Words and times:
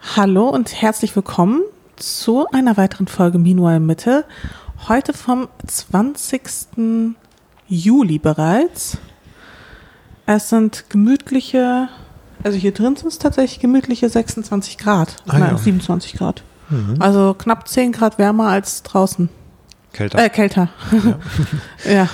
Hallo 0.00 0.48
und 0.48 0.80
herzlich 0.80 1.14
willkommen 1.16 1.62
zu 1.96 2.46
einer 2.52 2.76
weiteren 2.76 3.06
Folge 3.06 3.38
Meanwhile 3.38 3.80
Mitte. 3.80 4.24
Heute 4.88 5.12
vom 5.12 5.48
20. 5.66 6.42
Juli 7.68 8.18
bereits. 8.18 8.98
Es 10.26 10.48
sind 10.48 10.90
gemütliche, 10.90 11.88
also 12.42 12.58
hier 12.58 12.72
drin 12.72 12.96
sind 12.96 13.08
es 13.08 13.18
tatsächlich 13.18 13.60
gemütliche 13.60 14.08
26 14.08 14.78
Grad. 14.78 15.16
Ah, 15.26 15.38
Nein, 15.38 15.50
ja. 15.52 15.58
27 15.58 16.14
Grad. 16.14 16.42
Mhm. 16.68 16.96
Also 17.00 17.34
knapp 17.34 17.68
10 17.68 17.92
Grad 17.92 18.18
wärmer 18.18 18.48
als 18.48 18.82
draußen. 18.82 19.28
Kälter. 19.92 20.18
Äh, 20.18 20.28
kälter. 20.30 20.68
ja. 21.84 21.90
ja, 21.92 22.08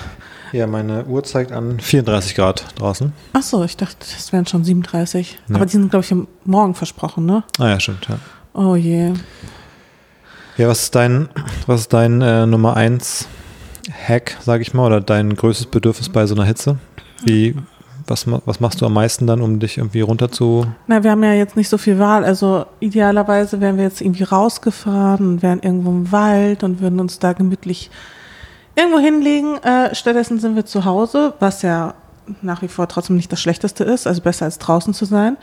meine 0.66 1.04
Uhr 1.06 1.24
zeigt 1.24 1.50
an 1.52 1.80
34 1.80 2.34
Grad 2.34 2.66
draußen. 2.78 3.12
Ach 3.32 3.42
so, 3.42 3.64
ich 3.64 3.76
dachte, 3.76 3.96
das 4.00 4.32
wären 4.32 4.46
schon 4.46 4.64
37. 4.64 5.38
Ja. 5.48 5.56
Aber 5.56 5.64
die 5.66 5.72
sind, 5.72 5.90
glaube 5.90 6.04
ich, 6.04 6.12
am 6.12 6.28
morgen 6.44 6.74
versprochen, 6.74 7.24
ne? 7.24 7.42
Ah 7.58 7.68
ja, 7.68 7.80
stimmt. 7.80 8.06
Ja, 8.08 8.18
Oh 8.54 8.76
je. 8.76 9.12
ja 10.58 10.68
was 10.68 10.82
ist 10.82 10.94
dein, 10.94 11.28
was 11.66 11.80
ist 11.80 11.92
dein 11.94 12.20
äh, 12.20 12.44
Nummer 12.44 12.76
1 12.76 13.26
Hack, 14.06 14.36
sage 14.42 14.62
ich 14.62 14.74
mal, 14.74 14.86
oder 14.86 15.00
dein 15.00 15.34
größtes 15.34 15.66
Bedürfnis 15.66 16.10
bei 16.10 16.26
so 16.26 16.34
einer 16.34 16.44
Hitze? 16.44 16.76
Wie, 17.24 17.56
was, 18.06 18.26
was 18.26 18.60
machst 18.60 18.80
du 18.82 18.86
am 18.86 18.92
meisten 18.92 19.26
dann, 19.26 19.40
um 19.40 19.58
dich 19.58 19.78
irgendwie 19.78 20.02
runter 20.02 20.30
zu... 20.30 20.66
Na, 20.86 21.02
wir 21.02 21.12
haben 21.12 21.22
ja 21.24 21.32
jetzt 21.32 21.56
nicht 21.56 21.68
so 21.70 21.78
viel 21.78 21.98
Wahl. 21.98 22.24
Also 22.24 22.66
idealerweise 22.80 23.60
wären 23.60 23.78
wir 23.78 23.84
jetzt 23.84 24.02
irgendwie 24.02 24.24
rausgefahren 24.24 25.26
und 25.26 25.42
wären 25.42 25.60
irgendwo 25.60 25.90
im 25.90 26.12
Wald 26.12 26.62
und 26.62 26.80
würden 26.80 27.00
uns 27.00 27.18
da 27.18 27.32
gemütlich 27.32 27.90
irgendwo 28.76 28.98
hinlegen. 28.98 29.56
Äh, 29.62 29.94
stattdessen 29.94 30.38
sind 30.40 30.56
wir 30.56 30.64
zu 30.64 30.84
Hause, 30.84 31.34
was 31.40 31.62
ja 31.62 31.94
nach 32.40 32.62
wie 32.62 32.68
vor 32.68 32.88
trotzdem 32.88 33.16
nicht 33.16 33.32
das 33.32 33.40
Schlechteste 33.40 33.84
ist, 33.84 34.06
also 34.06 34.22
besser 34.22 34.44
als 34.44 34.58
draußen 34.58 34.94
zu 34.94 35.04
sein. 35.04 35.36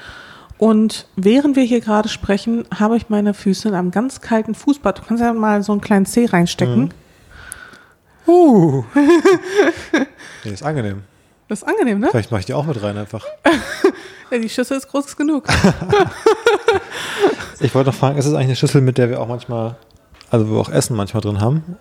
Und 0.57 1.07
während 1.15 1.55
wir 1.55 1.63
hier 1.63 1.79
gerade 1.79 2.09
sprechen, 2.09 2.65
habe 2.77 2.97
ich 2.97 3.09
meine 3.09 3.33
Füße 3.33 3.69
in 3.69 3.75
einem 3.75 3.91
ganz 3.91 4.21
kalten 4.21 4.55
Fußbad. 4.55 4.99
Du 4.99 5.03
kannst 5.03 5.23
ja 5.23 5.33
mal 5.33 5.63
so 5.63 5.71
einen 5.71 5.81
kleinen 5.81 6.05
Zeh 6.05 6.25
reinstecken. 6.25 6.93
Uh. 8.27 8.83
nee, 10.43 10.51
ist 10.51 10.63
angenehm. 10.63 11.03
Das 11.47 11.61
ist 11.61 11.67
angenehm, 11.67 11.99
ne? 11.99 12.09
Vielleicht 12.11 12.31
mache 12.31 12.41
ich 12.41 12.45
die 12.45 12.53
auch 12.53 12.65
mit 12.65 12.81
rein 12.81 12.97
einfach. 12.97 13.25
Ja, 14.31 14.37
die 14.37 14.47
Schüssel 14.47 14.77
ist 14.77 14.87
groß 14.87 15.17
genug. 15.17 15.47
Ich 17.61 17.75
wollte 17.75 17.89
noch 17.89 17.95
fragen, 17.95 18.17
ist 18.17 18.25
es 18.25 18.33
eigentlich 18.33 18.47
eine 18.47 18.55
Schüssel, 18.55 18.81
mit 18.81 18.97
der 18.97 19.09
wir 19.09 19.19
auch 19.19 19.27
manchmal, 19.27 19.75
also 20.31 20.47
wo 20.47 20.53
wir 20.53 20.61
auch 20.61 20.69
Essen 20.69 20.95
manchmal 20.95 21.21
drin 21.21 21.41
haben? 21.41 21.77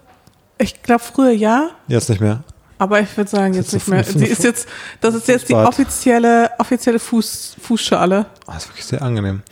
Ich 0.59 0.83
glaube 0.83 1.03
früher 1.03 1.31
ja, 1.31 1.71
Jetzt 1.87 2.09
nicht 2.11 2.21
mehr. 2.21 2.43
Aber 2.79 3.01
ich 3.01 3.17
würde 3.17 3.29
sagen, 3.29 3.55
jetzt 3.55 3.73
jetzt 3.73 3.89
nicht 3.89 3.89
mehr. 3.89 4.03
Die 4.03 4.27
ist 4.27 4.45
jetzt, 4.45 4.69
das 5.01 5.15
ist 5.15 5.27
jetzt 5.27 5.49
die 5.49 5.55
offizielle, 5.55 6.51
offizielle 6.59 7.01
Fuß, 7.01 7.57
Fußschale. 7.61 8.27
Ah, 8.47 8.55
das 8.55 8.65
ist 8.65 8.69
wirklich 8.71 8.85
sehr 8.85 9.03
angenehm. 9.03 9.43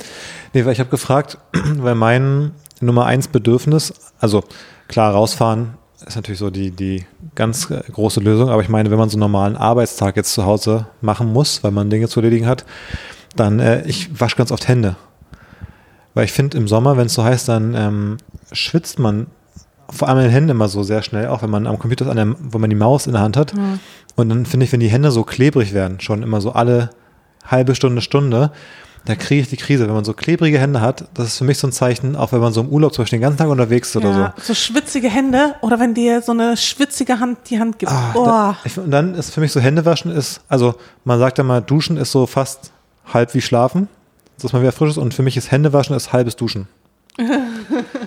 Nee, 0.52 0.64
weil 0.64 0.72
ich 0.72 0.80
habe 0.80 0.90
gefragt, 0.90 1.38
weil 1.52 1.96
mein 1.96 2.52
Nummer 2.80 3.06
eins 3.06 3.26
Bedürfnis, 3.26 3.92
also 4.20 4.44
klar, 4.88 5.12
rausfahren 5.12 5.74
ist 6.06 6.14
natürlich 6.14 6.38
so 6.38 6.50
die, 6.50 6.70
die 6.70 7.04
ganz 7.34 7.70
äh, 7.70 7.82
große 7.90 8.20
Lösung, 8.20 8.48
aber 8.50 8.62
ich 8.62 8.68
meine, 8.68 8.90
wenn 8.90 8.98
man 8.98 9.08
so 9.08 9.14
einen 9.16 9.20
normalen 9.20 9.56
Arbeitstag 9.56 10.16
jetzt 10.16 10.32
zu 10.32 10.44
Hause 10.44 10.86
machen 11.00 11.32
muss, 11.32 11.64
weil 11.64 11.72
man 11.72 11.90
Dinge 11.90 12.08
zu 12.08 12.20
erledigen 12.20 12.46
hat, 12.46 12.64
dann, 13.34 13.58
äh, 13.58 13.82
ich 13.86 14.20
wasche 14.20 14.36
ganz 14.36 14.52
oft 14.52 14.68
Hände. 14.68 14.96
Weil 16.14 16.24
ich 16.24 16.32
finde, 16.32 16.56
im 16.56 16.68
Sommer, 16.68 16.96
wenn 16.96 17.06
es 17.06 17.14
so 17.14 17.24
heißt, 17.24 17.48
dann 17.48 17.74
ähm, 17.74 18.16
schwitzt 18.52 18.98
man 18.98 19.26
vor 19.90 20.08
allem 20.08 20.18
in 20.18 20.24
den 20.24 20.32
Händen 20.32 20.50
immer 20.50 20.68
so 20.68 20.82
sehr 20.82 21.02
schnell, 21.02 21.28
auch 21.28 21.42
wenn 21.42 21.50
man 21.50 21.66
am 21.66 21.78
Computer 21.78 22.04
ist, 22.04 22.10
an 22.10 22.16
der, 22.16 22.34
wo 22.40 22.58
man 22.58 22.70
die 22.70 22.76
Maus 22.76 23.06
in 23.06 23.12
der 23.12 23.22
Hand 23.22 23.36
hat. 23.36 23.52
Und 24.16 24.28
dann 24.28 24.46
finde 24.46 24.64
ich, 24.64 24.72
wenn 24.72 24.80
die 24.80 24.88
Hände 24.88 25.10
so 25.10 25.22
klebrig 25.24 25.72
werden, 25.72 26.00
schon 26.00 26.22
immer 26.22 26.40
so 26.40 26.52
alle 26.52 26.90
halbe 27.44 27.74
Stunde, 27.74 28.02
Stunde, 28.02 28.50
da 29.06 29.14
kriege 29.14 29.42
ich 29.42 29.48
die 29.48 29.56
Krise. 29.56 29.86
Wenn 29.86 29.94
man 29.94 30.04
so 30.04 30.12
klebrige 30.12 30.58
Hände 30.58 30.80
hat, 30.80 31.04
das 31.14 31.28
ist 31.28 31.38
für 31.38 31.44
mich 31.44 31.58
so 31.58 31.68
ein 31.68 31.72
Zeichen, 31.72 32.16
auch 32.16 32.32
wenn 32.32 32.40
man 32.40 32.52
so 32.52 32.60
im 32.60 32.68
Urlaub 32.68 32.92
zum 32.92 33.04
Beispiel 33.04 33.18
den 33.18 33.22
ganzen 33.22 33.38
Tag 33.38 33.48
unterwegs 33.48 33.90
ist 33.90 33.96
oder 33.96 34.10
Ja, 34.10 34.34
so. 34.36 34.48
so 34.48 34.54
schwitzige 34.54 35.08
Hände 35.08 35.54
oder 35.60 35.78
wenn 35.78 35.94
dir 35.94 36.20
so 36.22 36.32
eine 36.32 36.56
schwitzige 36.56 37.20
Hand 37.20 37.38
die 37.48 37.58
Hand 37.58 37.78
gibt. 37.78 37.92
Ah, 37.92 38.10
oh. 38.14 38.24
da, 38.24 38.56
ich, 38.64 38.76
und 38.76 38.90
dann 38.90 39.14
ist 39.14 39.32
für 39.32 39.40
mich 39.40 39.52
so 39.52 39.60
Händewaschen 39.60 40.10
ist, 40.10 40.40
also 40.48 40.74
man 41.04 41.18
sagt 41.20 41.38
ja 41.38 41.44
mal, 41.44 41.62
Duschen 41.62 41.96
ist 41.96 42.10
so 42.10 42.26
fast 42.26 42.72
halb 43.12 43.32
wie 43.34 43.40
Schlafen, 43.40 43.88
dass 44.42 44.52
man 44.52 44.62
wieder 44.62 44.72
frisch 44.72 44.90
ist. 44.90 44.98
Und 44.98 45.14
für 45.14 45.22
mich 45.22 45.36
ist 45.36 45.52
Händewaschen 45.52 45.94
ist 45.94 46.12
halbes 46.12 46.34
Duschen. 46.34 46.66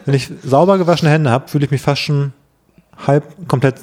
Wenn 0.05 0.13
ich 0.13 0.29
sauber 0.43 0.77
gewaschene 0.77 1.11
Hände 1.11 1.29
habe, 1.31 1.47
fühle 1.47 1.65
ich 1.65 1.71
mich 1.71 1.81
fast 1.81 2.01
schon 2.01 2.33
halb 3.07 3.23
komplett 3.47 3.75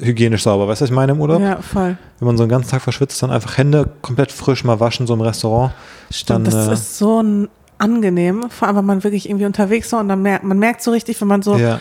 hygienisch 0.00 0.42
sauber. 0.42 0.66
Weißt 0.68 0.80
du, 0.80 0.84
was 0.84 0.90
ich 0.90 0.94
meine 0.94 1.12
im 1.12 1.20
Urlaub? 1.20 1.40
ja, 1.40 1.60
voll. 1.60 1.96
Wenn 2.18 2.26
man 2.26 2.36
so 2.36 2.42
einen 2.44 2.50
ganzen 2.50 2.70
Tag 2.70 2.82
verschwitzt, 2.82 3.22
dann 3.22 3.30
einfach 3.30 3.58
Hände 3.58 3.88
komplett 4.02 4.32
frisch 4.32 4.64
mal 4.64 4.80
waschen, 4.80 5.06
so 5.06 5.14
im 5.14 5.20
Restaurant. 5.20 5.72
Stimmt, 6.10 6.46
dann, 6.48 6.54
das 6.54 6.68
äh, 6.68 6.72
ist 6.72 6.98
so 6.98 7.22
ein 7.22 7.48
angenehm, 7.78 8.46
vor 8.50 8.68
allem 8.68 8.76
wenn 8.78 8.84
man 8.86 9.04
wirklich 9.04 9.28
irgendwie 9.28 9.46
unterwegs 9.46 9.92
war 9.92 10.00
und 10.00 10.08
dann 10.08 10.22
merkt, 10.22 10.44
man 10.44 10.58
merkt 10.58 10.82
so 10.82 10.90
richtig, 10.92 11.20
wenn 11.20 11.28
man 11.28 11.42
so 11.42 11.56
ja, 11.56 11.80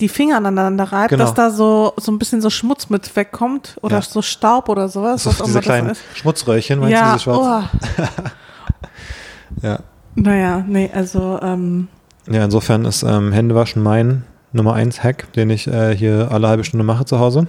die 0.00 0.08
Finger 0.08 0.38
aneinander 0.38 0.84
reibt, 0.84 1.10
Genau. 1.10 1.22
dass 1.24 1.34
da 1.34 1.50
so, 1.50 1.92
so 1.98 2.10
ein 2.10 2.18
bisschen 2.18 2.40
so 2.40 2.50
Schmutz 2.50 2.88
mit 2.90 3.14
wegkommt 3.14 3.76
oder 3.82 3.96
Ja. 3.96 4.02
so 4.02 4.22
Staub 4.22 4.68
oder 4.68 4.88
sowas. 4.88 5.22
so 5.22 5.30
was 5.30 5.42
diese 5.42 5.60
kleinen 5.60 5.90
ist. 5.90 6.00
Schmutzröhrchen, 6.14 6.80
meinst 6.80 6.96
du, 6.96 6.98
Ja, 6.98 7.12
diese 7.12 7.22
schwarzen? 7.24 7.68
oh. 7.98 9.62
Ja. 9.62 9.78
Naja, 10.16 10.64
nee, 10.66 10.90
also 10.92 11.38
ähm, 11.42 11.88
ja, 12.30 12.44
insofern 12.44 12.84
ist 12.84 13.02
ähm, 13.02 13.32
Händewaschen 13.32 13.82
mein 13.82 14.24
Nummer 14.52 14.74
eins 14.74 15.02
Hack, 15.02 15.32
den 15.34 15.50
ich 15.50 15.66
äh, 15.66 15.96
hier 15.96 16.28
alle 16.30 16.48
halbe 16.48 16.64
Stunde 16.64 16.84
mache 16.84 17.04
zu 17.04 17.18
Hause. 17.18 17.46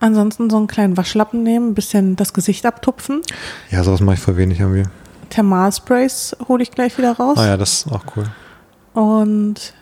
ansonsten 0.00 0.50
so 0.50 0.56
einen 0.58 0.66
kleinen 0.66 0.96
Waschlappen 0.96 1.42
nehmen, 1.42 1.70
ein 1.70 1.74
bisschen 1.74 2.16
das 2.16 2.32
Gesicht 2.34 2.66
abtupfen. 2.66 3.22
Ja, 3.70 3.82
sowas 3.82 4.00
mache 4.00 4.14
ich 4.16 4.20
voll 4.20 4.36
wenig 4.36 4.60
irgendwie. 4.60 4.82
Thermalsprays 5.30 6.36
hole 6.48 6.62
ich 6.62 6.70
gleich 6.70 6.96
wieder 6.98 7.12
raus. 7.16 7.38
Ah 7.38 7.46
ja, 7.46 7.56
das 7.56 7.72
ist 7.86 7.92
auch 7.92 8.04
cool. 8.16 8.24
Und 8.92 9.72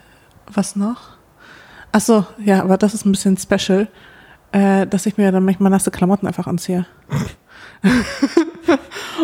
was 0.47 0.77
noch? 0.77 1.17
Achso, 1.91 2.25
ja, 2.43 2.63
aber 2.63 2.79
das 2.79 2.95
ist 2.95 3.05
ein 3.05 3.13
bisschen 3.13 3.37
special, 3.37 3.89
äh, 4.53 4.87
dass 4.87 5.05
ich 5.07 5.17
mir 5.19 5.31
dann 5.33 5.45
manchmal 5.45 5.71
nasse 5.71 5.91
Klamotten 5.91 6.27
einfach 6.27 6.47
anziehe. 6.47 6.87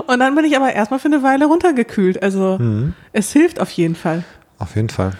Und 0.06 0.18
dann 0.20 0.34
bin 0.34 0.44
ich 0.44 0.56
aber 0.56 0.72
erstmal 0.72 0.98
für 1.00 1.08
eine 1.08 1.22
Weile 1.22 1.46
runtergekühlt. 1.46 2.22
Also 2.22 2.58
Mhm. 2.58 2.94
es 3.12 3.32
hilft 3.32 3.60
auf 3.60 3.70
jeden 3.70 3.94
Fall. 3.94 4.24
Auf 4.58 4.74
jeden 4.76 4.88
Fall. 4.88 5.12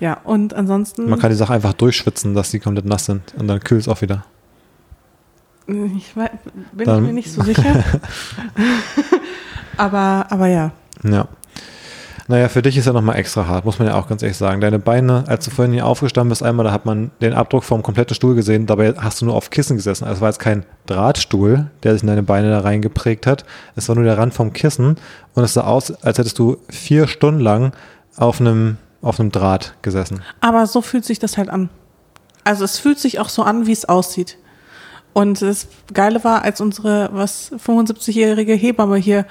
Ja, 0.00 0.14
und 0.24 0.54
ansonsten, 0.54 1.08
Man 1.08 1.18
kann 1.18 1.30
die 1.30 1.36
Sache 1.36 1.52
einfach 1.52 1.74
durchschwitzen, 1.74 2.34
dass 2.34 2.50
die 2.50 2.58
komplett 2.60 2.86
nass 2.86 3.04
sind 3.06 3.34
und 3.38 3.46
dann 3.48 3.60
kühlt 3.60 3.82
es 3.82 3.88
auch 3.88 4.00
wieder. 4.00 4.24
ich 5.66 6.16
wei- 6.16 6.30
bin 6.72 6.86
Dann- 6.86 7.02
ich 7.02 7.06
mir 7.08 7.12
nicht 7.14 7.30
so 7.32 7.42
sicher. 7.42 7.84
aber, 9.76 10.26
aber 10.30 10.46
ja. 10.46 10.72
Ja. 11.02 11.28
Naja, 12.28 12.48
für 12.48 12.62
dich 12.62 12.76
ist 12.76 12.86
ja 12.86 12.92
nochmal 12.92 13.16
extra 13.16 13.46
hart, 13.48 13.64
muss 13.64 13.80
man 13.80 13.88
ja 13.88 13.94
auch 13.96 14.06
ganz 14.08 14.22
ehrlich 14.22 14.36
sagen. 14.36 14.60
Deine 14.60 14.78
Beine, 14.78 15.24
als 15.26 15.46
du 15.46 15.50
vorhin 15.50 15.72
hier 15.74 15.84
aufgestanden 15.84 16.28
bist, 16.28 16.44
einmal, 16.44 16.64
da 16.64 16.70
hat 16.72 16.86
man 16.86 17.10
den 17.20 17.32
Abdruck 17.34 17.64
vom 17.64 17.82
kompletten 17.82 18.14
Stuhl 18.14 18.36
gesehen, 18.36 18.66
dabei 18.66 18.94
hast 18.96 19.20
du 19.20 19.24
nur 19.24 19.34
auf 19.34 19.50
Kissen 19.50 19.76
gesessen. 19.76 20.04
Also 20.04 20.16
es 20.16 20.20
war 20.20 20.28
jetzt 20.28 20.38
kein 20.38 20.64
Drahtstuhl, 20.86 21.70
der 21.82 21.94
sich 21.94 22.02
in 22.02 22.08
deine 22.08 22.22
Beine 22.22 22.50
da 22.50 22.60
reingeprägt 22.60 23.26
hat. 23.26 23.44
Es 23.74 23.88
war 23.88 23.96
nur 23.96 24.04
der 24.04 24.16
Rand 24.16 24.32
vom 24.32 24.52
Kissen 24.52 24.96
und 25.34 25.42
es 25.44 25.54
sah 25.54 25.62
aus, 25.64 25.90
als 26.04 26.18
hättest 26.18 26.38
du 26.38 26.58
vier 26.68 27.08
Stunden 27.08 27.40
lang 27.40 27.72
auf 28.16 28.40
einem, 28.40 28.76
auf 29.02 29.20
einem 29.20 29.30
Draht 29.30 29.74
gesessen. 29.82 30.22
Aber 30.40 30.66
so 30.66 30.82
fühlt 30.82 31.04
sich 31.04 31.18
das 31.18 31.36
halt 31.36 31.48
an. 31.48 31.70
Also 32.44 32.64
es 32.64 32.78
fühlt 32.78 32.98
sich 32.98 33.20
auch 33.20 33.28
so 33.28 33.42
an, 33.42 33.66
wie 33.66 33.72
es 33.72 33.84
aussieht. 33.84 34.38
Und 35.12 35.42
das 35.42 35.66
Geile 35.92 36.22
war, 36.24 36.42
als 36.42 36.60
unsere 36.60 37.10
was 37.12 37.52
75-jährige 37.52 38.54
Hebamme 38.54 38.96
hier 38.96 39.26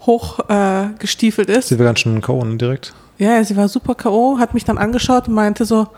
hoch 0.00 0.40
äh, 0.48 0.92
ist. 0.96 1.68
Sie 1.68 1.78
war 1.78 1.86
ganz 1.86 2.00
schön 2.00 2.20
K.O. 2.20 2.44
ne, 2.44 2.56
direkt. 2.56 2.94
Ja, 3.18 3.42
sie 3.44 3.56
war 3.56 3.68
super 3.68 3.94
K.O., 3.94 4.38
hat 4.38 4.54
mich 4.54 4.64
dann 4.64 4.78
angeschaut 4.78 5.28
und 5.28 5.34
meinte 5.34 5.64
so, 5.64 5.88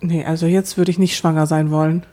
nee, 0.00 0.24
also 0.24 0.46
jetzt 0.46 0.76
würde 0.76 0.90
ich 0.90 0.98
nicht 0.98 1.16
schwanger 1.16 1.46
sein 1.46 1.70
wollen. 1.70 2.04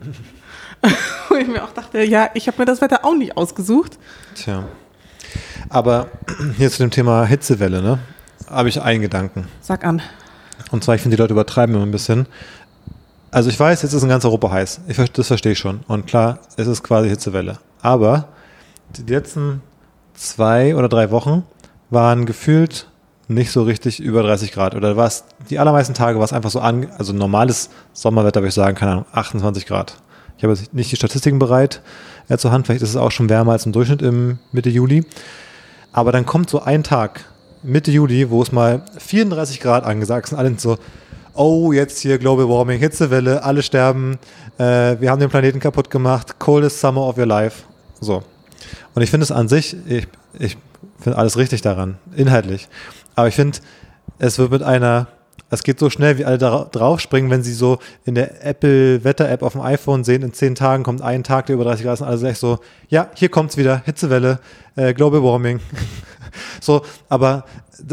Wo 1.28 1.34
ich 1.34 1.48
mir 1.48 1.64
auch 1.64 1.72
dachte, 1.72 2.02
ja, 2.02 2.30
ich 2.34 2.46
habe 2.46 2.58
mir 2.58 2.64
das 2.64 2.80
Wetter 2.80 3.04
auch 3.04 3.14
nicht 3.14 3.36
ausgesucht. 3.36 3.98
Tja. 4.34 4.64
Aber 5.68 6.08
hier 6.56 6.70
zu 6.70 6.78
dem 6.78 6.90
Thema 6.90 7.24
Hitzewelle, 7.24 7.82
ne? 7.82 7.98
Habe 8.50 8.68
ich 8.68 8.82
einen 8.82 9.00
Gedanken. 9.00 9.46
Sag 9.60 9.84
an. 9.84 10.02
Und 10.72 10.82
zwar, 10.84 10.96
ich 10.96 11.02
finde, 11.02 11.16
die 11.16 11.22
Leute 11.22 11.32
übertreiben 11.32 11.74
immer 11.74 11.86
ein 11.86 11.92
bisschen. 11.92 12.26
Also 13.30 13.48
ich 13.48 13.58
weiß, 13.58 13.82
jetzt 13.82 13.92
ist 13.92 14.02
in 14.02 14.08
ganz 14.08 14.24
Europa 14.24 14.50
heiß. 14.50 14.80
Ich, 14.88 14.96
das 15.12 15.28
verstehe 15.28 15.52
ich 15.52 15.58
schon. 15.58 15.80
Und 15.86 16.06
klar, 16.06 16.40
es 16.56 16.66
ist 16.66 16.82
quasi 16.82 17.08
Hitzewelle. 17.08 17.58
Aber 17.80 18.28
die 18.96 19.10
letzten 19.10 19.62
zwei 20.14 20.74
oder 20.74 20.88
drei 20.88 21.12
Wochen 21.12 21.44
waren 21.90 22.26
gefühlt 22.26 22.88
nicht 23.28 23.52
so 23.52 23.62
richtig 23.62 24.00
über 24.00 24.22
30 24.24 24.50
Grad. 24.50 24.74
Oder 24.74 24.96
war 24.96 25.06
es, 25.06 25.24
die 25.48 25.60
allermeisten 25.60 25.94
Tage 25.94 26.18
war 26.18 26.24
es 26.24 26.32
einfach 26.32 26.50
so 26.50 26.58
an, 26.58 26.88
also 26.98 27.12
normales 27.12 27.70
Sommerwetter, 27.92 28.40
würde 28.40 28.48
ich 28.48 28.54
sagen, 28.54 28.76
keine 28.76 28.92
Ahnung, 28.92 29.06
28 29.12 29.66
Grad. 29.66 29.96
Ich 30.36 30.42
habe 30.42 30.52
jetzt 30.52 30.74
nicht 30.74 30.90
die 30.90 30.96
Statistiken 30.96 31.38
bereit 31.38 31.82
äh, 32.28 32.36
zur 32.36 32.50
Hand. 32.50 32.66
Vielleicht 32.66 32.82
ist 32.82 32.90
es 32.90 32.96
auch 32.96 33.12
schon 33.12 33.28
wärmer 33.28 33.52
als 33.52 33.66
im 33.66 33.72
Durchschnitt 33.72 34.02
im 34.02 34.40
Mitte 34.50 34.70
Juli. 34.70 35.04
Aber 35.92 36.10
dann 36.10 36.26
kommt 36.26 36.50
so 36.50 36.62
ein 36.62 36.82
Tag, 36.82 37.24
Mitte 37.62 37.90
Juli, 37.90 38.30
wo 38.30 38.42
es 38.42 38.52
mal 38.52 38.82
34 38.98 39.60
Grad 39.60 39.84
angesagt 39.84 40.28
sind. 40.28 40.38
Alle 40.38 40.48
sind 40.48 40.60
so, 40.60 40.78
oh, 41.34 41.72
jetzt 41.72 41.98
hier 41.98 42.18
Global 42.18 42.48
Warming, 42.48 42.78
Hitzewelle, 42.78 43.42
alle 43.44 43.62
sterben, 43.62 44.18
äh, 44.58 45.00
wir 45.00 45.10
haben 45.10 45.20
den 45.20 45.30
Planeten 45.30 45.60
kaputt 45.60 45.90
gemacht, 45.90 46.38
coldest 46.38 46.80
summer 46.80 47.06
of 47.06 47.18
your 47.18 47.26
life. 47.26 47.64
So. 48.00 48.22
Und 48.94 49.02
ich 49.02 49.10
finde 49.10 49.24
es 49.24 49.32
an 49.32 49.48
sich, 49.48 49.76
ich, 49.86 50.08
ich 50.38 50.56
finde 50.98 51.18
alles 51.18 51.36
richtig 51.36 51.62
daran, 51.62 51.96
inhaltlich. 52.16 52.68
Aber 53.14 53.28
ich 53.28 53.34
finde, 53.34 53.58
es 54.18 54.38
wird 54.38 54.50
mit 54.50 54.62
einer, 54.62 55.08
es 55.50 55.62
geht 55.62 55.78
so 55.78 55.90
schnell, 55.90 56.18
wie 56.18 56.24
alle 56.24 56.38
da 56.38 56.66
draufspringen, 56.70 57.30
wenn 57.30 57.42
sie 57.42 57.52
so 57.52 57.78
in 58.04 58.14
der 58.14 58.44
Apple-Wetter-App 58.44 59.42
auf 59.42 59.52
dem 59.52 59.62
iPhone 59.62 60.04
sehen, 60.04 60.22
in 60.22 60.32
zehn 60.32 60.54
Tagen 60.54 60.82
kommt 60.82 61.02
ein 61.02 61.24
Tag, 61.24 61.46
der 61.46 61.54
über 61.54 61.64
30 61.64 61.84
Grad 61.84 61.94
ist, 61.94 62.00
und 62.00 62.08
alle 62.08 62.18
sagen 62.18 62.34
so, 62.34 62.58
ja, 62.88 63.08
hier 63.14 63.28
kommt's 63.28 63.56
wieder, 63.56 63.82
Hitzewelle, 63.84 64.40
äh, 64.76 64.94
Global 64.94 65.22
Warming. 65.22 65.60
so, 66.60 66.82
aber 67.08 67.44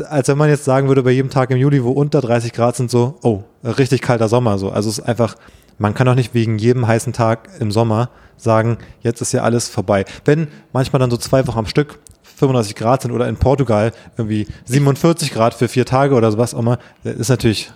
als 0.09 0.27
wenn 0.27 0.37
man 0.37 0.49
jetzt 0.49 0.65
sagen 0.65 0.87
würde, 0.87 1.03
bei 1.03 1.11
jedem 1.11 1.29
Tag 1.29 1.49
im 1.51 1.57
Juli, 1.57 1.83
wo 1.83 1.91
unter 1.91 2.21
30 2.21 2.53
Grad 2.53 2.75
sind, 2.75 2.91
so, 2.91 3.17
oh, 3.21 3.43
richtig 3.63 4.01
kalter 4.01 4.27
Sommer, 4.27 4.57
so. 4.57 4.69
Also 4.69 4.89
es 4.89 4.99
ist 4.99 5.05
einfach, 5.05 5.35
man 5.77 5.93
kann 5.93 6.07
doch 6.07 6.15
nicht 6.15 6.33
wegen 6.33 6.57
jedem 6.57 6.87
heißen 6.87 7.13
Tag 7.13 7.49
im 7.59 7.71
Sommer 7.71 8.09
sagen, 8.37 8.77
jetzt 9.01 9.21
ist 9.21 9.31
ja 9.31 9.43
alles 9.43 9.67
vorbei. 9.69 10.05
Wenn 10.25 10.47
manchmal 10.73 10.99
dann 10.99 11.11
so 11.11 11.17
zwei 11.17 11.45
Wochen 11.47 11.59
am 11.59 11.65
Stück 11.65 11.99
35 12.37 12.75
Grad 12.75 13.01
sind 13.01 13.11
oder 13.11 13.27
in 13.27 13.37
Portugal 13.37 13.91
irgendwie 14.15 14.47
47 14.65 15.33
Grad 15.33 15.53
für 15.53 15.67
vier 15.67 15.85
Tage 15.85 16.13
oder 16.13 16.31
sowas 16.31 16.53
auch 16.53 16.61
mal, 16.61 16.77
ist 17.03 17.29
natürlich 17.29 17.71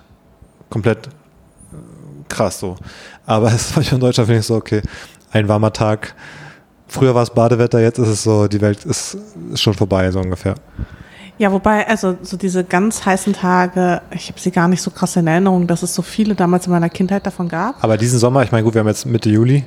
komplett 0.69 1.07
äh, 1.07 1.09
krass 2.29 2.59
so. 2.59 2.75
Aber 3.25 3.47
es 3.53 3.75
manchmal 3.75 3.95
in 3.95 4.01
Deutschland 4.01 4.27
finde 4.27 4.39
ich 4.41 4.45
so, 4.45 4.55
okay, 4.55 4.81
ein 5.31 5.47
warmer 5.47 5.73
Tag. 5.73 6.15
Früher 6.93 7.15
war 7.15 7.23
es 7.23 7.29
Badewetter, 7.29 7.79
jetzt 7.79 7.99
ist 7.99 8.09
es 8.09 8.23
so, 8.23 8.47
die 8.49 8.59
Welt 8.59 8.83
ist, 8.83 9.17
ist 9.53 9.61
schon 9.61 9.73
vorbei, 9.73 10.11
so 10.11 10.19
ungefähr. 10.19 10.55
Ja, 11.37 11.49
wobei, 11.51 11.87
also 11.87 12.17
so 12.21 12.35
diese 12.35 12.65
ganz 12.65 13.05
heißen 13.05 13.31
Tage, 13.31 14.01
ich 14.11 14.27
habe 14.27 14.37
sie 14.39 14.51
gar 14.51 14.67
nicht 14.67 14.81
so 14.81 14.91
krass 14.91 15.15
in 15.15 15.25
Erinnerung, 15.25 15.67
dass 15.67 15.83
es 15.83 15.95
so 15.95 16.01
viele 16.01 16.35
damals 16.35 16.65
in 16.67 16.73
meiner 16.73 16.89
Kindheit 16.89 17.25
davon 17.25 17.47
gab. 17.47 17.81
Aber 17.81 17.95
diesen 17.97 18.19
Sommer, 18.19 18.43
ich 18.43 18.51
meine, 18.51 18.65
gut, 18.65 18.73
wir 18.73 18.79
haben 18.81 18.87
jetzt 18.89 19.05
Mitte 19.05 19.29
Juli, 19.29 19.63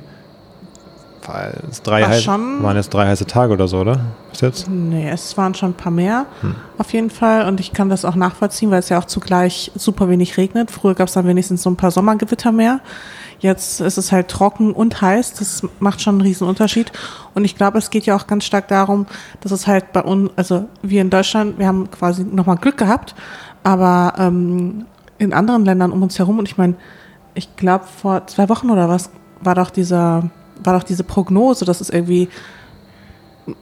drei 1.83 2.03
heiß, 2.05 2.23
schon- 2.23 2.61
waren 2.61 2.77
jetzt 2.77 2.93
drei 2.93 3.07
heiße 3.07 3.25
Tage 3.25 3.51
oder 3.53 3.67
so, 3.67 3.79
oder? 3.79 3.99
Bis 4.29 4.41
jetzt? 4.41 4.69
Nee, 4.69 5.09
es 5.09 5.35
waren 5.37 5.55
schon 5.55 5.71
ein 5.71 5.73
paar 5.73 5.91
mehr, 5.91 6.27
Hm. 6.41 6.55
auf 6.77 6.93
jeden 6.93 7.09
Fall. 7.09 7.47
Und 7.47 7.59
ich 7.59 7.73
kann 7.73 7.89
das 7.89 8.05
auch 8.05 8.15
nachvollziehen, 8.15 8.69
weil 8.69 8.79
es 8.79 8.89
ja 8.89 8.99
auch 8.99 9.05
zugleich 9.05 9.71
super 9.75 10.07
wenig 10.09 10.37
regnet. 10.37 10.69
Früher 10.69 10.93
gab 10.93 11.07
es 11.07 11.15
dann 11.15 11.25
wenigstens 11.25 11.63
so 11.63 11.69
ein 11.71 11.75
paar 11.75 11.89
Sommergewitter 11.89 12.51
mehr. 12.51 12.79
Jetzt 13.45 13.79
ist 13.79 13.99
es 13.99 14.11
halt 14.11 14.27
trocken 14.27 14.73
und 14.73 15.01
heiß. 15.01 15.33
Das 15.35 15.61
macht 15.79 16.01
schon 16.01 16.15
einen 16.15 16.21
riesen 16.21 16.47
Unterschied. 16.47 16.91
Und 17.35 17.45
ich 17.45 17.55
glaube, 17.55 17.77
es 17.77 17.91
geht 17.91 18.07
ja 18.07 18.15
auch 18.15 18.25
ganz 18.25 18.43
stark 18.43 18.67
darum, 18.67 19.05
dass 19.41 19.51
es 19.51 19.67
halt 19.67 19.93
bei 19.93 20.01
uns, 20.01 20.31
also 20.35 20.67
wir 20.81 21.01
in 21.01 21.11
Deutschland, 21.11 21.59
wir 21.59 21.67
haben 21.67 21.91
quasi 21.91 22.23
nochmal 22.23 22.57
Glück 22.57 22.77
gehabt, 22.77 23.13
aber 23.63 24.13
ähm, 24.17 24.85
in 25.19 25.31
anderen 25.31 25.63
Ländern 25.63 25.91
um 25.91 26.01
uns 26.01 26.17
herum, 26.17 26.39
und 26.39 26.47
ich 26.47 26.57
meine, 26.57 26.73
ich 27.35 27.55
glaube 27.55 27.85
vor 27.85 28.25
zwei 28.25 28.49
Wochen 28.49 28.71
oder 28.71 28.89
was, 28.89 29.11
war 29.41 29.53
doch 29.53 29.69
dieser, 29.69 30.31
war 30.63 30.73
doch 30.73 30.83
diese 30.83 31.03
Prognose, 31.03 31.65
dass 31.65 31.81
es 31.81 31.91
irgendwie 31.91 32.29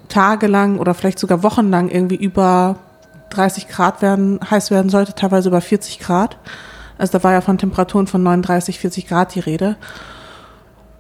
tagelang 0.08 0.80
oder 0.80 0.94
vielleicht 0.94 1.20
sogar 1.20 1.44
wochenlang 1.44 1.90
irgendwie 1.90 2.16
über 2.16 2.78
30 3.32 3.68
Grad 3.68 4.02
werden, 4.02 4.40
heiß 4.50 4.72
werden 4.72 4.90
sollte, 4.90 5.14
teilweise 5.14 5.50
über 5.50 5.60
40 5.60 6.00
Grad. 6.00 6.38
Also 6.98 7.18
da 7.18 7.24
war 7.24 7.34
ja 7.34 7.42
von 7.42 7.58
Temperaturen 7.58 8.08
von 8.08 8.24
39, 8.24 8.80
40 8.80 9.08
Grad 9.08 9.36
die 9.36 9.40
Rede. 9.40 9.78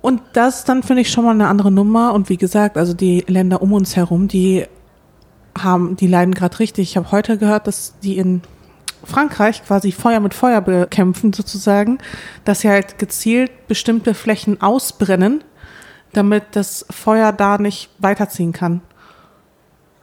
Und 0.01 0.21
das 0.33 0.65
dann 0.65 0.83
finde 0.83 1.01
ich 1.01 1.11
schon 1.11 1.23
mal 1.23 1.31
eine 1.31 1.47
andere 1.47 1.71
Nummer. 1.71 2.13
Und 2.13 2.29
wie 2.29 2.37
gesagt, 2.37 2.77
also 2.77 2.93
die 2.93 3.23
Länder 3.27 3.61
um 3.61 3.71
uns 3.73 3.95
herum, 3.95 4.27
die 4.27 4.65
haben, 5.57 5.95
die 5.95 6.07
leiden 6.07 6.33
gerade 6.33 6.59
richtig. 6.59 6.89
Ich 6.89 6.97
habe 6.97 7.11
heute 7.11 7.37
gehört, 7.37 7.67
dass 7.67 7.97
die 7.99 8.17
in 8.17 8.41
Frankreich 9.03 9.63
quasi 9.65 9.91
Feuer 9.91 10.19
mit 10.19 10.33
Feuer 10.33 10.61
bekämpfen 10.61 11.33
sozusagen, 11.33 11.99
dass 12.45 12.61
sie 12.61 12.69
halt 12.69 12.99
gezielt 12.99 13.67
bestimmte 13.67 14.13
Flächen 14.13 14.61
ausbrennen, 14.61 15.43
damit 16.13 16.43
das 16.51 16.85
Feuer 16.89 17.31
da 17.31 17.57
nicht 17.57 17.89
weiterziehen 17.99 18.53
kann. 18.53 18.81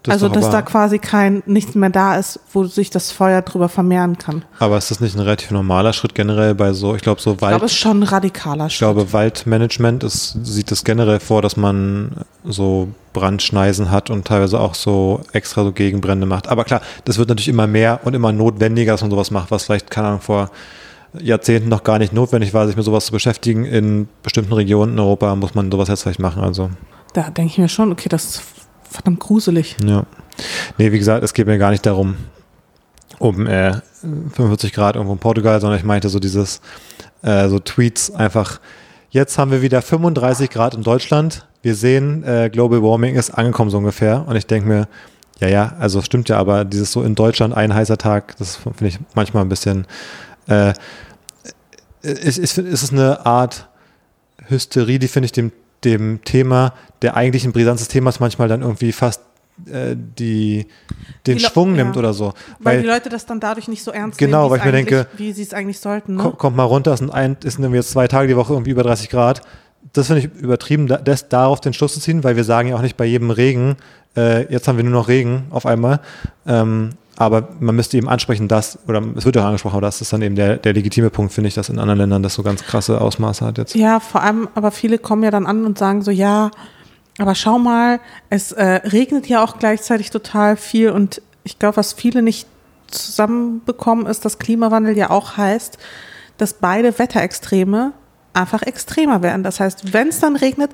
Das 0.03 0.15
also 0.15 0.29
dass 0.29 0.45
aber, 0.45 0.53
da 0.53 0.63
quasi 0.63 0.99
kein 0.99 1.43
nichts 1.45 1.75
mehr 1.75 1.91
da 1.91 2.17
ist, 2.17 2.41
wo 2.53 2.65
sich 2.65 2.89
das 2.89 3.13
Feuer 3.13 3.43
drüber 3.43 3.69
vermehren 3.69 4.17
kann. 4.17 4.45
aber 4.59 4.79
ist 4.79 4.91
das 4.91 5.01
nicht 5.01 5.15
ein 5.15 5.21
relativ 5.21 5.51
normaler 5.51 5.93
Schritt 5.93 6.15
generell 6.15 6.55
bei 6.55 6.73
so, 6.73 6.95
ich 6.95 7.03
glaube, 7.03 7.21
so 7.21 7.33
Ich 7.33 7.39
glaube, 7.39 7.53
Wald, 7.53 7.65
es 7.65 7.73
ist 7.73 7.79
schon 7.79 8.01
ein 8.01 8.03
radikaler 8.05 8.67
ich 8.67 8.79
glaube, 8.79 9.13
Waldmanagement 9.13 10.03
ist, 10.03 10.39
sieht 10.43 10.71
das 10.71 10.85
generell 10.85 11.21
vor, 11.21 11.43
dass 11.43 11.59
man 11.59 12.25
so 12.45 12.89
Brandschneisen 13.13 13.91
hat 13.91 14.09
und 14.09 14.27
teilweise 14.27 14.59
auch 14.59 14.75
so 14.75 15.21
extra 15.33 15.65
so 15.65 15.73
Gegenbrände 15.73 16.27
macht. 16.27 16.49
Aber 16.49 16.65
klar, 16.65 16.81
das 17.05 17.19
wird 17.19 17.29
natürlich 17.29 17.49
immer 17.49 17.67
mehr 17.67 18.01
und 18.05 18.15
immer 18.15 18.33
notwendiger, 18.33 18.93
dass 18.93 19.03
man 19.03 19.11
sowas 19.11 19.31
macht, 19.31 19.51
was 19.51 19.65
vielleicht, 19.65 19.91
keine 19.91 20.09
Ahnung, 20.09 20.21
vor 20.21 20.51
Jahrzehnten 21.19 21.69
noch 21.69 21.83
gar 21.83 21.99
nicht 21.99 22.13
notwendig 22.13 22.55
war, 22.55 22.67
sich 22.67 22.77
mit 22.77 22.85
sowas 22.85 23.07
zu 23.07 23.13
beschäftigen. 23.13 23.65
In 23.65 24.09
bestimmten 24.23 24.53
Regionen 24.53 24.93
in 24.93 24.99
Europa 24.99 25.35
muss 25.35 25.55
man 25.55 25.71
sowas 25.71 25.89
jetzt 25.89 26.03
vielleicht 26.03 26.21
machen. 26.21 26.43
Also 26.43 26.71
Da 27.13 27.31
denke 27.31 27.53
ich 27.53 27.59
mir 27.59 27.69
schon, 27.69 27.93
okay, 27.93 28.09
das 28.09 28.41
verdammt 28.91 29.21
gruselig. 29.21 29.77
Ja. 29.85 30.05
Nee, 30.79 30.93
wie 30.93 30.99
gesagt, 30.99 31.23
es 31.25 31.33
geht 31.33 31.47
mir 31.47 31.59
gar 31.59 31.71
nicht 31.71 31.87
darum, 31.87 32.17
um 33.19 33.47
äh, 33.47 33.75
45 34.03 34.73
Grad 34.73 34.97
irgendwo 34.97 35.13
in 35.13 35.19
Portugal, 35.19 35.61
sondern 35.61 35.79
ich 35.79 35.85
meinte 35.85 36.09
so 36.09 36.19
dieses, 36.19 36.61
äh, 37.23 37.49
so 37.49 37.59
Tweets 37.59 38.11
einfach, 38.11 38.61
jetzt 39.11 39.39
haben 39.39 39.51
wir 39.51 39.63
wieder 39.63 39.83
35 39.83 40.51
Grad 40.51 40.75
in 40.75 40.83
Deutschland, 40.83 41.47
wir 41.63 41.75
sehen, 41.75 42.25
äh, 42.25 42.49
Global 42.51 42.83
Warming 42.83 43.17
ist 43.17 43.31
angekommen 43.31 43.71
so 43.71 43.79
ungefähr 43.79 44.25
und 44.27 44.37
ich 44.37 44.47
denke 44.47 44.69
mir, 44.69 44.89
ja, 45.41 45.49
ja, 45.49 45.75
also 45.79 46.03
stimmt 46.03 46.29
ja, 46.29 46.39
aber 46.39 46.65
dieses 46.65 46.93
so 46.93 47.03
in 47.03 47.15
Deutschland 47.15 47.55
ein 47.55 47.75
heißer 47.75 47.99
Tag, 47.99 48.37
das 48.39 48.57
finde 48.57 48.87
ich 48.87 48.99
manchmal 49.15 49.45
ein 49.45 49.49
bisschen, 49.49 49.87
äh, 50.49 50.73
ist, 52.03 52.39
ist, 52.39 52.59
ist 52.59 52.83
es 52.83 52.93
eine 52.93 53.27
Art 53.27 53.69
Hysterie, 54.49 54.99
die 54.99 55.09
finde 55.09 55.27
ich 55.27 55.33
dem, 55.33 55.53
dem 55.85 56.23
Thema, 56.25 56.75
der 57.03 57.17
eigentlich 57.17 57.45
ein 57.45 57.53
brisantes 57.53 57.89
Thema 57.89 58.11
ist, 58.11 58.21
manchmal 58.21 58.49
dann 58.49 58.63
irgendwie 58.63 58.93
fast 58.93 59.21
äh, 59.71 59.95
die, 59.97 60.67
den 61.27 61.39
Die 61.39 61.45
Schwung 61.45 61.75
ja. 61.77 61.85
nimmt 61.85 61.97
oder 61.97 62.13
so. 62.15 62.33
Weil, 62.59 62.77
Weil, 62.77 62.83
die 62.83 62.89
Leute 62.89 63.09
das 63.09 63.27
dann 63.27 63.41
dadurch 63.41 63.69
nicht 63.69 63.83
so 63.83 63.91
ernst 63.91 64.19
Genau, 64.19 64.43
nehmen, 64.43 64.51
weil 64.51 64.59
ich 64.59 64.65
mir 64.65 64.73
denke, 64.73 65.07
wie 65.17 65.33
sie 65.33 65.43
es 65.43 65.53
eigentlich 65.55 65.79
sollten. 65.81 66.17
Ne? 66.17 66.23
ko- 66.23 66.31
kommt 66.33 66.57
mal 66.57 66.65
runter, 66.65 66.93
es 66.93 67.01
sind, 67.01 67.11
ein, 67.11 67.37
es 67.45 67.55
sind 67.55 67.75
jetzt 67.75 67.91
zwei 67.91 68.09
Tage 68.09 68.29
die 68.29 68.37
Woche 68.37 68.53
irgendwie 68.53 68.71
über 68.71 68.83
30 68.83 69.09
Grad. 69.11 69.43
Das 69.93 70.07
finde 70.09 70.21
ich 70.23 70.43
übertrieben, 70.43 70.87
da- 70.87 70.99
das 70.99 71.29
darauf 71.29 71.61
den 71.61 71.73
Schluss 71.73 71.95
zu 71.95 72.01
ziehen, 72.01 72.23
weil 72.25 72.37
wir 72.37 72.45
sagen 72.45 72.69
ja 72.69 72.77
auch 72.77 72.83
nicht 72.83 72.97
bei 72.97 73.05
jedem 73.07 73.31
Regen, 73.31 73.77
äh, 74.17 74.51
jetzt 74.53 74.67
haben 74.69 74.77
wir 74.77 74.85
nur 74.85 74.93
noch 74.93 75.09
Regen 75.09 75.45
auf 75.51 75.67
einmal. 75.67 76.01
Ähm, 76.47 76.91
aber 77.21 77.51
man 77.61 77.77
müsste 77.77 77.99
eben 77.99 78.09
ansprechen, 78.09 78.49
dass, 78.49 78.79
oder 78.89 79.03
es 79.15 79.27
wird 79.27 79.37
ja 79.37 79.43
auch 79.43 79.47
angesprochen, 79.47 79.75
aber 79.75 79.87
das 79.87 80.01
ist 80.01 80.11
dann 80.11 80.23
eben 80.23 80.37
der, 80.37 80.57
der 80.57 80.73
legitime 80.73 81.11
Punkt, 81.11 81.35
finde 81.35 81.49
ich, 81.49 81.55
dass 81.55 81.69
in 81.69 81.79
anderen 81.79 81.99
Ländern 81.99 82.23
das 82.23 82.33
so 82.33 82.43
ganz 82.43 82.65
krasse 82.65 82.99
Ausmaße 82.99 83.45
hat 83.45 83.59
jetzt. 83.59 83.75
Ja, 83.75 84.01
vor 84.01 84.23
allem, 84.23 84.49
aber 84.55 84.71
viele 84.71 84.97
kommen 84.97 85.23
ja 85.23 85.31
dann 85.31 85.45
an 85.45 85.67
und 85.67 85.77
sagen 85.77 86.01
so, 86.01 86.11
ja, 86.11 86.51
aber 87.19 87.35
schau 87.35 87.59
mal, 87.59 88.01
es 88.31 88.53
äh, 88.53 88.65
regnet 88.65 89.29
ja 89.29 89.45
auch 89.45 89.59
gleichzeitig 89.59 90.09
total 90.09 90.57
viel 90.57 90.93
und 90.93 91.21
ich 91.45 91.59
glaube, 91.59 91.77
was 91.77 91.93
viele 91.93 92.23
nicht 92.23 92.49
zusammenbekommen, 92.87 94.07
ist, 94.07 94.25
dass 94.25 94.39
Klimawandel 94.39 94.97
ja 94.97 95.11
auch 95.11 95.37
heißt, 95.37 95.77
dass 96.39 96.55
beide 96.55 96.99
Wetterextreme 96.99 97.93
einfach 98.33 98.63
extremer 98.63 99.23
werden. 99.23 99.43
Das 99.43 99.61
heißt, 99.61 99.93
wenn 99.93 100.09
es 100.09 100.21
dann 100.21 100.37
regnet, 100.37 100.71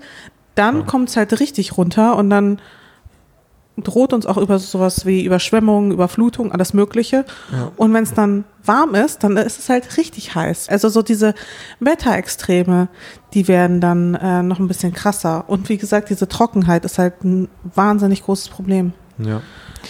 dann 0.55 0.87
kommt 0.87 1.09
es 1.09 1.17
halt 1.17 1.41
richtig 1.41 1.77
runter 1.77 2.15
und 2.15 2.31
dann 2.31 2.61
droht 3.77 4.13
uns 4.13 4.27
auch 4.27 4.39
über 4.39 4.59
sowas 4.59 5.05
wie 5.05 5.25
Überschwemmungen, 5.25 5.93
Überflutung, 5.93 6.53
alles 6.53 6.73
Mögliche. 6.73 7.25
Und 7.77 7.93
wenn 7.93 8.05
es 8.05 8.15
dann 8.15 8.45
warm 8.65 8.95
ist, 8.95 9.23
dann 9.23 9.37
ist 9.37 9.59
es 9.59 9.69
halt 9.69 9.97
richtig 9.97 10.35
heiß. 10.35 10.69
Also 10.69 10.89
so 10.89 11.03
diese 11.03 11.35
Wetterextreme, 11.81 12.89
die 13.35 13.49
werden 13.49 13.81
dann 13.81 14.15
äh, 14.15 14.43
noch 14.43 14.59
ein 14.59 14.69
bisschen 14.69 14.93
krasser. 14.93 15.45
Und 15.49 15.69
wie 15.69 15.77
gesagt, 15.77 16.11
diese 16.11 16.29
Trockenheit 16.29 16.85
ist 16.85 16.99
halt 16.99 17.23
ein 17.23 17.49
wahnsinnig 17.63 18.23
großes 18.23 18.49
Problem. 18.49 18.93
Ja. 19.19 19.41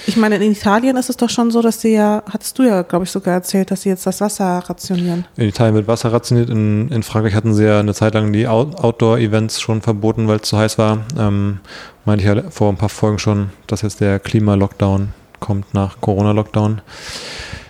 Ich 0.06 0.16
meine, 0.16 0.37
in 0.37 0.52
Italien 0.52 0.97
ist 0.97 1.09
es 1.09 1.16
doch 1.16 1.30
schon 1.30 1.50
so, 1.50 1.62
dass 1.62 1.80
sie 1.80 1.95
ja, 1.95 2.23
hattest 2.30 2.59
du 2.59 2.64
ja, 2.64 2.83
glaube 2.83 3.04
ich, 3.06 3.11
sogar 3.11 3.35
erzählt, 3.35 3.71
dass 3.71 3.83
sie 3.83 3.88
jetzt 3.88 4.06
das 4.06 4.21
Wasser 4.21 4.59
rationieren. 4.59 5.25
In 5.37 5.49
Italien 5.49 5.75
wird 5.75 5.88
Wasser 5.88 6.12
rationiert. 6.12 6.50
In, 6.50 6.88
in 6.90 7.02
Frankreich 7.02 7.35
hatten 7.35 7.54
sie 7.54 7.64
ja 7.64 7.80
eine 7.80 7.95
Zeit 7.95 8.14
lang 8.14 8.33
die 8.33 8.47
Out 8.47 8.76
Outdoor-Events 8.76 9.61
schon 9.61 9.80
verboten, 9.80 10.28
weil 10.28 10.37
es 10.37 10.42
zu 10.49 10.59
heiß 10.59 10.76
war. 10.78 10.99
Ähm, 11.18 11.61
meinte 12.04 12.25
ich 12.25 12.28
ja 12.37 12.50
vor 12.50 12.68
ein 12.71 12.76
paar 12.76 12.88
Folgen 12.90 13.18
schon, 13.18 13.50
dass 13.66 13.83
jetzt 13.83 14.00
der 14.00 14.18
Klima-Lockdown 14.21 15.09
kommt 15.40 15.73
nach 15.73 16.00
Corona-Lockdown. 16.00 16.83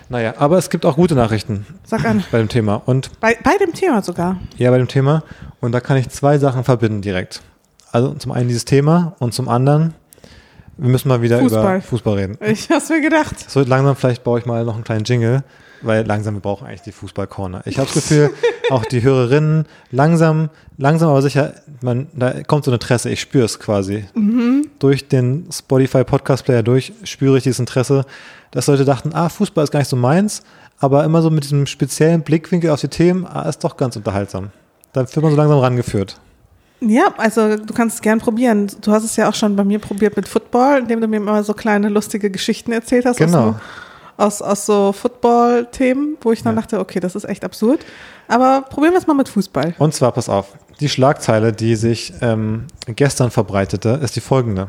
Naja, 0.09 0.33
aber 0.37 0.57
es 0.57 0.69
gibt 0.69 0.85
auch 0.85 0.95
gute 0.95 1.15
Nachrichten 1.15 1.65
Sag 1.85 2.05
an. 2.05 2.23
bei 2.31 2.37
dem 2.39 2.47
Thema. 2.49 2.81
Und 2.85 3.09
Bei, 3.19 3.37
bei 3.43 3.57
dem 3.57 3.73
Thema 3.73 4.01
sogar. 4.01 4.37
ja, 4.57 4.69
bei 4.71 4.77
dem 4.77 4.87
Thema. 4.87 5.23
Und 5.59 5.71
da 5.73 5.79
kann 5.79 5.97
ich 5.97 6.09
zwei 6.09 6.37
Sachen 6.37 6.63
verbinden 6.63 7.01
direkt. 7.01 7.41
Also 7.91 8.13
zum 8.13 8.31
einen 8.31 8.47
dieses 8.47 8.65
Thema 8.65 9.15
und 9.19 9.33
zum 9.33 9.49
anderen, 9.49 9.93
wir 10.77 10.89
müssen 10.89 11.07
mal 11.07 11.21
wieder 11.21 11.39
Fußball. 11.39 11.77
über 11.77 11.81
Fußball 11.81 12.13
reden. 12.15 12.37
Ich 12.41 12.69
hab's 12.69 12.89
mir 12.89 13.01
gedacht. 13.01 13.49
So 13.49 13.61
langsam, 13.61 13.95
vielleicht 13.95 14.23
baue 14.23 14.39
ich 14.39 14.45
mal 14.45 14.63
noch 14.63 14.75
einen 14.75 14.83
kleinen 14.83 15.05
Jingle, 15.05 15.43
weil 15.81 16.05
langsam, 16.05 16.35
wir 16.35 16.41
brauchen 16.41 16.67
eigentlich 16.67 16.81
die 16.81 16.91
Fußball-Corner. 16.91 17.61
Ich 17.65 17.77
habe 17.77 17.87
das 17.87 17.95
Gefühl, 17.95 18.31
auch 18.69 18.85
die 18.85 19.01
Hörerinnen, 19.01 19.65
langsam, 19.91 20.49
langsam 20.77 21.09
aber 21.09 21.21
sicher, 21.21 21.53
man, 21.81 22.07
da 22.13 22.43
kommt 22.43 22.65
so 22.65 22.71
eine 22.71 22.75
Interesse, 22.75 23.09
ich 23.09 23.21
spüre 23.21 23.45
es 23.45 23.59
quasi. 23.59 24.05
Durch 24.79 25.07
den 25.07 25.47
Spotify-Podcast-Player 25.51 26.63
durch 26.63 26.93
spüre 27.03 27.37
ich 27.37 27.43
dieses 27.43 27.59
Interesse, 27.59 28.05
dass 28.51 28.67
Leute 28.67 28.85
dachten, 28.85 29.11
ah, 29.13 29.29
Fußball 29.29 29.63
ist 29.63 29.71
gar 29.71 29.79
nicht 29.79 29.89
so 29.89 29.95
meins, 29.95 30.43
aber 30.79 31.03
immer 31.03 31.21
so 31.21 31.29
mit 31.29 31.43
diesem 31.43 31.65
speziellen 31.65 32.21
Blickwinkel 32.21 32.69
auf 32.69 32.81
die 32.81 32.87
Themen, 32.87 33.25
ah, 33.25 33.43
ist 33.49 33.63
doch 33.63 33.77
ganz 33.77 33.95
unterhaltsam. 33.95 34.51
Da 34.93 35.01
wird 35.01 35.17
man 35.17 35.31
so 35.31 35.37
langsam 35.37 35.59
rangeführt. 35.59 36.19
Ja, 36.79 37.13
also 37.17 37.55
du 37.57 37.73
kannst 37.73 37.95
es 37.95 38.01
gern 38.01 38.19
probieren. 38.19 38.67
Du 38.81 38.91
hast 38.91 39.03
es 39.03 39.15
ja 39.15 39.27
auch 39.29 39.33
schon 39.33 39.55
bei 39.55 39.63
mir 39.63 39.79
probiert 39.79 40.15
mit 40.15 40.27
Football, 40.27 40.79
indem 40.79 41.01
du 41.01 41.07
mir 41.07 41.17
immer 41.17 41.43
so 41.43 41.53
kleine 41.53 41.89
lustige 41.89 42.29
Geschichten 42.29 42.71
erzählt 42.71 43.05
hast 43.05 43.17
Genau. 43.17 43.55
aus, 44.15 44.41
aus 44.43 44.65
so 44.67 44.91
Football-Themen, 44.93 46.17
wo 46.21 46.31
ich 46.31 46.43
dann 46.43 46.55
Ja. 46.55 46.61
dachte, 46.61 46.79
okay, 46.79 46.99
das 46.99 47.15
ist 47.15 47.23
echt 47.25 47.43
absurd. 47.43 47.83
Aber 48.27 48.61
probieren 48.61 48.93
wir 48.93 48.99
es 48.99 49.07
mal 49.07 49.13
mit 49.15 49.27
Fußball. 49.29 49.73
Und 49.79 49.93
zwar, 49.95 50.11
pass 50.11 50.29
auf, 50.29 50.53
die 50.79 50.89
Schlagzeile, 50.89 51.51
die 51.51 51.75
sich 51.75 52.13
ähm, 52.21 52.65
gestern 52.87 53.31
verbreitete, 53.31 53.99
ist 54.03 54.15
die 54.15 54.21
folgende. 54.21 54.67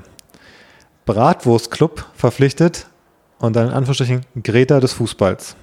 Bratwurstclub 1.05 2.07
verpflichtet 2.15 2.87
und 3.38 3.55
dann 3.57 3.67
in 3.69 3.73
Anführungsstrichen 3.73 4.23
Greta 4.43 4.81
des 4.81 4.93
Fußballs. 4.95 5.57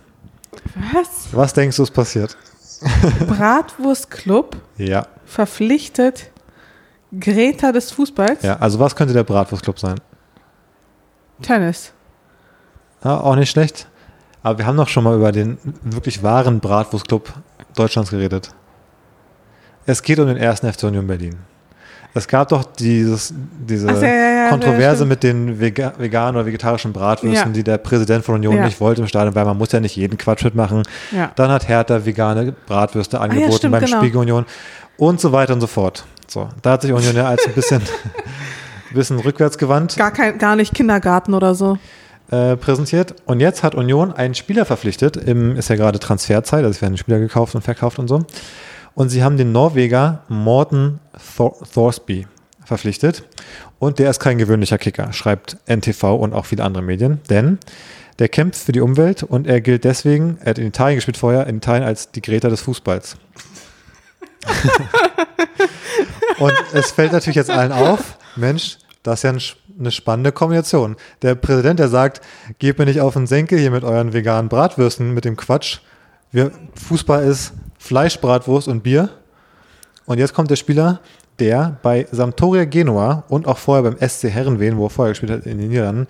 Was? 0.93 1.07
Was 1.31 1.53
denkst 1.53 1.77
du, 1.77 1.83
ist 1.83 1.91
passiert? 1.91 2.37
Bratwurstclub 3.27 4.57
Ja, 4.77 5.07
verpflichtet 5.25 6.29
Greta 7.19 7.71
des 7.71 7.91
Fußballs? 7.91 8.43
ja. 8.43 8.57
Also 8.57 8.79
was 8.79 8.95
könnte 8.95 9.13
der 9.13 9.23
Bratwurstclub 9.23 9.79
sein? 9.79 9.95
Tennis. 11.41 11.91
Ja, 13.03 13.19
auch 13.19 13.35
nicht 13.35 13.49
schlecht. 13.49 13.87
Aber 14.41 14.59
wir 14.59 14.65
haben 14.65 14.77
doch 14.77 14.87
schon 14.87 15.03
mal 15.03 15.15
über 15.15 15.31
den 15.31 15.57
wirklich 15.83 16.23
wahren 16.23 16.59
Bratwurstclub 16.59 17.33
Deutschlands 17.75 18.11
geredet. 18.11 18.51
Es 19.85 20.01
geht 20.01 20.19
um 20.19 20.27
den 20.27 20.37
ersten 20.37 20.71
FC 20.71 20.83
Union 20.83 21.05
Berlin. 21.05 21.35
Es 22.17 22.27
gab 22.27 22.47
doch 22.47 22.63
dieses, 22.63 23.33
diese 23.67 23.87
ja, 23.87 24.01
ja, 24.01 24.49
Kontroverse 24.49 25.05
mit 25.05 25.21
den 25.21 25.59
vega 25.59 25.91
veganen 25.97 26.35
oder 26.37 26.45
vegetarischen 26.45 26.93
Bratwürsten, 26.93 27.51
die 27.51 27.63
der 27.63 27.77
Präsident 27.77 28.23
von 28.23 28.35
Union 28.35 28.61
nicht 28.61 28.79
wollte 28.79 29.01
im 29.01 29.07
Stadion, 29.07 29.35
weil 29.35 29.43
man 29.43 29.57
muss 29.57 29.73
ja 29.73 29.81
nicht 29.81 29.97
jeden 29.97 30.17
Quatsch 30.17 30.45
mitmachen. 30.45 30.83
Dann 31.35 31.51
hat 31.51 31.67
Hertha 31.67 32.05
vegane 32.05 32.53
Bratwürste 32.67 33.19
angeboten 33.19 33.57
stimmt, 33.57 33.73
beim 33.73 33.83
genau. 33.83 33.97
Spiegel 33.97 34.21
Union 34.21 34.45
und 34.95 35.19
so 35.19 35.33
weiter 35.33 35.53
und 35.53 35.61
so 35.61 35.67
fort. 35.67 36.05
So, 36.27 36.49
da 36.61 36.71
hat 36.71 36.81
sich 36.81 36.91
Union 36.91 37.15
ja 37.15 37.27
als 37.27 37.45
ein 37.45 37.53
bisschen, 37.53 37.81
bisschen 38.93 39.19
rückwärts 39.19 39.57
gewandt 39.57 39.95
Gar, 39.97 40.11
kein, 40.11 40.37
gar 40.37 40.55
nicht 40.55 40.73
Kindergarten 40.73 41.33
oder 41.33 41.55
so. 41.55 41.77
äh, 42.31 42.55
präsentiert. 42.55 43.15
Und 43.25 43.39
jetzt 43.39 43.63
hat 43.63 43.75
Union 43.75 44.11
einen 44.11 44.33
Spieler 44.35 44.65
verpflichtet. 44.65 45.17
Im, 45.17 45.55
ist 45.55 45.69
ja 45.69 45.75
gerade 45.75 45.99
Transferzeit, 45.99 46.63
also 46.63 46.71
es 46.71 46.81
werden 46.81 46.97
Spieler 46.97 47.19
gekauft 47.19 47.55
und 47.55 47.61
verkauft 47.61 47.99
und 47.99 48.07
so. 48.07 48.25
Und 48.95 49.09
sie 49.09 49.23
haben 49.23 49.37
den 49.37 49.51
Norweger 49.51 50.23
Morten 50.29 50.99
Thor 51.35 51.55
Thorsby 51.73 52.27
verpflichtet. 52.63 53.23
Und 53.77 53.99
der 53.99 54.09
ist 54.09 54.19
kein 54.19 54.37
gewöhnlicher 54.37 54.77
Kicker, 54.77 55.13
schreibt 55.13 55.57
NTV 55.67 56.15
und 56.15 56.33
auch 56.33 56.45
viele 56.45 56.63
andere 56.63 56.81
Medien. 56.81 57.19
Denn 57.29 57.59
der 58.17 58.29
kämpft 58.29 58.63
für 58.63 58.71
die 58.71 58.79
Umwelt 58.79 59.21
und 59.23 59.45
er 59.45 59.59
gilt 59.61 59.83
deswegen, 59.83 60.37
er 60.41 60.51
hat 60.51 60.57
in 60.57 60.67
Italien 60.67 60.95
gespielt 60.95 61.17
vorher, 61.17 61.45
in 61.47 61.57
Italien 61.57 61.83
als 61.83 62.11
die 62.11 62.21
Greta 62.21 62.47
des 62.49 62.61
Fußballs. 62.61 63.17
und 66.39 66.53
es 66.73 66.91
fällt 66.91 67.11
natürlich 67.11 67.35
jetzt 67.35 67.49
allen 67.49 67.71
auf, 67.71 68.17
Mensch, 68.35 68.77
das 69.03 69.19
ist 69.19 69.23
ja 69.23 69.29
ein, 69.31 69.41
eine 69.79 69.91
spannende 69.91 70.31
Kombination. 70.31 70.95
Der 71.21 71.35
Präsident, 71.35 71.79
der 71.79 71.89
sagt, 71.89 72.21
geht 72.59 72.79
mir 72.79 72.85
nicht 72.85 73.01
auf 73.01 73.13
den 73.13 73.27
Senkel 73.27 73.59
hier 73.59 73.71
mit 73.71 73.83
euren 73.83 74.13
veganen 74.13 74.49
Bratwürsten, 74.49 75.13
mit 75.13 75.25
dem 75.25 75.37
Quatsch. 75.37 75.79
Wir, 76.31 76.51
Fußball 76.87 77.23
ist 77.23 77.53
Fleisch, 77.77 78.19
Bratwurst 78.19 78.67
und 78.67 78.81
Bier. 78.81 79.09
Und 80.05 80.17
jetzt 80.17 80.33
kommt 80.33 80.49
der 80.49 80.55
Spieler, 80.55 81.01
der 81.39 81.77
bei 81.83 82.07
Sampdoria 82.11 82.65
Genua 82.65 83.23
und 83.27 83.47
auch 83.47 83.57
vorher 83.57 83.83
beim 83.83 83.97
SC 84.07 84.29
Herrenwehen, 84.29 84.77
wo 84.77 84.87
er 84.87 84.89
vorher 84.89 85.11
gespielt 85.11 85.31
hat 85.31 85.45
in 85.45 85.59
den 85.59 85.69
Niederlanden, 85.69 86.07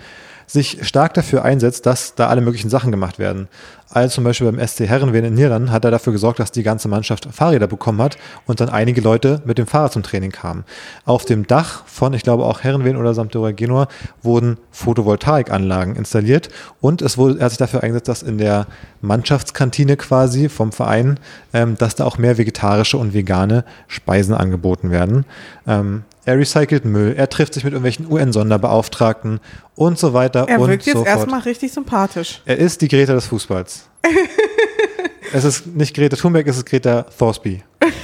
sich 0.48 0.86
stark 0.88 1.14
dafür 1.14 1.44
einsetzt, 1.44 1.86
dass 1.86 2.16
da 2.16 2.28
alle 2.28 2.42
möglichen 2.42 2.70
Sachen 2.70 2.92
gemacht 2.92 3.20
werden. 3.20 3.48
Also 3.90 4.16
zum 4.16 4.24
Beispiel 4.24 4.52
beim 4.52 4.68
SC 4.68 4.82
Herrenwehen 4.82 5.24
in 5.26 5.32
den 5.32 5.36
Niederlanden 5.36 5.72
hat 5.72 5.86
er 5.86 5.92
dafür 5.92 6.12
gesorgt, 6.12 6.40
dass 6.40 6.52
die 6.52 6.64
ganze 6.64 6.88
Mannschaft 6.88 7.28
Fahrräder 7.32 7.68
bekommen 7.68 8.02
hat 8.02 8.18
und 8.46 8.60
dann 8.60 8.70
einige 8.70 9.00
Leute 9.00 9.42
mit 9.46 9.58
dem 9.58 9.68
Fahrrad 9.68 9.94
zum 9.94 10.04
Training 10.04 10.32
kamen. 10.32 10.66
Auf 11.06 11.24
dem 11.24 11.46
Dach 11.46 11.84
von, 11.86 12.14
ich 12.14 12.24
glaube 12.24 12.46
auch 12.46 12.62
Herrenwehen 12.62 12.98
oder 12.98 13.14
Sampdoria 13.14 13.52
Genua, 13.52 13.88
wurden 14.24 14.58
Photovoltaikanlagen 14.72 15.96
installiert 15.96 16.50
und 16.82 17.02
es 17.04 17.18
wurde, 17.18 17.40
er 17.40 17.46
hat 17.46 17.52
sich 17.52 17.60
dafür 17.60 17.84
eingesetzt, 17.84 18.08
dass 18.08 18.24
in 18.24 18.38
der 18.38 18.66
Mannschaftskantine 19.02 19.98
quasi 19.98 20.50
vom 20.50 20.72
Verein, 20.72 21.20
ähm, 21.54 21.78
dass 21.78 21.96
da 21.96 22.06
auch 22.06 22.18
mehr 22.18 22.38
vegetarische 22.38 22.98
und 22.98 23.14
vegane 23.14 23.66
Speisen 23.88 24.34
angeboten 24.34 24.90
werden. 24.90 25.26
Ähm, 25.68 26.04
er 26.26 26.38
recycelt 26.38 26.86
Müll, 26.86 27.14
er 27.16 27.30
trifft 27.30 27.54
sich 27.54 27.64
mit 27.64 27.74
irgendwelchen 27.74 28.12
UN-Sonderbeauftragten 28.12 29.40
und 29.76 30.00
so 30.00 30.14
weiter 30.14 30.48
Er 30.48 30.60
und 30.60 30.70
wirkt 30.70 30.86
jetzt 30.86 30.96
so 30.96 31.06
fort. 31.06 31.16
erstmal 31.16 31.42
richtig 31.42 31.72
sympathisch. 31.72 32.42
Er 32.46 32.58
ist 32.58 32.82
die 32.82 32.88
Greta 32.88 33.14
des 33.14 33.28
Fußballs. 33.28 33.88
es 35.34 35.44
ist 35.44 35.68
nicht 35.68 35.96
Greta 35.96 36.16
Thunberg, 36.16 36.48
es 36.48 36.58
ist 36.58 36.66
Greta 36.66 37.04
Thorsby. 37.04 37.64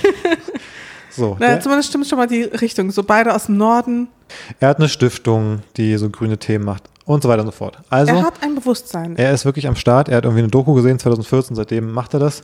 So, 1.13 1.35
Na, 1.39 1.47
der, 1.47 1.59
zumindest 1.59 1.89
stimmt 1.89 2.07
schon 2.07 2.17
mal 2.17 2.27
die 2.27 2.43
Richtung. 2.43 2.89
So 2.91 3.03
beide 3.03 3.35
aus 3.35 3.47
dem 3.47 3.57
Norden. 3.57 4.07
er 4.59 4.69
hat 4.69 4.77
eine 4.77 4.87
Stiftung, 4.87 5.59
die 5.75 5.97
so 5.97 6.09
grüne 6.09 6.37
Themen 6.37 6.63
macht 6.63 6.83
und 7.05 7.21
so 7.21 7.29
weiter 7.29 7.41
und 7.41 7.47
so 7.47 7.51
fort. 7.51 7.79
Also, 7.89 8.13
er 8.13 8.23
hat 8.23 8.41
ein 8.41 8.55
Bewusstsein. 8.55 9.17
er 9.17 9.33
ist 9.33 9.43
wirklich 9.43 9.67
am 9.67 9.75
Start. 9.75 10.07
Er 10.07 10.17
hat 10.17 10.23
irgendwie 10.23 10.43
eine 10.43 10.47
Doku 10.47 10.73
gesehen, 10.73 10.99
2014, 10.99 11.55
seitdem 11.55 11.91
macht 11.91 12.13
er 12.13 12.21
das. 12.21 12.43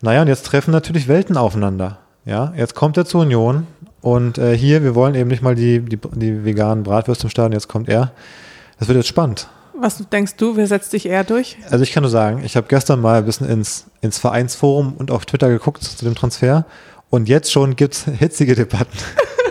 Naja, 0.00 0.22
und 0.22 0.28
jetzt 0.28 0.46
treffen 0.46 0.70
natürlich 0.70 1.08
Welten 1.08 1.36
aufeinander. 1.36 1.98
Ja, 2.24 2.52
jetzt 2.56 2.74
kommt 2.74 2.96
er 2.96 3.04
zur 3.04 3.20
Union 3.20 3.66
und 4.06 4.38
äh, 4.38 4.56
hier, 4.56 4.84
wir 4.84 4.94
wollen 4.94 5.16
eben 5.16 5.28
nicht 5.28 5.42
mal 5.42 5.56
die, 5.56 5.80
die, 5.80 5.96
die 5.96 6.44
veganen 6.44 6.84
Bratwürste 6.84 7.24
im 7.24 7.30
Stadion, 7.30 7.50
jetzt 7.54 7.66
kommt 7.66 7.88
er. 7.88 8.12
Das 8.78 8.86
wird 8.86 8.94
jetzt 8.94 9.08
spannend. 9.08 9.48
Was 9.80 9.98
denkst 10.08 10.36
du, 10.36 10.54
wer 10.54 10.68
setzt 10.68 10.92
dich 10.92 11.06
eher 11.06 11.24
durch? 11.24 11.56
Also 11.70 11.82
ich 11.82 11.90
kann 11.90 12.04
nur 12.04 12.10
sagen, 12.10 12.44
ich 12.44 12.56
habe 12.56 12.68
gestern 12.68 13.00
mal 13.00 13.18
ein 13.18 13.24
bisschen 13.24 13.48
ins, 13.48 13.86
ins 14.02 14.20
Vereinsforum 14.20 14.94
und 14.96 15.10
auf 15.10 15.26
Twitter 15.26 15.48
geguckt 15.48 15.82
zu 15.82 16.04
dem 16.04 16.14
Transfer 16.14 16.66
und 17.10 17.28
jetzt 17.28 17.50
schon 17.50 17.74
gibt 17.74 17.94
es 17.94 18.04
hitzige 18.18 18.54
Debatten. 18.54 18.96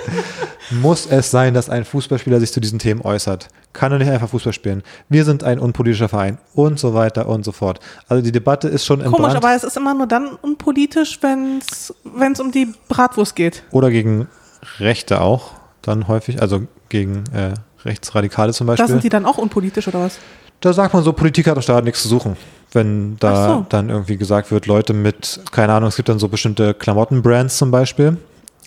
Muss 0.81 1.05
es 1.05 1.31
sein, 1.31 1.53
dass 1.53 1.69
ein 1.69 1.83
Fußballspieler 1.83 2.39
sich 2.39 2.53
zu 2.53 2.61
diesen 2.61 2.79
Themen 2.79 3.01
äußert? 3.01 3.49
Kann 3.73 3.91
er 3.91 3.97
nicht 3.97 4.09
einfach 4.09 4.29
Fußball 4.29 4.53
spielen? 4.53 4.83
Wir 5.09 5.25
sind 5.25 5.43
ein 5.43 5.59
unpolitischer 5.59 6.07
Verein 6.07 6.37
und 6.53 6.79
so 6.79 6.93
weiter 6.93 7.27
und 7.27 7.43
so 7.43 7.51
fort. 7.51 7.81
Also 8.07 8.23
die 8.23 8.31
Debatte 8.31 8.69
ist 8.69 8.85
schon 8.85 8.99
Komisch, 9.03 9.17
entbrannt. 9.17 9.35
aber 9.35 9.53
es 9.53 9.65
ist 9.65 9.75
immer 9.75 9.93
nur 9.93 10.07
dann 10.07 10.29
unpolitisch, 10.41 11.19
wenn 11.21 11.59
es 11.59 12.39
um 12.39 12.51
die 12.53 12.73
Bratwurst 12.87 13.35
geht. 13.35 13.63
Oder 13.71 13.91
gegen 13.91 14.29
Rechte 14.79 15.21
auch 15.21 15.51
dann 15.81 16.07
häufig, 16.07 16.41
also 16.41 16.63
gegen 16.89 17.23
äh, 17.33 17.53
Rechtsradikale 17.83 18.53
zum 18.53 18.67
Da 18.67 18.73
Beispiel. 18.73 18.87
sind 18.87 19.03
die 19.03 19.09
dann 19.09 19.25
auch 19.25 19.37
unpolitisch 19.37 19.87
oder 19.87 19.99
was? 20.01 20.17
Da 20.61 20.73
sagt 20.73 20.93
man 20.93 21.03
so, 21.03 21.13
Politik 21.13 21.47
hat 21.47 21.55
im 21.55 21.61
Staat 21.61 21.83
nichts 21.83 22.01
zu 22.01 22.07
suchen. 22.07 22.35
Wenn 22.71 23.17
da 23.19 23.47
so. 23.47 23.65
dann 23.69 23.89
irgendwie 23.89 24.17
gesagt 24.17 24.51
wird, 24.51 24.65
Leute 24.65 24.93
mit, 24.93 25.39
keine 25.51 25.73
Ahnung, 25.73 25.89
es 25.89 25.95
gibt 25.95 26.09
dann 26.09 26.19
so 26.19 26.27
bestimmte 26.27 26.73
Klamottenbrands 26.73 27.57
zum 27.57 27.71
Beispiel, 27.71 28.17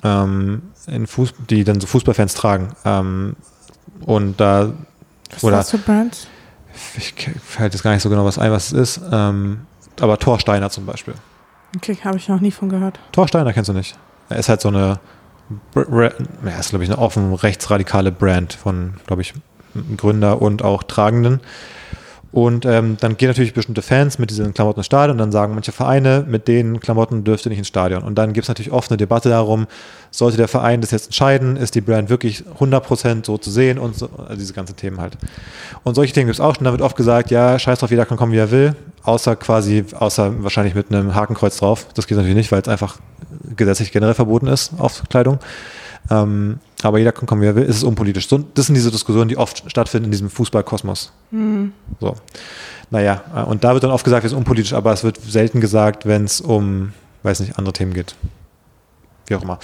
ähm, 0.04 0.62
in 0.86 1.06
Fuß, 1.06 1.34
die 1.50 1.64
dann 1.64 1.80
so 1.80 1.86
Fußballfans 1.86 2.34
tragen. 2.34 2.68
Ähm, 2.84 3.36
und 4.06 4.38
da, 4.40 4.72
Was 5.32 5.44
Oder- 5.44 5.60
ist 5.60 5.72
das 5.72 5.80
für 5.80 5.86
Brands? 5.86 6.26
ich 6.96 7.12
fällt 7.44 7.72
jetzt 7.74 7.82
gar 7.82 7.92
nicht 7.92 8.02
so 8.02 8.08
genau 8.08 8.24
was 8.24 8.38
ein, 8.38 8.52
was 8.52 8.70
es 8.70 8.96
ist, 8.96 9.00
ähm, 9.10 9.62
aber 10.00 10.16
Thor 10.18 10.38
Steiner 10.38 10.70
zum 10.70 10.86
Beispiel. 10.86 11.14
Okay, 11.76 11.98
habe 12.04 12.16
ich 12.18 12.28
noch 12.28 12.40
nie 12.40 12.52
von 12.52 12.68
gehört. 12.68 13.00
Thor 13.12 13.26
Steiner 13.26 13.52
kennst 13.52 13.68
du 13.68 13.72
nicht. 13.72 13.96
Er 14.28 14.38
ist 14.38 14.48
halt 14.48 14.60
so 14.60 14.68
eine, 14.68 15.00
Ja, 16.44 16.58
ist 16.58 16.70
glaube 16.70 16.84
ich 16.84 16.90
eine 16.90 16.98
offen 16.98 17.32
rechtsradikale 17.34 18.12
Brand 18.12 18.52
von, 18.52 18.94
glaube 19.06 19.22
ich, 19.22 19.34
Gründer 19.96 20.42
und 20.42 20.62
auch 20.62 20.82
Tragenden. 20.82 21.40
Und 22.30 22.66
ähm, 22.66 22.98
dann 23.00 23.16
gehen 23.16 23.28
natürlich 23.28 23.54
bestimmte 23.54 23.80
Fans 23.80 24.18
mit 24.18 24.28
diesen 24.28 24.52
Klamotten 24.52 24.80
ins 24.80 24.86
Stadion 24.86 25.12
und 25.12 25.18
dann 25.18 25.32
sagen 25.32 25.54
manche 25.54 25.72
Vereine, 25.72 26.26
mit 26.28 26.46
den 26.46 26.78
Klamotten 26.78 27.24
dürft 27.24 27.46
ihr 27.46 27.48
nicht 27.48 27.58
ins 27.58 27.68
Stadion. 27.68 28.02
Und 28.02 28.16
dann 28.16 28.34
gibt 28.34 28.44
es 28.44 28.48
natürlich 28.48 28.70
oft 28.70 28.90
eine 28.90 28.98
Debatte 28.98 29.30
darum, 29.30 29.66
sollte 30.10 30.36
der 30.36 30.48
Verein 30.48 30.82
das 30.82 30.90
jetzt 30.90 31.06
entscheiden, 31.06 31.56
ist 31.56 31.74
die 31.74 31.80
Brand 31.80 32.10
wirklich 32.10 32.44
100% 32.60 33.24
so 33.24 33.38
zu 33.38 33.50
sehen 33.50 33.78
und 33.78 33.96
so, 33.96 34.10
also 34.18 34.36
diese 34.36 34.52
ganzen 34.52 34.76
Themen 34.76 35.00
halt. 35.00 35.16
Und 35.84 35.94
solche 35.94 36.12
Themen 36.12 36.26
gibt 36.26 36.36
es 36.36 36.40
auch 36.40 36.54
schon. 36.54 36.64
Da 36.64 36.72
wird 36.72 36.82
oft 36.82 36.96
gesagt, 36.96 37.30
ja, 37.30 37.58
scheiß 37.58 37.78
drauf, 37.78 37.90
jeder 37.90 38.04
kann 38.04 38.18
kommen, 38.18 38.32
wie 38.32 38.38
er 38.38 38.50
will, 38.50 38.76
außer 39.04 39.34
quasi, 39.36 39.86
außer 39.98 40.42
wahrscheinlich 40.42 40.74
mit 40.74 40.92
einem 40.92 41.14
Hakenkreuz 41.14 41.56
drauf. 41.56 41.86
Das 41.94 42.06
geht 42.06 42.18
natürlich 42.18 42.36
nicht, 42.36 42.52
weil 42.52 42.60
es 42.60 42.68
einfach 42.68 42.98
gesetzlich 43.56 43.90
generell 43.90 44.14
verboten 44.14 44.48
ist 44.48 44.72
auf 44.78 45.02
Kleidung. 45.08 45.38
Ähm, 46.10 46.60
aber 46.82 46.98
jeder 46.98 47.12
kann 47.12 47.26
kommen, 47.26 47.42
wie 47.42 47.46
er 47.46 47.56
will. 47.56 47.64
Es 47.64 47.76
ist 47.76 47.82
unpolitisch. 47.82 48.28
So, 48.28 48.38
das 48.38 48.66
sind 48.66 48.74
diese 48.74 48.90
Diskussionen, 48.90 49.28
die 49.28 49.36
oft 49.36 49.68
stattfinden 49.70 50.06
in 50.06 50.10
diesem 50.12 50.30
Fußballkosmos. 50.30 51.12
So. 52.00 52.14
Naja, 52.90 53.22
äh, 53.34 53.42
und 53.42 53.64
da 53.64 53.74
wird 53.74 53.84
dann 53.84 53.90
oft 53.90 54.04
gesagt, 54.04 54.22
wir 54.22 54.30
sind 54.30 54.38
unpolitisch, 54.38 54.72
aber 54.72 54.92
es 54.92 55.04
wird 55.04 55.18
selten 55.20 55.60
gesagt, 55.60 56.06
wenn 56.06 56.24
es 56.24 56.40
um, 56.40 56.92
weiß 57.22 57.40
nicht, 57.40 57.58
andere 57.58 57.72
Themen 57.72 57.94
geht. 57.94 58.14
Wie 59.26 59.34
auch 59.34 59.42
immer. 59.42 59.58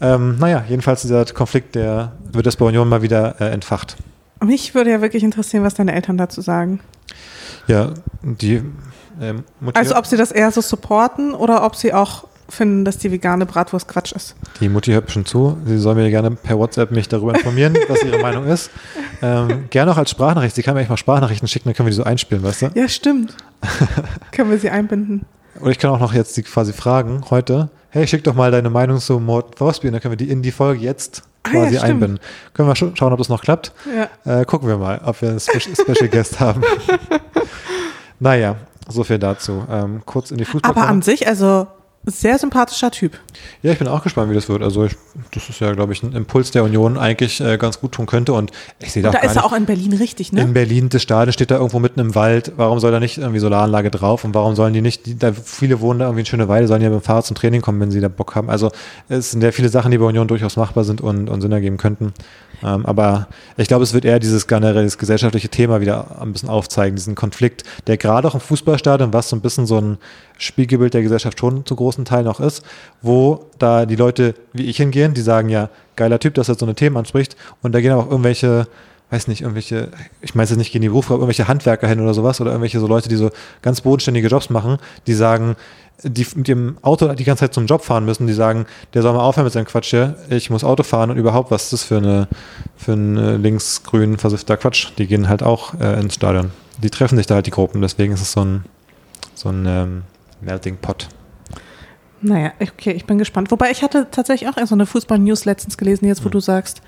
Ähm, 0.00 0.36
naja, 0.38 0.64
jedenfalls 0.68 1.02
dieser 1.02 1.24
Konflikt, 1.24 1.74
der 1.74 2.12
wird 2.32 2.46
das 2.46 2.56
bei 2.56 2.66
Union 2.66 2.88
mal 2.88 3.02
wieder 3.02 3.40
äh, 3.40 3.50
entfacht. 3.50 3.96
Mich 4.44 4.74
würde 4.74 4.90
ja 4.90 5.00
wirklich 5.00 5.24
interessieren, 5.24 5.64
was 5.64 5.74
deine 5.74 5.92
Eltern 5.92 6.16
dazu 6.16 6.40
sagen. 6.40 6.80
Ja, 7.66 7.90
die 8.22 8.62
ähm, 9.20 9.42
Also 9.74 9.96
ob 9.96 10.06
sie 10.06 10.16
das 10.16 10.30
eher 10.30 10.52
so 10.52 10.60
supporten 10.60 11.34
oder 11.34 11.64
ob 11.64 11.74
sie 11.74 11.92
auch 11.92 12.27
finden, 12.48 12.84
dass 12.84 12.98
die 12.98 13.12
vegane 13.12 13.46
Bratwurst 13.46 13.88
Quatsch 13.88 14.12
ist. 14.12 14.34
die 14.60 14.68
Mutti 14.68 14.92
hört 14.92 15.10
schon 15.10 15.26
zu. 15.26 15.58
Sie 15.66 15.78
soll 15.78 15.94
mir 15.94 16.08
gerne 16.10 16.30
per 16.30 16.58
WhatsApp 16.58 16.90
mich 16.90 17.08
darüber 17.08 17.34
informieren, 17.34 17.76
was 17.88 18.02
ihre 18.02 18.18
Meinung 18.18 18.46
ist. 18.46 18.70
Ähm, 19.22 19.66
gerne 19.70 19.92
auch 19.92 19.96
als 19.98 20.10
Sprachnachricht. 20.10 20.54
Sie 20.54 20.62
kann 20.62 20.74
mir 20.74 20.80
echt 20.80 20.90
mal 20.90 20.96
Sprachnachrichten 20.96 21.48
schicken, 21.48 21.68
dann 21.68 21.74
können 21.74 21.86
wir 21.86 21.90
die 21.90 21.96
so 21.96 22.04
einspielen, 22.04 22.42
weißt 22.42 22.62
du? 22.62 22.70
Ja, 22.74 22.88
stimmt. 22.88 23.36
Können 24.32 24.50
wir 24.50 24.58
sie 24.58 24.70
einbinden? 24.70 25.24
Oder 25.60 25.72
ich 25.72 25.78
kann 25.78 25.90
auch 25.90 25.98
noch 25.98 26.14
jetzt 26.14 26.36
die 26.36 26.42
quasi 26.44 26.72
fragen 26.72 27.24
heute, 27.30 27.70
hey, 27.90 28.06
schick 28.06 28.22
doch 28.22 28.34
mal 28.34 28.50
deine 28.52 28.70
Meinung 28.70 28.98
zu 28.98 29.18
Thorsby 29.56 29.88
und 29.88 29.94
dann 29.94 30.00
können 30.02 30.12
wir 30.12 30.16
die 30.16 30.30
in 30.30 30.42
die 30.42 30.52
Folge 30.52 30.80
jetzt 30.84 31.24
Ah, 31.42 31.50
ja, 31.52 31.60
quasi 31.64 31.78
einbinden. 31.78 32.20
Können 32.54 32.68
wir 32.68 32.76
scha 32.76 32.90
schauen, 32.94 33.12
ob 33.12 33.18
das 33.18 33.28
noch 33.28 33.42
klappt. 33.42 33.72
Ja. 34.24 34.40
Äh, 34.40 34.44
gucken 34.44 34.68
wir 34.68 34.76
mal, 34.76 35.00
ob 35.04 35.20
wir 35.22 35.30
einen 35.30 35.40
Spe 35.40 35.60
Special 35.60 36.08
Guest 36.08 36.38
haben. 36.40 36.62
Naja, 38.20 38.56
so 38.88 39.04
viel 39.04 39.18
dazu. 39.18 39.64
Ähm, 39.70 40.02
kurz 40.04 40.30
in 40.30 40.38
die 40.38 40.44
Fußball. 40.44 40.70
Aber 40.70 40.86
an 40.88 41.02
sich, 41.02 41.26
also 41.26 41.66
sehr 42.04 42.38
sympathischer 42.38 42.90
Typ. 42.90 43.18
Ja, 43.62 43.72
ich 43.72 43.78
bin 43.78 43.88
auch 43.88 44.02
gespannt, 44.02 44.30
wie 44.30 44.34
das 44.34 44.48
wird. 44.48 44.62
Also 44.62 44.86
ich, 44.86 44.96
das 45.32 45.48
ist 45.48 45.60
ja, 45.60 45.72
glaube 45.72 45.92
ich, 45.92 46.02
ein 46.02 46.12
Impuls 46.12 46.50
der 46.50 46.64
Union 46.64 46.96
eigentlich 46.96 47.40
äh, 47.40 47.58
ganz 47.58 47.80
gut 47.80 47.92
tun 47.92 48.06
könnte. 48.06 48.32
Und 48.32 48.50
ich 48.80 48.92
sehe 48.92 49.02
da, 49.02 49.10
da 49.10 49.18
ist 49.18 49.36
er 49.36 49.44
auch 49.44 49.52
in 49.52 49.66
Berlin 49.66 49.92
richtig, 49.92 50.32
ne? 50.32 50.40
in 50.40 50.54
Berlin, 50.54 50.88
das 50.88 51.02
Stadion 51.02 51.32
steht 51.32 51.50
da 51.50 51.56
irgendwo 51.56 51.78
mitten 51.78 52.00
im 52.00 52.14
Wald. 52.14 52.52
Warum 52.56 52.78
soll 52.78 52.92
da 52.92 53.00
nicht 53.00 53.18
irgendwie 53.18 53.40
Solaranlage 53.40 53.90
drauf? 53.90 54.24
Und 54.24 54.34
warum 54.34 54.54
sollen 54.54 54.72
die 54.72 54.80
nicht, 54.80 55.06
die, 55.06 55.18
da 55.18 55.32
viele 55.32 55.80
wohnen 55.80 56.00
da 56.00 56.06
irgendwie 56.06 56.20
in 56.20 56.26
Schöneweide, 56.26 56.66
sollen 56.66 56.82
ja 56.82 56.90
mit 56.90 57.00
dem 57.00 57.04
Fahrrad 57.04 57.26
zum 57.26 57.36
Training 57.36 57.60
kommen, 57.60 57.80
wenn 57.80 57.90
sie 57.90 58.00
da 58.00 58.08
Bock 58.08 58.34
haben. 58.34 58.48
Also 58.48 58.70
es 59.08 59.30
sind 59.30 59.42
ja 59.42 59.52
viele 59.52 59.68
Sachen, 59.68 59.90
die 59.90 59.98
bei 59.98 60.06
Union 60.06 60.28
durchaus 60.28 60.56
machbar 60.56 60.84
sind 60.84 61.00
und, 61.00 61.28
und 61.28 61.40
Sinn 61.40 61.52
ergeben 61.52 61.76
könnten. 61.76 62.14
Ähm, 62.62 62.86
aber 62.86 63.28
ich 63.56 63.68
glaube, 63.68 63.84
es 63.84 63.94
wird 63.94 64.04
eher 64.04 64.18
dieses 64.18 64.46
generell 64.46 64.84
das 64.84 64.98
gesellschaftliche 64.98 65.48
Thema 65.48 65.80
wieder 65.80 66.20
ein 66.20 66.32
bisschen 66.32 66.48
aufzeigen, 66.48 66.96
diesen 66.96 67.14
Konflikt, 67.14 67.64
der 67.86 67.96
gerade 67.96 68.28
auch 68.28 68.34
im 68.34 68.40
Fußballstadion, 68.40 69.12
was 69.12 69.28
so 69.28 69.36
ein 69.36 69.40
bisschen 69.40 69.66
so 69.66 69.80
ein 69.80 69.98
Spiegelbild 70.38 70.94
der 70.94 71.02
Gesellschaft 71.02 71.38
schon 71.38 71.64
zu 71.66 71.76
großen 71.76 72.04
Teilen 72.04 72.26
auch 72.26 72.40
ist, 72.40 72.64
wo 73.02 73.46
da 73.58 73.86
die 73.86 73.96
Leute 73.96 74.34
wie 74.52 74.66
ich 74.66 74.76
hingehen, 74.76 75.14
die 75.14 75.20
sagen, 75.20 75.48
ja, 75.48 75.70
geiler 75.96 76.18
Typ, 76.18 76.34
dass 76.34 76.48
er 76.48 76.54
so 76.56 76.66
eine 76.66 76.74
Themen 76.74 76.96
anspricht. 76.96 77.36
Und 77.62 77.74
da 77.74 77.80
gehen 77.80 77.92
auch 77.92 78.10
irgendwelche 78.10 78.66
weiß 79.10 79.28
nicht, 79.28 79.40
irgendwelche, 79.40 79.88
ich 80.20 80.34
meine 80.34 80.48
jetzt 80.48 80.58
nicht 80.58 80.72
gegen 80.72 80.82
die 80.82 80.88
Berufe, 80.88 81.14
aber 81.14 81.22
irgendwelche 81.22 81.48
Handwerker 81.48 81.88
hin 81.88 82.00
oder 82.00 82.14
sowas 82.14 82.40
oder 82.40 82.50
irgendwelche 82.50 82.78
so 82.80 82.86
Leute, 82.86 83.08
die 83.08 83.16
so 83.16 83.30
ganz 83.62 83.80
bodenständige 83.80 84.28
Jobs 84.28 84.50
machen, 84.50 84.78
die 85.06 85.14
sagen, 85.14 85.56
die 86.02 86.26
mit 86.34 86.46
dem 86.46 86.78
Auto 86.82 87.12
die 87.14 87.24
ganze 87.24 87.40
Zeit 87.44 87.54
zum 87.54 87.66
Job 87.66 87.82
fahren 87.82 88.04
müssen, 88.04 88.26
die 88.26 88.32
sagen, 88.32 88.66
der 88.94 89.02
soll 89.02 89.14
mal 89.14 89.20
aufhören 89.20 89.44
mit 89.44 89.52
seinem 89.52 89.64
Quatsch 89.64 89.90
hier, 89.90 90.16
ich 90.28 90.50
muss 90.50 90.62
Auto 90.62 90.82
fahren 90.82 91.10
und 91.10 91.16
überhaupt, 91.16 91.50
was 91.50 91.64
ist 91.64 91.72
das 91.72 91.84
für 91.84 91.96
eine 91.96 92.28
für 92.76 92.92
ein 92.92 93.16
äh, 93.16 93.36
linksgrün 93.36 94.18
versiffter 94.18 94.56
Quatsch? 94.56 94.88
Die 94.98 95.06
gehen 95.06 95.28
halt 95.28 95.42
auch 95.42 95.74
äh, 95.80 95.98
ins 95.98 96.14
Stadion. 96.14 96.52
Die 96.80 96.90
treffen 96.90 97.16
sich 97.16 97.26
da 97.26 97.36
halt 97.36 97.46
die 97.46 97.50
Gruppen, 97.50 97.80
deswegen 97.80 98.12
ist 98.12 98.20
es 98.20 98.32
so 98.32 98.44
ein 98.44 98.64
so 99.34 99.48
ein 99.48 99.64
ähm, 99.66 100.02
Melting 100.40 100.76
Pot. 100.76 101.08
Naja, 102.20 102.52
okay, 102.60 102.92
ich 102.92 103.04
bin 103.04 103.18
gespannt. 103.18 103.50
Wobei 103.50 103.70
ich 103.70 103.82
hatte 103.82 104.08
tatsächlich 104.10 104.48
auch 104.48 104.66
so 104.66 104.74
eine 104.74 104.86
Fußball-News 104.86 105.44
letztens 105.44 105.78
gelesen, 105.78 106.06
jetzt 106.06 106.24
wo 106.24 106.28
du 106.28 106.40
sagst, 106.40 106.82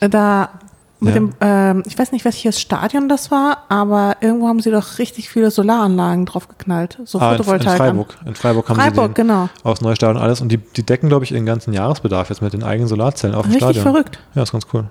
äh, 0.00 0.08
da 0.08 0.59
mit 1.00 1.14
Ja. 1.14 1.20
dem, 1.20 1.32
ähm, 1.40 1.82
ich 1.86 1.98
weiß 1.98 2.12
nicht, 2.12 2.24
welches 2.24 2.60
Stadion 2.60 3.08
das 3.08 3.30
war, 3.30 3.64
aber 3.68 4.16
irgendwo 4.20 4.48
haben 4.48 4.60
sie 4.60 4.70
doch 4.70 4.98
richtig 4.98 5.28
viele 5.30 5.50
Solaranlagen 5.50 6.26
draufgeknallt. 6.26 6.98
So 7.04 7.18
Ah, 7.18 7.26
in, 7.26 7.30
in 7.32 7.36
Photovoltaik. 7.38 7.76
Freiburg. 7.78 8.16
In 8.26 8.34
Freiburg 8.34 8.68
haben 8.68 8.76
Freiburg, 8.76 9.08
sie 9.16 9.22
den 9.22 9.28
genau. 9.28 9.48
aufs 9.62 9.80
Neustadion 9.80 10.16
und 10.16 10.22
alles 10.22 10.40
und 10.40 10.50
die, 10.50 10.58
die 10.58 10.82
decken, 10.84 11.08
glaube 11.08 11.24
ich, 11.24 11.32
ihren 11.32 11.46
ganzen 11.46 11.72
Jahresbedarf 11.72 12.28
jetzt 12.28 12.42
mit 12.42 12.52
den 12.52 12.62
eigenen 12.62 12.88
Solarzellen 12.88 13.34
auf 13.34 13.42
dem 13.46 13.52
Richtig 13.52 13.62
Stadion. 13.70 13.82
verrückt. 13.82 14.18
Ja, 14.34 14.42
ist 14.42 14.52
ganz 14.52 14.66
cool. 14.74 14.84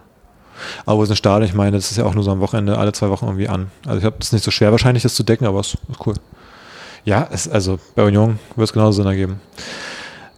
Aber 0.86 0.98
wo 0.98 1.04
ist 1.04 1.10
ein 1.10 1.16
Stadion? 1.16 1.48
Ich 1.48 1.54
meine, 1.56 1.78
das 1.78 1.90
ist 1.92 1.98
ja 1.98 2.06
auch 2.06 2.16
nur 2.16 2.24
so 2.24 2.32
am 2.32 2.40
Wochenende, 2.42 2.78
alle 2.78 2.92
zwei 2.92 3.10
Wochen 3.10 3.26
irgendwie 3.26 3.48
an. 3.48 3.72
Also 3.86 3.98
ich 3.98 4.02
glaube, 4.02 4.18
das 4.20 4.28
ist 4.30 4.34
nicht 4.34 4.44
so 4.46 4.52
schwer 4.52 4.72
wahrscheinlich, 4.72 5.04
das 5.04 5.16
zu 5.16 5.24
decken, 5.24 5.46
aber 5.46 5.60
es 5.62 5.76
ist 5.76 5.78
cool. 6.06 6.16
Ja, 7.06 7.28
es, 7.32 7.48
also 7.48 7.80
bei 7.96 8.04
Union 8.04 8.40
wird 8.56 8.68
es 8.68 8.74
genauso 8.74 8.94
Sinn 9.02 9.06
ergeben. 9.06 9.40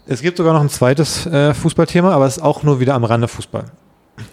Es 0.05 0.21
gibt 0.21 0.37
sogar 0.37 0.53
noch 0.53 0.61
ein 0.61 0.69
zweites 0.69 1.25
äh, 1.25 1.53
Fußballthema, 1.53 2.11
aber 2.11 2.25
es 2.25 2.37
ist 2.37 2.43
auch 2.43 2.61
nur 2.63 2.79
wieder 2.79 2.93
am 2.93 3.03
Rande 3.03 3.27
Fußball. 3.27 3.63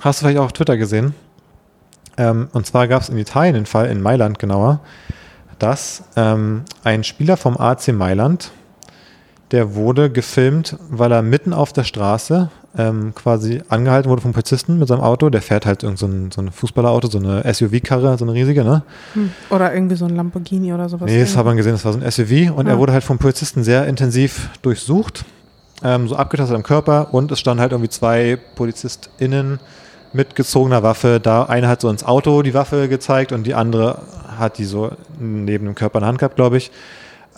Hast 0.00 0.20
du 0.20 0.24
vielleicht 0.26 0.38
auch 0.40 0.44
auf 0.46 0.52
Twitter 0.52 0.76
gesehen? 0.76 1.14
Ähm, 2.18 2.48
und 2.52 2.66
zwar 2.66 2.88
gab 2.88 3.00
es 3.02 3.08
in 3.08 3.16
Italien 3.16 3.54
den 3.54 3.66
Fall, 3.66 3.86
in 3.86 4.02
Mailand 4.02 4.38
genauer, 4.38 4.80
dass 5.58 6.02
ähm, 6.16 6.62
ein 6.84 7.04
Spieler 7.04 7.36
vom 7.36 7.56
AC 7.56 7.88
Mailand, 7.92 8.50
der 9.52 9.74
wurde 9.74 10.10
gefilmt, 10.10 10.76
weil 10.90 11.10
er 11.10 11.22
mitten 11.22 11.54
auf 11.54 11.72
der 11.72 11.84
Straße 11.84 12.50
ähm, 12.76 13.14
quasi 13.14 13.62
angehalten 13.70 14.10
wurde 14.10 14.20
vom 14.20 14.32
Polizisten 14.32 14.78
mit 14.78 14.88
seinem 14.88 15.00
Auto. 15.00 15.30
Der 15.30 15.40
fährt 15.40 15.64
halt 15.64 15.82
irgend 15.82 15.98
so 15.98 16.06
ein, 16.06 16.30
so 16.30 16.42
ein 16.42 16.52
Fußballerauto, 16.52 17.08
so 17.08 17.18
eine 17.18 17.42
SUV-Karre, 17.52 18.18
so 18.18 18.24
eine 18.26 18.34
riesige, 18.34 18.62
ne? 18.62 18.82
Hm. 19.14 19.30
Oder 19.50 19.72
irgendwie 19.72 19.96
so 19.96 20.04
ein 20.04 20.14
Lamborghini 20.14 20.72
oder 20.74 20.88
sowas. 20.88 21.10
Nee, 21.10 21.20
das 21.20 21.34
hat 21.36 21.46
man 21.46 21.56
gesehen, 21.56 21.72
das 21.72 21.84
war 21.84 21.92
so 21.94 21.98
ein 22.00 22.10
SUV 22.10 22.52
und 22.54 22.66
er 22.66 22.74
Ah. 22.74 22.78
wurde 22.78 22.92
halt 22.92 23.04
vom 23.04 23.18
Polizisten 23.18 23.64
sehr 23.64 23.86
intensiv 23.86 24.50
durchsucht, 24.60 25.24
ähm, 25.82 26.08
so 26.08 26.16
abgetastet 26.16 26.54
am 26.54 26.62
Körper 26.62 27.14
und 27.14 27.32
es 27.32 27.40
standen 27.40 27.62
halt 27.62 27.72
irgendwie 27.72 27.88
zwei 27.90 28.38
PolizistInnen 28.54 29.60
mit 30.12 30.34
gezogener 30.34 30.82
Waffe 30.82 31.20
da. 31.20 31.44
Eine 31.44 31.68
hat 31.68 31.80
so 31.80 31.88
ins 31.88 32.04
Auto 32.04 32.42
die 32.42 32.54
Waffe 32.54 32.88
gezeigt 32.88 33.32
und 33.32 33.46
die 33.46 33.54
andere 33.54 34.02
hat 34.38 34.58
die 34.58 34.64
so 34.64 34.92
neben 35.18 35.66
dem 35.66 35.74
Körper 35.74 35.98
in 35.98 36.02
der 36.02 36.08
Hand 36.08 36.18
gehabt, 36.18 36.36
glaube 36.36 36.56
ich. 36.56 36.70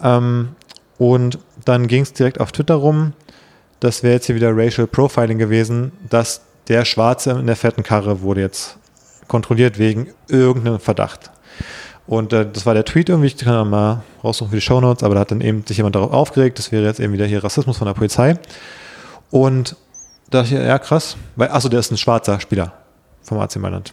Ähm, 0.02 0.50
und 0.98 1.38
dann 1.64 1.86
ging 1.86 2.02
es 2.02 2.12
direkt 2.12 2.40
auf 2.40 2.52
Twitter 2.52 2.74
rum, 2.74 3.14
das 3.80 4.02
wäre 4.02 4.14
jetzt 4.14 4.26
hier 4.26 4.34
wieder 4.34 4.54
Racial 4.54 4.86
Profiling 4.86 5.38
gewesen, 5.38 5.92
dass 6.08 6.42
der 6.68 6.84
Schwarze 6.84 7.30
in 7.30 7.46
der 7.46 7.56
fetten 7.56 7.82
Karre 7.82 8.20
wurde 8.20 8.42
jetzt 8.42 8.76
kontrolliert 9.26 9.78
wegen 9.78 10.08
irgendeinem 10.28 10.78
Verdacht. 10.78 11.30
Und 12.06 12.32
äh, 12.32 12.46
das 12.50 12.66
war 12.66 12.74
der 12.74 12.84
Tweet 12.84 13.08
irgendwie, 13.08 13.28
ich 13.28 13.36
kann 13.38 13.54
da 13.54 13.64
mal 13.64 14.02
raussuchen 14.22 14.50
für 14.50 14.56
die 14.56 14.62
Shownotes, 14.62 15.02
aber 15.02 15.14
da 15.14 15.20
hat 15.20 15.30
dann 15.30 15.40
eben 15.40 15.64
sich 15.66 15.78
jemand 15.78 15.94
darauf 15.94 16.12
aufgeregt, 16.12 16.58
das 16.58 16.72
wäre 16.72 16.84
jetzt 16.84 17.00
eben 17.00 17.12
wieder 17.12 17.26
hier 17.26 17.42
Rassismus 17.42 17.78
von 17.78 17.86
der 17.86 17.94
Polizei. 17.94 18.36
Und 19.30 19.76
da 20.30 20.42
dachte 20.42 20.54
ich, 20.54 20.60
ja 20.60 20.78
krass, 20.78 21.16
weil, 21.36 21.50
achso, 21.50 21.68
der 21.68 21.80
ist 21.80 21.90
ein 21.90 21.98
schwarzer 21.98 22.40
Spieler 22.40 22.72
vom 23.22 23.38
AC 23.38 23.56
Mailand. 23.56 23.92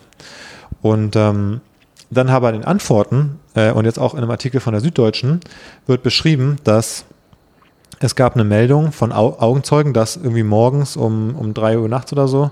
Und 0.81 1.15
ähm, 1.15 1.61
dann 2.09 2.31
habe 2.31 2.47
in 2.49 2.55
den 2.55 2.65
Antworten 2.65 3.39
äh, 3.55 3.71
und 3.71 3.85
jetzt 3.85 3.99
auch 3.99 4.13
in 4.13 4.19
einem 4.19 4.31
Artikel 4.31 4.61
von 4.61 4.73
der 4.73 4.81
Süddeutschen 4.81 5.41
wird 5.87 6.03
beschrieben, 6.03 6.57
dass 6.63 7.05
es 7.99 8.15
gab 8.15 8.35
eine 8.35 8.43
Meldung 8.43 8.91
von 8.91 9.11
Au 9.11 9.37
Augenzeugen, 9.39 9.93
dass 9.93 10.15
irgendwie 10.15 10.43
morgens 10.43 10.95
um, 10.95 11.35
um 11.35 11.53
3 11.53 11.79
Uhr 11.79 11.89
nachts 11.89 12.13
oder 12.13 12.27
so 12.27 12.51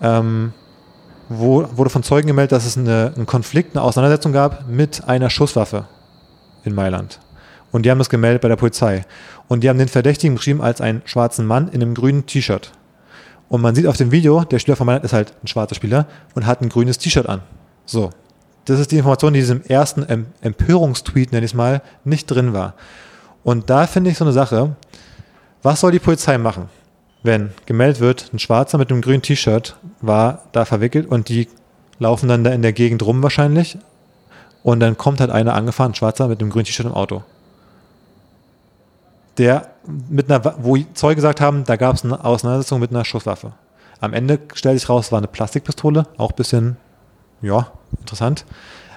ähm, 0.00 0.52
wo, 1.28 1.66
wurde 1.76 1.90
von 1.90 2.02
Zeugen 2.02 2.26
gemeldet, 2.26 2.52
dass 2.52 2.66
es 2.66 2.76
eine, 2.76 3.12
einen 3.16 3.26
Konflikt, 3.26 3.74
eine 3.74 3.82
Auseinandersetzung 3.82 4.32
gab 4.32 4.68
mit 4.68 5.08
einer 5.08 5.30
Schusswaffe 5.30 5.86
in 6.64 6.74
Mailand. 6.74 7.20
Und 7.72 7.84
die 7.84 7.90
haben 7.90 7.98
das 7.98 8.10
gemeldet 8.10 8.42
bei 8.42 8.48
der 8.48 8.56
Polizei. 8.56 9.04
Und 9.48 9.62
die 9.64 9.68
haben 9.68 9.78
den 9.78 9.88
Verdächtigen 9.88 10.36
beschrieben 10.36 10.60
als 10.60 10.80
einen 10.80 11.02
schwarzen 11.06 11.46
Mann 11.46 11.68
in 11.68 11.82
einem 11.82 11.94
grünen 11.94 12.26
T-Shirt. 12.26 12.72
Und 13.48 13.60
man 13.60 13.74
sieht 13.74 13.86
auf 13.86 13.96
dem 13.96 14.10
Video, 14.10 14.44
der 14.44 14.58
Spieler 14.58 14.76
von 14.76 14.86
Mailand 14.86 15.04
ist 15.04 15.12
halt 15.12 15.34
ein 15.42 15.46
schwarzer 15.46 15.74
Spieler 15.74 16.06
und 16.34 16.46
hat 16.46 16.60
ein 16.60 16.68
grünes 16.68 16.98
T-Shirt 16.98 17.28
an. 17.28 17.42
So. 17.86 18.10
Das 18.64 18.80
ist 18.80 18.90
die 18.92 18.96
Information, 18.96 19.34
die 19.34 19.40
in 19.40 19.42
diesem 19.42 19.62
ersten 19.62 20.02
em 20.04 20.26
Empörungstweet, 20.40 21.32
nenne 21.32 21.44
ich 21.44 21.52
es 21.52 21.54
mal, 21.54 21.82
nicht 22.04 22.26
drin 22.26 22.54
war. 22.54 22.74
Und 23.42 23.68
da 23.68 23.86
finde 23.86 24.10
ich 24.10 24.16
so 24.16 24.24
eine 24.24 24.32
Sache, 24.32 24.74
was 25.62 25.80
soll 25.80 25.92
die 25.92 25.98
Polizei 25.98 26.38
machen, 26.38 26.70
wenn 27.22 27.50
gemeldet 27.66 28.00
wird, 28.00 28.30
ein 28.32 28.38
Schwarzer 28.38 28.78
mit 28.78 28.90
einem 28.90 29.02
grünen 29.02 29.22
T-Shirt 29.22 29.76
war 30.00 30.44
da 30.52 30.64
verwickelt 30.64 31.06
und 31.06 31.28
die 31.28 31.48
laufen 31.98 32.28
dann 32.28 32.42
da 32.42 32.50
in 32.50 32.62
der 32.62 32.72
Gegend 32.72 33.04
rum 33.04 33.22
wahrscheinlich 33.22 33.78
und 34.62 34.80
dann 34.80 34.96
kommt 34.96 35.20
halt 35.20 35.30
einer 35.30 35.54
angefahren, 35.54 35.92
ein 35.92 35.94
Schwarzer 35.94 36.28
mit 36.28 36.40
einem 36.40 36.50
grünen 36.50 36.64
T-Shirt 36.64 36.86
im 36.86 36.94
Auto. 36.94 37.22
Der 39.36 39.73
mit 40.08 40.30
einer, 40.30 40.54
wo 40.62 40.76
Zeuge 40.94 41.16
gesagt 41.16 41.40
haben, 41.40 41.64
da 41.64 41.76
gab 41.76 41.94
es 41.96 42.04
eine 42.04 42.24
Auseinandersetzung 42.24 42.80
mit 42.80 42.90
einer 42.90 43.04
Schusswaffe. 43.04 43.52
Am 44.00 44.12
Ende 44.12 44.38
stellt 44.54 44.78
sich 44.78 44.88
raus, 44.88 45.06
es 45.06 45.12
war 45.12 45.18
eine 45.18 45.28
Plastikpistole, 45.28 46.06
auch 46.18 46.30
ein 46.30 46.36
bisschen, 46.36 46.76
ja, 47.42 47.68
interessant. 48.00 48.44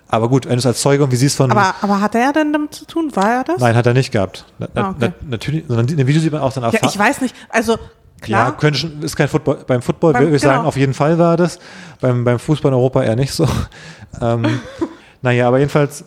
Aber 0.09 0.29
gut, 0.29 0.45
wenn 0.45 0.53
du 0.53 0.59
es 0.59 0.65
als 0.65 0.81
Zeuge 0.81 1.03
irgendwie 1.03 1.17
siehst 1.17 1.35
von. 1.35 1.51
Aber, 1.51 1.75
aber 1.81 1.99
hat 1.99 2.15
er 2.15 2.31
denn 2.31 2.53
damit 2.53 2.73
zu 2.73 2.85
tun? 2.85 3.11
War 3.15 3.29
er 3.39 3.43
das? 3.43 3.59
Nein, 3.59 3.75
hat 3.75 3.85
er 3.85 3.93
nicht 3.93 4.11
gehabt. 4.11 4.45
Na, 4.57 4.67
Ah, 4.75 4.89
okay. 4.91 4.95
na, 5.21 5.29
natürlich, 5.29 5.65
sondern 5.67 5.87
in 5.89 5.97
dem 5.97 6.07
Video 6.07 6.21
sieht 6.21 6.31
man 6.31 6.41
auch 6.41 6.53
dann 6.53 6.63
Ja, 6.63 6.79
ich 6.81 6.97
weiß 6.97 7.19
nicht. 7.19 7.35
Also, 7.49 7.73
Ja, 7.73 7.77
klar. 8.21 8.57
könnte 8.57 8.79
schon, 8.79 9.01
ist 9.01 9.17
kein 9.17 9.27
Football. 9.27 9.65
Beim 9.67 9.81
Football 9.81 10.13
Beim- 10.13 10.23
würde 10.23 10.35
ich 10.37 10.41
sagen, 10.41 10.59
genau. 10.59 10.67
auf 10.69 10.77
jeden 10.77 10.93
Fall 10.93 11.19
war 11.19 11.35
das. 11.35 11.59
Beim, 11.99 12.23
beim 12.23 12.39
Fußball 12.39 12.69
in 12.71 12.75
Europa 12.75 13.03
eher 13.03 13.17
nicht 13.17 13.33
so. 13.33 13.45
ähm, 14.21 14.61
naja, 15.21 15.47
aber 15.49 15.59
jedenfalls, 15.59 16.05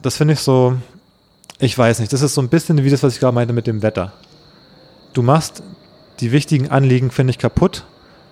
das 0.00 0.16
finde 0.16 0.32
ich 0.32 0.40
so, 0.40 0.74
ich 1.58 1.76
weiß 1.76 2.00
nicht, 2.00 2.12
das 2.12 2.22
ist 2.22 2.34
so 2.34 2.40
ein 2.40 2.48
bisschen 2.48 2.82
wie 2.84 2.90
das, 2.90 3.02
was 3.02 3.14
ich 3.14 3.20
gerade 3.20 3.34
meinte 3.34 3.52
mit 3.52 3.66
dem 3.66 3.82
Wetter. 3.82 4.12
Du 5.12 5.22
machst 5.22 5.62
die 6.20 6.32
wichtigen 6.32 6.70
Anliegen, 6.70 7.10
finde 7.10 7.30
ich, 7.30 7.38
kaputt, 7.38 7.84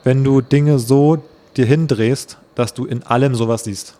wenn 0.05 0.25
du 0.25 0.41
Dinge 0.41 0.79
so 0.79 1.23
dir 1.57 1.67
hindrehst, 1.67 2.39
dass 2.55 2.75
du 2.75 2.85
in 2.85 3.03
allem 3.03 3.35
sowas 3.35 3.65
siehst. 3.65 3.97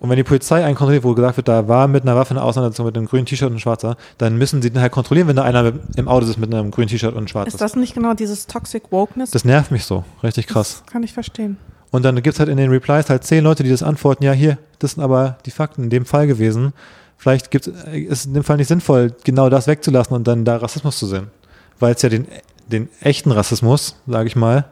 Und 0.00 0.10
wenn 0.10 0.16
die 0.16 0.24
Polizei 0.24 0.64
einen 0.64 0.76
kontrolliert, 0.76 1.02
wo 1.02 1.12
gesagt 1.12 1.38
wird, 1.38 1.48
da 1.48 1.66
war 1.66 1.88
mit 1.88 2.04
einer 2.04 2.14
Waffe 2.14 2.30
eine 2.30 2.42
Auseinandersetzung 2.42 2.86
mit 2.86 2.96
einem 2.96 3.06
grünen 3.06 3.26
T-Shirt 3.26 3.46
und 3.46 3.54
einem 3.54 3.58
schwarzer, 3.58 3.96
dann 4.16 4.38
müssen 4.38 4.62
sie 4.62 4.70
den 4.70 4.80
halt 4.80 4.92
kontrollieren, 4.92 5.26
wenn 5.26 5.36
da 5.36 5.42
einer 5.42 5.72
im 5.96 6.08
Auto 6.08 6.24
ist 6.26 6.38
mit 6.38 6.54
einem 6.54 6.70
grünen 6.70 6.88
T-Shirt 6.88 7.10
und 7.10 7.18
einem 7.18 7.28
schwarzes. 7.28 7.54
Ist 7.54 7.60
das 7.60 7.74
nicht 7.74 7.94
genau 7.94 8.14
dieses 8.14 8.46
Toxic 8.46 8.92
Wokeness? 8.92 9.32
Das 9.32 9.44
nervt 9.44 9.72
mich 9.72 9.84
so, 9.84 10.04
richtig 10.22 10.46
krass. 10.46 10.82
Das 10.84 10.92
kann 10.92 11.02
ich 11.02 11.12
verstehen. 11.12 11.56
Und 11.90 12.04
dann 12.04 12.14
gibt 12.16 12.34
es 12.34 12.38
halt 12.38 12.48
in 12.48 12.58
den 12.58 12.70
Replies 12.70 13.10
halt 13.10 13.24
zehn 13.24 13.42
Leute, 13.42 13.64
die 13.64 13.70
das 13.70 13.82
antworten, 13.82 14.22
ja, 14.22 14.32
hier, 14.32 14.58
das 14.78 14.92
sind 14.92 15.02
aber 15.02 15.38
die 15.46 15.50
Fakten 15.50 15.84
in 15.84 15.90
dem 15.90 16.04
Fall 16.04 16.26
gewesen. 16.26 16.72
Vielleicht 17.18 17.52
äh, 17.54 17.98
ist 17.98 18.20
es 18.20 18.26
in 18.26 18.34
dem 18.34 18.44
Fall 18.44 18.56
nicht 18.56 18.68
sinnvoll, 18.68 19.14
genau 19.24 19.50
das 19.50 19.66
wegzulassen 19.66 20.14
und 20.16 20.26
dann 20.26 20.44
da 20.44 20.56
Rassismus 20.56 20.98
zu 20.98 21.06
sehen. 21.06 21.30
Weil 21.78 21.94
es 21.94 22.02
ja 22.02 22.08
den, 22.08 22.26
den 22.68 22.88
echten 23.00 23.32
Rassismus, 23.32 23.96
sage 24.06 24.28
ich 24.28 24.36
mal, 24.36 24.64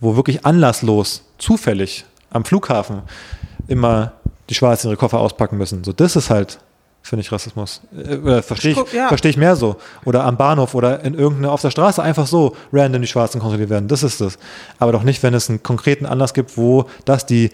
wo 0.00 0.16
wirklich 0.16 0.44
anlasslos, 0.44 1.22
zufällig 1.38 2.04
am 2.30 2.44
Flughafen 2.44 3.02
immer 3.68 4.12
die 4.50 4.54
Schwarzen 4.54 4.88
ihre 4.88 4.96
Koffer 4.96 5.20
auspacken 5.20 5.56
müssen. 5.56 5.84
So, 5.84 5.92
das 5.92 6.16
ist 6.16 6.28
halt, 6.28 6.58
finde 7.02 7.22
ich, 7.22 7.32
Rassismus. 7.32 7.80
Äh, 7.96 8.42
verstehe 8.42 8.72
ich, 8.72 8.92
ja. 8.92 9.08
versteh 9.08 9.28
ich 9.28 9.36
mehr 9.36 9.56
so. 9.56 9.76
Oder 10.04 10.24
am 10.24 10.36
Bahnhof 10.36 10.74
oder 10.74 11.02
in 11.04 11.14
irgendeiner, 11.14 11.52
auf 11.52 11.62
der 11.62 11.70
Straße 11.70 12.02
einfach 12.02 12.26
so 12.26 12.56
random 12.72 13.00
die 13.00 13.08
Schwarzen 13.08 13.40
kontrolliert 13.40 13.70
werden. 13.70 13.88
Das 13.88 14.02
ist 14.02 14.20
das. 14.20 14.38
Aber 14.78 14.92
doch 14.92 15.04
nicht, 15.04 15.22
wenn 15.22 15.34
es 15.34 15.48
einen 15.48 15.62
konkreten 15.62 16.04
Anlass 16.04 16.34
gibt, 16.34 16.56
wo 16.56 16.86
das 17.04 17.24
die, 17.24 17.50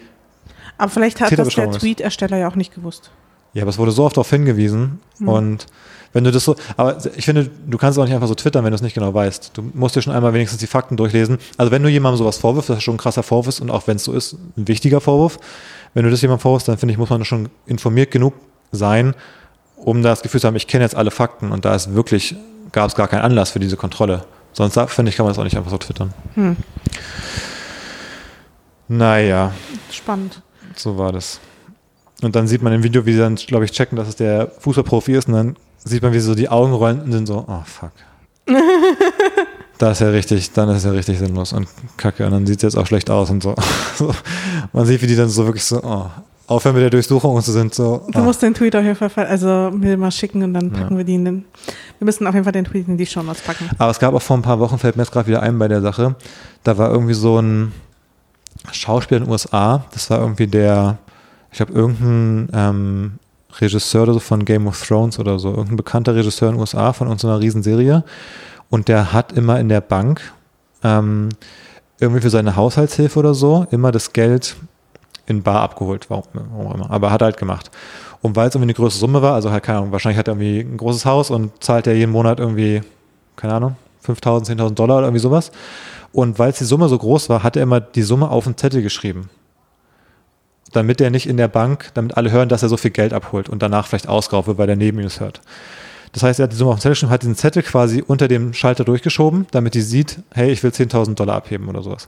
Aber 0.77 0.89
vielleicht 0.89 1.21
hat 1.21 1.37
das 1.37 1.47
der. 1.49 1.71
Tweet-Ersteller 1.71 2.37
ja 2.37 2.47
auch 2.47 2.55
nicht 2.55 2.73
gewusst. 2.73 3.11
Ja, 3.53 3.63
aber 3.63 3.69
es 3.69 3.77
wurde 3.77 3.91
so 3.91 4.05
oft 4.05 4.15
darauf 4.17 4.29
hingewiesen 4.29 4.99
Hm. 5.17 5.27
und 5.27 5.65
wenn 6.13 6.25
du 6.25 6.31
das 6.31 6.43
so, 6.43 6.55
aber 6.75 6.97
ich 7.15 7.23
finde, 7.23 7.49
du 7.67 7.77
kannst 7.77 7.97
auch 7.97 8.03
nicht 8.03 8.13
einfach 8.13 8.27
so 8.27 8.35
twittern, 8.35 8.65
wenn 8.65 8.71
du 8.71 8.75
es 8.75 8.81
nicht 8.81 8.93
genau 8.95 9.13
weißt. 9.13 9.51
Du 9.53 9.61
musst 9.73 9.95
dir 9.95 10.01
schon 10.01 10.11
einmal 10.13 10.33
wenigstens 10.33 10.59
die 10.59 10.67
Fakten 10.67 10.97
durchlesen. 10.97 11.37
Also 11.57 11.71
wenn 11.71 11.81
du 11.83 11.87
jemandem 11.89 12.17
sowas 12.17 12.37
vorwirfst, 12.37 12.69
das 12.69 12.77
ist 12.79 12.83
schon 12.83 12.95
ein 12.95 12.97
krasser 12.97 13.23
Vorwurf 13.23 13.47
ist 13.47 13.61
und 13.61 13.69
auch 13.71 13.87
wenn 13.87 13.95
es 13.95 14.03
so 14.03 14.11
ist, 14.11 14.33
ein 14.57 14.67
wichtiger 14.67 14.99
Vorwurf. 14.99 15.39
Wenn 15.93 16.03
du 16.03 16.11
das 16.11 16.21
jemandem 16.21 16.41
vorwirfst, 16.41 16.67
dann 16.67 16.77
finde 16.77 16.91
ich, 16.91 16.97
muss 16.97 17.09
man 17.09 17.23
schon 17.23 17.47
informiert 17.65 18.11
genug 18.11 18.33
sein, 18.73 19.15
um 19.77 20.03
das 20.03 20.21
Gefühl 20.21 20.41
zu 20.41 20.47
haben, 20.47 20.55
ich 20.57 20.67
kenne 20.67 20.83
jetzt 20.83 20.95
alle 20.95 21.11
Fakten 21.11 21.51
und 21.53 21.63
da 21.63 21.73
ist 21.75 21.93
wirklich, 21.95 22.35
gab 22.73 22.89
es 22.89 22.95
gar 22.95 23.07
keinen 23.07 23.21
Anlass 23.21 23.51
für 23.51 23.59
diese 23.59 23.77
Kontrolle. 23.77 24.25
Sonst 24.51 24.77
finde 24.91 25.09
ich, 25.11 25.15
kann 25.15 25.25
man 25.25 25.31
das 25.31 25.39
auch 25.39 25.45
nicht 25.45 25.55
einfach 25.55 25.71
so 25.71 25.77
twittern. 25.77 26.13
Hm. 26.35 26.57
Naja, 28.89 29.53
Spannend. 29.89 30.41
so 30.75 30.97
war 30.97 31.13
das. 31.13 31.39
Und 32.21 32.35
dann 32.35 32.47
sieht 32.47 32.61
man 32.61 32.73
im 32.73 32.83
Video, 32.83 33.05
wie 33.05 33.13
sie 33.13 33.19
dann, 33.19 33.35
glaube 33.35 33.65
ich, 33.65 33.71
checken, 33.71 33.95
dass 33.95 34.07
es 34.07 34.15
der 34.15 34.51
Fußballprofi 34.59 35.13
ist 35.13 35.27
und 35.27 35.33
dann 35.33 35.55
sieht 35.83 36.03
man, 36.03 36.13
wie 36.13 36.19
sie 36.19 36.27
so 36.27 36.35
die 36.35 36.49
Augen 36.49 36.73
rollen 36.73 37.01
und 37.01 37.11
sind 37.11 37.27
so, 37.27 37.45
oh 37.47 37.63
fuck. 37.65 37.91
das 39.77 39.93
ist 39.93 39.99
ja 40.01 40.09
richtig, 40.09 40.51
dann 40.53 40.69
ist 40.69 40.77
es 40.77 40.83
ja 40.83 40.91
richtig 40.91 41.19
sinnlos 41.19 41.53
und 41.53 41.67
kacke. 41.97 42.25
Und 42.25 42.31
dann 42.31 42.45
sieht 42.45 42.57
es 42.57 42.63
jetzt 42.63 42.75
auch 42.75 42.85
schlecht 42.85 43.09
aus 43.09 43.29
und 43.29 43.41
so. 43.43 43.55
Man 44.73 44.85
sieht, 44.85 45.01
wie 45.01 45.07
die 45.07 45.15
dann 45.15 45.29
so 45.29 45.45
wirklich 45.45 45.63
so, 45.63 45.81
oh, 45.81 46.05
aufhören 46.51 46.75
mit 46.75 46.83
der 46.83 46.89
Durchsuchung 46.89 47.35
und 47.35 47.43
so 47.43 47.51
sind 47.51 47.73
so. 47.73 48.05
Du 48.11 48.19
ah. 48.19 48.23
musst 48.23 48.41
den 48.41 48.53
Tweet 48.53 48.75
auf 48.75 48.83
jeden 48.83 48.95
Fall, 48.95 49.25
also 49.25 49.71
mir 49.73 49.97
mal 49.97 50.11
schicken 50.11 50.43
und 50.43 50.53
dann 50.53 50.69
packen 50.69 50.93
Ja. 50.93 50.97
wir 50.97 51.03
die 51.03 51.15
in 51.15 51.25
den. 51.25 51.45
Wir 51.97 52.05
müssen 52.05 52.27
auf 52.27 52.33
jeden 52.33 52.43
Fall 52.43 52.53
den 52.53 52.65
Tweet 52.65 52.87
in 52.87 52.97
die 52.97 53.05
Show 53.05 53.23
Notes 53.23 53.41
packen. 53.41 53.69
Aber 53.77 53.89
es 53.91 53.99
gab 53.99 54.13
auch 54.13 54.21
vor 54.21 54.37
ein 54.37 54.41
paar 54.41 54.59
Wochen, 54.59 54.77
fällt 54.77 54.97
mir 54.97 55.03
jetzt 55.03 55.11
gerade 55.11 55.27
wieder 55.27 55.41
ein 55.41 55.57
bei 55.57 55.67
der 55.67 55.81
Sache, 55.81 56.15
da 56.63 56.77
war 56.77 56.91
irgendwie 56.91 57.13
so 57.13 57.39
ein 57.39 57.71
Schauspieler 58.71 59.19
in 59.19 59.23
den 59.25 59.31
USA, 59.31 59.85
das 59.93 60.09
war 60.09 60.19
irgendwie 60.19 60.47
der, 60.47 60.97
ich 61.51 61.57
glaube, 61.57 61.73
irgendein 61.73 62.49
ähm, 62.53 63.11
Regisseur 63.59 64.03
oder 64.03 64.13
so 64.13 64.19
von 64.19 64.45
Game 64.45 64.67
of 64.67 64.81
Thrones 64.85 65.19
oder 65.19 65.37
so, 65.37 65.49
irgendein 65.49 65.75
bekannter 65.75 66.15
Regisseur 66.15 66.49
in 66.49 66.55
den 66.55 66.61
USA 66.61 66.93
von 66.93 67.07
irgendeiner 67.07 67.39
Riesenserie. 67.39 68.03
Und 68.69 68.87
der 68.87 69.11
hat 69.11 69.33
immer 69.33 69.59
in 69.59 69.67
der 69.67 69.81
Bank 69.81 70.21
ähm, 70.83 71.29
irgendwie 71.99 72.21
für 72.21 72.29
seine 72.29 72.55
Haushaltshilfe 72.55 73.19
oder 73.19 73.33
so 73.33 73.67
immer 73.71 73.91
das 73.91 74.13
Geld 74.13 74.55
in 75.27 75.43
Bar 75.43 75.61
abgeholt, 75.61 76.09
warum, 76.09 76.23
warum 76.33 76.75
immer. 76.75 76.89
Aber 76.89 77.11
hat 77.11 77.21
halt 77.21 77.37
gemacht. 77.37 77.69
Und 78.21 78.35
weil 78.35 78.47
es 78.49 78.55
irgendwie 78.55 78.71
eine 78.71 78.73
größere 78.73 78.99
Summe 78.99 79.21
war, 79.21 79.33
also 79.33 79.51
halt, 79.51 79.63
keine 79.63 79.79
Ahnung, 79.79 79.91
wahrscheinlich 79.91 80.17
hat 80.17 80.27
er 80.27 80.33
irgendwie 80.33 80.59
ein 80.59 80.77
großes 80.77 81.05
Haus 81.05 81.29
und 81.29 81.63
zahlt 81.63 81.87
er 81.87 81.95
jeden 81.95 82.11
Monat 82.11 82.39
irgendwie, 82.39 82.81
keine 83.35 83.55
Ahnung, 83.55 83.75
5.000, 84.05 84.57
10.000 84.57 84.71
Dollar 84.71 84.97
oder 84.97 85.07
irgendwie 85.07 85.21
sowas. 85.21 85.51
Und 86.11 86.39
weil 86.39 86.51
es 86.51 86.57
die 86.57 86.65
Summe 86.65 86.87
so 86.89 86.97
groß 86.97 87.29
war, 87.29 87.43
hat 87.43 87.55
er 87.55 87.63
immer 87.63 87.79
die 87.79 88.01
Summe 88.01 88.29
auf 88.29 88.43
den 88.43 88.57
Zettel 88.57 88.81
geschrieben. 88.81 89.29
Damit 90.71 91.01
er 91.01 91.09
nicht 91.09 91.27
in 91.27 91.37
der 91.37 91.47
Bank, 91.47 91.91
damit 91.93 92.17
alle 92.17 92.31
hören, 92.31 92.49
dass 92.49 92.63
er 92.63 92.69
so 92.69 92.77
viel 92.77 92.91
Geld 92.91 93.13
abholt 93.13 93.49
und 93.49 93.61
danach 93.61 93.87
vielleicht 93.87 94.07
ausgeraubt 94.07 94.57
weil 94.57 94.67
der 94.67 94.75
neben 94.75 94.99
ihm 94.99 95.05
es 95.05 95.19
hört. 95.19 95.41
Das 96.13 96.23
heißt, 96.23 96.39
er 96.39 96.43
hat 96.43 96.51
die 96.51 96.57
Summe 96.57 96.71
auf 96.71 96.79
den 96.79 96.81
Zettel 96.81 96.91
geschrieben, 96.91 97.11
hat 97.11 97.21
diesen 97.21 97.35
Zettel 97.35 97.63
quasi 97.63 98.03
unter 98.05 98.27
dem 98.27 98.53
Schalter 98.53 98.83
durchgeschoben, 98.83 99.47
damit 99.51 99.75
die 99.75 99.81
sieht, 99.81 100.19
hey, 100.33 100.51
ich 100.51 100.61
will 100.63 100.71
10.000 100.71 101.15
Dollar 101.15 101.35
abheben 101.37 101.69
oder 101.69 101.81
sowas. 101.81 102.07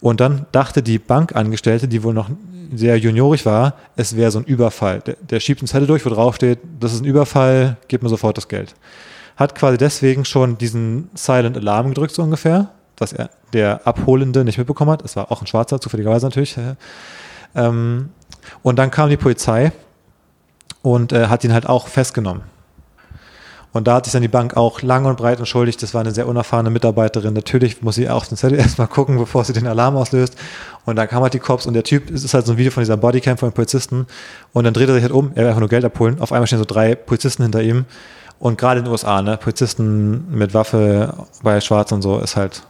Und 0.00 0.20
dann 0.20 0.46
dachte 0.52 0.82
die 0.82 0.98
Bankangestellte, 0.98 1.88
die 1.88 2.02
wohl 2.02 2.14
noch 2.14 2.30
sehr 2.74 2.98
juniorig 2.98 3.44
war, 3.46 3.74
es 3.96 4.16
wäre 4.16 4.30
so 4.30 4.38
ein 4.38 4.44
Überfall. 4.44 5.00
Der, 5.00 5.16
der 5.20 5.40
schiebt 5.40 5.60
einen 5.60 5.68
Zettel 5.68 5.86
durch, 5.86 6.04
wo 6.04 6.10
drauf 6.10 6.36
steht, 6.36 6.58
das 6.80 6.92
ist 6.92 7.02
ein 7.02 7.06
Überfall, 7.06 7.76
gib 7.88 8.02
mir 8.02 8.08
sofort 8.08 8.36
das 8.36 8.48
Geld. 8.48 8.74
Hat 9.36 9.54
quasi 9.54 9.76
deswegen 9.76 10.24
schon 10.24 10.58
diesen 10.58 11.10
Silent 11.14 11.56
Alarm 11.56 11.88
gedrückt, 11.88 12.14
so 12.14 12.22
ungefähr, 12.22 12.70
dass 12.96 13.12
er 13.12 13.30
der 13.52 13.86
Abholende 13.86 14.44
nicht 14.44 14.58
mitbekommen 14.58 14.90
hat. 14.90 15.04
Es 15.04 15.16
war 15.16 15.30
auch 15.30 15.40
ein 15.40 15.46
Schwarzer, 15.46 15.80
zufälligerweise 15.80 16.26
natürlich. 16.26 16.56
Ähm, 17.54 18.10
und 18.62 18.78
dann 18.78 18.90
kam 18.90 19.08
die 19.08 19.16
Polizei 19.16 19.72
und 20.82 21.12
äh, 21.12 21.28
hat 21.28 21.44
ihn 21.44 21.52
halt 21.52 21.66
auch 21.66 21.88
festgenommen. 21.88 22.42
Und 23.74 23.88
da 23.88 23.94
hat 23.94 24.04
sich 24.04 24.12
dann 24.12 24.22
die 24.22 24.28
Bank 24.28 24.56
auch 24.56 24.82
lang 24.82 25.04
und 25.04 25.16
breit 25.16 25.40
entschuldigt. 25.40 25.82
Das 25.82 25.94
war 25.94 26.00
eine 26.00 26.12
sehr 26.12 26.28
unerfahrene 26.28 26.70
Mitarbeiterin. 26.70 27.34
Natürlich 27.34 27.82
muss 27.82 27.96
sie 27.96 28.08
auf 28.08 28.28
den 28.28 28.36
Zettel 28.36 28.56
erstmal 28.60 28.86
gucken, 28.86 29.18
bevor 29.18 29.44
sie 29.44 29.52
den 29.52 29.66
Alarm 29.66 29.96
auslöst. 29.96 30.36
Und 30.84 30.94
dann 30.94 31.08
kam 31.08 31.24
halt 31.24 31.34
die 31.34 31.40
Cops 31.40 31.66
und 31.66 31.74
der 31.74 31.82
Typ, 31.82 32.08
es 32.10 32.22
ist 32.22 32.34
halt 32.34 32.46
so 32.46 32.52
ein 32.52 32.58
Video 32.58 32.70
von 32.70 32.82
dieser 32.82 32.96
Bodycam 32.96 33.36
von 33.36 33.48
den 33.48 33.54
Polizisten. 33.54 34.06
Und 34.52 34.62
dann 34.62 34.74
dreht 34.74 34.88
er 34.88 34.94
sich 34.94 35.02
halt 35.02 35.12
um, 35.12 35.32
er 35.34 35.42
will 35.42 35.48
einfach 35.48 35.58
nur 35.58 35.68
Geld 35.68 35.84
abholen. 35.84 36.20
Auf 36.20 36.30
einmal 36.30 36.46
stehen 36.46 36.60
so 36.60 36.64
drei 36.64 36.94
Polizisten 36.94 37.42
hinter 37.42 37.62
ihm. 37.62 37.84
Und 38.38 38.58
gerade 38.58 38.78
in 38.78 38.84
den 38.84 38.92
USA, 38.92 39.22
ne, 39.22 39.38
Polizisten 39.38 40.26
mit 40.30 40.54
Waffe 40.54 41.12
bei 41.42 41.60
Schwarz 41.60 41.90
und 41.90 42.02
so 42.02 42.20
ist 42.20 42.36
halt 42.36 42.62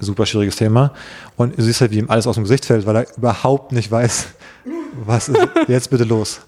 super 0.00 0.26
schwieriges 0.26 0.56
Thema. 0.56 0.92
Und 1.36 1.58
du 1.58 1.62
siehst 1.62 1.80
halt, 1.80 1.90
wie 1.90 1.98
ihm 1.98 2.10
alles 2.10 2.26
aus 2.26 2.34
dem 2.36 2.44
Gesicht 2.44 2.64
fällt, 2.64 2.86
weil 2.86 2.96
er 2.96 3.16
überhaupt 3.16 3.72
nicht 3.72 3.90
weiß, 3.90 4.28
was 5.04 5.28
ist 5.28 5.38
jetzt 5.68 5.90
bitte 5.90 6.04
los. 6.04 6.40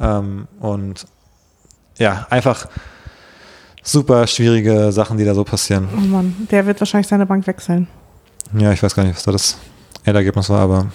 Ähm, 0.00 0.46
und 0.60 1.06
ja, 1.98 2.26
einfach 2.30 2.68
super 3.82 4.26
schwierige 4.26 4.92
Sachen, 4.92 5.16
die 5.16 5.24
da 5.24 5.34
so 5.34 5.44
passieren. 5.44 5.88
Oh 5.96 6.00
Mann, 6.00 6.48
der 6.50 6.66
wird 6.66 6.80
wahrscheinlich 6.80 7.06
seine 7.06 7.26
Bank 7.26 7.46
wechseln. 7.46 7.88
Ja, 8.56 8.72
ich 8.72 8.82
weiß 8.82 8.94
gar 8.94 9.04
nicht, 9.04 9.16
was 9.16 9.24
da 9.24 9.32
das 9.32 9.56
Endergebnis 10.04 10.50
war, 10.50 10.60
aber 10.60 10.86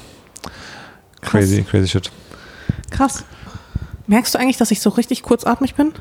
crazy, 1.22 1.63
crazy 1.63 1.88
shit. 1.88 2.12
Krass. 2.89 3.24
Merkst 4.08 4.36
du 4.36 4.39
eigentlich, 4.39 4.58
dass 4.58 4.72
ich 4.72 4.82
so 4.82 4.89
richtig 4.89 5.24
kurzatmig 5.24 5.76
bin? 5.76 5.94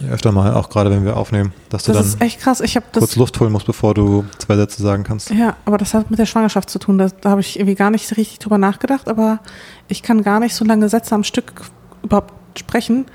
Ja, 0.00 0.08
öfter 0.10 0.32
mal, 0.32 0.54
auch 0.54 0.70
gerade 0.70 0.90
wenn 0.90 1.04
wir 1.04 1.16
aufnehmen, 1.16 1.52
dass 1.68 1.84
du 1.84 1.92
Das 1.92 2.02
dann 2.02 2.06
ist 2.06 2.20
echt 2.22 2.40
krass. 2.40 2.60
Ich 2.60 2.74
das. 2.74 3.00
kurz 3.00 3.16
Luft 3.16 3.38
holen 3.40 3.52
musst, 3.52 3.66
bevor 3.66 3.94
du 3.94 4.24
zwei 4.38 4.56
Sätze 4.56 4.82
sagen 4.82 5.04
kannst. 5.04 5.30
Ja, 5.30 5.56
aber 5.64 5.78
das 5.78 5.94
hat 5.94 6.10
mit 6.10 6.18
der 6.18 6.26
Schwangerschaft 6.26 6.70
zu 6.70 6.78
tun. 6.78 6.98
Da, 6.98 7.08
da 7.20 7.30
habe 7.30 7.40
ich 7.40 7.58
irgendwie 7.58 7.74
gar 7.74 7.90
nicht 7.90 8.16
richtig 8.16 8.38
drüber 8.38 8.58
nachgedacht, 8.58 9.08
aber 9.08 9.40
ich 9.88 10.02
kann 10.02 10.22
gar 10.22 10.40
nicht 10.40 10.54
so 10.54 10.64
lange 10.64 10.88
Sätze 10.88 11.14
am 11.14 11.24
Stück 11.24 11.52
überhaupt 12.02 12.32
sprechen, 12.58 13.06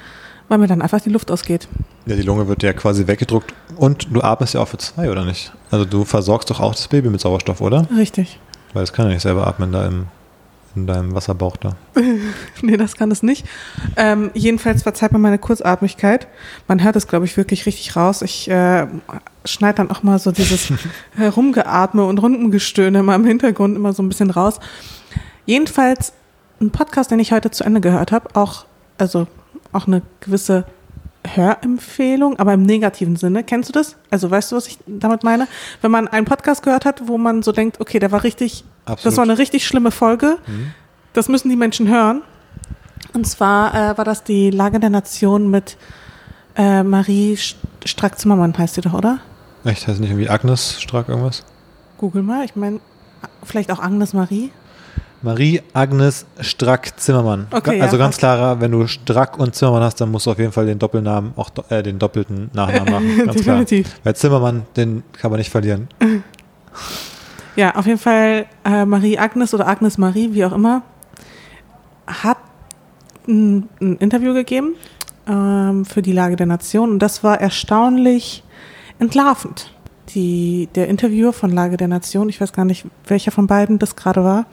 weil 0.47 0.57
mir 0.59 0.67
dann 0.67 0.81
einfach 0.81 1.01
die 1.01 1.09
Luft 1.09 1.31
ausgeht. 1.31 1.67
Ja, 2.05 2.15
die 2.15 2.21
Lunge 2.21 2.47
wird 2.47 2.61
ja 2.61 2.73
quasi 2.73 3.07
weggedruckt 3.07 3.53
und 3.77 4.07
du 4.13 4.21
atmest 4.21 4.53
ja 4.53 4.61
auch 4.61 4.67
für 4.67 4.77
zwei, 4.77 5.09
oder 5.09 5.25
nicht? 5.25 5.51
Also 5.71 5.85
du 5.85 6.05
versorgst 6.05 6.49
doch 6.51 6.59
auch 6.59 6.75
das 6.75 6.87
Baby 6.87 7.09
mit 7.09 7.19
Sauerstoff, 7.19 7.61
oder? 7.61 7.87
Richtig. 7.97 8.39
Weil 8.73 8.83
es 8.83 8.93
kann 8.93 9.07
ja 9.07 9.13
nicht 9.13 9.23
selber 9.23 9.47
atmen 9.47 9.71
da 9.71 9.85
im, 9.87 10.05
in 10.75 10.87
deinem 10.87 11.15
Wasserbauch 11.15 11.57
da. 11.57 11.75
Nee, 12.61 12.77
das 12.77 12.95
kann 12.95 13.11
es 13.11 13.21
nicht. 13.21 13.45
Ähm, 13.95 14.31
jedenfalls 14.33 14.83
verzeiht 14.83 15.11
mir 15.11 15.19
meine 15.19 15.37
Kurzatmigkeit. 15.37 16.27
Man 16.67 16.83
hört 16.83 16.95
es, 16.95 17.07
glaube 17.07 17.25
ich, 17.25 17.37
wirklich 17.37 17.65
richtig 17.65 17.95
raus. 17.95 18.21
Ich 18.21 18.49
äh, 18.49 18.87
schneide 19.43 19.77
dann 19.77 19.91
auch 19.91 20.03
mal 20.03 20.17
so 20.19 20.31
dieses 20.31 20.71
Herumgeatme 21.15 22.05
und 22.05 22.17
Rundengestöhne 22.17 23.03
mal 23.03 23.15
im 23.15 23.25
Hintergrund 23.25 23.75
immer 23.75 23.93
so 23.93 24.01
ein 24.03 24.09
bisschen 24.09 24.31
raus. 24.31 24.59
Jedenfalls 25.45 26.13
ein 26.61 26.71
Podcast, 26.71 27.11
den 27.11 27.19
ich 27.19 27.31
heute 27.31 27.51
zu 27.51 27.63
Ende 27.63 27.81
gehört 27.81 28.11
habe, 28.11 28.29
auch, 28.35 28.65
also 28.97 29.27
auch 29.71 29.87
eine 29.87 30.01
gewisse 30.21 30.65
Hörempfehlung, 31.33 32.37
aber 32.39 32.53
im 32.53 32.63
negativen 32.63 33.15
Sinne. 33.15 33.43
Kennst 33.43 33.69
du 33.69 33.73
das? 33.73 33.95
Also 34.11 34.29
weißt 34.29 34.51
du, 34.51 34.55
was 34.55 34.67
ich 34.67 34.77
damit 34.85 35.23
meine? 35.23 35.47
Wenn 35.81 35.91
man 35.91 36.07
einen 36.07 36.25
Podcast 36.25 36.63
gehört 36.63 36.85
hat, 36.85 37.07
wo 37.07 37.17
man 37.17 37.41
so 37.43 37.51
denkt, 37.51 37.79
okay, 37.81 37.99
der 37.99 38.11
war 38.11 38.23
richtig, 38.23 38.63
das 38.85 38.93
Absolut. 38.93 39.17
war 39.17 39.23
eine 39.23 39.37
richtig 39.37 39.65
schlimme 39.65 39.91
Folge, 39.91 40.37
Mhm. 40.47 40.71
das 41.13 41.27
müssen 41.29 41.49
die 41.49 41.55
Menschen 41.55 41.87
hören. 41.87 42.21
Und 43.13 43.25
zwar 43.27 43.73
äh, 43.73 43.97
war 43.97 44.05
das 44.05 44.23
die 44.23 44.49
Lage 44.49 44.79
der 44.79 44.89
Nation 44.89 45.49
mit 45.49 45.77
äh, 46.57 46.83
Marie 46.83 47.35
St- 47.35 47.55
Strack-Zimmermann, 47.85 48.57
heißt 48.57 48.75
sie 48.75 48.81
doch, 48.81 48.93
oder? 48.93 49.19
Echt, 49.63 49.87
heißt 49.87 49.99
nicht 49.99 50.09
irgendwie 50.09 50.29
Agnes 50.29 50.81
Strack 50.81 51.09
irgendwas? 51.09 51.43
Google 51.97 52.23
mal, 52.23 52.43
ich 52.45 52.55
meine, 52.55 52.79
vielleicht 53.43 53.71
auch 53.71 53.79
Agnes 53.79 54.13
Marie. 54.13 54.51
Marie 55.25 55.59
Agnes 55.73 56.27
Strack 56.39 56.99
Zimmermann. 56.99 57.47
Okay, 57.49 57.81
also 57.81 57.97
ja, 57.97 58.03
ganz 58.03 58.17
klarer, 58.17 58.61
wenn 58.61 58.71
du 58.71 58.85
Strack 58.85 59.39
und 59.39 59.55
Zimmermann 59.55 59.81
hast, 59.81 59.99
dann 59.99 60.11
musst 60.11 60.27
du 60.27 60.31
auf 60.31 60.37
jeden 60.37 60.51
Fall 60.51 60.67
den 60.67 60.77
Doppelnamen, 60.77 61.33
auch 61.35 61.49
äh, 61.69 61.81
den 61.81 61.97
doppelten 61.97 62.51
Nachnamen 62.53 62.93
machen. 62.93 63.17
Ganz 63.25 63.41
klar. 63.41 63.57
Definitiv. 63.57 63.99
Weil 64.03 64.15
Zimmermann, 64.15 64.67
den 64.77 65.01
kann 65.13 65.31
man 65.31 65.39
nicht 65.39 65.49
verlieren. 65.49 65.89
Ja, 67.57 67.73
auf 67.77 67.85
jeden 67.85 67.99
Fall 67.99 68.47
äh, 68.65 68.83
Marie 68.83 69.17
Agnes 69.17 69.53
oder 69.53 69.65
Agnes 69.65 69.97
Marie, 69.97 70.33
wie 70.33 70.43
auch 70.43 70.51
immer, 70.51 70.81
hat 72.05 72.35
ein, 73.29 73.69
ein 73.79 73.95
Interview 73.95 74.33
gegeben 74.33 74.75
ähm, 75.25 75.85
für 75.85 76.01
die 76.01 76.11
Lage 76.11 76.35
der 76.35 76.47
Nation 76.47 76.91
und 76.91 76.99
das 76.99 77.23
war 77.23 77.39
erstaunlich 77.39 78.43
entlarvend. 78.99 79.71
Die, 80.09 80.67
der 80.75 80.89
Interviewer 80.89 81.31
von 81.31 81.49
Lage 81.49 81.77
der 81.77 81.87
Nation, 81.87 82.27
ich 82.27 82.41
weiß 82.41 82.51
gar 82.51 82.65
nicht, 82.65 82.87
welcher 83.07 83.31
von 83.31 83.47
beiden 83.47 83.79
das 83.79 83.95
gerade 83.95 84.25
war, 84.25 84.45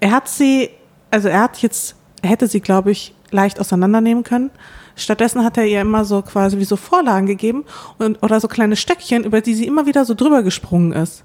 er 0.00 0.10
hat 0.10 0.28
sie, 0.28 0.70
also 1.10 1.28
er 1.28 1.42
hat 1.42 1.58
jetzt, 1.58 1.96
hätte 2.22 2.46
sie, 2.48 2.60
glaube 2.60 2.90
ich, 2.90 3.14
leicht 3.30 3.60
auseinandernehmen 3.60 4.24
können. 4.24 4.50
Stattdessen 4.96 5.44
hat 5.44 5.56
er 5.56 5.64
ihr 5.64 5.80
immer 5.80 6.04
so 6.04 6.22
quasi 6.22 6.58
wie 6.58 6.64
so 6.64 6.76
Vorlagen 6.76 7.26
gegeben 7.26 7.64
und, 7.98 8.22
oder 8.22 8.40
so 8.40 8.46
kleine 8.46 8.76
Stöckchen, 8.76 9.24
über 9.24 9.40
die 9.40 9.54
sie 9.54 9.66
immer 9.66 9.86
wieder 9.86 10.04
so 10.04 10.14
drüber 10.14 10.42
gesprungen 10.42 10.92
ist. 10.92 11.24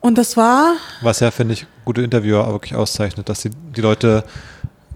Und 0.00 0.18
das 0.18 0.36
war, 0.36 0.74
Was 1.00 1.20
ja, 1.20 1.30
finde 1.30 1.54
ich, 1.54 1.66
gute 1.84 2.02
Interviewer 2.02 2.46
auch 2.46 2.52
wirklich 2.52 2.74
auszeichnet, 2.74 3.28
dass 3.28 3.40
die, 3.40 3.50
die 3.50 3.80
Leute 3.80 4.24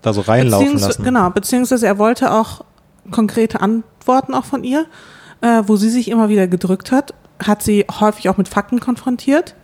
da 0.02 0.12
so 0.12 0.20
reinlaufen 0.20 0.78
lassen. 0.78 1.02
genau, 1.04 1.30
beziehungsweise 1.30 1.86
er 1.86 1.98
wollte 1.98 2.32
auch 2.32 2.64
konkrete 3.10 3.60
Antworten 3.60 4.34
auch 4.34 4.44
von 4.44 4.62
ihr, 4.62 4.86
äh, 5.40 5.62
wo 5.66 5.76
sie 5.76 5.90
sich 5.90 6.08
immer 6.08 6.28
wieder 6.28 6.46
gedrückt 6.46 6.92
hat, 6.92 7.14
hat 7.42 7.62
sie 7.62 7.86
häufig 8.00 8.28
auch 8.28 8.36
mit 8.36 8.48
Fakten 8.48 8.78
konfrontiert, 8.78 9.54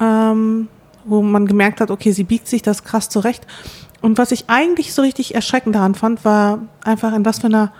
ähm, 0.00 0.68
wo 1.08 1.22
man 1.22 1.46
gemerkt 1.46 1.80
hat, 1.80 1.90
okay, 1.90 2.12
sie 2.12 2.24
biegt 2.24 2.48
sich 2.48 2.62
das 2.62 2.84
krass 2.84 3.08
zurecht. 3.08 3.46
Und 4.00 4.18
was 4.18 4.30
ich 4.30 4.44
eigentlich 4.48 4.94
so 4.94 5.02
richtig 5.02 5.34
erschreckend 5.34 5.74
daran 5.74 5.94
fand, 5.94 6.24
war 6.24 6.60
einfach 6.84 7.14
in 7.14 7.24
was 7.24 7.40
für 7.40 7.46
einer 7.46 7.72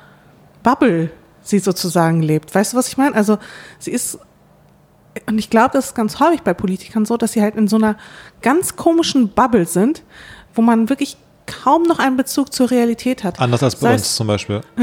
Bubble 0.62 1.11
sie 1.43 1.59
sozusagen 1.59 2.23
lebt. 2.23 2.55
Weißt 2.55 2.73
du, 2.73 2.77
was 2.77 2.88
ich 2.88 2.97
meine? 2.97 3.14
Also 3.14 3.38
sie 3.79 3.93
ist, 3.93 4.19
und 5.27 5.38
ich 5.38 5.51
glaube, 5.51 5.71
das 5.73 5.87
ist 5.87 5.95
ganz 5.95 6.21
häufig 6.21 6.43
bei 6.43 6.55
Politikern 6.55 7.07
so, 7.07 7.17
dass 7.17 7.33
sie 7.33 7.43
halt 7.43 7.57
in 7.57 7.69
so 7.69 7.77
einer 7.77 7.97
ganz 8.43 8.77
komischen 8.77 9.31
Bubble 9.31 9.67
sind, 9.67 10.03
wo 10.55 10.62
man 10.62 10.88
wirklich 10.88 11.17
kaum 11.47 11.85
noch 11.85 11.99
einen 11.99 12.17
Bezug 12.17 12.53
zur 12.53 12.71
Realität 12.71 13.25
hat. 13.25 13.41
Anders 13.41 13.62
als 13.62 13.77
bei 13.77 13.88
Sei 13.88 13.95
uns 13.95 14.17
zum 14.17 14.27
Beispiel 14.27 14.61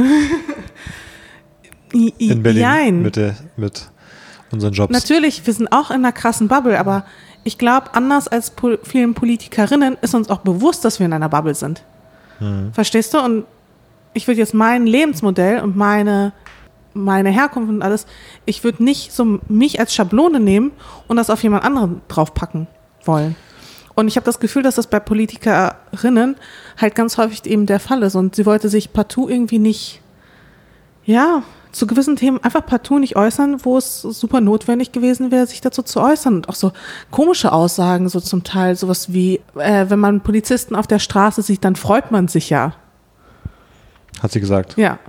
in 1.91 2.41
Berlin 2.41 2.61
Jein. 2.61 3.01
mit, 3.01 3.15
der, 3.15 3.35
mit 3.55 3.89
unseren 4.51 4.73
Jobs. 4.73 4.91
Natürlich, 4.91 5.45
wir 5.45 5.53
sind 5.53 5.71
auch 5.71 5.91
in 5.91 5.97
einer 5.97 6.11
krassen 6.11 6.47
Bubble, 6.47 6.79
aber 6.79 7.05
ich 7.45 7.57
glaube, 7.57 7.93
anders 7.93 8.27
als 8.27 8.49
po 8.49 8.75
vielen 8.83 9.13
Politikerinnen 9.13 9.97
ist 10.01 10.13
uns 10.15 10.29
auch 10.29 10.39
bewusst, 10.39 10.83
dass 10.83 10.99
wir 10.99 11.05
in 11.05 11.13
einer 11.13 11.29
Bubble 11.29 11.55
sind. 11.55 11.83
Verstehst 12.73 13.13
du? 13.13 13.19
Und 13.19 13.45
ich 14.13 14.27
würde 14.27 14.39
jetzt 14.39 14.53
mein 14.53 14.87
Lebensmodell 14.87 15.61
und 15.61 15.77
meine, 15.77 16.33
meine 16.93 17.29
Herkunft 17.29 17.69
und 17.69 17.81
alles, 17.81 18.07
ich 18.45 18.63
würde 18.63 18.83
nicht 18.83 19.13
so 19.13 19.39
mich 19.47 19.79
als 19.79 19.93
Schablone 19.93 20.39
nehmen 20.39 20.71
und 21.07 21.17
das 21.17 21.29
auf 21.29 21.43
jemand 21.43 21.63
anderen 21.63 22.01
draufpacken 22.07 22.67
wollen. 23.05 23.35
Und 23.93 24.07
ich 24.07 24.17
habe 24.17 24.25
das 24.25 24.39
Gefühl, 24.39 24.63
dass 24.63 24.75
das 24.75 24.87
bei 24.87 24.99
Politikerinnen 24.99 26.35
halt 26.77 26.95
ganz 26.95 27.17
häufig 27.17 27.45
eben 27.45 27.65
der 27.67 27.79
Fall 27.79 28.03
ist. 28.03 28.15
Und 28.15 28.35
sie 28.35 28.45
wollte 28.45 28.69
sich 28.69 28.91
partout 28.91 29.29
irgendwie 29.29 29.59
nicht, 29.59 30.01
ja, 31.05 31.43
zu 31.75 31.87
gewissen 31.87 32.15
Themen 32.15 32.41
einfach 32.41 32.65
partout 32.65 32.99
nicht 32.99 33.17
äußern, 33.17 33.65
wo 33.65 33.77
es 33.77 34.01
super 34.01 34.39
notwendig 34.39 34.93
gewesen 34.93 35.29
wäre, 35.29 35.45
sich 35.45 35.59
dazu 35.59 35.83
zu 35.83 35.99
äußern. 35.99 36.35
Und 36.35 36.47
auch 36.47 36.55
so 36.55 36.71
komische 37.11 37.51
Aussagen, 37.51 38.07
so 38.07 38.21
zum 38.21 38.45
Teil, 38.45 38.77
sowas 38.77 39.11
wie, 39.11 39.41
äh, 39.55 39.89
wenn 39.89 39.99
man 39.99 40.21
Polizisten 40.21 40.73
auf 40.73 40.87
der 40.87 40.99
Straße 40.99 41.41
sieht, 41.41 41.65
dann 41.65 41.75
freut 41.75 42.11
man 42.11 42.29
sich 42.29 42.49
ja. 42.49 42.75
Hat 44.23 44.31
sie 44.31 44.39
gesagt. 44.39 44.77
Ja. 44.77 44.99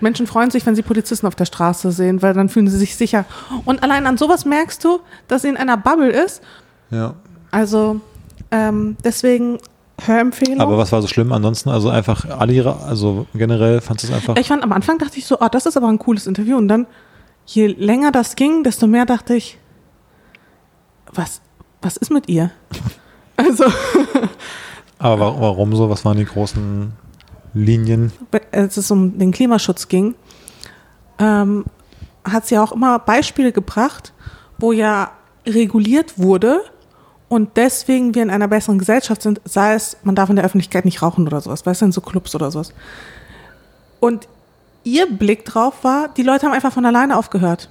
Menschen 0.00 0.26
freuen 0.26 0.50
sich, 0.50 0.66
wenn 0.66 0.74
sie 0.74 0.82
Polizisten 0.82 1.26
auf 1.26 1.34
der 1.34 1.46
Straße 1.46 1.90
sehen, 1.92 2.20
weil 2.20 2.34
dann 2.34 2.50
fühlen 2.50 2.68
sie 2.68 2.76
sich 2.76 2.94
sicher. 2.94 3.24
Und 3.64 3.82
allein 3.82 4.06
an 4.06 4.18
sowas 4.18 4.44
merkst 4.44 4.84
du, 4.84 5.00
dass 5.28 5.42
sie 5.42 5.48
in 5.48 5.56
einer 5.56 5.78
Bubble 5.78 6.10
ist. 6.10 6.42
Ja. 6.90 7.14
Also 7.50 8.02
ähm, 8.50 8.98
deswegen 9.02 9.60
Hörempfehlung. 10.00 10.60
Aber 10.60 10.78
was 10.78 10.90
war 10.92 11.00
so 11.02 11.08
schlimm 11.08 11.32
ansonsten? 11.32 11.68
Also 11.70 11.88
einfach 11.90 12.24
alle 12.28 12.52
ihre, 12.52 12.80
also 12.82 13.26
generell 13.34 13.80
fandst 13.80 14.04
du 14.04 14.08
es 14.08 14.14
einfach. 14.14 14.36
ich 14.36 14.48
fand 14.48 14.62
am 14.62 14.72
Anfang 14.72 14.98
dachte 14.98 15.18
ich 15.18 15.26
so, 15.26 15.38
oh, 15.40 15.48
das 15.50 15.66
ist 15.66 15.76
aber 15.76 15.88
ein 15.88 15.98
cooles 15.98 16.26
Interview. 16.26 16.56
Und 16.56 16.68
dann, 16.68 16.86
je 17.46 17.66
länger 17.68 18.10
das 18.12 18.34
ging, 18.36 18.64
desto 18.64 18.86
mehr 18.86 19.04
dachte 19.06 19.34
ich, 19.34 19.58
was, 21.12 21.40
was 21.82 21.96
ist 21.96 22.10
mit 22.10 22.28
ihr? 22.28 22.50
Also, 23.34 23.64
Aber 24.98 25.18
wa- 25.20 25.36
warum 25.40 25.74
so? 25.74 25.88
Was 25.90 26.04
waren 26.04 26.18
die 26.18 26.26
großen 26.26 26.92
Linien? 27.54 28.12
als 28.52 28.76
es 28.76 28.90
um 28.90 29.18
den 29.18 29.32
Klimaschutz 29.32 29.88
ging, 29.88 30.14
ähm, 31.18 31.64
hat 32.24 32.46
sie 32.46 32.58
auch 32.58 32.72
immer 32.72 32.98
Beispiele 32.98 33.50
gebracht, 33.50 34.12
wo 34.58 34.70
ja 34.70 35.10
reguliert 35.46 36.18
wurde 36.18 36.60
und 37.32 37.56
deswegen 37.56 38.14
wir 38.14 38.22
in 38.22 38.28
einer 38.28 38.46
besseren 38.46 38.78
Gesellschaft 38.78 39.22
sind, 39.22 39.40
sei 39.46 39.72
es, 39.72 39.96
man 40.02 40.14
darf 40.14 40.28
in 40.28 40.36
der 40.36 40.44
Öffentlichkeit 40.44 40.84
nicht 40.84 41.00
rauchen 41.00 41.26
oder 41.26 41.40
sowas, 41.40 41.64
weißt 41.64 41.80
du, 41.80 41.86
in 41.86 41.92
so 41.92 42.02
Clubs 42.02 42.34
oder 42.34 42.50
sowas. 42.50 42.74
Und 44.00 44.28
ihr 44.84 45.06
Blick 45.06 45.46
drauf 45.46 45.82
war, 45.82 46.08
die 46.08 46.24
Leute 46.24 46.44
haben 46.44 46.52
einfach 46.52 46.74
von 46.74 46.84
alleine 46.84 47.16
aufgehört. 47.16 47.70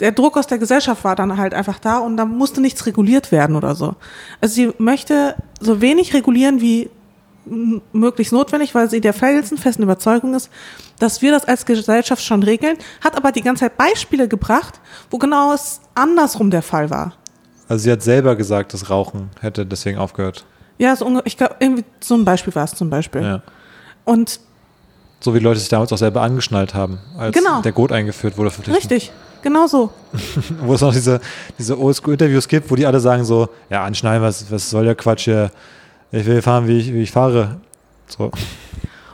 Der 0.00 0.10
Druck 0.10 0.36
aus 0.36 0.48
der 0.48 0.58
Gesellschaft 0.58 1.04
war 1.04 1.14
dann 1.14 1.36
halt 1.36 1.54
einfach 1.54 1.78
da 1.78 1.98
und 1.98 2.16
da 2.16 2.24
musste 2.24 2.60
nichts 2.60 2.86
reguliert 2.86 3.30
werden 3.30 3.54
oder 3.54 3.76
so. 3.76 3.94
Also 4.40 4.52
sie 4.52 4.72
möchte 4.78 5.36
so 5.60 5.80
wenig 5.80 6.12
regulieren 6.12 6.60
wie 6.60 6.90
möglichst 7.92 8.32
notwendig, 8.32 8.74
weil 8.74 8.90
sie 8.90 9.00
der 9.00 9.14
felsenfesten 9.14 9.84
Überzeugung 9.84 10.34
ist, 10.34 10.50
dass 10.98 11.22
wir 11.22 11.30
das 11.30 11.44
als 11.44 11.66
Gesellschaft 11.66 12.24
schon 12.24 12.42
regeln, 12.42 12.78
hat 13.00 13.16
aber 13.16 13.30
die 13.30 13.42
ganze 13.42 13.60
Zeit 13.60 13.76
Beispiele 13.76 14.26
gebracht, 14.26 14.80
wo 15.08 15.18
genau 15.18 15.52
es 15.52 15.80
andersrum 15.94 16.50
der 16.50 16.62
Fall 16.62 16.90
war. 16.90 17.12
Also 17.68 17.82
sie 17.84 17.92
hat 17.92 18.02
selber 18.02 18.34
gesagt, 18.36 18.72
das 18.74 18.88
Rauchen 18.90 19.30
hätte 19.40 19.66
deswegen 19.66 19.98
aufgehört. 19.98 20.44
Ja, 20.78 20.94
so, 20.96 21.20
ich 21.24 21.36
glaube, 21.36 21.56
irgendwie 21.60 21.84
so 22.00 22.14
ein 22.14 22.24
Beispiel 22.24 22.54
war 22.54 22.64
es 22.64 22.74
zum 22.74 22.88
Beispiel. 22.90 23.22
Ja. 23.22 23.42
Und 24.04 24.40
So 25.20 25.34
wie 25.34 25.38
Leute 25.40 25.58
sich 25.60 25.68
damals 25.68 25.92
auch 25.92 25.98
selber 25.98 26.22
angeschnallt 26.22 26.74
haben, 26.74 26.98
als 27.18 27.36
Genau. 27.36 27.60
der 27.62 27.72
Gurt 27.72 27.90
eingeführt 27.92 28.38
wurde. 28.38 28.50
verpflichtend. 28.50 28.92
richtig, 28.92 29.12
genau 29.42 29.66
so. 29.66 29.90
Wo 30.62 30.74
es 30.74 30.80
noch 30.80 30.92
diese, 30.92 31.20
diese 31.58 31.78
Oldschool-Interviews 31.78 32.46
gibt, 32.48 32.70
wo 32.70 32.76
die 32.76 32.86
alle 32.86 33.00
sagen 33.00 33.24
so, 33.24 33.48
ja, 33.68 33.84
anschnallen, 33.84 34.22
was, 34.22 34.50
was 34.50 34.70
soll 34.70 34.84
der 34.84 34.94
Quatsch 34.94 35.24
hier? 35.24 35.50
Ich 36.12 36.24
will 36.24 36.40
fahren, 36.40 36.66
wie 36.68 36.78
ich, 36.78 36.92
wie 36.92 37.02
ich 37.02 37.10
fahre. 37.10 37.60
So. 38.06 38.30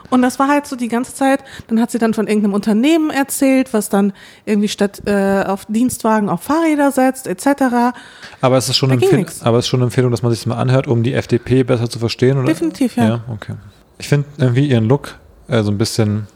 Und 0.09 0.21
das 0.21 0.39
war 0.39 0.47
halt 0.47 0.67
so 0.67 0.75
die 0.75 0.87
ganze 0.87 1.13
Zeit. 1.13 1.43
Dann 1.67 1.79
hat 1.81 1.91
sie 1.91 1.97
dann 1.97 2.13
von 2.13 2.27
irgendeinem 2.27 2.53
Unternehmen 2.53 3.09
erzählt, 3.09 3.73
was 3.73 3.89
dann 3.89 4.13
irgendwie 4.45 4.67
statt 4.67 5.01
äh, 5.05 5.43
auf 5.43 5.65
Dienstwagen 5.65 6.29
auf 6.29 6.43
Fahrräder 6.43 6.91
setzt, 6.91 7.27
etc. 7.27 7.93
Aber 8.41 8.57
es 8.57 8.69
ist 8.69 8.77
schon, 8.77 8.91
Empfehl 8.91 9.25
aber 9.41 9.57
es 9.57 9.65
ist 9.65 9.69
schon 9.69 9.79
eine 9.79 9.85
Empfehlung, 9.85 10.11
dass 10.11 10.21
man 10.21 10.31
sich 10.31 10.41
das 10.41 10.45
mal 10.47 10.57
anhört, 10.57 10.87
um 10.87 11.03
die 11.03 11.13
FDP 11.13 11.63
besser 11.63 11.89
zu 11.89 11.99
verstehen, 11.99 12.37
oder? 12.37 12.47
Definitiv, 12.47 12.95
ja. 12.97 13.07
Ja, 13.07 13.23
okay. 13.31 13.55
Ich 13.97 14.07
finde 14.07 14.27
irgendwie 14.37 14.67
ihren 14.67 14.87
Look 14.87 15.17
äh, 15.47 15.63
so 15.63 15.71
ein 15.71 15.77
bisschen 15.77 16.27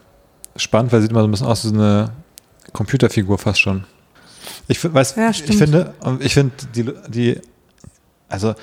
spannend, 0.56 0.92
weil 0.92 1.00
sie 1.00 1.04
sieht 1.04 1.12
immer 1.12 1.20
so 1.20 1.28
ein 1.28 1.30
bisschen 1.30 1.46
aus 1.46 1.64
wie 1.64 1.68
so 1.68 1.74
eine 1.74 2.10
Computerfigur 2.72 3.38
fast 3.38 3.60
schon. 3.60 3.84
Ich 4.68 4.82
weiß, 4.82 5.16
Ja, 5.16 5.30
ich 5.30 5.42
finde, 5.42 5.94
ich 6.20 6.34
finde 6.34 6.52
die, 6.74 6.90
die, 7.08 7.40
also 8.28 8.54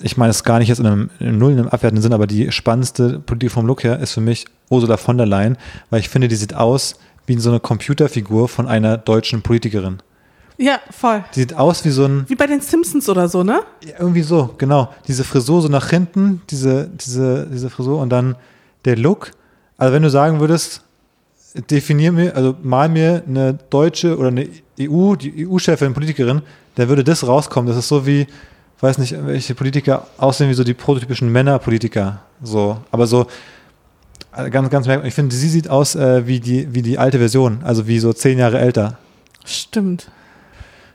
ich 0.00 0.16
meine 0.16 0.30
es 0.30 0.44
gar 0.44 0.58
nicht 0.58 0.68
jetzt 0.68 0.78
in 0.78 0.86
einem, 0.86 1.10
in 1.18 1.28
einem 1.28 1.38
Null, 1.38 1.52
in 1.52 1.58
einem 1.58 1.68
abwertenden 1.68 2.02
Sinn, 2.02 2.12
aber 2.12 2.26
die 2.26 2.52
spannendste 2.52 3.18
Politik 3.20 3.50
vom 3.50 3.66
Look 3.66 3.84
her 3.84 3.98
ist 3.98 4.12
für 4.12 4.20
mich 4.20 4.46
Ursula 4.70 4.96
von 4.96 5.16
der 5.16 5.26
Leyen, 5.26 5.56
weil 5.90 6.00
ich 6.00 6.08
finde, 6.08 6.28
die 6.28 6.36
sieht 6.36 6.54
aus 6.54 6.96
wie 7.26 7.38
so 7.38 7.50
eine 7.50 7.60
Computerfigur 7.60 8.48
von 8.48 8.66
einer 8.66 8.96
deutschen 8.96 9.42
Politikerin. 9.42 9.98
Ja, 10.56 10.80
voll. 10.90 11.24
Die 11.34 11.40
sieht 11.40 11.54
aus 11.54 11.84
wie 11.84 11.90
so 11.90 12.04
ein, 12.04 12.24
Wie 12.28 12.34
bei 12.34 12.46
den 12.46 12.60
Simpsons 12.60 13.08
oder 13.08 13.28
so, 13.28 13.44
ne? 13.44 13.60
ja, 13.84 13.94
irgendwie 14.00 14.22
so, 14.22 14.54
genau. 14.58 14.92
Diese 15.06 15.22
Frisur 15.22 15.62
so 15.62 15.68
nach 15.68 15.90
hinten, 15.90 16.42
diese, 16.50 16.88
diese, 16.88 17.46
diese 17.46 17.70
Frisur 17.70 18.00
und 18.00 18.10
dann 18.10 18.34
der 18.84 18.96
Look. 18.96 19.30
Also 19.76 19.94
wenn 19.94 20.02
du 20.02 20.10
sagen 20.10 20.40
würdest, 20.40 20.82
definier 21.70 22.10
mir, 22.10 22.34
also 22.34 22.56
mal 22.62 22.88
mir 22.88 23.22
eine 23.26 23.54
deutsche 23.70 24.16
oder 24.16 24.28
eine 24.28 24.48
EU, 24.80 25.14
die 25.14 25.46
EU-Chefin, 25.46 25.94
Politikerin, 25.94 26.42
dann 26.74 26.88
würde 26.88 27.04
das 27.04 27.26
rauskommen. 27.26 27.68
Das 27.68 27.76
ist 27.76 27.88
so 27.88 28.04
wie, 28.06 28.26
weiß 28.82 28.98
nicht, 28.98 29.14
welche 29.26 29.54
Politiker 29.54 30.06
aussehen 30.18 30.48
wie 30.48 30.54
so 30.54 30.64
die 30.64 30.74
prototypischen 30.74 31.30
Männerpolitiker. 31.30 32.20
So, 32.42 32.78
aber 32.90 33.06
so 33.06 33.26
äh, 34.36 34.50
ganz, 34.50 34.70
ganz 34.70 34.86
merkwürdig. 34.86 35.10
Ich 35.10 35.14
finde, 35.14 35.34
sie 35.34 35.48
sieht 35.48 35.68
aus 35.68 35.94
äh, 35.94 36.26
wie, 36.26 36.40
die, 36.40 36.72
wie 36.74 36.82
die 36.82 36.98
alte 36.98 37.18
Version, 37.18 37.60
also 37.64 37.86
wie 37.86 37.98
so 37.98 38.12
zehn 38.12 38.38
Jahre 38.38 38.58
älter. 38.58 38.98
Stimmt. 39.44 40.10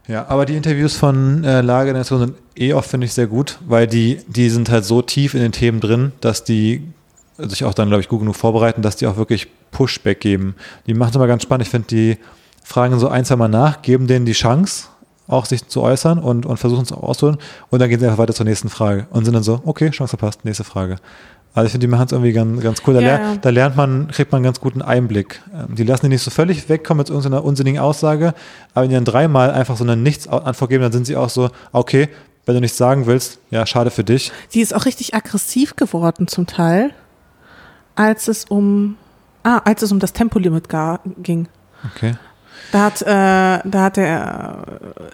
Ja, 0.07 0.27
aber 0.27 0.45
die 0.45 0.55
Interviews 0.55 0.95
von 0.95 1.43
äh, 1.43 1.61
Lage 1.61 1.91
der 1.91 1.99
Nation 1.99 2.19
sind 2.19 2.35
eh 2.55 2.73
oft, 2.73 2.89
finde 2.89 3.05
ich, 3.05 3.13
sehr 3.13 3.27
gut, 3.27 3.59
weil 3.65 3.87
die, 3.87 4.19
die 4.27 4.49
sind 4.49 4.69
halt 4.69 4.85
so 4.85 5.01
tief 5.01 5.33
in 5.33 5.41
den 5.41 5.53
Themen 5.53 5.79
drin, 5.79 6.11
dass 6.19 6.43
die 6.43 6.83
sich 7.37 7.63
auch 7.63 7.73
dann, 7.73 7.87
glaube 7.87 8.01
ich, 8.01 8.09
gut 8.09 8.19
genug 8.19 8.35
vorbereiten, 8.35 8.81
dass 8.81 8.97
die 8.97 9.07
auch 9.07 9.17
wirklich 9.17 9.47
Pushback 9.71 10.19
geben. 10.19 10.55
Die 10.87 10.93
machen 10.93 11.09
es 11.09 11.15
immer 11.15 11.27
ganz 11.27 11.43
spannend. 11.43 11.65
Ich 11.65 11.71
finde, 11.71 11.87
die 11.87 12.17
fragen 12.63 12.99
so 12.99 13.07
ein, 13.07 13.25
zwei 13.25 13.37
Mal 13.37 13.47
nach, 13.47 13.81
geben 13.81 14.07
denen 14.07 14.25
die 14.25 14.33
Chance, 14.33 14.87
auch 15.27 15.45
sich 15.45 15.67
zu 15.67 15.81
äußern 15.81 16.19
und, 16.19 16.45
und 16.45 16.57
versuchen 16.57 16.83
es 16.83 16.91
auch 16.91 17.03
auszuholen. 17.03 17.37
Und 17.69 17.81
dann 17.81 17.89
gehen 17.89 17.99
sie 17.99 18.05
einfach 18.05 18.17
weiter 18.19 18.33
zur 18.33 18.45
nächsten 18.45 18.69
Frage 18.69 19.07
und 19.11 19.25
sind 19.25 19.33
dann 19.33 19.43
so, 19.43 19.61
okay, 19.65 19.89
Chance 19.89 20.09
verpasst, 20.17 20.45
nächste 20.45 20.63
Frage. 20.63 20.97
Also 21.55 21.67
ich 21.67 21.71
finde, 21.71 21.85
die 21.85 21.91
machen 21.91 22.05
es 22.05 22.11
irgendwie 22.11 22.33
ganz, 22.33 22.61
ganz 22.61 22.81
cool. 22.87 22.95
Da, 22.95 22.99
Ja, 23.01 23.07
ler 23.17 23.21
ja. 23.21 23.35
da 23.35 23.49
lernt 23.49 23.75
man, 23.75 24.07
kriegt 24.07 24.31
man 24.31 24.39
einen 24.39 24.45
ganz 24.45 24.59
guten 24.59 24.81
Einblick. 24.81 25.41
Ähm, 25.53 25.75
Die 25.75 25.83
lassen 25.83 26.05
die 26.05 26.09
nicht 26.09 26.23
so 26.23 26.31
völlig 26.31 26.67
wegkommen 26.67 26.99
mit 26.99 27.09
irgendeiner 27.09 27.43
unsinnigen 27.43 27.79
Aussage, 27.79 28.33
aber 28.73 28.83
wenn 28.83 28.89
die 28.89 28.95
dann 28.95 29.05
dreimal 29.05 29.51
einfach 29.51 29.77
so 29.77 29.83
eine 29.83 29.95
Nichts-Antwort 29.95 30.69
geben, 30.69 30.81
dann 30.81 30.91
sind 30.91 31.05
sie 31.05 31.15
auch 31.15 31.29
so, 31.29 31.51
okay, 31.71 32.09
wenn 32.45 32.55
du 32.55 32.61
nichts 32.61 32.77
sagen 32.77 33.05
willst, 33.05 33.39
ja, 33.51 33.65
schade 33.65 33.91
für 33.91 34.03
dich. 34.03 34.31
Die 34.53 34.61
ist 34.61 34.75
auch 34.75 34.85
richtig 34.85 35.13
aggressiv 35.13 35.75
geworden 35.75 36.27
zum 36.27 36.47
Teil, 36.47 36.91
als 37.95 38.27
es 38.27 38.45
um, 38.45 38.97
ah, 39.43 39.59
als 39.59 39.81
es 39.81 39.91
um 39.91 39.99
das 39.99 40.11
Tempolimit 40.11 40.67
ging. 41.21 41.47
Okay. 41.95 42.15
Da 42.71 42.85
hat, 42.85 43.01
äh, 43.01 43.05
da 43.05 43.83
hat 43.83 43.97
der 43.97 44.65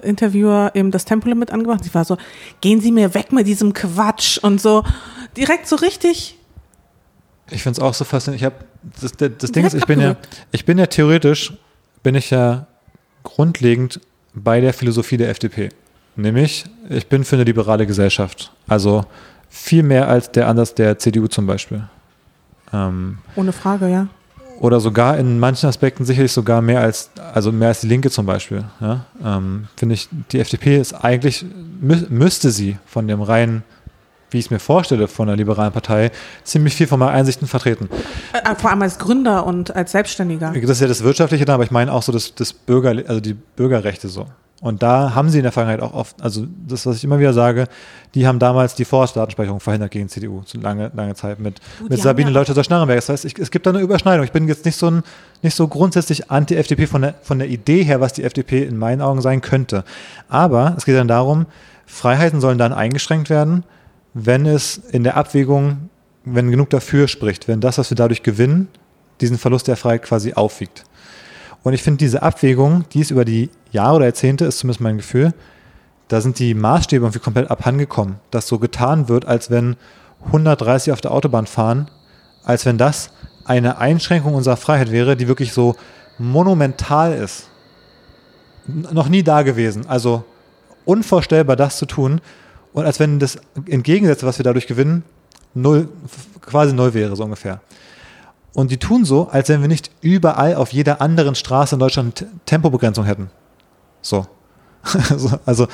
Interviewer 0.04 0.72
eben 0.74 0.92
das 0.92 1.06
Tempolimit 1.06 1.52
angemacht. 1.52 1.84
Sie 1.84 1.94
war 1.94 2.06
so, 2.06 2.18
gehen 2.62 2.80
Sie 2.80 2.92
mir 2.92 3.14
weg 3.14 3.32
mit 3.32 3.48
diesem 3.48 3.74
Quatsch 3.74 4.38
und 4.38 4.62
so 4.62 4.84
direkt 5.36 5.68
so 5.68 5.76
richtig. 5.76 6.38
Ich 7.50 7.64
finde 7.64 7.80
es 7.80 7.84
auch 7.84 7.94
so 7.94 8.06
faszinierend. 8.06 8.42
Ich 8.42 8.46
habe 8.46 8.56
das, 9.02 9.12
das, 9.14 9.32
das 9.38 9.52
Ding 9.52 9.66
ist, 9.66 9.74
ich 9.74 9.86
bin 9.86 10.00
ja, 10.00 10.16
ich 10.52 10.66
bin 10.66 10.78
ja 10.78 10.86
theoretisch, 10.86 11.54
bin 12.04 12.16
ich 12.16 12.30
ja 12.30 12.68
grundlegend 13.24 14.00
bei 14.34 14.62
der 14.62 14.74
Philosophie 14.74 15.18
der 15.18 15.30
FDP. 15.30 15.70
Nämlich, 16.16 16.66
ich 16.90 17.08
bin 17.08 17.24
für 17.24 17.36
eine 17.36 17.46
liberale 17.46 17.88
Gesellschaft. 17.88 18.52
Also 18.68 19.06
viel 19.50 19.84
mehr 19.84 20.08
als 20.08 20.32
der 20.32 20.48
Ansatz 20.48 20.76
der 20.76 21.00
CDU 21.00 21.28
zum 21.28 21.48
Beispiel. 21.48 21.84
Ähm, 22.72 23.18
Ohne 23.36 23.52
Frage, 23.52 23.88
ja. 23.88 24.08
Oder 24.60 24.80
sogar 24.80 25.18
in 25.18 25.40
manchen 25.40 25.68
Aspekten 25.68 26.06
sicherlich 26.06 26.32
sogar 26.32 26.62
mehr 26.62 26.82
als, 26.82 27.10
also 27.34 27.52
mehr 27.52 27.70
als 27.70 27.82
die 27.82 27.88
Linke 27.88 28.12
zum 28.12 28.26
Beispiel. 28.26 28.66
Ja? 28.82 29.06
Ähm, 29.24 29.68
Finde 29.78 29.96
ich, 29.96 30.10
die 30.32 30.40
FDP 30.40 30.78
ist 30.78 30.94
eigentlich, 30.94 31.46
mü 31.82 32.06
müsste 32.10 32.52
sie 32.52 32.78
von 32.86 33.08
dem 33.08 33.22
rein 33.22 33.64
wie 34.32 34.38
ich 34.38 34.46
es 34.46 34.52
mir 34.52 34.60
vorstelle 34.60 35.08
von 35.08 35.28
der 35.28 35.36
liberalen 35.36 35.74
Partei, 35.74 36.12
ziemlich 36.44 36.76
viel 36.76 36.86
von 36.86 37.00
meinen 37.00 37.16
Einsichten 37.16 37.48
vertreten. 37.48 37.90
Äh, 38.34 38.56
vor 38.56 38.70
allem 38.70 38.82
als 38.84 39.00
Gründer 39.00 39.46
und 39.46 39.76
als 39.76 39.92
Selbstständiger. 39.92 40.54
Das 40.54 40.70
ist 40.70 40.82
ja 40.82 40.88
das 40.88 41.04
Wirtschaftliche 41.04 41.46
da, 41.46 41.56
aber 41.56 41.64
ich 41.64 41.72
meine 41.72 41.92
auch 41.92 42.04
so 42.04 42.12
das, 42.12 42.36
das 42.36 42.54
Bürger, 42.54 42.90
also 43.08 43.20
die 43.20 43.34
Bürgerrechte 43.34 44.08
so. 44.08 44.28
Und 44.62 44.84
da 44.84 45.16
haben 45.16 45.30
sie 45.30 45.38
in 45.38 45.44
der 45.44 45.54
Vergangenheit 45.54 45.82
auch 45.82 45.94
oft, 45.94 46.22
also 46.22 46.46
das, 46.68 46.86
was 46.86 46.98
ich 46.98 47.06
immer 47.06 47.18
wieder 47.18 47.32
sage, 47.32 47.68
die 48.14 48.28
haben 48.28 48.40
damals 48.40 48.76
die 48.76 48.84
Vorratsdatenspeicherung 48.84 49.62
verhindert 49.62 49.92
gegen 49.92 50.10
CDU, 50.10 50.42
zu 50.42 50.58
lange, 50.60 50.92
lange 50.94 51.16
Zeit 51.16 51.40
mit, 51.40 51.62
Gut, 51.80 51.92
mit 51.92 52.02
Sabine 52.02 52.30
ja- 52.30 52.34
Leutherer-Schnarrenberg. 52.36 52.98
Das 52.98 53.08
heißt, 53.08 53.24
ich, 53.26 53.40
es 53.40 53.52
gibt 53.52 53.66
da 53.66 53.70
eine 53.70 53.80
Überschneidung. 53.80 54.26
Ich 54.26 54.34
bin 54.34 54.50
jetzt 54.50 54.66
nicht 54.66 54.76
so, 54.76 54.90
ein, 54.92 55.04
nicht 55.42 55.56
so 55.56 55.68
grundsätzlich 55.70 56.30
anti-FDP 56.30 56.88
von 56.88 57.04
der, 57.04 57.16
von 57.22 57.40
der 57.40 57.48
Idee 57.48 57.84
her, 57.84 58.02
was 58.02 58.12
die 58.12 58.24
FDP 58.24 58.64
in 58.66 58.78
meinen 58.78 59.02
Augen 59.02 59.22
sein 59.22 59.40
könnte. 59.40 59.86
Aber 60.28 60.74
es 60.78 60.84
geht 60.84 60.96
dann 60.96 61.08
darum, 61.08 61.46
Freiheiten 61.86 62.42
sollen 62.42 62.58
dann 62.58 62.74
eingeschränkt 62.74 63.30
werden, 63.30 63.64
wenn 64.14 64.46
es 64.46 64.78
in 64.78 65.04
der 65.06 65.16
Abwägung, 65.16 65.90
wenn 66.26 66.52
genug 66.52 66.70
dafür 66.70 67.08
spricht, 67.08 67.48
wenn 67.48 67.62
das, 67.62 67.78
was 67.78 67.90
wir 67.92 67.96
dadurch 67.96 68.24
gewinnen, 68.24 68.68
diesen 69.22 69.38
Verlust 69.38 69.70
der 69.70 69.78
Freiheit 69.78 70.04
quasi 70.04 70.34
aufwiegt. 70.34 70.84
Und 71.64 71.74
ich 71.74 71.82
finde 71.82 71.98
diese 72.00 72.24
Abwägung, 72.24 72.84
die 72.94 73.00
ist 73.02 73.12
über 73.12 73.24
die 73.26 73.50
Jahre 73.72 73.98
oder 73.98 74.06
Jahrzehnte, 74.06 74.46
ist 74.46 74.60
zumindest 74.60 74.82
mein 74.82 74.98
Gefühl, 74.98 75.34
da 76.08 76.22
sind 76.22 76.40
die 76.40 76.54
Maßstäbe 76.54 77.06
irgendwie 77.06 77.20
komplett 77.20 77.52
abhandengekommen, 77.52 78.16
dass 78.32 78.48
so 78.48 78.58
getan 78.60 79.10
wird, 79.10 79.26
als 79.26 79.52
wenn 79.52 79.76
130 80.26 80.92
auf 80.92 81.02
der 81.02 81.12
Autobahn 81.12 81.46
fahren, 81.46 81.90
als 82.44 82.66
wenn 82.66 82.78
das 82.78 83.12
eine 83.46 83.78
Einschränkung 83.78 84.34
unserer 84.34 84.58
Freiheit 84.58 84.92
wäre, 84.92 85.16
die 85.16 85.28
wirklich 85.28 85.54
so 85.54 85.76
monumental 86.18 87.14
ist. 87.14 87.50
N 88.68 88.88
noch 88.92 89.10
nie 89.10 89.24
da 89.24 89.44
gewesen. 89.44 89.88
Also 89.88 90.24
unvorstellbar, 90.86 91.56
das 91.56 91.78
zu 91.78 91.86
tun. 91.86 92.22
Und 92.74 92.86
als 92.86 93.00
wenn 93.00 93.20
das 93.20 93.38
Entgegensätze, 93.68 94.26
was 94.26 94.38
wir 94.38 94.44
dadurch 94.44 94.68
gewinnen, 94.68 95.04
null, 95.54 95.90
quasi 96.42 96.74
null 96.74 96.94
wäre, 96.94 97.16
so 97.16 97.24
ungefähr. 97.24 97.62
Und 98.54 98.72
die 98.72 98.78
tun 98.78 99.06
so, 99.06 99.30
als 99.30 99.50
wenn 99.50 99.62
wir 99.62 99.68
nicht 99.68 99.92
überall 100.02 100.56
auf 100.56 100.74
jeder 100.74 101.02
anderen 101.02 101.36
Straße 101.36 101.76
in 101.76 101.80
Deutschland 101.80 102.26
Tempobegrenzung 102.46 103.06
hätten. 103.06 103.30
So. 104.02 104.26
also, 105.46 105.68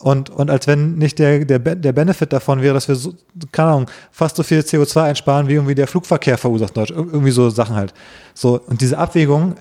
und, 0.00 0.30
und 0.30 0.48
als 0.50 0.66
wenn 0.66 0.94
nicht 0.96 1.18
der, 1.18 1.44
der, 1.44 1.58
der 1.58 1.92
Benefit 1.92 2.32
davon 2.32 2.62
wäre, 2.62 2.74
dass 2.74 2.86
wir 2.86 2.94
so, 2.94 3.14
keine 3.50 3.70
Ahnung, 3.70 3.90
fast 4.12 4.36
so 4.36 4.42
viel 4.44 4.60
CO2 4.60 5.02
einsparen, 5.02 5.48
wie 5.48 5.54
irgendwie 5.54 5.74
der 5.74 5.88
Flugverkehr 5.88 6.38
verursacht. 6.38 6.76
Ir- 6.76 6.90
Irgendwie 6.90 7.30
so 7.32 7.50
Sachen 7.50 7.74
halt. 7.74 7.92
So, 8.34 8.60
und 8.66 8.80
diese 8.80 8.96
Abwägung, 8.98 9.54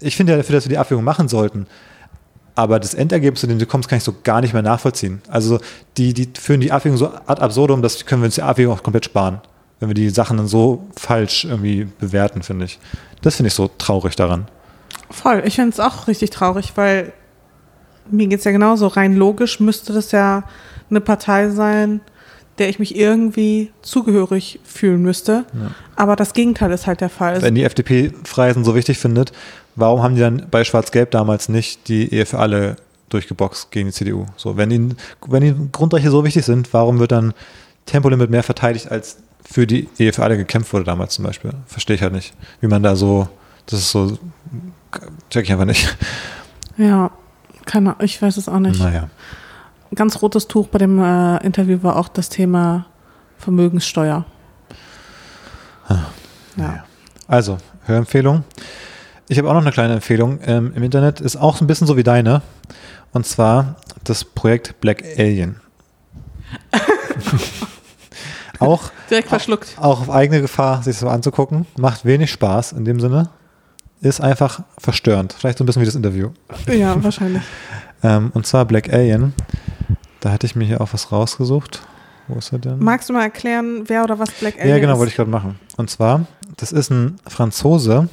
ich 0.00 0.16
finde 0.16 0.32
ja 0.32 0.38
dafür, 0.38 0.54
dass 0.56 0.64
wir 0.64 0.70
die 0.70 0.78
Abwägung 0.78 1.04
machen 1.04 1.28
sollten. 1.28 1.66
Aber 2.54 2.78
das 2.80 2.94
Endergebnis, 2.94 3.40
zu 3.40 3.46
dem 3.46 3.58
du 3.58 3.66
kommst, 3.66 3.88
kann 3.88 3.98
ich 3.98 4.04
so 4.04 4.14
gar 4.24 4.40
nicht 4.40 4.52
mehr 4.54 4.62
nachvollziehen. 4.62 5.20
Also 5.28 5.58
die, 5.96 6.14
die 6.14 6.28
führen 6.38 6.60
die 6.60 6.70
Abwägung 6.72 6.96
so 6.98 7.08
ad 7.26 7.40
absurdum, 7.42 7.82
das 7.82 8.04
können 8.06 8.22
wir 8.22 8.26
uns 8.26 8.34
die 8.36 8.42
Abwägung 8.42 8.74
auch 8.74 8.82
komplett 8.82 9.04
sparen. 9.06 9.40
Wenn 9.80 9.88
wir 9.88 9.94
die 9.94 10.10
Sachen 10.10 10.36
dann 10.36 10.46
so 10.46 10.86
falsch 10.96 11.44
irgendwie 11.44 11.88
bewerten, 11.98 12.42
finde 12.42 12.66
ich. 12.66 12.78
Das 13.20 13.36
finde 13.36 13.48
ich 13.48 13.54
so 13.54 13.68
traurig 13.78 14.16
daran. 14.16 14.46
Voll. 15.10 15.42
Ich 15.44 15.56
finde 15.56 15.70
es 15.70 15.80
auch 15.80 16.06
richtig 16.08 16.30
traurig, 16.30 16.72
weil 16.76 17.12
mir 18.12 18.26
geht 18.26 18.38
es 18.40 18.44
ja 18.44 18.52
genauso. 18.52 18.86
Rein 18.86 19.16
logisch 19.16 19.60
müsste 19.60 19.92
das 19.92 20.12
ja 20.12 20.44
eine 20.90 21.00
Partei 21.00 21.48
sein, 21.50 22.00
der 22.58 22.68
ich 22.68 22.78
mich 22.78 22.96
irgendwie 22.96 23.72
zugehörig 23.82 24.60
fühlen 24.62 25.02
müsste. 25.02 25.44
Aber 25.96 26.16
das 26.16 26.34
Gegenteil 26.34 26.70
ist 26.72 26.86
halt 26.86 27.00
der 27.00 27.08
Fall. 27.08 27.40
Wenn 27.42 27.54
die 27.54 27.64
FDP 27.64 28.12
Freiheiten 28.24 28.64
so 28.64 28.74
wichtig 28.74 28.98
findet, 28.98 29.32
warum 29.74 30.02
haben 30.02 30.14
die 30.14 30.20
dann 30.20 30.46
bei 30.50 30.64
Schwarz-Gelb 30.64 31.10
damals 31.10 31.48
nicht 31.48 31.88
die 31.88 32.12
Ehe 32.12 32.26
für 32.26 32.38
alle 32.38 32.76
durchgeboxt 33.08 33.70
gegen 33.70 33.88
die 33.88 33.92
CDU? 33.92 34.26
So, 34.36 34.56
wenn 34.56 34.70
ihnen, 34.70 34.96
wenn 35.26 35.42
die 35.42 35.54
Grundrechte 35.72 36.10
so 36.10 36.24
wichtig 36.24 36.44
sind, 36.44 36.72
warum 36.72 36.98
wird 36.98 37.12
dann 37.12 37.32
Tempolimit 37.86 38.30
mehr 38.30 38.42
verteidigt, 38.42 38.90
als 38.90 39.16
für 39.44 39.66
die 39.66 39.88
Ehe 39.98 40.12
für 40.12 40.22
alle 40.22 40.36
gekämpft 40.36 40.72
wurde 40.72 40.84
damals 40.84 41.14
zum 41.14 41.24
Beispiel? 41.24 41.52
Verstehe 41.66 41.96
ich 41.96 42.02
halt 42.02 42.12
nicht. 42.12 42.34
Wie 42.60 42.68
man 42.68 42.82
da 42.82 42.96
so, 42.96 43.28
das 43.66 43.80
ist 43.80 43.90
so, 43.90 44.18
check 45.30 45.44
ich 45.44 45.52
einfach 45.52 45.64
nicht. 45.64 45.96
Ja, 46.76 47.10
keine 47.64 47.90
Ahnung, 47.90 48.04
ich 48.04 48.20
weiß 48.20 48.36
es 48.36 48.48
auch 48.48 48.58
nicht. 48.58 48.80
Naja. 48.80 49.08
Ganz 49.94 50.22
rotes 50.22 50.48
Tuch 50.48 50.68
bei 50.68 50.78
dem 50.78 50.98
äh, 51.02 51.44
Interview 51.44 51.82
war 51.82 51.96
auch 51.96 52.08
das 52.08 52.28
Thema 52.28 52.86
Vermögenssteuer. 53.38 54.24
Ja. 56.56 56.84
Also, 57.26 57.58
Hörempfehlung. 57.84 58.44
Ich 59.28 59.38
habe 59.38 59.48
auch 59.48 59.54
noch 59.54 59.62
eine 59.62 59.72
kleine 59.72 59.94
Empfehlung 59.94 60.40
ähm, 60.44 60.72
im 60.74 60.82
Internet, 60.82 61.20
ist 61.20 61.36
auch 61.36 61.56
so 61.56 61.64
ein 61.64 61.66
bisschen 61.66 61.86
so 61.86 61.96
wie 61.96 62.02
deine. 62.02 62.42
Und 63.12 63.26
zwar 63.26 63.76
das 64.04 64.24
Projekt 64.24 64.80
Black 64.80 65.02
Alien. 65.16 65.60
auch, 68.58 68.90
Direkt 69.10 69.28
verschluckt. 69.28 69.76
auch 69.78 70.02
auf 70.02 70.10
eigene 70.10 70.40
Gefahr, 70.40 70.82
sich 70.82 70.96
das 70.96 71.04
mal 71.04 71.14
anzugucken. 71.14 71.66
Macht 71.76 72.04
wenig 72.04 72.30
Spaß 72.30 72.72
in 72.72 72.84
dem 72.84 73.00
Sinne. 73.00 73.30
Ist 74.02 74.20
einfach 74.20 74.62
verstörend. 74.78 75.32
Vielleicht 75.38 75.58
so 75.58 75.64
ein 75.64 75.66
bisschen 75.66 75.80
wie 75.82 75.86
das 75.86 75.94
Interview. 75.94 76.30
Ja, 76.66 77.02
wahrscheinlich. 77.02 77.42
Ähm, 78.04 78.32
und 78.34 78.44
zwar 78.48 78.64
Black 78.64 78.92
Alien. 78.92 79.32
Da 80.18 80.32
hatte 80.32 80.44
ich 80.44 80.56
mir 80.56 80.64
hier 80.64 80.80
auch 80.80 80.92
was 80.92 81.12
rausgesucht. 81.12 81.82
Wo 82.26 82.36
ist 82.36 82.52
er 82.52 82.58
denn? 82.58 82.80
Magst 82.80 83.08
du 83.08 83.12
mal 83.12 83.22
erklären, 83.22 83.84
wer 83.86 84.02
oder 84.02 84.18
was 84.18 84.28
Black 84.32 84.56
Alien 84.56 84.70
Ja, 84.70 84.78
genau, 84.80 84.94
ist? 84.94 84.98
wollte 84.98 85.10
ich 85.10 85.16
gerade 85.16 85.30
machen. 85.30 85.60
Und 85.76 85.88
zwar, 85.88 86.26
das 86.56 86.72
ist 86.72 86.90
ein 86.90 87.18
Franzose, 87.28 88.08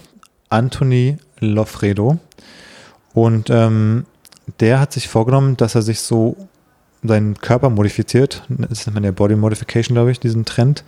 Anthony 0.49 1.17
Lofredo. 1.39 2.19
Und 3.15 3.49
ähm, 3.49 4.05
der 4.59 4.79
hat 4.79 4.93
sich 4.93 5.07
vorgenommen, 5.07 5.57
dass 5.57 5.73
er 5.73 5.81
sich 5.81 6.01
so 6.01 6.37
seinen 7.01 7.39
Körper 7.39 7.71
modifiziert. 7.71 8.43
Das 8.47 8.85
nennt 8.85 8.93
man 8.93 9.03
ja 9.03 9.09
Body 9.11 9.35
Modification, 9.35 9.95
glaube 9.95 10.11
ich, 10.11 10.19
diesen 10.19 10.45
Trend. 10.45 10.83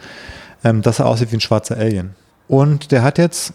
Ähm, 0.63 0.83
dass 0.83 0.99
er 0.99 1.07
aussieht 1.07 1.31
wie 1.31 1.37
ein 1.37 1.41
schwarzer 1.41 1.75
Alien. 1.75 2.11
Und 2.47 2.91
der 2.91 3.01
hat 3.01 3.17
jetzt 3.17 3.53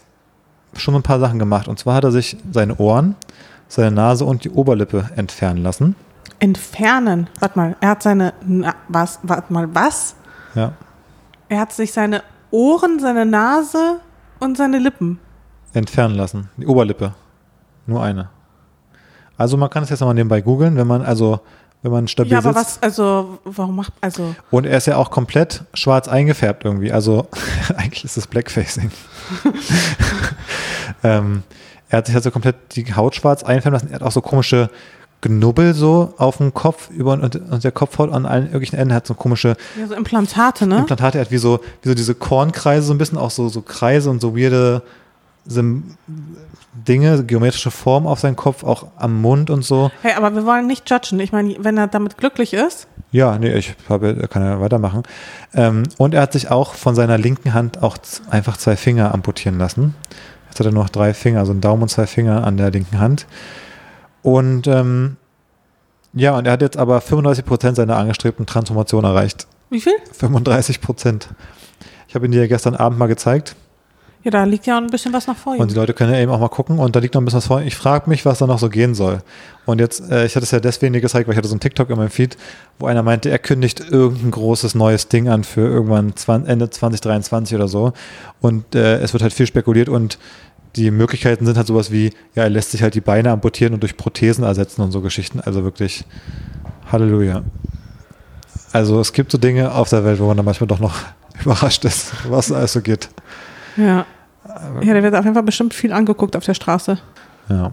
schon 0.79 0.95
ein 0.95 1.03
paar 1.03 1.19
Sachen 1.19 1.39
gemacht. 1.39 1.67
Und 1.67 1.79
zwar 1.79 1.95
hat 1.95 2.03
er 2.03 2.11
sich 2.11 2.37
seine 2.51 2.75
Ohren, 2.77 3.15
seine 3.67 3.91
Nase 3.91 4.25
und 4.25 4.43
die 4.43 4.49
Oberlippe 4.49 5.09
entfernen 5.15 5.63
lassen. 5.63 5.95
Entfernen. 6.39 7.29
Warte 7.39 7.57
mal, 7.59 7.75
er 7.81 7.89
hat 7.89 8.03
seine. 8.03 8.33
Na, 8.45 8.75
was? 8.87 9.19
Warte 9.23 9.51
mal, 9.51 9.73
was? 9.73 10.15
Ja. 10.55 10.73
Er 11.49 11.59
hat 11.61 11.73
sich 11.73 11.91
seine 11.93 12.23
Ohren, 12.51 12.99
seine 12.99 13.25
Nase 13.25 13.99
und 14.39 14.57
seine 14.57 14.77
Lippen. 14.79 15.19
entfernen 15.73 16.15
lassen. 16.15 16.49
Die 16.57 16.65
Oberlippe. 16.67 17.13
Nur 17.85 18.03
eine. 18.03 18.29
Also 19.37 19.57
man 19.57 19.69
kann 19.69 19.83
es 19.83 19.89
jetzt 19.89 19.99
nochmal 19.99 20.15
nebenbei 20.15 20.41
googeln, 20.41 20.75
wenn 20.77 20.87
man 20.87 21.01
also, 21.03 21.39
wenn 21.87 21.97
man 21.99 22.07
stabil 22.07 22.31
Ja, 22.31 22.39
aber 22.39 22.53
sitzt. 22.53 22.77
was, 22.77 22.83
also, 22.83 23.39
warum 23.43 23.75
macht, 23.75 23.93
also, 24.01 24.35
Und 24.51 24.65
er 24.65 24.77
ist 24.77 24.87
ja 24.87 24.97
auch 24.97 25.11
komplett 25.11 25.63
schwarz 25.73 26.07
eingefärbt 26.07 26.65
irgendwie. 26.65 26.91
Also 26.91 27.27
eigentlich 27.75 28.03
ist 28.03 28.17
es 28.17 28.27
Blackfacing. 28.27 28.91
ähm, 31.03 31.43
er 31.89 31.97
hat 31.99 32.07
sich 32.07 32.15
also 32.15 32.31
komplett 32.31 32.55
die 32.75 32.93
Haut 32.93 33.15
schwarz 33.15 33.43
einfärben 33.43 33.73
lassen. 33.73 33.89
Er 33.89 33.95
hat 33.95 34.03
auch 34.03 34.11
so 34.11 34.21
komische 34.21 34.69
Knubbel 35.21 35.73
so 35.73 36.13
auf 36.17 36.37
dem 36.37 36.53
Kopf 36.53 36.89
über 36.91 37.13
und, 37.13 37.35
und 37.35 37.63
der 37.63 37.71
Kopfhaut 37.71 38.11
an 38.11 38.25
allen 38.25 38.51
möglichen 38.51 38.75
Enden 38.75 38.93
hat 38.93 39.07
so 39.07 39.15
komische 39.15 39.55
ja, 39.79 39.87
so 39.87 39.95
Implantate, 39.95 40.67
ne? 40.67 40.79
Implantate. 40.79 41.17
Er 41.17 41.21
hat 41.21 41.31
wie 41.31 41.37
so, 41.37 41.59
wie 41.81 41.89
so 41.89 41.95
diese 41.95 42.13
Kornkreise 42.13 42.87
so 42.87 42.93
ein 42.93 42.97
bisschen, 42.99 43.17
auch 43.17 43.31
so, 43.31 43.49
so 43.49 43.61
Kreise 43.61 44.09
und 44.09 44.21
so 44.21 44.37
weirde 44.37 44.83
Sim 45.47 45.95
Dinge, 46.85 47.23
geometrische 47.23 47.71
Formen 47.71 48.07
auf 48.07 48.19
seinem 48.19 48.35
Kopf, 48.35 48.63
auch 48.63 48.87
am 48.97 49.21
Mund 49.21 49.49
und 49.49 49.63
so. 49.63 49.91
Hey, 50.01 50.13
aber 50.13 50.33
wir 50.35 50.45
wollen 50.45 50.67
nicht 50.67 50.89
judgen. 50.89 51.19
Ich 51.19 51.31
meine, 51.31 51.55
wenn 51.59 51.77
er 51.77 51.87
damit 51.87 52.17
glücklich 52.17 52.53
ist, 52.53 52.87
Ja, 53.11 53.37
nee, 53.37 53.53
ich 53.53 53.75
habe, 53.89 54.27
kann 54.29 54.43
ja 54.43 54.59
weitermachen. 54.59 55.03
Ähm, 55.53 55.83
und 55.97 56.13
er 56.13 56.21
hat 56.21 56.33
sich 56.33 56.51
auch 56.51 56.73
von 56.73 56.93
seiner 56.95 57.17
linken 57.17 57.53
Hand 57.53 57.81
auch 57.81 57.97
einfach 58.29 58.57
zwei 58.57 58.75
Finger 58.75 59.13
amputieren 59.13 59.57
lassen. 59.57 59.95
Jetzt 60.49 60.59
hat 60.59 60.65
er 60.65 60.71
nur 60.73 60.83
noch 60.83 60.89
drei 60.89 61.13
Finger, 61.13 61.39
also 61.39 61.51
einen 61.51 61.61
Daumen 61.61 61.83
und 61.83 61.89
zwei 61.89 62.07
Finger 62.07 62.43
an 62.45 62.57
der 62.57 62.71
linken 62.71 62.99
Hand. 62.99 63.25
Und 64.23 64.67
ähm, 64.67 65.15
ja, 66.13 66.35
und 66.37 66.45
er 66.47 66.53
hat 66.53 66.61
jetzt 66.61 66.77
aber 66.77 66.99
35 67.01 67.45
Prozent 67.45 67.75
seiner 67.77 67.95
angestrebten 67.97 68.45
Transformation 68.45 69.03
erreicht. 69.03 69.47
wie 69.69 69.81
viel? 69.81 69.93
35 70.13 70.81
Prozent. 70.81 71.29
Ich 72.07 72.15
habe 72.15 72.25
ihn 72.25 72.31
dir 72.31 72.47
gestern 72.47 72.75
Abend 72.75 72.97
mal 72.99 73.07
gezeigt. 73.07 73.55
Ja, 74.23 74.31
da 74.31 74.43
liegt 74.43 74.65
ja 74.65 74.77
ein 74.77 74.87
bisschen 74.87 75.13
was 75.13 75.27
noch 75.27 75.37
vor. 75.37 75.57
Und 75.57 75.71
die 75.71 75.75
Leute 75.75 75.93
können 75.93 76.11
ja 76.11 76.19
eben 76.19 76.31
auch 76.31 76.39
mal 76.39 76.49
gucken 76.49 76.79
und 76.79 76.95
da 76.95 76.99
liegt 76.99 77.13
noch 77.13 77.21
ein 77.21 77.25
bisschen 77.25 77.37
was 77.37 77.47
vor. 77.47 77.61
Ich 77.61 77.75
frage 77.75 78.09
mich, 78.09 78.25
was 78.25 78.39
da 78.39 78.47
noch 78.47 78.59
so 78.59 78.69
gehen 78.69 78.93
soll. 78.93 79.19
Und 79.65 79.79
jetzt, 79.79 80.09
äh, 80.09 80.25
ich 80.25 80.35
hatte 80.35 80.43
es 80.43 80.51
ja 80.51 80.59
deswegen 80.59 80.93
dir 80.93 81.01
gezeigt, 81.01 81.27
weil 81.27 81.33
ich 81.33 81.37
hatte 81.37 81.47
so 81.47 81.53
einen 81.53 81.59
TikTok 81.59 81.89
in 81.89 81.97
meinem 81.97 82.09
Feed, 82.09 82.35
wo 82.79 82.87
einer 82.87 83.03
meinte, 83.03 83.29
er 83.29 83.39
kündigt 83.39 83.79
irgendein 83.89 84.31
großes 84.31 84.75
neues 84.75 85.07
Ding 85.07 85.29
an 85.29 85.43
für 85.43 85.61
irgendwann 85.61 86.15
20, 86.15 86.49
Ende 86.49 86.69
2023 86.69 87.55
oder 87.55 87.67
so. 87.67 87.93
Und 88.41 88.75
äh, 88.75 88.97
es 88.99 89.13
wird 89.13 89.23
halt 89.23 89.33
viel 89.33 89.47
spekuliert 89.47 89.87
und 89.87 90.17
die 90.75 90.91
Möglichkeiten 90.91 91.45
sind 91.45 91.57
halt 91.57 91.67
sowas 91.67 91.91
wie, 91.91 92.11
ja, 92.35 92.43
er 92.43 92.49
lässt 92.49 92.71
sich 92.71 92.83
halt 92.83 92.95
die 92.95 93.01
Beine 93.01 93.31
amputieren 93.31 93.73
und 93.73 93.81
durch 93.81 93.97
Prothesen 93.97 94.43
ersetzen 94.43 94.81
und 94.81 94.91
so 94.91 95.01
Geschichten. 95.01 95.39
Also 95.39 95.63
wirklich 95.63 96.05
Halleluja. 96.91 97.43
Also 98.73 98.99
es 98.99 99.13
gibt 99.13 99.31
so 99.31 99.37
Dinge 99.37 99.73
auf 99.73 99.89
der 99.89 100.03
Welt, 100.03 100.19
wo 100.19 100.27
man 100.27 100.37
dann 100.37 100.45
manchmal 100.45 100.67
doch 100.67 100.79
noch 100.79 100.95
überrascht 101.41 101.85
ist, 101.85 102.11
was 102.29 102.51
alles 102.51 102.73
so 102.73 102.81
geht. 102.81 103.09
Ja. 103.77 104.05
Ja, 104.81 104.93
der 104.93 105.03
wird 105.03 105.13
auf 105.15 105.23
jeden 105.25 105.33
Fall 105.33 105.43
bestimmt 105.43 105.73
viel 105.73 105.91
angeguckt 105.91 106.35
auf 106.35 106.45
der 106.45 106.53
Straße. 106.53 106.97
Ja. 107.49 107.71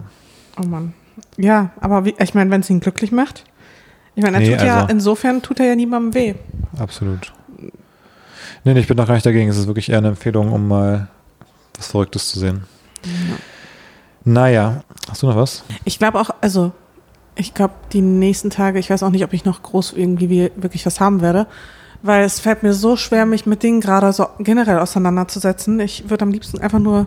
Oh 0.61 0.67
Mann. 0.67 0.93
Ja, 1.37 1.71
aber 1.81 2.05
wie, 2.05 2.15
ich 2.19 2.35
meine, 2.35 2.51
wenn 2.51 2.61
es 2.63 2.71
ihn 2.71 2.81
glücklich 2.81 3.13
macht. 3.13 3.45
Ich 4.17 4.23
meine, 4.25 4.37
er 4.39 4.41
Nee, 4.41 4.57
tut 4.57 4.67
ja, 4.67 4.77
also- 4.83 4.89
insofern 4.93 5.41
tut 5.43 5.61
er 5.61 5.67
ja 5.67 5.77
niemandem 5.77 6.15
weh. 6.15 6.35
Absolut. 6.79 7.33
Nee, 8.65 8.79
ich 8.79 8.89
bin 8.89 8.97
doch 8.97 9.07
gar 9.07 9.15
nicht 9.15 9.27
dagegen. 9.27 9.49
Es 9.49 9.57
ist 9.59 9.67
wirklich 9.67 9.89
eher 9.91 9.99
eine 9.99 10.09
Empfehlung, 10.09 10.51
um 10.53 10.67
mal 10.67 11.09
was 11.77 11.89
Verrücktes 11.89 12.29
zu 12.31 12.39
sehen. 12.41 12.65
Naja, 14.25 14.83
hast 15.11 15.23
du 15.23 15.27
noch 15.27 15.37
was? 15.37 15.65
Ich 15.85 15.99
glaube 15.99 16.19
auch, 16.21 16.31
also 16.41 16.73
ich 17.37 17.53
glaube, 17.55 17.75
die 17.93 18.01
nächsten 18.01 18.51
Tage, 18.51 18.79
ich 18.79 18.89
weiß 18.91 19.03
auch 19.03 19.11
nicht, 19.11 19.25
ob 19.25 19.33
ich 19.33 19.45
noch 19.45 19.63
groß 19.63 19.93
irgendwie 19.93 20.31
wie- 20.31 20.51
wirklich 20.57 20.87
was 20.87 20.99
haben 21.01 21.21
werde, 21.21 21.47
weil 22.05 22.23
es 22.25 22.39
fällt 22.39 22.63
mir 22.63 22.75
so 22.75 22.97
schwer, 22.97 23.25
mich 23.27 23.47
mit 23.47 23.63
Dingen 23.63 23.81
gerade 23.81 24.13
so 24.13 24.27
generell 24.39 24.79
auseinanderzusetzen. 24.79 25.81
Ich 25.81 26.09
würde 26.11 26.23
am 26.23 26.31
liebsten 26.31 26.61
einfach 26.61 26.79
nur 26.79 27.07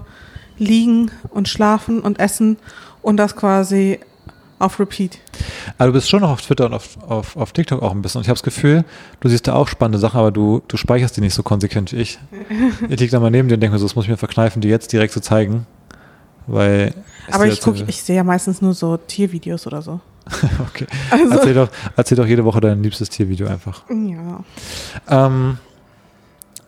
liegen 0.57 1.11
und 1.29 1.47
schlafen 1.47 2.01
und 2.01 2.19
essen 2.19 2.57
und 3.03 3.17
das 3.17 3.35
quasi 3.35 3.99
auf 4.57 4.79
Repeat. 4.79 5.19
Aber 5.77 5.87
du 5.87 5.93
bist 5.93 6.09
schon 6.09 6.21
noch 6.21 6.31
auf 6.31 6.41
Twitter 6.41 6.65
und 6.65 6.73
auf, 6.73 6.97
auf, 7.07 7.37
auf 7.37 7.51
TikTok 7.51 7.83
auch 7.83 7.91
ein 7.91 8.01
bisschen. 8.01 8.17
Und 8.19 8.23
ich 8.23 8.29
habe 8.29 8.37
das 8.37 8.43
Gefühl, 8.43 8.85
du 9.19 9.29
siehst 9.29 9.47
da 9.47 9.53
auch 9.53 9.67
spannende 9.67 9.99
Sachen, 9.99 10.19
aber 10.19 10.31
du, 10.31 10.63
du 10.67 10.77
speicherst 10.77 11.15
die 11.15 11.21
nicht 11.21 11.35
so 11.35 11.43
konsequent 11.43 11.93
wie 11.93 11.97
ich. 11.97 12.17
ich 12.89 12.99
liege 12.99 13.11
da 13.11 13.19
mal 13.19 13.29
neben 13.29 13.47
dir 13.49 13.53
und 13.53 13.59
denke 13.61 13.73
mir 13.75 13.79
so, 13.79 13.85
das 13.85 13.95
muss 13.95 14.05
ich 14.05 14.09
mir 14.09 14.17
verkneifen, 14.17 14.61
die 14.63 14.67
jetzt 14.67 14.91
direkt 14.91 15.13
zu 15.13 15.21
zeigen. 15.21 15.67
Weil. 16.47 16.95
Aber 17.31 17.45
ich 17.45 17.59
erzählt- 17.63 17.87
ich 17.87 18.01
sehe 18.01 18.15
ja 18.15 18.23
meistens 18.23 18.61
nur 18.63 18.73
so 18.73 18.97
Tiervideos 18.97 19.67
oder 19.67 19.83
so. 19.83 19.99
Okay. 20.69 20.87
Also, 21.11 21.33
Erzähl 21.33 21.53
doch, 21.53 21.69
erzähl 21.95 22.17
doch 22.17 22.25
jede 22.25 22.43
Woche 22.45 22.59
dein 22.61 22.81
liebstes 22.83 23.09
Tiervideo 23.09 23.47
einfach. 23.47 23.83
ja. 23.89 24.39
Ähm, 25.25 25.57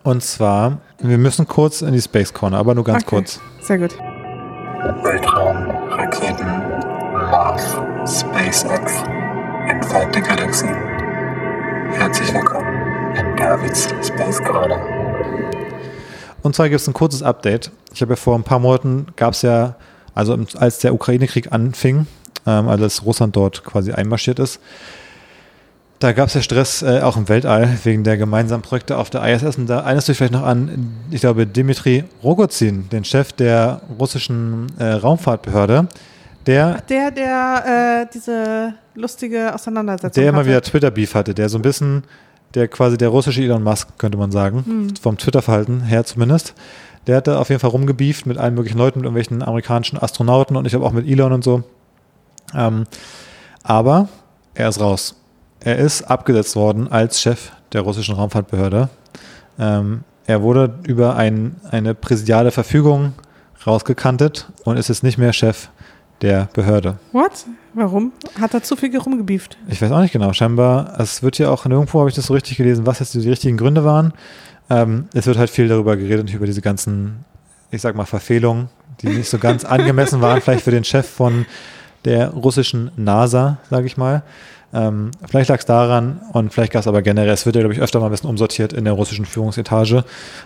und 0.04 0.24
zwar, 0.24 0.78
wir 1.00 1.18
müssen 1.18 1.48
kurz 1.48 1.82
in 1.82 1.92
die 1.94 2.02
Space 2.02 2.34
Corner, 2.34 2.58
aber 2.58 2.74
nur 2.74 2.84
ganz 2.84 3.04
Okay. 3.04 3.16
kurz. 3.18 3.40
Sehr 3.62 3.78
gut. 3.78 3.96
Weltraum, 5.04 5.70
Raketen, 5.92 6.48
Mars, 7.30 7.64
SpaceX, 8.08 8.94
entfernte 9.68 10.22
Galaxien. 10.22 10.74
Herzlich 11.92 12.34
willkommen 12.34 12.68
in 13.16 13.36
Davids 13.36 13.90
Space 14.02 14.42
Corner. 14.44 14.80
Und 16.42 16.56
zwar 16.56 16.70
gibt 16.70 16.80
es 16.82 16.88
ein 16.88 16.94
kurzes 16.94 17.22
Update. 17.22 17.72
Ich 17.94 18.02
habe 18.02 18.14
ja 18.14 18.16
vor 18.16 18.36
ein 18.36 18.44
paar 18.44 18.60
Monaten, 18.60 19.08
gab 19.18 19.34
es 19.34 19.42
ja, 19.42 19.76
also 20.16 20.38
als 20.58 20.80
der 20.80 20.94
Ukraine-Krieg 20.94 21.52
anfing, 21.52 22.08
ähm, 22.46 22.68
also 22.68 22.84
als 22.84 23.06
Russland 23.06 23.36
dort 23.36 23.64
quasi 23.64 23.92
einmarschiert 23.92 24.40
ist, 24.40 24.60
da 26.00 26.14
gab 26.14 26.28
es 26.28 26.34
ja 26.34 26.42
Stress 26.42 26.82
äh, 26.82 27.02
auch 27.02 27.18
im 27.18 27.28
Weltall 27.28 27.78
wegen 27.84 28.06
der 28.06 28.16
gemeinsamen 28.16 28.62
Projekte 28.62 28.98
auf 28.98 29.10
der 29.10 29.22
ISS. 29.28 29.58
Und 29.58 29.68
da 29.68 29.82
erinnerst 29.82 30.08
du 30.08 30.12
dich 30.14 30.18
vielleicht 30.18 30.32
noch 30.34 30.44
an, 30.44 30.94
ich 31.12 31.20
glaube, 31.20 31.46
Dmitri 31.46 32.06
Rogozin, 32.24 32.88
den 32.90 33.04
Chef 33.04 33.34
der 33.34 33.82
russischen 34.00 34.68
äh, 34.80 34.86
Raumfahrtbehörde, 34.94 35.88
der 36.46 36.82
Der, 36.88 37.12
der 37.12 38.04
äh, 38.04 38.08
diese 38.14 38.74
lustige 38.96 39.54
Auseinandersetzung 39.54 40.22
der 40.24 40.30
immer 40.30 40.46
wieder 40.46 40.62
Twitter-Beef 40.62 41.16
hatte, 41.16 41.34
der 41.34 41.50
so 41.50 41.58
ein 41.58 41.62
bisschen, 41.64 42.04
der 42.56 42.70
quasi 42.70 42.98
der 42.98 43.10
russische 43.10 43.42
Elon 43.42 43.62
Musk, 43.62 43.90
könnte 43.98 44.18
man 44.18 44.32
sagen, 44.32 44.64
Hm. 44.66 44.94
vom 45.02 45.18
Twitter-Verhalten 45.18 45.82
her 45.82 46.06
zumindest. 46.06 46.54
Der 47.08 47.18
hat 47.18 47.28
da 47.28 47.40
auf 47.40 47.50
jeden 47.50 47.60
Fall 47.60 47.72
rumgebieft 47.72 48.26
mit 48.26 48.38
allen 48.38 48.54
möglichen 48.56 48.78
Leuten, 48.78 49.00
mit 49.00 49.06
irgendwelchen 49.06 49.42
amerikanischen 49.44 50.02
Astronauten 50.02 50.56
und 50.56 50.66
ich 50.66 50.74
habe 50.74 50.86
auch 50.86 50.94
mit 50.94 51.08
Elon 51.08 51.34
und 51.34 51.44
so. 51.44 51.64
Ähm, 52.56 52.86
aber 53.64 54.08
er 54.54 54.70
ist 54.70 54.80
raus. 54.80 55.16
Er 55.60 55.78
ist 55.78 56.04
abgesetzt 56.04 56.56
worden 56.56 56.88
als 56.92 57.22
Chef 57.22 57.52
der 57.74 57.82
russischen 57.82 58.16
Raumfahrtbehörde. 58.16 58.90
Ähm, 59.60 60.04
er 60.26 60.42
wurde 60.42 60.80
über 60.88 61.16
ein, 61.16 61.56
eine 61.70 61.96
präsidiale 61.96 62.52
Verfügung 62.52 63.14
rausgekantet 63.66 64.48
und 64.64 64.78
ist 64.78 64.90
jetzt 64.90 65.04
nicht 65.04 65.18
mehr 65.18 65.34
Chef 65.34 65.70
der 66.22 66.50
Behörde. 66.54 66.98
What? 67.12 67.46
Warum? 67.74 68.12
Hat 68.40 68.54
er 68.54 68.64
zu 68.64 68.76
viel 68.76 68.96
rumgebieft? 68.98 69.58
Ich 69.68 69.82
weiß 69.82 69.92
auch 69.92 70.02
nicht 70.02 70.12
genau. 70.12 70.34
Scheinbar, 70.34 71.00
es 71.00 71.24
wird 71.24 71.38
ja 71.38 71.50
auch 71.50 71.66
nirgendwo, 71.66 72.00
habe 72.00 72.10
ich 72.10 72.16
das 72.16 72.28
so 72.28 72.34
richtig 72.34 72.58
gelesen, 72.58 72.86
was 72.86 73.00
jetzt 73.00 73.14
die 73.14 73.30
richtigen 73.30 73.58
Gründe 73.58 73.84
waren. 73.84 74.14
Ähm, 74.70 75.08
es 75.14 75.26
wird 75.26 75.38
halt 75.38 75.50
viel 75.50 75.68
darüber 75.68 75.98
geredet, 75.98 76.34
über 76.34 76.46
diese 76.46 76.62
ganzen, 76.62 77.26
ich 77.72 77.82
sag 77.82 77.96
mal, 77.96 78.06
Verfehlungen, 78.06 78.70
die 79.02 79.08
nicht 79.08 79.30
so 79.30 79.38
ganz 79.38 79.66
angemessen 79.66 80.22
waren, 80.22 80.42
vielleicht 80.42 80.64
für 80.64 80.72
den 80.72 80.84
Chef 80.84 81.08
von 81.08 81.46
der 82.06 82.30
russischen 82.30 82.92
NASA, 82.96 83.58
sage 83.70 83.86
ich 83.86 83.98
mal. 83.98 84.24
Ähm, 84.72 85.12
vielleicht 85.28 85.50
lag 85.50 85.60
es 85.60 85.66
daran 85.66 86.22
und 86.32 86.54
vielleicht 86.54 86.74
gab 86.74 86.82
es 86.82 86.88
aber 86.88 87.02
generell, 87.02 87.30
es 87.30 87.46
wird 87.46 87.56
ja, 87.56 87.62
glaube 87.62 87.74
ich, 87.74 87.82
öfter 87.82 88.00
mal 88.00 88.06
ein 88.06 88.12
bisschen 88.12 88.30
umsortiert 88.30 88.72
in 88.72 88.86
der 88.86 88.94
russischen 88.94 89.26
Führungsetage, 89.26 90.04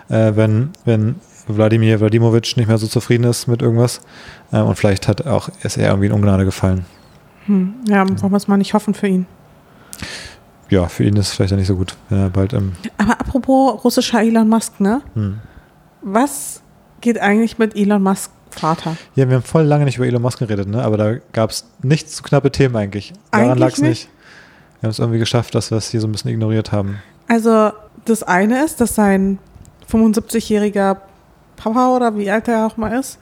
äh, 0.08 0.32
wenn, 0.34 0.70
wenn 0.84 1.16
Wladimir 1.46 2.00
Wladimowitsch 2.00 2.56
nicht 2.56 2.68
mehr 2.68 2.78
so 2.78 2.86
zufrieden 2.86 3.24
ist 3.24 3.46
mit 3.48 3.60
irgendwas. 3.60 4.00
Äh, 4.50 4.60
und 4.60 4.76
vielleicht 4.76 5.08
hat 5.08 5.26
auch, 5.26 5.50
ist 5.62 5.76
er 5.76 5.88
irgendwie 5.88 6.06
in 6.06 6.12
Ungnade 6.12 6.44
gefallen. 6.44 6.86
Hm. 7.46 7.74
Ja, 7.88 8.08
wollen 8.08 8.32
wir 8.32 8.36
es 8.36 8.48
mal 8.48 8.56
nicht 8.56 8.72
hoffen 8.72 8.94
für 8.94 9.08
ihn. 9.08 9.26
Ja, 10.70 10.88
für 10.88 11.04
ihn 11.04 11.16
ist 11.16 11.28
es 11.28 11.34
vielleicht 11.34 11.50
ja 11.50 11.58
nicht 11.58 11.66
so 11.66 11.76
gut, 11.76 11.94
wenn 12.08 12.18
er 12.18 12.30
bald 12.30 12.54
im 12.54 12.72
Aber 12.96 13.20
apropos 13.20 13.84
russischer 13.84 14.22
Elon 14.22 14.48
Musk, 14.48 14.80
ne? 14.80 15.02
Hm. 15.14 15.40
Was 16.00 16.62
geht 17.02 17.18
eigentlich 17.18 17.58
mit 17.58 17.76
Elon 17.76 18.02
Musk 18.02 18.30
Vater? 18.54 18.96
Ja, 19.14 19.28
wir 19.28 19.36
haben 19.36 19.42
voll 19.42 19.64
lange 19.64 19.84
nicht 19.84 19.96
über 19.96 20.06
Elon 20.06 20.22
Musk 20.22 20.38
geredet, 20.38 20.68
ne? 20.68 20.82
aber 20.82 20.96
da 20.96 21.14
gab 21.32 21.50
es 21.50 21.64
nichts 21.82 22.16
zu 22.16 22.22
knappe 22.22 22.50
Themen 22.50 22.76
eigentlich. 22.76 23.12
Daran 23.30 23.58
lag 23.58 23.72
es 23.72 23.80
nicht. 23.80 23.88
nicht. 23.88 24.08
Wir 24.80 24.86
haben 24.88 24.90
es 24.92 24.98
irgendwie 24.98 25.18
geschafft, 25.18 25.54
dass 25.54 25.70
wir 25.70 25.78
es 25.78 25.88
hier 25.90 26.00
so 26.00 26.06
ein 26.08 26.12
bisschen 26.12 26.30
ignoriert 26.30 26.72
haben. 26.72 26.98
Also, 27.28 27.70
das 28.04 28.22
eine 28.22 28.64
ist, 28.64 28.80
dass 28.80 28.94
sein 28.94 29.38
75-jähriger 29.90 30.96
Papa 31.56 31.94
oder 31.94 32.16
wie 32.16 32.30
alt 32.30 32.48
er 32.48 32.66
auch 32.66 32.76
mal 32.76 32.98
ist, 32.98 33.18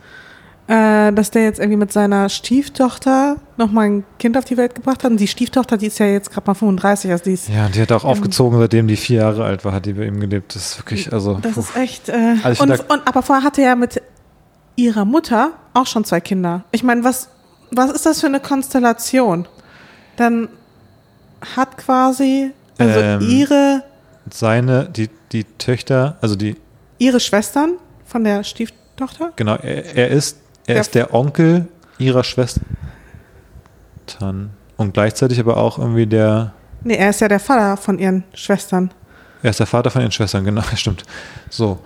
äh, 0.69 1.13
dass 1.13 1.31
der 1.31 1.45
jetzt 1.45 1.59
irgendwie 1.61 1.77
mit 1.77 1.93
seiner 1.93 2.29
Stieftochter 2.29 3.37
nochmal 3.57 3.87
ein 3.87 4.05
Kind 4.19 4.37
auf 4.37 4.45
die 4.45 4.57
Welt 4.57 4.75
gebracht 4.75 5.05
hat. 5.05 5.11
Und 5.11 5.19
die 5.21 5.29
Stieftochter, 5.29 5.77
die 5.77 5.87
ist 5.87 5.99
ja 5.99 6.07
jetzt 6.07 6.31
gerade 6.31 6.47
mal 6.47 6.55
35, 6.55 7.11
also 7.11 7.25
die 7.25 7.33
ist. 7.33 7.49
Ja, 7.49 7.67
und 7.67 7.75
die 7.75 7.83
hat 7.83 7.93
auch 7.93 8.05
Ähm. 8.05 8.11
aufgezogen, 8.11 8.59
seitdem 8.59 8.89
die 8.89 8.97
vier 8.97 9.19
Jahre 9.19 9.45
alt 9.45 9.65
war, 9.65 9.73
hat 9.73 9.87
die 9.87 9.93
bei 9.93 10.07
ihm 10.07 10.21
gelebt. 10.21 10.55
Das 10.55 10.73
ist 10.73 10.79
wirklich, 10.79 11.13
also. 11.13 11.39
Das 11.43 11.53
puh. 11.53 11.61
ist 11.61 11.77
echt. 11.77 12.09
Äh, 12.09 12.37
Also 12.43 12.63
und, 12.63 12.71
und, 12.91 13.07
aber 13.07 13.23
vorher 13.23 13.45
hatte 13.45 13.63
er 13.63 13.77
mit 13.77 14.01
ihrer 14.77 15.05
Mutter 15.05 15.53
auch 15.75 15.87
schon 15.87 16.05
zwei 16.05 16.21
Kinder. 16.21 16.65
Ich 16.73 16.83
meine, 16.83 17.05
was, 17.05 17.29
was 17.71 17.91
ist 17.91 18.07
das 18.07 18.21
für 18.21 18.27
eine 18.27 18.41
Konstellation? 18.41 19.47
Dann 20.17 20.49
hat 21.57 21.77
quasi 21.79 22.51
also 22.79 22.99
Ähm. 23.01 23.21
ihre, 23.21 23.83
Seine, 24.31 24.89
die, 24.89 25.11
die 25.33 25.45
Töchter, 25.45 26.17
also 26.21 26.37
die, 26.37 26.57
ihre 26.99 27.19
Schwestern 27.21 27.73
von 28.07 28.25
der 28.25 28.45
Stieftochter. 28.45 29.33
genau, 29.37 29.57
er, 29.57 29.97
er 29.97 30.09
ist, 30.09 30.39
er 30.67 30.75
Der- 30.75 30.81
ist 30.83 30.95
der 30.95 31.13
Onkel 31.15 31.67
ihrer 31.99 32.23
Schwestern. 32.25 32.65
Und 34.77 34.95
gleichzeitig 34.95 35.41
aber 35.41 35.57
auch 35.57 35.79
irgendwie 35.79 36.07
der, 36.07 36.53
Nee, 36.85 36.97
er 36.97 37.11
ist 37.11 37.21
ja 37.21 37.29
der 37.29 37.41
Vater 37.41 37.77
von 37.77 37.99
ihren 37.99 38.25
Schwestern. 38.35 38.91
Er 39.43 39.51
ist 39.51 39.61
der 39.61 39.67
Vater 39.67 39.91
von 39.91 40.03
ihren 40.03 40.11
Schwestern, 40.13 40.45
genau, 40.45 40.63
stimmt. 40.75 41.05
So. 41.51 41.79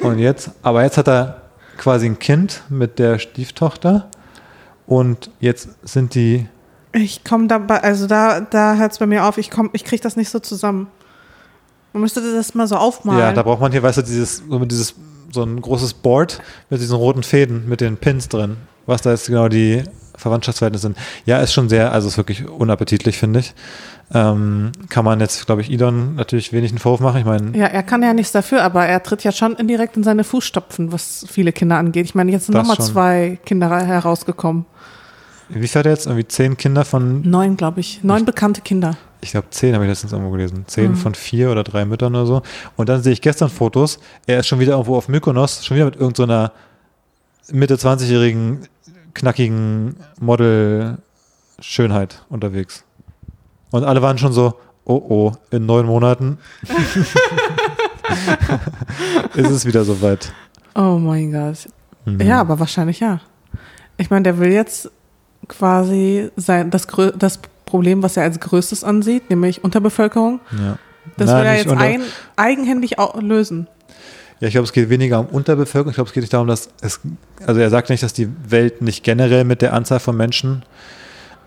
Und 0.00 0.18
jetzt, 0.18 0.50
aber 0.62 0.82
jetzt 0.84 0.96
hat 0.96 1.08
er 1.08 1.42
quasi 1.78 2.06
ein 2.06 2.18
Kind 2.18 2.62
mit 2.68 2.98
der 2.98 3.18
Stieftochter 3.18 4.10
und 4.86 5.30
jetzt 5.40 5.68
sind 5.82 6.14
die, 6.14 6.46
Ich 6.92 7.22
komme 7.22 7.46
dabei, 7.46 7.82
also 7.82 8.06
da, 8.06 8.40
da 8.40 8.76
hört 8.76 8.92
es 8.92 8.98
bei 8.98 9.06
mir 9.06 9.24
auf, 9.24 9.38
ich, 9.38 9.50
komm, 9.50 9.70
ich 9.72 9.84
kriege 9.84 10.02
das 10.02 10.16
nicht 10.16 10.30
so 10.30 10.38
zusammen. 10.38 10.88
Man 11.92 12.02
müsste 12.02 12.20
das 12.20 12.54
mal 12.54 12.66
so 12.66 12.76
aufmalen. 12.76 13.20
ja, 13.20 13.32
da 13.32 13.42
braucht 13.42 13.60
man 13.60 13.72
hier, 13.72 13.82
weißt 13.82 13.98
du, 13.98 14.02
dieses, 14.02 14.42
so 14.48 14.58
mit 14.58 14.70
dieses, 14.70 14.94
so 15.32 15.42
ein 15.42 15.60
großes 15.60 15.94
Board 15.94 16.40
mit 16.70 16.80
diesen 16.80 16.96
roten 16.96 17.22
Fäden, 17.22 17.68
mit 17.68 17.80
den 17.80 17.96
Pins 17.96 18.28
drin, 18.28 18.56
was 18.86 19.02
da 19.02 19.10
jetzt 19.10 19.26
genau 19.26 19.48
die 19.48 19.82
Verwandtschaftsverhältnisse 20.18 20.82
sind. 20.82 20.98
Ja, 21.24 21.38
ist 21.38 21.52
schon 21.52 21.68
sehr, 21.68 21.92
also 21.92 22.08
ist 22.08 22.16
wirklich 22.16 22.48
unappetitlich, 22.48 23.16
finde 23.18 23.40
ich. 23.40 23.54
Ähm, 24.12 24.72
kann 24.88 25.04
man 25.04 25.20
jetzt, 25.20 25.44
glaube 25.46 25.60
ich, 25.60 25.70
Elon 25.70 26.14
natürlich 26.14 26.52
wenig 26.52 26.70
einen 26.70 26.78
Vorwurf 26.78 27.00
machen. 27.00 27.18
Ich 27.20 27.26
meine, 27.26 27.56
ja, 27.56 27.66
er 27.66 27.82
kann 27.82 28.02
ja 28.02 28.14
nichts 28.14 28.32
dafür, 28.32 28.62
aber 28.62 28.86
er 28.86 29.02
tritt 29.02 29.22
ja 29.24 29.32
schon 29.32 29.54
indirekt 29.56 29.96
in 29.96 30.02
seine 30.04 30.24
Fußstapfen, 30.24 30.92
was 30.92 31.26
viele 31.30 31.52
Kinder 31.52 31.76
angeht. 31.76 32.06
Ich 32.06 32.14
meine, 32.14 32.32
jetzt 32.32 32.46
sind 32.46 32.54
nochmal 32.54 32.78
zwei 32.78 33.38
Kinder 33.44 33.68
herausgekommen. 33.68 34.64
wie 35.50 35.66
viel 35.68 35.78
hat 35.78 35.86
er 35.86 35.92
jetzt? 35.92 36.06
Irgendwie 36.06 36.26
zehn 36.26 36.56
Kinder 36.56 36.84
von 36.84 37.20
Neun, 37.28 37.56
glaube 37.56 37.80
ich. 37.80 38.02
Neun 38.02 38.24
bekannte 38.24 38.60
Kinder. 38.62 38.96
ich 39.20 39.32
glaube, 39.32 39.48
zehn 39.50 39.74
habe 39.74 39.84
ich 39.84 39.90
letztens 39.90 40.12
irgendwo 40.12 40.30
gelesen. 40.30 40.64
Zehn 40.68 40.92
Mhm. 40.92 40.96
von 40.96 41.14
vier 41.14 41.50
oder 41.50 41.62
drei 41.64 41.84
Müttern 41.84 42.14
oder 42.14 42.24
so. 42.26 42.42
Und 42.76 42.88
dann 42.88 43.02
sehe 43.02 43.12
ich 43.12 43.20
gestern 43.20 43.50
Fotos, 43.50 43.98
er 44.26 44.38
ist 44.38 44.46
schon 44.46 44.58
wieder 44.60 44.72
irgendwo 44.72 44.96
auf 44.96 45.08
Mykonos, 45.08 45.64
schon 45.66 45.76
wieder 45.76 45.86
mit 45.86 45.96
irgendeiner 45.96 46.52
Mitte 47.50 47.74
20-jährigen, 47.76 48.68
knackigen 49.18 49.96
Model-Schönheit 50.20 52.22
unterwegs. 52.28 52.84
Und 53.70 53.84
alle 53.84 54.02
waren 54.02 54.18
schon 54.18 54.32
so, 54.32 54.54
oh 54.84 55.02
oh, 55.08 55.32
in 55.50 55.66
neun 55.66 55.86
Monaten 55.86 56.38
ist 59.34 59.50
es 59.50 59.66
wieder 59.66 59.84
soweit. 59.84 60.32
Oh 60.74 60.98
mein 60.98 61.32
Gott. 61.32 61.68
Mhm. 62.04 62.20
Ja, 62.22 62.40
aber 62.40 62.58
wahrscheinlich 62.58 63.00
ja. 63.00 63.20
Ich 63.96 64.10
meine, 64.10 64.22
der 64.22 64.38
will 64.38 64.52
jetzt 64.52 64.90
quasi 65.48 66.30
sein, 66.36 66.70
das, 66.70 66.86
das 67.16 67.40
Problem, 67.66 68.02
was 68.02 68.16
er 68.16 68.24
als 68.24 68.38
größtes 68.40 68.84
ansieht, 68.84 69.30
nämlich 69.30 69.64
Unterbevölkerung, 69.64 70.40
Ja. 70.52 70.78
das 71.16 71.28
Nein, 71.30 71.38
will 71.40 71.46
er 71.46 71.56
jetzt 71.56 71.66
unter- 71.66 71.84
ein, 71.84 72.02
eigenhändig 72.36 72.96
lösen. 73.20 73.66
Ja, 74.40 74.46
ich 74.48 74.52
glaube, 74.52 74.64
es 74.64 74.72
geht 74.72 74.88
weniger 74.88 75.18
um 75.18 75.26
Unterbevölkerung. 75.26 75.90
Ich 75.90 75.96
glaube, 75.96 76.08
es 76.08 76.14
geht 76.14 76.22
nicht 76.22 76.32
darum, 76.32 76.46
dass 76.46 76.70
es, 76.80 77.00
also 77.44 77.60
er 77.60 77.70
sagt 77.70 77.90
nicht, 77.90 78.02
dass 78.02 78.12
die 78.12 78.28
Welt 78.48 78.82
nicht 78.82 79.02
generell 79.02 79.44
mit 79.44 79.62
der 79.62 79.72
Anzahl 79.72 79.98
von 79.98 80.16
Menschen 80.16 80.62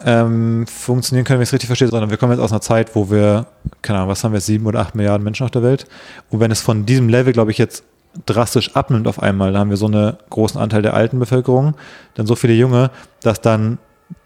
ähm, 0.05 0.65
funktionieren 0.67 1.25
können, 1.25 1.39
wenn 1.39 1.43
ich 1.43 1.49
es 1.49 1.53
richtig 1.53 1.67
verstehe, 1.67 1.87
sondern 1.87 2.09
wir 2.09 2.17
kommen 2.17 2.33
jetzt 2.33 2.41
aus 2.41 2.51
einer 2.51 2.61
Zeit, 2.61 2.95
wo 2.95 3.09
wir, 3.09 3.45
keine 3.81 3.99
Ahnung, 3.99 4.09
was 4.09 4.23
haben 4.23 4.33
wir, 4.33 4.41
sieben 4.41 4.65
oder 4.65 4.79
acht 4.79 4.95
Milliarden 4.95 5.23
Menschen 5.23 5.45
auf 5.45 5.51
der 5.51 5.63
Welt. 5.63 5.85
Und 6.29 6.39
wenn 6.39 6.51
es 6.51 6.61
von 6.61 6.85
diesem 6.85 7.07
Level, 7.07 7.33
glaube 7.33 7.51
ich, 7.51 7.57
jetzt 7.57 7.83
drastisch 8.25 8.75
abnimmt 8.75 9.07
auf 9.07 9.21
einmal, 9.21 9.53
dann 9.53 9.61
haben 9.61 9.69
wir 9.69 9.77
so 9.77 9.85
einen 9.85 10.17
großen 10.29 10.59
Anteil 10.59 10.81
der 10.81 10.93
alten 10.93 11.19
Bevölkerung, 11.19 11.75
dann 12.15 12.27
so 12.27 12.35
viele 12.35 12.53
Junge, 12.53 12.91
dass 13.21 13.39
dann 13.41 13.77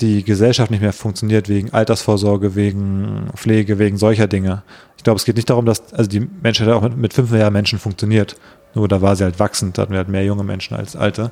die 0.02 0.24
Gesellschaft 0.24 0.72
nicht 0.72 0.82
mehr 0.82 0.94
funktioniert 0.94 1.50
wegen 1.50 1.74
Altersvorsorge, 1.74 2.56
wegen 2.56 3.28
Pflege, 3.36 3.80
wegen 3.80 3.98
solcher 3.98 4.28
Dinge. 4.28 4.64
Ich 4.98 5.04
glaube, 5.04 5.18
es 5.18 5.26
geht 5.26 5.36
nicht 5.36 5.50
darum, 5.50 5.66
dass, 5.66 5.94
also 5.94 6.10
die 6.10 6.28
Menschheit 6.42 6.68
auch 6.70 6.82
mit, 6.82 6.98
mit 6.98 7.14
fünf 7.14 7.32
Milliarden 7.32 7.54
Menschen 7.54 7.80
funktioniert. 7.80 8.36
Nur 8.74 8.88
da 8.88 9.02
war 9.02 9.16
sie 9.16 9.24
halt 9.24 9.40
wachsend, 9.40 9.78
da 9.78 9.84
hatten 9.84 9.92
wir 9.92 10.00
halt 10.00 10.10
mehr 10.10 10.26
junge 10.26 10.44
Menschen 10.44 10.76
als 10.76 10.96
alte. 10.96 11.32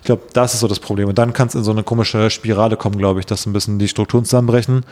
Ich 0.00 0.06
glaube, 0.06 0.22
das 0.32 0.54
ist 0.54 0.60
so 0.60 0.68
das 0.68 0.80
Problem. 0.80 1.08
Und 1.08 1.18
dann 1.18 1.32
kann 1.32 1.48
es 1.48 1.54
in 1.54 1.62
so 1.62 1.70
eine 1.70 1.84
komische 1.84 2.28
Spirale 2.30 2.76
kommen, 2.76 2.98
glaube 2.98 3.20
ich, 3.20 3.26
dass 3.26 3.46
ein 3.46 3.52
bisschen 3.52 3.78
die 3.78 3.88
Strukturen 3.88 4.24
zusammenbrechen, 4.24 4.84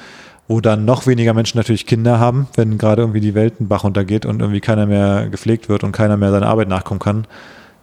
wo 0.47 0.61
dann 0.61 0.84
noch 0.84 1.07
weniger 1.07 1.34
Menschen 1.34 1.59
natürlich 1.59 1.86
Kinder 1.86 2.20
haben, 2.20 2.49
wenn 2.55 2.78
gerade 2.78 3.03
irgendwie 3.03 3.20
die 3.20 3.34
Welt 3.34 3.55
einen 3.59 3.68
Bach 3.68 3.84
runtergeht 3.84 4.26
und 4.26 4.41
irgendwie 4.41 4.61
keiner 4.61 4.86
mehr 4.86 5.28
gepflegt 5.28 5.68
wird 5.68 5.82
und 5.82 5.93
keiner 5.93 6.16
mehr 6.16 6.30
seiner 6.30 6.47
Arbeit 6.47 6.68
nachkommen 6.68 7.01
kann. 7.01 7.26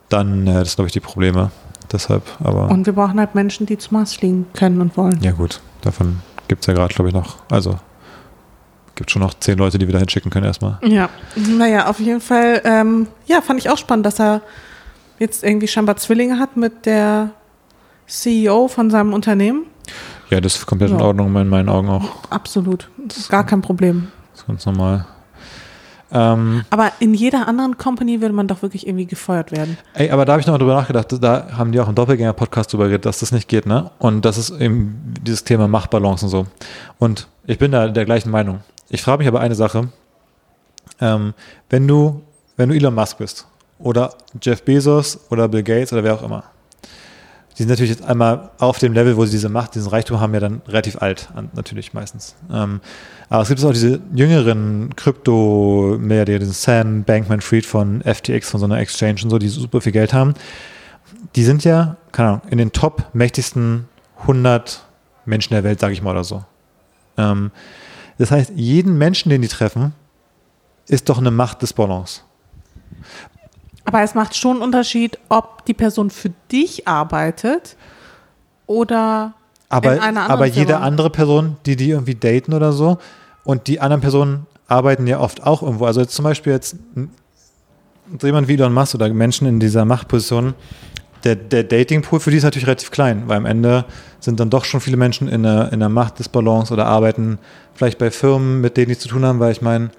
Dann, 0.10 0.48
äh, 0.48 0.54
das 0.54 0.76
glaube 0.76 0.88
ich, 0.88 0.94
die 0.94 1.00
Probleme. 1.00 1.52
Deshalb, 1.92 2.24
aber. 2.44 2.70
Und 2.70 2.86
wir 2.86 2.94
brauchen 2.94 3.20
halt 3.20 3.34
Menschen, 3.36 3.66
die 3.66 3.78
zum 3.78 3.98
Mars 3.98 4.14
fliegen 4.14 4.46
können 4.54 4.82
und 4.82 4.98
wollen. 4.98 5.18
Ja, 5.22 5.32
gut. 5.32 5.62
Davon 5.82 6.20
gibt 6.48 6.62
es 6.62 6.68
ja 6.68 6.74
gerade, 6.74 6.94
glaube 6.94 7.10
ich, 7.10 7.16
noch. 7.16 7.38
Also, 7.50 7.80
gibt 8.96 9.10
schon 9.12 9.22
noch 9.22 9.34
zehn 9.36 9.58
Leute, 9.58 9.78
die 9.78 9.88
wir 9.88 9.94
da 9.94 10.00
hinschicken 10.00 10.30
können 10.32 10.46
erstmal. 10.46 10.80
Ja, 10.84 11.10
naja, 11.36 11.88
auf 11.88 12.00
jeden 12.00 12.20
Fall, 12.22 12.62
ähm, 12.66 13.08
ja, 13.26 13.42
fand 13.42 13.60
ich 13.60 13.70
auch 13.70 13.78
spannend, 13.78 14.06
dass 14.06 14.20
er 14.20 14.42
jetzt 15.20 15.44
irgendwie 15.44 15.68
scheinbar 15.68 15.96
Zwillinge 15.98 16.40
hat 16.40 16.58
mit 16.58 16.86
der 16.86 17.30
CEO 18.08 18.68
von 18.68 18.90
seinem 18.90 19.14
Unternehmen. 19.14 19.66
Ja, 20.30 20.42
das 20.42 20.56
ist 20.56 20.66
komplett 20.66 20.92
in 20.92 21.00
Ja. 21.00 21.06
Ordnung, 21.06 21.34
in 21.38 21.48
meinen 21.48 21.70
Augen 21.70 21.90
auch. 21.90 22.04
Absolut. 22.30 22.90
Das 22.98 23.18
ist 23.18 23.30
gar 23.30 23.46
kein 23.46 23.62
Problem. 23.62 24.10
Das 24.34 24.42
ist 24.42 24.48
ganz 24.48 24.66
normal. 24.66 25.06
Ähm, 26.12 26.64
Aber 26.70 26.92
in 27.00 27.14
jeder 27.14 27.48
anderen 27.48 27.78
Company 27.78 28.22
würde 28.22 28.34
man 28.34 28.48
doch 28.48 28.62
wirklich 28.62 28.88
irgendwie 28.88 29.06
gefeuert 29.06 29.52
werden. 29.52 29.78
ey, 29.94 30.10
aber 30.10 30.26
da 30.26 30.34
habe 30.34 30.42
ich 30.42 30.48
noch 30.48 30.58
drüber 30.58 30.76
nachgedacht, 30.76 31.14
da 31.22 31.48
haben 31.58 31.72
die 31.72 31.80
auch 31.80 31.90
im 31.90 31.96
Doppelgänger-Podcast 31.96 32.72
drüber 32.72 32.86
geredet, 32.86 33.06
dass 33.06 33.20
das 33.20 33.32
nicht 33.32 33.48
geht, 33.48 33.66
ne? 33.66 33.92
Und 34.00 34.24
das 34.24 34.38
ist 34.38 34.52
eben 34.52 35.14
dieses 35.22 35.44
Thema 35.44 35.68
Machtbalance 35.68 36.26
und 36.26 36.32
so. 36.32 36.48
Und 36.98 37.28
ich 37.46 37.58
bin 37.58 37.72
da 37.72 37.88
der 37.90 38.06
gleichen 38.06 38.32
Meinung. 38.32 38.62
Ich 38.90 39.02
frage 39.02 39.20
mich 39.20 39.28
aber 39.28 39.42
eine 39.42 39.56
Sache. 39.56 39.90
Ähm, 41.02 41.34
wenn 41.70 41.88
du, 41.88 42.22
wenn 42.56 42.70
du 42.70 42.76
Elon 42.76 42.96
Musk 42.96 43.18
bist 43.18 43.46
oder 43.80 44.14
Jeff 44.42 44.64
Bezos 44.64 45.20
oder 45.30 45.48
Bill 45.48 45.64
Gates 45.64 45.92
oder 45.94 46.04
wer 46.04 46.14
auch 46.16 46.24
immer, 46.24 46.44
die 47.58 47.64
sind 47.64 47.70
natürlich 47.70 47.90
jetzt 47.90 48.04
einmal 48.04 48.52
auf 48.60 48.78
dem 48.78 48.94
Level, 48.94 49.18
wo 49.18 49.26
sie 49.26 49.32
diese 49.32 49.50
Macht, 49.50 49.74
diesen 49.74 49.90
Reichtum 49.90 50.20
haben, 50.20 50.32
ja 50.36 50.40
dann 50.40 50.62
relativ 50.68 51.02
alt, 51.02 51.30
natürlich 51.56 51.92
meistens. 51.92 52.36
Ähm, 52.54 52.82
aber 53.30 53.42
es 53.42 53.50
gibt 53.50 53.64
auch 53.64 53.74
diese 53.74 54.00
jüngeren 54.14 54.96
Krypto-Milliardäre, 54.96 56.38
diesen 56.38 56.54
Sam 56.54 57.04
Bankman-Fried 57.04 57.66
von 57.66 58.04
FTX, 58.04 58.52
von 58.52 58.60
so 58.60 58.68
einer 58.68 58.78
Exchange 58.78 59.22
und 59.24 59.32
so, 59.32 59.40
die 59.40 59.48
super 59.48 59.82
viel 59.82 59.92
Geld 59.92 60.14
haben. 60.14 60.36
Die 61.36 61.44
sind 61.44 61.64
ja, 61.64 61.98
keine 62.12 62.30
Ahnung, 62.30 62.42
in 62.52 62.60
den 62.60 62.74
top 62.74 63.06
mächtigsten 63.14 63.88
100 64.22 64.86
Menschen 65.26 65.56
der 65.56 65.64
Welt, 65.64 65.80
sage 65.80 65.94
ich 65.94 66.04
mal 66.04 66.12
oder 66.12 66.24
so. 66.24 66.46
Ähm, 67.18 67.50
das 68.20 68.30
heißt, 68.30 68.52
jeden 68.56 69.00
Menschen, 69.00 69.30
den 69.30 69.42
die 69.42 69.48
treffen, 69.48 69.94
ist 70.88 71.10
doch 71.10 71.18
eine 71.18 71.32
Macht 71.32 71.64
des 71.64 71.74
Balance. 71.74 72.22
Aber 73.88 74.02
es 74.02 74.16
macht 74.16 74.36
schon 74.36 74.58
einen 74.58 74.64
Unterschied, 74.64 75.18
ob 75.30 75.64
die 75.64 75.74
Person 75.74 76.10
für 76.10 76.32
dich 76.52 76.90
arbeitet 76.90 77.78
oder 78.66 79.34
Aber, 79.70 79.94
in 79.94 80.00
einer 80.00 80.22
anderen 80.24 80.32
aber 80.32 80.46
jede 80.46 80.68
Firma. 80.74 80.86
andere 80.86 81.10
Person, 81.10 81.56
die 81.66 81.78
die 81.78 81.92
irgendwie 81.92 82.16
daten 82.16 82.54
oder 82.54 82.74
so, 82.74 82.98
und 83.46 83.68
die 83.68 83.80
anderen 83.80 84.02
Personen 84.02 84.46
arbeiten 84.68 85.08
ja 85.08 85.22
oft 85.22 85.42
auch 85.48 85.64
irgendwo. 85.64 85.86
Also 85.86 86.02
jetzt 86.02 86.14
zum 86.14 86.24
Beispiel 86.24 86.52
jetzt 86.52 86.76
jemand 88.22 88.50
wie 88.50 88.56
Elon 88.56 88.74
Musk 88.74 88.94
oder 88.96 89.08
Menschen 89.08 89.48
in 89.48 89.62
dieser 89.62 89.86
Machtposition, 89.86 90.54
der, 91.24 91.38
der 91.38 91.64
Datingpool 91.64 92.20
für 92.20 92.30
die 92.30 92.38
ist 92.38 92.44
natürlich 92.44 92.68
relativ 92.68 92.92
klein, 92.92 93.24
weil 93.28 93.38
am 93.38 93.46
Ende 93.46 93.86
sind 94.20 94.42
dann 94.42 94.50
doch 94.50 94.66
schon 94.66 94.82
viele 94.82 94.98
Menschen 94.98 95.30
in 95.30 95.44
der, 95.44 95.72
in 95.72 95.80
der 95.80 95.88
Machtdisbalance 95.88 96.74
oder 96.74 96.88
arbeiten 96.88 97.40
vielleicht 97.74 98.00
bei 98.00 98.12
Firmen, 98.12 98.60
mit 98.60 98.76
denen 98.76 98.90
die 98.90 98.98
zu 98.98 99.08
tun 99.08 99.24
haben, 99.24 99.40
weil 99.40 99.54
ich 99.54 99.62
meine, 99.62 99.92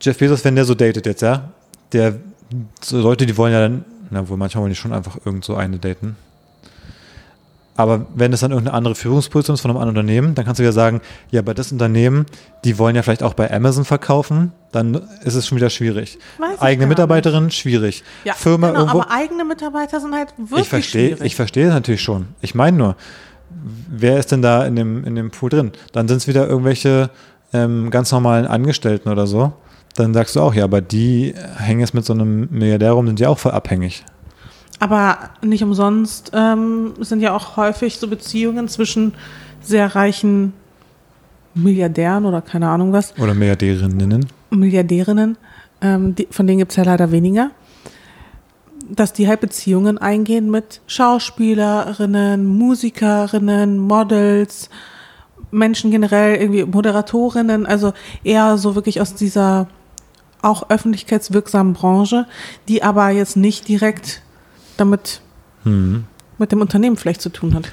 Jeff 0.00 0.16
Bezos, 0.16 0.46
wenn 0.46 0.56
der 0.56 0.64
so 0.64 0.74
datet 0.74 1.04
jetzt, 1.04 1.20
ja, 1.20 1.50
der, 1.92 2.14
so 2.82 3.00
Leute, 3.00 3.26
die 3.26 3.36
wollen 3.36 3.52
ja 3.52 3.60
dann, 3.60 3.84
na 4.10 4.28
wohl, 4.28 4.36
manchmal 4.36 4.62
wollen 4.62 4.70
die 4.72 4.76
schon 4.76 4.92
einfach 4.92 5.18
irgend 5.24 5.44
so 5.44 5.54
eine 5.54 5.78
daten. 5.78 6.16
Aber 7.76 8.06
wenn 8.14 8.32
es 8.32 8.38
dann 8.40 8.52
irgendeine 8.52 8.76
andere 8.76 8.94
Führungsposition 8.94 9.54
ist 9.54 9.60
von 9.60 9.70
einem 9.72 9.80
anderen 9.80 9.96
Unternehmen, 9.98 10.36
dann 10.36 10.44
kannst 10.44 10.60
du 10.60 10.62
ja 10.62 10.70
sagen, 10.70 11.00
ja, 11.32 11.42
bei 11.42 11.54
das 11.54 11.72
Unternehmen, 11.72 12.26
die 12.64 12.78
wollen 12.78 12.94
ja 12.94 13.02
vielleicht 13.02 13.24
auch 13.24 13.34
bei 13.34 13.52
Amazon 13.52 13.84
verkaufen, 13.84 14.52
dann 14.70 14.94
ist 15.24 15.34
es 15.34 15.48
schon 15.48 15.56
wieder 15.56 15.70
schwierig. 15.70 16.18
Weiß 16.38 16.60
Eigene 16.60 16.86
Mitarbeiterin, 16.86 17.50
schwierig. 17.50 18.04
ja, 18.24 18.34
Firma 18.34 18.68
genau, 18.68 18.80
irgendwo. 18.80 19.00
aber 19.00 19.10
eigene 19.10 19.44
Mitarbeiter 19.44 20.00
sind 20.00 20.14
halt 20.14 20.32
wirklich 20.38 20.60
Ich 20.62 20.68
verstehe, 20.68 21.08
schwierig. 21.08 21.24
ich 21.24 21.34
verstehe 21.34 21.64
das 21.66 21.74
natürlich 21.74 22.02
schon. 22.02 22.26
Ich 22.42 22.54
meine 22.54 22.76
nur, 22.76 22.96
wer 23.90 24.18
ist 24.20 24.30
denn 24.30 24.42
da 24.42 24.64
in 24.64 24.76
dem, 24.76 25.02
in 25.04 25.16
dem 25.16 25.32
Pool 25.32 25.50
drin? 25.50 25.72
Dann 25.92 26.06
sind 26.06 26.18
es 26.18 26.28
wieder 26.28 26.46
irgendwelche 26.46 27.10
ähm, 27.52 27.90
ganz 27.90 28.12
normalen 28.12 28.46
Angestellten 28.46 29.08
oder 29.08 29.26
so. 29.26 29.52
Dann 29.96 30.12
sagst 30.12 30.34
du 30.36 30.40
auch, 30.40 30.54
ja, 30.54 30.64
aber 30.64 30.80
die 30.80 31.34
hängen 31.56 31.80
jetzt 31.80 31.94
mit 31.94 32.04
so 32.04 32.12
einem 32.12 32.48
Milliardär 32.50 32.92
rum, 32.92 33.06
sind 33.06 33.20
ja 33.20 33.28
auch 33.28 33.38
voll 33.38 33.52
abhängig. 33.52 34.04
Aber 34.80 35.18
nicht 35.42 35.62
umsonst 35.62 36.32
ähm, 36.34 36.94
sind 37.00 37.20
ja 37.20 37.34
auch 37.34 37.56
häufig 37.56 37.98
so 37.98 38.08
Beziehungen 38.08 38.68
zwischen 38.68 39.14
sehr 39.60 39.94
reichen 39.94 40.52
Milliardären 41.54 42.24
oder 42.24 42.42
keine 42.42 42.68
Ahnung 42.68 42.92
was, 42.92 43.16
Oder 43.18 43.34
Milliardärinnen. 43.34 44.26
Milliardärinnen, 44.50 45.38
ähm, 45.80 46.14
die, 46.16 46.26
von 46.30 46.46
denen 46.46 46.58
gibt 46.58 46.72
es 46.72 46.76
ja 46.76 46.82
leider 46.82 47.12
weniger, 47.12 47.50
dass 48.90 49.12
die 49.12 49.28
halt 49.28 49.40
Beziehungen 49.40 49.98
eingehen 49.98 50.50
mit 50.50 50.80
Schauspielerinnen, 50.86 52.44
Musikerinnen, 52.44 53.78
Models, 53.78 54.68
Menschen 55.50 55.90
generell, 55.90 56.36
irgendwie 56.36 56.64
Moderatorinnen, 56.64 57.64
also 57.64 57.92
eher 58.24 58.58
so 58.58 58.74
wirklich 58.74 59.00
aus 59.00 59.14
dieser 59.14 59.68
auch 60.44 60.70
öffentlichkeitswirksamen 60.70 61.72
Branche, 61.72 62.26
die 62.68 62.82
aber 62.82 63.10
jetzt 63.10 63.36
nicht 63.36 63.68
direkt 63.68 64.22
damit 64.76 65.20
Hm. 65.64 66.04
mit 66.38 66.52
dem 66.52 66.60
Unternehmen 66.60 66.96
vielleicht 66.96 67.22
zu 67.22 67.30
tun 67.30 67.54
hat. 67.54 67.72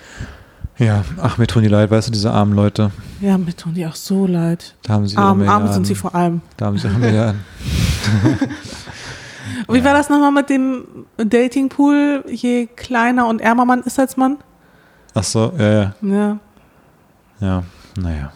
Ja, 0.78 1.04
ach, 1.22 1.38
mir 1.38 1.48
tun 1.48 1.62
die 1.62 1.70
leid, 1.70 1.92
weißt 1.92 2.08
du, 2.08 2.12
diese 2.12 2.32
armen 2.32 2.54
Leute. 2.54 2.92
Ja, 3.20 3.38
mir 3.38 3.56
tun 3.56 3.74
die 3.74 3.86
auch 3.86 3.96
so 3.96 4.26
leid. 4.26 4.76
Da 4.84 4.94
haben 4.94 5.08
sie 5.08 5.18
Arm, 5.18 5.48
arm 5.48 5.72
sind 5.72 5.86
sie 5.86 5.96
vor 5.96 6.16
allem. 6.16 6.42
Da 6.58 6.66
haben 6.68 6.78
sie 6.78 6.88
ihre 6.88 6.98
Milliarden. 6.98 7.42
Wie 9.70 9.84
war 9.84 9.94
das 9.94 10.10
nochmal 10.10 10.32
mit 10.32 10.50
dem 10.50 10.86
Datingpool? 11.18 12.24
Je 12.28 12.68
kleiner 12.68 13.28
und 13.28 13.42
ärmer 13.42 13.66
man 13.66 13.82
ist 13.82 14.00
als 14.00 14.18
Mann? 14.18 14.38
Ach 15.14 15.24
so, 15.24 15.54
ja, 15.58 15.72
ja. 15.72 15.94
Ja. 16.02 16.38
Ja, 17.42 17.64
naja. 18.00 18.32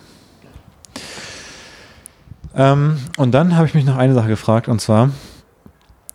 Ähm, 2.55 2.97
und 3.17 3.31
dann 3.33 3.55
habe 3.55 3.67
ich 3.67 3.73
mich 3.73 3.85
noch 3.85 3.97
eine 3.97 4.13
Sache 4.13 4.29
gefragt, 4.29 4.67
und 4.67 4.79
zwar, 4.79 5.09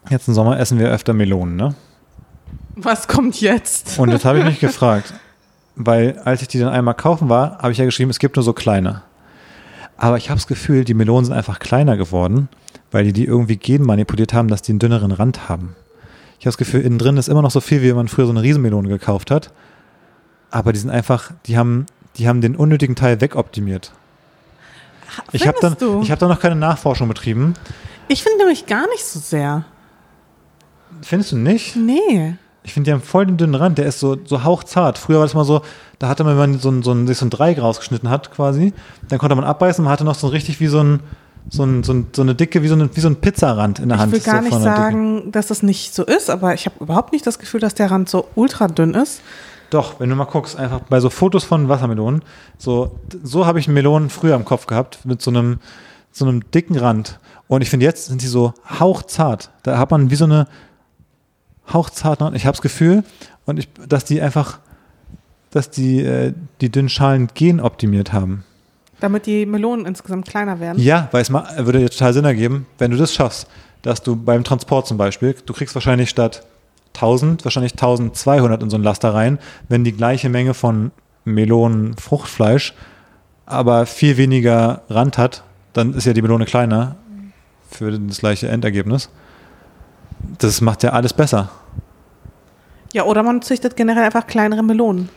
jetzt 0.08 0.26
im 0.28 0.34
Sommer 0.34 0.58
essen 0.58 0.78
wir 0.78 0.88
öfter 0.88 1.12
Melonen, 1.12 1.56
ne? 1.56 1.74
Was 2.76 3.08
kommt 3.08 3.40
jetzt? 3.40 3.98
Und 3.98 4.10
jetzt 4.10 4.24
habe 4.24 4.38
ich 4.38 4.44
mich 4.44 4.60
gefragt, 4.60 5.12
weil 5.76 6.18
als 6.24 6.40
ich 6.42 6.48
die 6.48 6.58
dann 6.58 6.70
einmal 6.70 6.94
kaufen 6.94 7.28
war, 7.28 7.58
habe 7.58 7.72
ich 7.72 7.78
ja 7.78 7.84
geschrieben, 7.84 8.10
es 8.10 8.18
gibt 8.18 8.36
nur 8.36 8.42
so 8.42 8.52
kleine. 8.52 9.02
Aber 9.98 10.16
ich 10.16 10.30
habe 10.30 10.38
das 10.38 10.46
Gefühl, 10.46 10.84
die 10.84 10.94
Melonen 10.94 11.26
sind 11.26 11.34
einfach 11.34 11.58
kleiner 11.58 11.98
geworden, 11.98 12.48
weil 12.90 13.04
die 13.04 13.12
die 13.12 13.26
irgendwie 13.26 13.56
genmanipuliert 13.56 14.32
haben, 14.32 14.48
dass 14.48 14.62
die 14.62 14.72
einen 14.72 14.78
dünneren 14.78 15.12
Rand 15.12 15.50
haben. 15.50 15.76
Ich 16.38 16.46
habe 16.46 16.52
das 16.52 16.56
Gefühl, 16.56 16.80
innen 16.80 16.98
drin 16.98 17.18
ist 17.18 17.28
immer 17.28 17.42
noch 17.42 17.50
so 17.50 17.60
viel, 17.60 17.82
wie 17.82 17.90
wenn 17.90 17.96
man 17.96 18.08
früher 18.08 18.24
so 18.24 18.32
eine 18.32 18.42
Riesenmelone 18.42 18.88
gekauft 18.88 19.30
hat. 19.30 19.52
Aber 20.50 20.72
die 20.72 20.78
sind 20.78 20.88
einfach, 20.88 21.32
die 21.44 21.58
haben, 21.58 21.84
die 22.16 22.28
haben 22.28 22.40
den 22.40 22.56
unnötigen 22.56 22.96
Teil 22.96 23.20
wegoptimiert. 23.20 23.92
Ich 25.32 25.46
habe 25.46 25.58
dann, 25.60 25.76
du? 25.78 26.00
ich 26.02 26.10
habe 26.10 26.18
da 26.18 26.28
noch 26.28 26.40
keine 26.40 26.56
Nachforschung 26.56 27.08
betrieben. 27.08 27.54
Ich 28.08 28.22
finde 28.22 28.38
nämlich 28.38 28.66
gar 28.66 28.88
nicht 28.88 29.04
so 29.04 29.18
sehr. 29.20 29.64
Findest 31.02 31.32
du 31.32 31.36
nicht? 31.36 31.76
Nee. 31.76 32.34
Ich 32.62 32.74
finde, 32.74 32.88
die 32.88 32.92
haben 32.92 33.02
voll 33.02 33.24
den 33.26 33.36
dünnen 33.36 33.54
Rand. 33.54 33.78
Der 33.78 33.86
ist 33.86 34.00
so, 34.00 34.16
so 34.24 34.44
hauchzart. 34.44 34.98
Früher 34.98 35.18
war 35.18 35.24
das 35.24 35.34
mal 35.34 35.44
so, 35.44 35.62
da 35.98 36.08
hatte 36.08 36.24
man, 36.24 36.38
wenn 36.38 36.50
man 36.50 36.60
so 36.60 36.70
ein, 36.70 36.82
so 36.82 36.92
ein, 36.92 37.06
sich 37.06 37.16
so 37.16 37.24
ein 37.26 37.30
Dreieck 37.30 37.60
rausgeschnitten 37.60 38.10
hat, 38.10 38.30
quasi, 38.32 38.72
dann 39.08 39.18
konnte 39.18 39.34
man 39.34 39.44
abbeißen. 39.44 39.82
Man 39.82 39.92
hatte 39.92 40.04
noch 40.04 40.14
so 40.14 40.26
richtig 40.28 40.60
wie 40.60 40.66
so 40.66 40.82
ein, 40.82 41.00
so, 41.48 41.62
ein, 41.64 41.82
so, 41.82 41.92
ein, 41.94 42.08
so 42.14 42.20
eine 42.22 42.34
dicke, 42.34 42.62
wie 42.62 42.68
so, 42.68 42.74
eine, 42.74 42.94
wie 42.94 43.00
so 43.00 43.08
ein 43.08 43.16
Pizzarand 43.16 43.78
in 43.78 43.88
der 43.88 43.96
Ich 43.96 44.02
Hand. 44.02 44.12
will 44.12 44.20
gar 44.20 44.36
so 44.36 44.40
nicht 44.42 44.52
der 44.52 44.58
Dicke. 44.60 44.76
sagen, 44.76 45.32
dass 45.32 45.46
das 45.46 45.62
nicht 45.62 45.94
so 45.94 46.04
ist, 46.04 46.28
aber 46.28 46.52
ich 46.52 46.66
habe 46.66 46.76
überhaupt 46.80 47.12
nicht 47.12 47.26
das 47.26 47.38
Gefühl, 47.38 47.60
dass 47.60 47.74
der 47.74 47.90
Rand 47.90 48.10
so 48.10 48.28
ultra 48.34 48.68
dünn 48.68 48.92
ist. 48.94 49.22
Doch, 49.70 50.00
wenn 50.00 50.10
du 50.10 50.16
mal 50.16 50.24
guckst, 50.24 50.56
einfach 50.56 50.80
bei 50.80 51.00
so 51.00 51.10
Fotos 51.10 51.44
von 51.44 51.68
Wassermelonen, 51.68 52.22
so, 52.58 52.98
so 53.22 53.46
habe 53.46 53.60
ich 53.60 53.68
Melonen 53.68 54.10
früher 54.10 54.34
im 54.34 54.44
Kopf 54.44 54.66
gehabt, 54.66 55.04
mit 55.04 55.22
so 55.22 55.30
einem, 55.30 55.58
so 56.10 56.26
einem 56.26 56.50
dicken 56.50 56.76
Rand. 56.76 57.20
Und 57.48 57.62
ich 57.62 57.70
finde, 57.70 57.86
jetzt 57.86 58.06
sind 58.06 58.22
die 58.22 58.26
so 58.26 58.52
hauchzart. 58.80 59.50
Da 59.62 59.78
hat 59.78 59.90
man 59.90 60.10
wie 60.10 60.16
so 60.16 60.24
eine 60.24 60.46
hauchzart, 61.72 62.20
ich 62.34 62.46
habe 62.46 62.56
das 62.56 62.62
Gefühl, 62.62 63.04
und 63.46 63.58
ich, 63.58 63.68
dass 63.88 64.04
die 64.04 64.20
einfach 64.20 64.58
dass 65.50 65.70
die 65.70 66.00
äh, 66.00 66.32
die 66.60 66.70
dünnen 66.70 66.88
Schalen 66.88 67.28
genoptimiert 67.34 68.12
haben. 68.12 68.44
Damit 69.00 69.26
die 69.26 69.46
Melonen 69.46 69.86
insgesamt 69.86 70.28
kleiner 70.28 70.60
werden. 70.60 70.80
Ja, 70.82 71.08
weil 71.10 71.22
es 71.22 71.30
würde 71.32 71.78
dir 71.80 71.90
total 71.90 72.12
Sinn 72.12 72.24
ergeben, 72.24 72.66
wenn 72.78 72.90
du 72.90 72.96
das 72.96 73.14
schaffst, 73.14 73.48
dass 73.82 74.02
du 74.02 74.14
beim 74.14 74.44
Transport 74.44 74.86
zum 74.86 74.98
Beispiel, 74.98 75.34
du 75.44 75.52
kriegst 75.52 75.74
wahrscheinlich 75.74 76.10
statt 76.10 76.44
1000, 77.00 77.44
wahrscheinlich 77.44 77.72
1200 77.72 78.62
in 78.62 78.70
so 78.70 78.76
ein 78.76 78.82
Laster 78.82 79.14
rein, 79.14 79.38
wenn 79.68 79.84
die 79.84 79.92
gleiche 79.92 80.28
Menge 80.28 80.54
von 80.54 80.92
Melonen 81.24 81.96
Fruchtfleisch, 81.96 82.74
aber 83.46 83.86
viel 83.86 84.16
weniger 84.16 84.82
Rand 84.88 85.18
hat, 85.18 85.42
dann 85.72 85.94
ist 85.94 86.06
ja 86.06 86.12
die 86.12 86.22
Melone 86.22 86.44
kleiner 86.44 86.96
für 87.70 87.90
das 87.98 88.18
gleiche 88.18 88.48
Endergebnis. 88.48 89.08
Das 90.38 90.60
macht 90.60 90.82
ja 90.82 90.90
alles 90.90 91.12
besser. 91.12 91.50
Ja, 92.92 93.04
oder 93.04 93.22
man 93.22 93.42
züchtet 93.42 93.76
generell 93.76 94.04
einfach 94.04 94.26
kleinere 94.26 94.62
Melonen. 94.62 95.08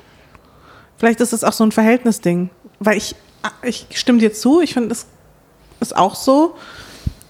Vielleicht 0.97 1.19
ist 1.21 1.33
es 1.33 1.43
auch 1.43 1.53
so 1.53 1.63
ein 1.63 1.71
Verhältnisding. 1.71 2.49
Weil 2.79 2.97
ich, 2.97 3.15
ich 3.63 3.87
stimme 3.93 4.19
dir 4.19 4.33
zu, 4.33 4.61
ich 4.61 4.73
finde, 4.73 4.91
es 4.91 5.07
ist 5.79 5.95
auch 5.95 6.15
so. 6.15 6.55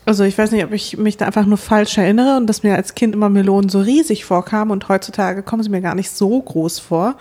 Also 0.05 0.23
ich 0.25 0.37
weiß 0.37 0.51
nicht, 0.51 0.63
ob 0.65 0.73
ich 0.73 0.97
mich 0.97 1.17
da 1.17 1.25
einfach 1.25 1.45
nur 1.45 1.57
falsch 1.57 1.97
erinnere 1.97 2.37
und 2.37 2.47
dass 2.47 2.63
mir 2.63 2.75
als 2.75 2.93
Kind 2.95 3.15
immer 3.15 3.29
Melonen 3.29 3.69
so 3.69 3.79
riesig 3.79 4.25
vorkamen 4.25 4.71
und 4.71 4.89
heutzutage 4.89 5.43
kommen 5.43 5.63
sie 5.63 5.69
mir 5.69 5.81
gar 5.81 5.95
nicht 5.95 6.11
so 6.11 6.41
groß 6.41 6.79
vor. 6.79 7.15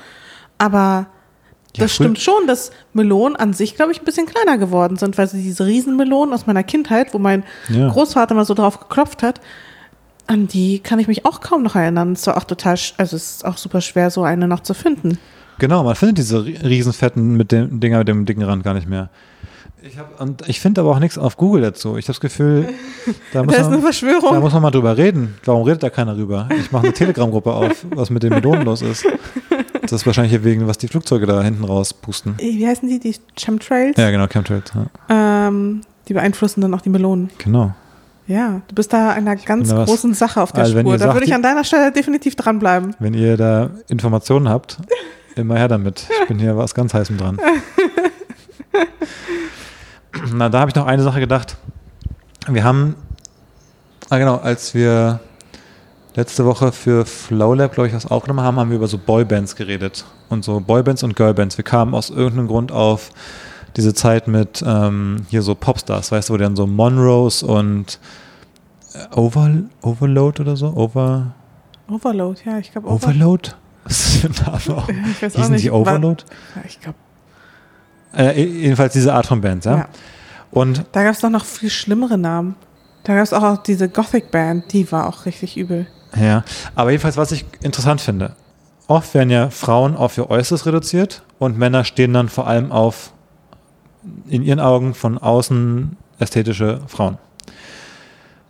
Aber 0.59 1.07
Ja, 1.77 1.85
das 1.85 1.95
stimmt 1.95 2.19
schon, 2.21 2.47
dass 2.47 2.73
Melonen 2.93 3.37
an 3.37 3.53
sich, 3.53 3.77
glaube 3.77 3.93
ich, 3.93 4.01
ein 4.01 4.05
bisschen 4.05 4.27
kleiner 4.27 4.59
geworden 4.59 4.97
sind, 4.97 5.17
weil 5.17 5.29
sie 5.29 5.43
diese 5.43 5.65
Riesenmelonen 5.65 6.35
aus 6.35 6.47
meiner 6.47 6.65
Kindheit, 6.65 7.15
wo 7.15 7.19
mein 7.19 7.45
Ja. 7.69 7.89
Großvater 7.89 8.35
mal 8.35 8.45
so 8.45 8.55
drauf 8.55 8.81
geklopft 8.81 9.23
hat, 9.23 9.41
an 10.27 10.49
die 10.49 10.79
kann 10.81 10.99
ich 10.99 11.09
mich 11.09 11.25
auch 11.25 11.41
kaum 11.41 11.63
noch 11.63 11.77
erinnern. 11.77 12.13
Es 12.13 12.21
ist 12.21 12.27
doch 12.29 12.37
auch 12.37 12.45
total, 12.45 12.77
also 12.97 13.17
es 13.17 13.31
ist 13.37 13.45
auch 13.45 13.59
super 13.59 13.81
schwer, 13.81 14.11
so 14.11 14.23
eine 14.25 14.49
noch 14.49 14.61
zu 14.61 14.75
finden. 14.75 15.19
Genau, 15.59 15.85
man 15.85 15.95
findet 15.95 16.19
diese 16.19 16.39
ri- 16.39 16.63
riesenfetten 16.65 17.37
mit 17.37 17.53
dem 17.53 17.79
Dinger 17.81 17.99
mit 17.99 18.09
dem 18.09 18.25
dicken 18.27 18.43
Rand 18.43 18.65
gar 18.65 18.75
nicht 18.75 18.89
mehr. 18.89 19.09
Ich 19.85 19.99
hab, 19.99 20.21
und 20.21 20.49
ich 20.49 20.61
finde 20.61 20.81
aber 20.81 20.91
auch 20.91 20.99
nichts 21.01 21.19
auf 21.19 21.37
Google 21.37 21.63
dazu. 21.63 21.97
Ich 21.97 22.05
habe 22.05 22.15
das 22.15 22.21
Gefühl, 22.21 22.69
da 23.33 23.43
muss, 23.45 23.55
eine 23.57 23.79
man, 23.79 23.83
da 23.83 24.41
muss 24.41 24.53
man 24.53 24.63
mal 24.63 24.71
drüber 24.71 24.97
reden. 24.97 25.35
Warum 25.45 25.65
redet 25.65 25.83
da 25.83 25.91
keiner 25.91 26.15
drüber? 26.15 26.49
Ich 26.57 26.71
mache 26.71 26.85
eine 26.85 26.93
Telegram-Gruppe 26.93 27.53
auf, 27.53 27.85
was 27.91 28.11
mit 28.11 28.23
den 28.23 28.31
Melonen 28.31 28.65
los 28.65 28.83
ist. 28.83 29.05
Das 29.83 29.91
ist 30.01 30.07
wahrscheinlich 30.07 30.45
wegen, 30.45 30.69
was 30.69 30.79
die 30.79 30.87
Flugzeuge 30.87 31.27
da 31.27 31.43
hinten 31.43 31.65
raus 31.65 31.93
pusten. 31.93 32.37
Wie 32.39 32.67
heißen 32.67 32.89
die? 32.89 33.01
Die 33.01 33.17
Chemtrails? 33.37 33.97
Ja, 33.99 34.11
genau, 34.13 34.29
Chemtrails. 34.29 34.73
Ja. 34.75 35.49
Ähm, 35.49 35.81
die 36.09 36.15
beeinflussen 36.15 36.61
dann 36.61 36.73
auch 36.73 36.81
die 36.81 36.89
Melonen. 36.89 37.31
Genau. 37.39 37.75
Ja, 38.29 38.63
du 38.69 38.75
bist 38.77 38.93
da 38.93 39.11
einer 39.11 39.35
ganz 39.37 39.69
da 39.69 39.85
großen 39.85 40.15
Sache 40.15 40.41
auf 40.41 40.53
der 40.53 40.63
Also 40.65 40.79
Spur. 40.79 40.97
Da 40.97 41.13
würde 41.13 41.27
ich 41.27 41.35
an 41.35 41.43
deiner 41.43 41.65
Stelle 41.65 41.91
definitiv 41.91 42.37
dranbleiben. 42.37 42.95
Wenn 43.01 43.13
ihr 43.13 43.37
da 43.37 43.71
Informationen 43.89 44.49
habt, 44.49 44.79
immer 45.35 45.57
her 45.57 45.69
damit. 45.69 46.07
Ich 46.23 46.29
bin 46.29 46.39
hier 46.39 46.57
was 46.57 46.75
ganz 46.75 46.95
heißem 46.95 47.19
dran. 47.19 47.39
Na, 50.33 50.49
da 50.49 50.61
habe 50.61 50.71
ich 50.71 50.75
noch 50.75 50.87
eine 50.87 51.03
Sache 51.03 51.21
gedacht. 51.21 51.57
Wir 52.49 52.65
haben, 52.65 52.97
ah 54.11 54.19
genau, 54.19 54.37
als 54.37 54.75
wir 54.75 55.21
letzte 56.15 56.45
Woche 56.45 56.73
für 56.73 57.07
Flowlab, 57.07 57.73
glaube 57.75 57.89
ich, 57.89 57.95
was 57.95 58.07
aufgenommen 58.07 58.41
haben, 58.41 58.59
haben 58.59 58.71
wir 58.71 58.77
über 58.77 58.89
so 58.89 58.99
Boybands 58.99 59.57
geredet. 59.57 60.05
Und 60.29 60.45
so 60.45 60.61
Boybands 60.61 61.03
und 61.03 61.17
Girlbands. 61.17 61.57
Wir 61.57 61.65
kamen 61.65 61.95
aus 61.95 62.11
irgendeinem 62.11 62.49
Grund 62.49 62.73
auf 62.73 63.11
diese 63.77 63.95
Zeit 63.95 64.29
mit 64.29 64.63
ähm, 64.67 65.27
hier 65.31 65.43
so 65.43 65.55
Popstars, 65.55 66.13
weißt 66.13 66.29
du, 66.29 66.35
wo 66.35 66.37
dann 66.37 66.57
so 66.57 66.67
Monrose 66.67 67.47
und 67.47 67.99
äh, 68.95 69.17
Over, 69.17 69.51
Overload 69.81 70.43
oder 70.43 70.57
so? 70.57 70.75
Over, 70.75 71.35
Overload, 71.89 72.41
ja, 72.45 72.59
ich 72.59 72.73
glaube 72.73 72.89
Over 72.89 73.09
Overload? 73.09 73.51
Was 73.85 74.15
ist 74.17 74.25
ein 74.25 74.35
Name 74.47 74.79
auch? 74.79 74.89
Ich 74.89 75.23
weiß 75.23 75.35
auch 75.35 75.39
Hießen 75.39 75.53
nicht. 75.53 75.65
die 75.65 75.71
Overload? 75.71 76.25
Ja, 76.55 76.63
ich 76.67 76.81
glaube, 76.81 76.99
Äh, 78.17 78.43
jedenfalls 78.43 78.93
diese 78.93 79.13
Art 79.15 79.27
von 79.27 79.41
Bands, 79.41 79.67
ja. 79.67 79.77
Ja. 79.77 79.89
Und 80.51 80.85
da 80.93 81.03
gab 81.03 81.15
es 81.15 81.21
doch 81.21 81.31
noch 81.31 81.45
viel 81.45 81.71
schlimmere 81.71 82.19
Namen. 82.19 82.57
Da 83.05 83.15
gab 83.15 83.23
es 83.23 83.33
auch, 83.33 83.43
auch 83.43 83.63
diese 83.63 83.89
Gothic-Band, 83.89 84.73
die 84.73 84.91
war 84.93 85.07
auch 85.07 85.27
richtig 85.27 85.57
übel. 85.57 85.87
ja, 86.17 86.45
aber 86.75 86.91
jedenfalls, 86.91 87.17
was 87.17 87.33
ich 87.33 87.45
interessant 87.63 88.01
finde, 88.01 88.37
oft 88.87 89.15
werden 89.15 89.31
ja 89.31 89.51
Frauen 89.51 89.97
auf 89.97 90.19
ihr 90.19 90.31
Äußeres 90.31 90.67
reduziert 90.67 91.23
und 91.39 91.59
Männer 91.59 91.85
stehen 91.85 92.13
dann 92.13 92.29
vor 92.29 92.47
allem 92.47 92.71
auf 92.71 93.13
in 94.29 94.43
ihren 94.43 94.61
Augen 94.61 94.95
von 94.95 95.19
außen 95.19 95.97
ästhetische 96.19 96.81
Frauen. 96.87 97.19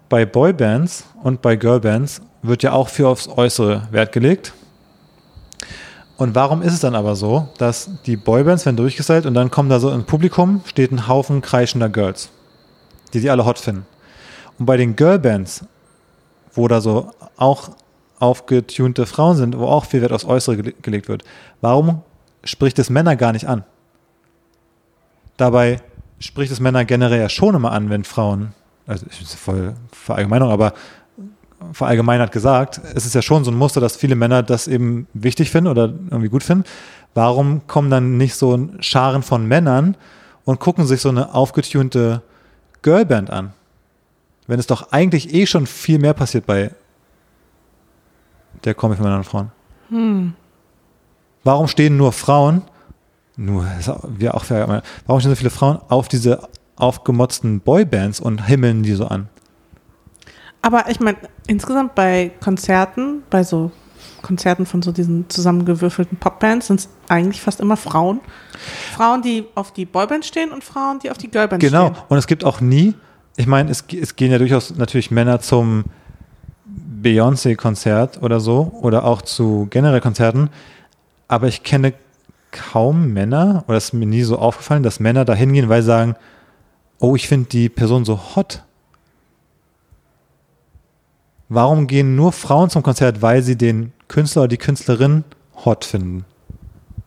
Bei 0.08 0.26
Boybands 0.26 1.04
und 1.22 1.40
bei 1.42 1.56
Girlbands 1.56 2.20
wird 2.42 2.62
ja 2.62 2.72
auch 2.72 2.88
viel 2.88 3.06
aufs 3.06 3.28
Äußere 3.28 3.88
Wert 3.90 4.12
gelegt. 4.12 4.52
Und 6.16 6.34
warum 6.34 6.62
ist 6.62 6.74
es 6.74 6.80
dann 6.80 6.94
aber 6.94 7.16
so, 7.16 7.48
dass 7.58 7.90
die 8.06 8.16
Boybands 8.16 8.64
werden 8.66 8.76
durchgestylt 8.76 9.26
und 9.26 9.34
dann 9.34 9.50
kommen 9.50 9.68
da 9.68 9.80
so 9.80 9.90
im 9.90 10.04
Publikum 10.04 10.60
steht 10.66 10.92
ein 10.92 11.08
Haufen 11.08 11.40
kreischender 11.40 11.88
Girls, 11.88 12.30
die 13.12 13.20
die 13.20 13.30
alle 13.30 13.44
hot 13.44 13.58
finden. 13.58 13.86
Und 14.58 14.66
bei 14.66 14.76
den 14.76 14.94
Girlbands, 14.94 15.64
wo 16.52 16.68
da 16.68 16.80
so 16.80 17.10
auch 17.36 17.70
aufgetunte 18.18 19.06
Frauen 19.06 19.36
sind, 19.36 19.58
wo 19.58 19.66
auch 19.66 19.84
viel 19.84 20.02
Wert 20.02 20.12
aufs 20.12 20.24
Äußere 20.24 20.56
gele 20.56 20.72
gelegt 20.82 21.08
wird, 21.08 21.24
warum 21.60 22.02
spricht 22.44 22.78
es 22.78 22.90
Männer 22.90 23.16
gar 23.16 23.32
nicht 23.32 23.48
an? 23.48 23.64
Dabei 25.36 25.80
spricht 26.20 26.52
es 26.52 26.60
Männer 26.60 26.84
generell 26.84 27.18
ja 27.18 27.28
schon 27.28 27.54
immer 27.54 27.72
an, 27.72 27.90
wenn 27.90 28.04
Frauen, 28.04 28.54
also 28.86 29.06
ich 29.10 29.18
bin 29.18 29.26
voll 29.26 29.74
Verallgemeinung, 29.90 30.50
aber 30.50 30.74
verallgemeinert 31.72 32.32
gesagt, 32.32 32.80
es 32.94 33.06
ist 33.06 33.14
ja 33.14 33.22
schon 33.22 33.44
so 33.44 33.50
ein 33.50 33.56
Muster, 33.56 33.80
dass 33.80 33.96
viele 33.96 34.16
Männer 34.16 34.42
das 34.42 34.68
eben 34.68 35.06
wichtig 35.14 35.50
finden 35.50 35.70
oder 35.70 35.84
irgendwie 35.84 36.28
gut 36.28 36.42
finden. 36.42 36.64
Warum 37.14 37.66
kommen 37.66 37.90
dann 37.90 38.16
nicht 38.16 38.34
so 38.34 38.68
Scharen 38.80 39.22
von 39.22 39.46
Männern 39.46 39.96
und 40.44 40.60
gucken 40.60 40.86
sich 40.86 41.00
so 41.00 41.08
eine 41.08 41.34
aufgetunte 41.34 42.22
Girlband 42.82 43.30
an? 43.30 43.52
Wenn 44.46 44.58
es 44.58 44.66
doch 44.66 44.92
eigentlich 44.92 45.34
eh 45.34 45.46
schon 45.46 45.66
viel 45.66 45.98
mehr 45.98 46.14
passiert 46.14 46.46
bei 46.46 46.72
der 48.64 48.74
Kombi 48.74 48.96
von 48.96 49.04
Männern 49.04 49.20
und 49.20 49.24
Frauen. 49.24 49.52
Hm. 49.88 50.34
Warum 51.44 51.68
stehen 51.68 51.96
nur 51.96 52.12
Frauen, 52.12 52.62
nur, 53.36 53.66
wir 54.08 54.34
auch, 54.34 54.44
warum 54.48 55.20
stehen 55.20 55.30
so 55.30 55.36
viele 55.36 55.50
Frauen 55.50 55.80
auf 55.88 56.08
diese 56.08 56.48
aufgemotzten 56.76 57.60
Boybands 57.60 58.20
und 58.20 58.46
himmeln 58.46 58.82
die 58.82 58.92
so 58.92 59.06
an? 59.06 59.28
Aber 60.62 60.88
ich 60.88 61.00
meine, 61.00 61.18
insgesamt 61.46 61.94
bei 61.94 62.30
Konzerten, 62.40 63.22
bei 63.30 63.42
so 63.42 63.72
Konzerten 64.22 64.64
von 64.66 64.80
so 64.82 64.92
diesen 64.92 65.28
zusammengewürfelten 65.28 66.16
Popbands, 66.18 66.68
sind 66.68 66.80
es 66.80 66.88
eigentlich 67.08 67.40
fast 67.42 67.60
immer 67.60 67.76
Frauen. 67.76 68.20
Frauen, 68.96 69.22
die 69.22 69.44
auf 69.56 69.72
die 69.72 69.84
Boyband 69.84 70.24
stehen 70.24 70.52
und 70.52 70.62
Frauen, 70.62 71.00
die 71.00 71.10
auf 71.10 71.18
die 71.18 71.28
Girlband 71.28 71.60
Genau. 71.60 71.88
stehen. 71.88 71.96
Und 72.08 72.18
es 72.18 72.28
gibt 72.28 72.44
auch 72.44 72.60
nie, 72.60 72.94
ich 73.36 73.48
meine, 73.48 73.70
es, 73.70 73.84
es 74.00 74.14
gehen 74.14 74.30
ja 74.30 74.38
durchaus 74.38 74.76
natürlich 74.76 75.10
Männer 75.10 75.40
zum 75.40 75.84
Beyoncé-Konzert 77.02 78.22
oder 78.22 78.38
so 78.38 78.72
oder 78.80 79.04
auch 79.04 79.22
zu 79.22 79.66
generell 79.70 80.00
Konzerten, 80.00 80.50
aber 81.26 81.48
ich 81.48 81.64
kenne 81.64 81.94
kaum 82.52 83.12
Männer, 83.12 83.64
oder 83.66 83.78
es 83.78 83.86
ist 83.86 83.92
mir 83.94 84.06
nie 84.06 84.22
so 84.22 84.38
aufgefallen, 84.38 84.82
dass 84.82 85.00
Männer 85.00 85.24
da 85.24 85.34
hingehen, 85.34 85.68
weil 85.68 85.82
sie 85.82 85.86
sagen, 85.86 86.14
oh, 87.00 87.16
ich 87.16 87.26
finde 87.26 87.48
die 87.48 87.68
Person 87.68 88.04
so 88.04 88.20
hot. 88.36 88.62
Warum 91.54 91.86
gehen 91.86 92.16
nur 92.16 92.32
Frauen 92.32 92.70
zum 92.70 92.82
Konzert, 92.82 93.20
weil 93.22 93.42
sie 93.42 93.56
den 93.56 93.92
Künstler 94.08 94.42
oder 94.42 94.48
die 94.48 94.56
Künstlerin 94.58 95.24
hot 95.64 95.84
finden? 95.84 96.24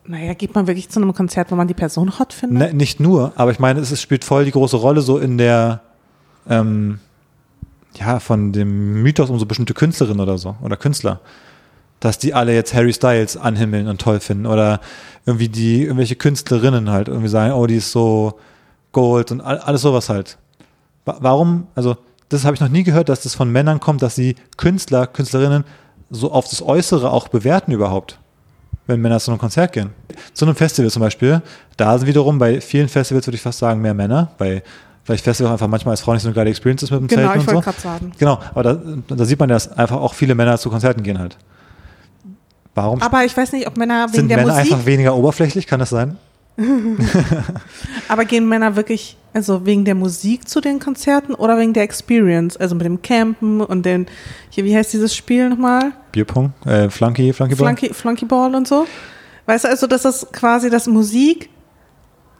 Naja, 0.06 0.34
geht 0.36 0.54
man 0.54 0.68
wirklich 0.68 0.90
zu 0.90 1.02
einem 1.02 1.14
Konzert, 1.14 1.52
wo 1.52 1.56
man 1.56 1.68
die 1.68 1.74
Person 1.74 2.20
hot 2.20 2.32
findet? 2.32 2.58
Ne, 2.58 2.74
nicht 2.74 3.00
nur, 3.00 3.34
aber 3.36 3.52
ich 3.52 3.60
meine, 3.60 3.80
es 3.80 4.00
spielt 4.00 4.24
voll 4.24 4.46
die 4.46 4.52
große 4.52 4.78
Rolle 4.78 5.02
so 5.02 5.18
in 5.18 5.38
der, 5.40 5.82
ähm, 6.48 7.00
ja, 7.96 8.20
von 8.20 8.52
dem 8.52 9.02
Mythos 9.02 9.30
um 9.32 9.40
so 9.40 9.46
bestimmte 9.48 9.74
Künstlerinnen 9.74 10.20
oder 10.20 10.38
so, 10.38 10.56
oder 10.62 10.78
Künstler. 10.78 11.22
Dass 12.00 12.20
die 12.20 12.34
alle 12.36 12.54
jetzt 12.54 12.74
Harry 12.76 12.94
Styles 12.94 13.38
anhimmeln 13.38 13.88
und 13.88 14.00
toll 14.00 14.20
finden 14.20 14.46
oder 14.46 14.80
irgendwie 15.26 15.50
die, 15.50 15.84
irgendwelche 15.84 16.16
Künstlerinnen 16.18 16.92
halt 16.92 17.08
irgendwie 17.08 17.30
sagen, 17.30 17.54
oh, 17.54 17.66
die 17.66 17.78
ist 17.78 17.92
so 17.92 18.38
Gold 18.92 19.32
und 19.32 19.42
all, 19.42 19.58
alles 19.58 19.82
sowas 19.82 20.10
halt. 20.10 20.38
Wa- 21.06 21.18
Warum, 21.22 21.68
also, 21.74 21.98
das 22.30 22.46
habe 22.46 22.56
ich 22.56 22.62
noch 22.62 22.70
nie 22.70 22.84
gehört, 22.84 23.10
dass 23.10 23.22
das 23.22 23.36
von 23.36 23.52
Männern 23.52 23.80
kommt, 23.80 24.02
dass 24.02 24.16
sie 24.16 24.36
Künstler, 24.58 25.08
Künstlerinnen 25.08 25.64
so 26.10 26.32
auf 26.32 26.48
das 26.48 26.62
Äußere 26.62 27.12
auch 27.12 27.28
bewerten 27.28 27.72
überhaupt 27.72 28.20
wenn 28.88 29.02
Männer 29.02 29.20
zu 29.20 29.32
einem 29.32 29.40
Konzert 29.40 29.74
gehen. 29.74 29.92
Zu 30.34 30.46
einem 30.46 30.56
Festival 30.56 30.92
zum 30.92 31.02
Beispiel, 31.02 31.42
da 31.78 31.98
sind 31.98 32.08
wiederum 32.08 32.38
bei 32.38 32.62
vielen 32.62 32.88
Festivals, 32.88 33.26
würde 33.28 33.36
ich 33.36 33.42
fast 33.42 33.60
sagen, 33.60 33.82
mehr 33.82 33.94
Männer, 33.94 34.32
weil 34.38 34.64
vielleicht 35.04 35.24
Festival 35.24 35.52
einfach 35.52 35.68
manchmal 35.68 35.94
als 35.94 36.02
Frau 36.02 36.14
nicht 36.14 36.22
so 36.22 36.28
eine 36.28 36.36
geile 36.36 36.50
Experience 36.50 36.84
ist 36.84 36.92
mit 36.92 37.00
dem 37.00 37.08
Genau, 37.08 37.22
Zelten 37.24 37.42
ich 37.42 37.48
und 37.48 37.54
so. 37.56 37.62
gerade 37.62 37.82
sagen. 37.82 38.12
Genau, 38.18 38.40
aber 38.54 38.64
da, 38.64 38.80
da 39.08 39.26
sieht 39.26 39.40
man, 39.40 39.50
dass 39.50 39.72
einfach 39.72 39.98
auch 39.98 40.14
viele 40.14 40.36
Männer 40.36 40.58
zu 40.58 40.70
Konzerten 40.70 41.04
gehen 41.04 41.20
halt. 41.20 41.38
Warum 42.74 43.02
Aber 43.02 43.24
ich 43.24 43.36
weiß 43.36 43.54
nicht, 43.54 43.68
ob 43.68 43.78
Männer 43.78 44.08
wegen 44.08 44.14
sind 44.14 44.28
der 44.30 44.38
Männer 44.38 44.54
Musik, 44.56 44.74
einfach 44.74 44.86
weniger 44.86 45.16
oberflächlich? 45.16 45.66
Kann 45.66 45.80
das 45.80 45.90
sein? 45.90 46.18
aber 48.08 48.26
gehen 48.26 48.48
Männer 48.48 48.76
wirklich, 48.76 49.18
also 49.34 49.66
wegen 49.66 49.84
der 49.84 49.96
Musik 49.96 50.48
zu 50.48 50.62
den 50.62 50.80
Konzerten 50.80 51.34
oder 51.34 51.58
wegen 51.58 51.74
der 51.74 51.84
Experience? 51.84 52.56
Also 52.58 52.76
mit 52.76 52.86
dem 52.86 53.02
Campen 53.02 53.62
und 53.62 53.86
den, 53.86 54.08
hier, 54.50 54.64
wie 54.64 54.76
heißt 54.76 54.94
dieses 54.94 55.16
Spiel 55.16 55.50
nochmal? 55.50 55.92
Bierpong, 56.12 56.54
äh, 56.66 56.90
Flunky, 56.90 57.34
Flunkyball? 57.34 57.76
Flunky, 57.76 57.94
Flunkyball 57.94 58.56
und 58.56 58.68
so? 58.68 58.88
Weißt 59.46 59.66
du, 59.66 59.70
also, 59.70 59.88
dass 59.88 60.04
das 60.04 60.28
quasi, 60.32 60.70
dass 60.70 60.88
Musik 60.88 61.50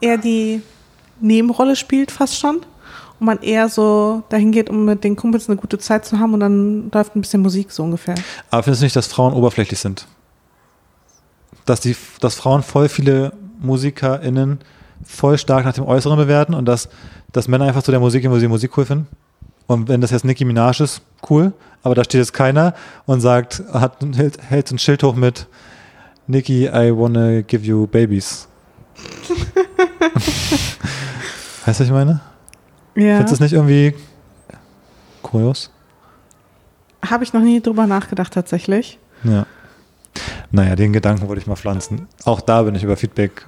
eher 0.02 0.18
die 0.18 0.62
Nebenrolle 1.20 1.76
spielt, 1.76 2.12
fast 2.12 2.40
schon. 2.40 2.58
Und 3.20 3.28
man 3.28 3.42
eher 3.42 3.70
so 3.70 4.24
dahin 4.30 4.52
geht, 4.52 4.70
um 4.70 4.86
mit 4.86 5.04
den 5.04 5.16
Kumpels 5.16 5.48
eine 5.50 5.58
gute 5.58 5.78
Zeit 5.78 6.06
zu 6.06 6.20
haben 6.20 6.34
und 6.34 6.40
dann 6.42 6.92
läuft 6.92 7.16
ein 7.16 7.22
bisschen 7.22 7.42
Musik 7.42 7.72
so 7.72 7.84
ungefähr. 7.84 8.16
Aber 8.50 8.64
findest 8.64 8.82
du 8.82 8.86
nicht, 8.86 8.96
dass 8.96 9.08
Frauen 9.08 9.34
oberflächlich 9.34 9.80
sind? 9.80 10.08
Dass, 11.66 11.80
die, 11.80 11.96
dass 12.20 12.36
Frauen 12.36 12.62
voll 12.62 12.90
viele 12.90 13.32
MusikerInnen 13.60 14.60
voll 15.04 15.38
stark 15.38 15.66
nach 15.66 15.74
dem 15.74 15.86
Äußeren 15.86 16.18
bewerten 16.18 16.54
und 16.54 16.66
dass, 16.66 16.90
dass 17.32 17.48
Männer 17.48 17.66
einfach 17.66 17.84
zu 17.84 17.92
der 17.92 18.00
Musik 18.00 18.22
gehen, 18.22 18.32
wo 18.32 18.40
sie 18.40 18.48
Musik 18.48 18.78
cool 18.78 18.86
finden? 18.86 19.08
Und 19.68 19.88
wenn 19.88 20.02
das 20.02 20.12
jetzt 20.12 20.26
Nicki 20.26 20.46
Minaj 20.46 20.80
ist, 20.82 21.02
cool, 21.30 21.54
aber 21.84 21.96
da 21.96 22.04
steht 22.04 22.20
jetzt 22.20 22.34
keiner 22.34 22.74
und 23.06 23.22
sagt, 23.22 23.64
hat, 23.74 23.98
hält, 24.16 24.40
hält 24.42 24.72
ein 24.72 24.80
Schild 24.80 25.04
hoch 25.04 25.16
mit 25.16 25.48
Nicki, 26.28 26.66
I 26.68 26.92
wanna 26.96 27.42
give 27.42 27.66
you 27.66 27.88
babies. 27.88 28.48
weißt 31.66 31.66
du, 31.66 31.66
was 31.66 31.80
ich 31.82 31.92
meine? 31.92 32.22
Ja. 32.96 33.18
Findest 33.18 33.28
du 33.28 33.34
das 33.34 33.40
nicht 33.40 33.54
irgendwie 33.54 33.96
kurios? 35.22 35.72
Habe 37.04 37.24
ich 37.24 37.34
noch 37.34 37.42
nie 37.42 37.62
drüber 37.62 37.88
nachgedacht, 37.88 38.34
tatsächlich. 38.34 39.00
Ja. 39.24 39.46
Naja, 40.52 40.76
den 40.76 40.94
Gedanken 40.94 41.28
wollte 41.28 41.42
ich 41.42 41.48
mal 41.48 41.56
pflanzen. 41.56 42.08
Auch 42.24 42.42
da 42.42 42.64
bin 42.64 42.76
ich 42.76 42.84
über 42.84 42.98
Feedback, 42.98 43.46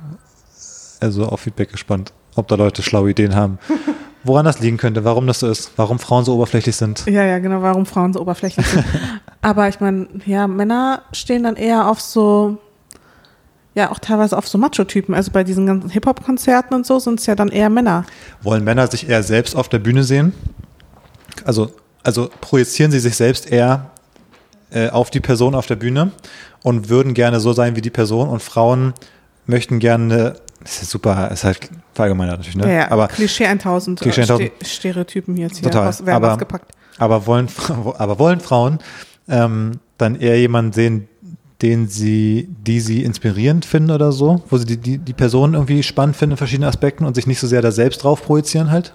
also 1.00 1.26
auf 1.26 1.42
Feedback 1.42 1.72
gespannt, 1.72 2.14
ob 2.36 2.48
da 2.48 2.56
Leute 2.56 2.84
schlaue 2.84 3.12
Ideen 3.12 3.36
haben. 3.36 3.60
Woran 4.24 4.46
das 4.46 4.60
liegen 4.60 4.78
könnte, 4.78 5.06
warum 5.06 5.26
das 5.26 5.40
so 5.40 5.48
ist, 5.48 5.72
warum 5.78 6.00
Frauen 6.00 6.26
so 6.26 6.36
oberflächlich 6.36 6.76
sind. 6.76 7.06
Ja, 7.06 7.24
ja, 7.24 7.40
genau, 7.40 7.62
warum 7.62 7.86
Frauen 7.86 8.12
so 8.12 8.20
oberflächlich 8.20 8.66
sind. 8.66 8.84
Aber 9.42 9.70
ich 9.70 9.80
meine, 9.80 10.08
ja, 10.26 10.48
Männer 10.48 11.04
stehen 11.14 11.44
dann 11.44 11.56
eher 11.56 11.90
auf 11.90 12.02
so, 12.02 12.58
ja, 13.74 13.90
auch 13.90 14.00
teilweise 14.00 14.38
auf 14.38 14.46
so 14.48 14.58
Macho-Typen. 14.58 15.16
Also 15.16 15.32
bei 15.32 15.46
diesen 15.46 15.66
ganzen 15.66 15.92
Hip-Hop-Konzerten 15.92 16.76
und 16.76 16.86
so 16.86 17.00
sind 17.00 17.22
es 17.22 17.26
ja 17.26 17.36
dann 17.36 17.50
eher 17.50 17.70
Männer. 17.70 18.06
Wollen 18.42 18.66
Männer 18.66 18.88
sich 18.88 19.08
eher 19.08 19.24
selbst 19.24 19.56
auf 19.56 19.70
der 19.70 19.80
Bühne 19.80 20.04
sehen? 20.04 20.34
Also, 21.46 21.72
also 22.04 22.30
projizieren 22.42 22.92
sie 22.92 23.00
sich 23.00 23.16
selbst 23.16 23.50
eher 23.50 23.92
äh, 24.72 24.90
auf 24.90 25.10
die 25.10 25.20
Person 25.20 25.56
auf 25.56 25.66
der 25.68 25.76
Bühne 25.76 26.12
und 26.64 26.90
würden 26.90 27.14
gerne 27.14 27.40
so 27.40 27.54
sein 27.54 27.76
wie 27.76 27.82
die 27.82 27.90
Person 27.90 28.28
und 28.30 28.42
Frauen 28.42 28.94
möchten 29.46 29.80
gerne, 29.80 30.36
das 30.62 30.82
ist 30.82 30.90
super, 30.92 31.30
ist 31.32 31.44
halt 31.44 31.70
verallgemeinert 31.94 32.40
natürlich, 32.40 32.58
ne? 32.58 32.68
Ja, 32.68 32.80
ja. 32.80 32.92
aber, 32.92 33.08
Klischee 33.08 33.46
1000, 33.46 34.02
Klischee 34.02 34.22
äh, 34.22 34.24
1000. 34.24 34.52
Ste 34.62 34.66
Stereotypen 34.66 35.38
jetzt 35.38 35.58
hier 35.60 35.70
Total, 35.70 35.88
aus, 35.88 36.06
werden 36.06 36.16
aber- 36.18 36.34
ausgepackt. 36.34 36.72
aber 36.98 37.26
wollen, 37.26 37.48
aber 37.98 38.20
wollen 38.20 38.40
Frauen 38.42 38.80
ähm, 39.30 39.80
dann 39.98 40.16
eher 40.16 40.40
jemanden 40.40 40.74
sehen, 40.74 41.08
den 41.62 41.88
sie, 41.88 42.48
die 42.66 42.80
sie 42.80 43.04
inspirierend 43.04 43.66
finden 43.66 43.90
oder 43.92 44.12
so, 44.12 44.44
wo 44.50 44.58
sie 44.58 44.66
die, 44.66 44.78
die, 44.78 44.98
die 45.00 45.14
Person 45.14 45.54
irgendwie 45.56 45.82
spannend 45.82 46.16
finden 46.16 46.34
in 46.34 46.38
verschiedenen 46.38 46.70
Aspekten 46.70 47.04
und 47.06 47.16
sich 47.16 47.26
nicht 47.26 47.40
so 47.40 47.48
sehr 47.48 47.62
da 47.64 47.72
selbst 47.72 48.04
drauf 48.04 48.22
projizieren 48.22 48.70
halt? 48.70 48.94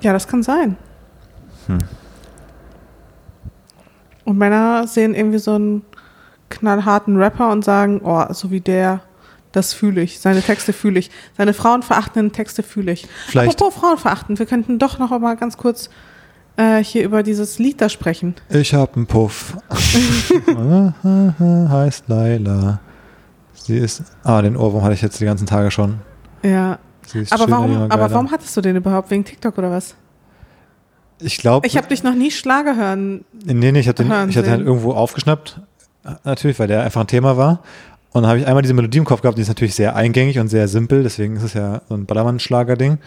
Ja, 0.00 0.12
das 0.12 0.26
kann 0.26 0.42
sein. 0.42 0.76
Hm. 1.68 1.78
Und 4.26 4.36
Männer 4.38 4.86
sehen 4.86 5.14
irgendwie 5.14 5.38
so 5.38 5.54
einen 5.54 5.82
knallharten 6.50 7.16
Rapper 7.16 7.50
und 7.50 7.64
sagen, 7.64 8.00
oh, 8.04 8.24
so 8.32 8.50
wie 8.50 8.60
der, 8.60 9.00
das 9.52 9.72
fühle 9.72 10.02
ich. 10.02 10.20
Seine 10.20 10.42
Texte 10.42 10.72
fühle 10.72 10.98
ich. 10.98 11.10
Seine 11.36 11.54
frauenverachtenden 11.54 12.32
Texte 12.32 12.62
fühle 12.62 12.92
ich. 12.92 13.06
Vielleicht- 13.28 13.54
Apropos 13.58 13.80
Frauenverachtend, 13.80 14.38
wir 14.38 14.46
könnten 14.46 14.78
doch 14.78 14.98
noch 14.98 15.16
mal 15.18 15.36
ganz 15.36 15.56
kurz 15.56 15.88
äh, 16.56 16.82
hier 16.82 17.04
über 17.04 17.22
dieses 17.22 17.58
Lied 17.58 17.80
da 17.80 17.88
sprechen. 17.88 18.34
Ich 18.50 18.74
hab 18.74 18.96
einen 18.96 19.06
Puff. 19.06 19.56
heißt 21.04 22.04
Laila. 22.08 22.80
Sie 23.54 23.76
ist. 23.78 24.02
Ah, 24.24 24.42
den 24.42 24.56
Ohrwurm 24.56 24.82
hatte 24.82 24.94
ich 24.94 25.02
jetzt 25.02 25.20
die 25.20 25.24
ganzen 25.24 25.46
Tage 25.46 25.70
schon. 25.70 26.00
Ja. 26.42 26.78
Sie 27.06 27.20
ist 27.20 27.32
Aber 27.32 27.44
schöner, 27.44 27.56
warum, 27.58 27.90
aber 27.90 28.10
warum 28.10 28.30
hattest 28.30 28.56
du 28.56 28.60
den 28.60 28.76
überhaupt? 28.76 29.10
Wegen 29.10 29.24
TikTok 29.24 29.56
oder 29.58 29.70
was? 29.70 29.94
Ich 31.20 31.38
glaube. 31.38 31.66
Ich 31.66 31.76
habe 31.76 31.88
dich 31.88 32.02
noch 32.02 32.14
nie 32.14 32.30
Schlager 32.30 32.76
hören. 32.76 33.24
Nee, 33.44 33.72
nee, 33.72 33.80
ich 33.80 33.88
habe 33.88 34.04
hören 34.04 34.28
ich 34.28 34.36
hab 34.36 34.44
den 34.44 34.52
halt 34.52 34.66
irgendwo 34.66 34.92
aufgeschnappt. 34.92 35.60
Natürlich, 36.24 36.58
weil 36.58 36.68
der 36.68 36.82
einfach 36.82 37.00
ein 37.00 37.06
Thema 37.06 37.36
war. 37.36 37.62
Und 38.12 38.22
dann 38.22 38.30
habe 38.30 38.40
ich 38.40 38.46
einmal 38.46 38.62
diese 38.62 38.74
Melodie 38.74 38.98
im 38.98 39.04
Kopf 39.04 39.20
gehabt, 39.20 39.36
die 39.36 39.42
ist 39.42 39.48
natürlich 39.48 39.74
sehr 39.74 39.94
eingängig 39.94 40.38
und 40.38 40.48
sehr 40.48 40.68
simpel, 40.68 41.02
deswegen 41.02 41.36
ist 41.36 41.42
es 41.42 41.52
ja 41.52 41.82
so 41.88 41.94
ein 41.94 42.06
Ballermann-Schlager-Ding. 42.06 42.98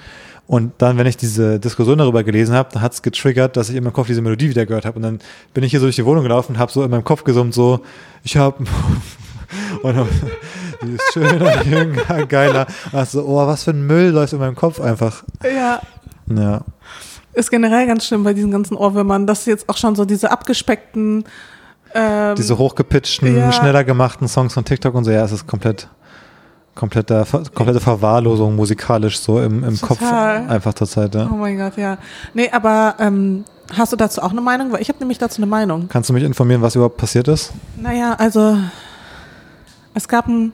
Und 0.45 0.73
dann, 0.79 0.97
wenn 0.97 1.07
ich 1.07 1.17
diese 1.17 1.59
Diskussion 1.59 1.97
darüber 1.97 2.23
gelesen 2.23 2.53
habe, 2.55 2.69
dann 2.73 2.81
hat 2.81 2.93
es 2.93 3.01
getriggert, 3.01 3.57
dass 3.57 3.69
ich 3.69 3.75
in 3.75 3.83
meinem 3.83 3.93
Kopf 3.93 4.07
diese 4.07 4.21
Melodie 4.21 4.49
wieder 4.49 4.65
gehört 4.65 4.85
habe. 4.85 4.97
Und 4.97 5.03
dann 5.03 5.19
bin 5.53 5.63
ich 5.63 5.71
hier 5.71 5.79
so 5.79 5.85
durch 5.85 5.95
die 5.95 6.05
Wohnung 6.05 6.23
gelaufen 6.23 6.53
und 6.53 6.59
habe 6.59 6.71
so 6.71 6.83
in 6.83 6.91
meinem 6.91 7.03
Kopf 7.03 7.23
gesummt, 7.23 7.53
so, 7.53 7.81
ich 8.23 8.37
habe 8.37 8.63
und 9.83 9.95
dann, 9.95 10.07
die 10.83 10.93
ist 10.93 11.13
schöner, 11.13 11.63
jünger, 11.63 12.25
geiler. 12.27 12.67
Und 12.91 13.09
so, 13.09 13.25
oh, 13.25 13.47
was 13.47 13.63
für 13.63 13.71
ein 13.71 13.87
Müll 13.87 14.09
läuft 14.09 14.33
in 14.33 14.39
meinem 14.39 14.55
Kopf 14.55 14.79
einfach. 14.79 15.23
Ja. 15.43 15.81
Ja, 16.35 16.61
Ist 17.33 17.51
generell 17.51 17.85
ganz 17.87 18.05
schlimm 18.05 18.23
bei 18.23 18.33
diesen 18.33 18.51
ganzen 18.51 18.75
Ohrwürmern, 18.75 19.27
dass 19.27 19.45
jetzt 19.45 19.69
auch 19.69 19.77
schon 19.77 19.95
so 19.95 20.05
diese 20.05 20.31
abgespeckten 20.31 21.25
ähm, 21.93 22.35
diese 22.35 22.57
hochgepitchten, 22.57 23.35
Ja. 23.35 23.51
schneller 23.51 23.83
gemachten 23.83 24.27
Songs 24.27 24.53
von 24.53 24.63
TikTok 24.63 24.93
und 24.93 25.05
so, 25.05 25.11
ja, 25.11 25.23
es 25.23 25.31
ist 25.31 25.47
komplett, 25.47 25.87
kompletter, 26.75 27.25
komplette 27.55 27.79
Verwahrlosung 27.79 28.55
musikalisch 28.55 29.19
so 29.19 29.41
im, 29.41 29.63
im 29.63 29.79
Kopf 29.81 30.01
einfach 30.01 30.73
zur 30.75 30.87
Zeit, 30.87 31.15
ja. 31.15 31.27
Oh 31.31 31.35
mein 31.35 31.57
Gott, 31.57 31.77
ja. 31.77 31.97
Nee, 32.33 32.49
aber 32.51 32.95
ähm, 32.99 33.43
hast 33.75 33.91
du 33.91 33.95
dazu 33.95 34.21
auch 34.21 34.31
eine 34.31 34.41
Meinung? 34.41 34.71
Weil 34.71 34.81
ich 34.81 34.89
habe 34.89 34.99
nämlich 34.99 35.17
dazu 35.17 35.37
eine 35.41 35.47
Meinung. 35.47 35.87
Kannst 35.89 36.09
du 36.09 36.13
mich 36.13 36.23
informieren, 36.23 36.61
was 36.61 36.75
überhaupt 36.75 36.97
passiert 36.97 37.27
ist? 37.27 37.53
Naja, 37.75 38.13
also 38.19 38.57
es 39.95 40.07
gab 40.07 40.27
einen 40.27 40.53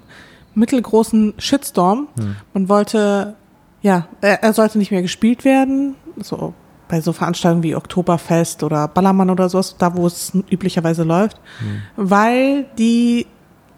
mittelgroßen 0.53 1.34
Shitstorm. 1.38 2.07
Hm. 2.17 2.36
Man 2.53 2.69
wollte, 2.69 3.36
ja, 3.82 4.07
er, 4.21 4.41
er 4.41 4.53
sollte 4.53 4.78
nicht 4.78 4.91
mehr 4.91 5.01
gespielt 5.01 5.43
werden. 5.43 5.95
So 6.21 6.53
bei 6.88 7.01
so 7.01 7.13
Veranstaltungen 7.13 7.63
wie 7.63 7.75
Oktoberfest 7.75 8.63
oder 8.63 8.88
Ballermann 8.88 9.29
oder 9.29 9.49
sowas, 9.49 9.75
da 9.77 9.95
wo 9.95 10.05
es 10.07 10.31
üblicherweise 10.49 11.03
läuft, 11.03 11.38
Hm. 11.59 11.81
weil 11.95 12.65
die, 12.77 13.27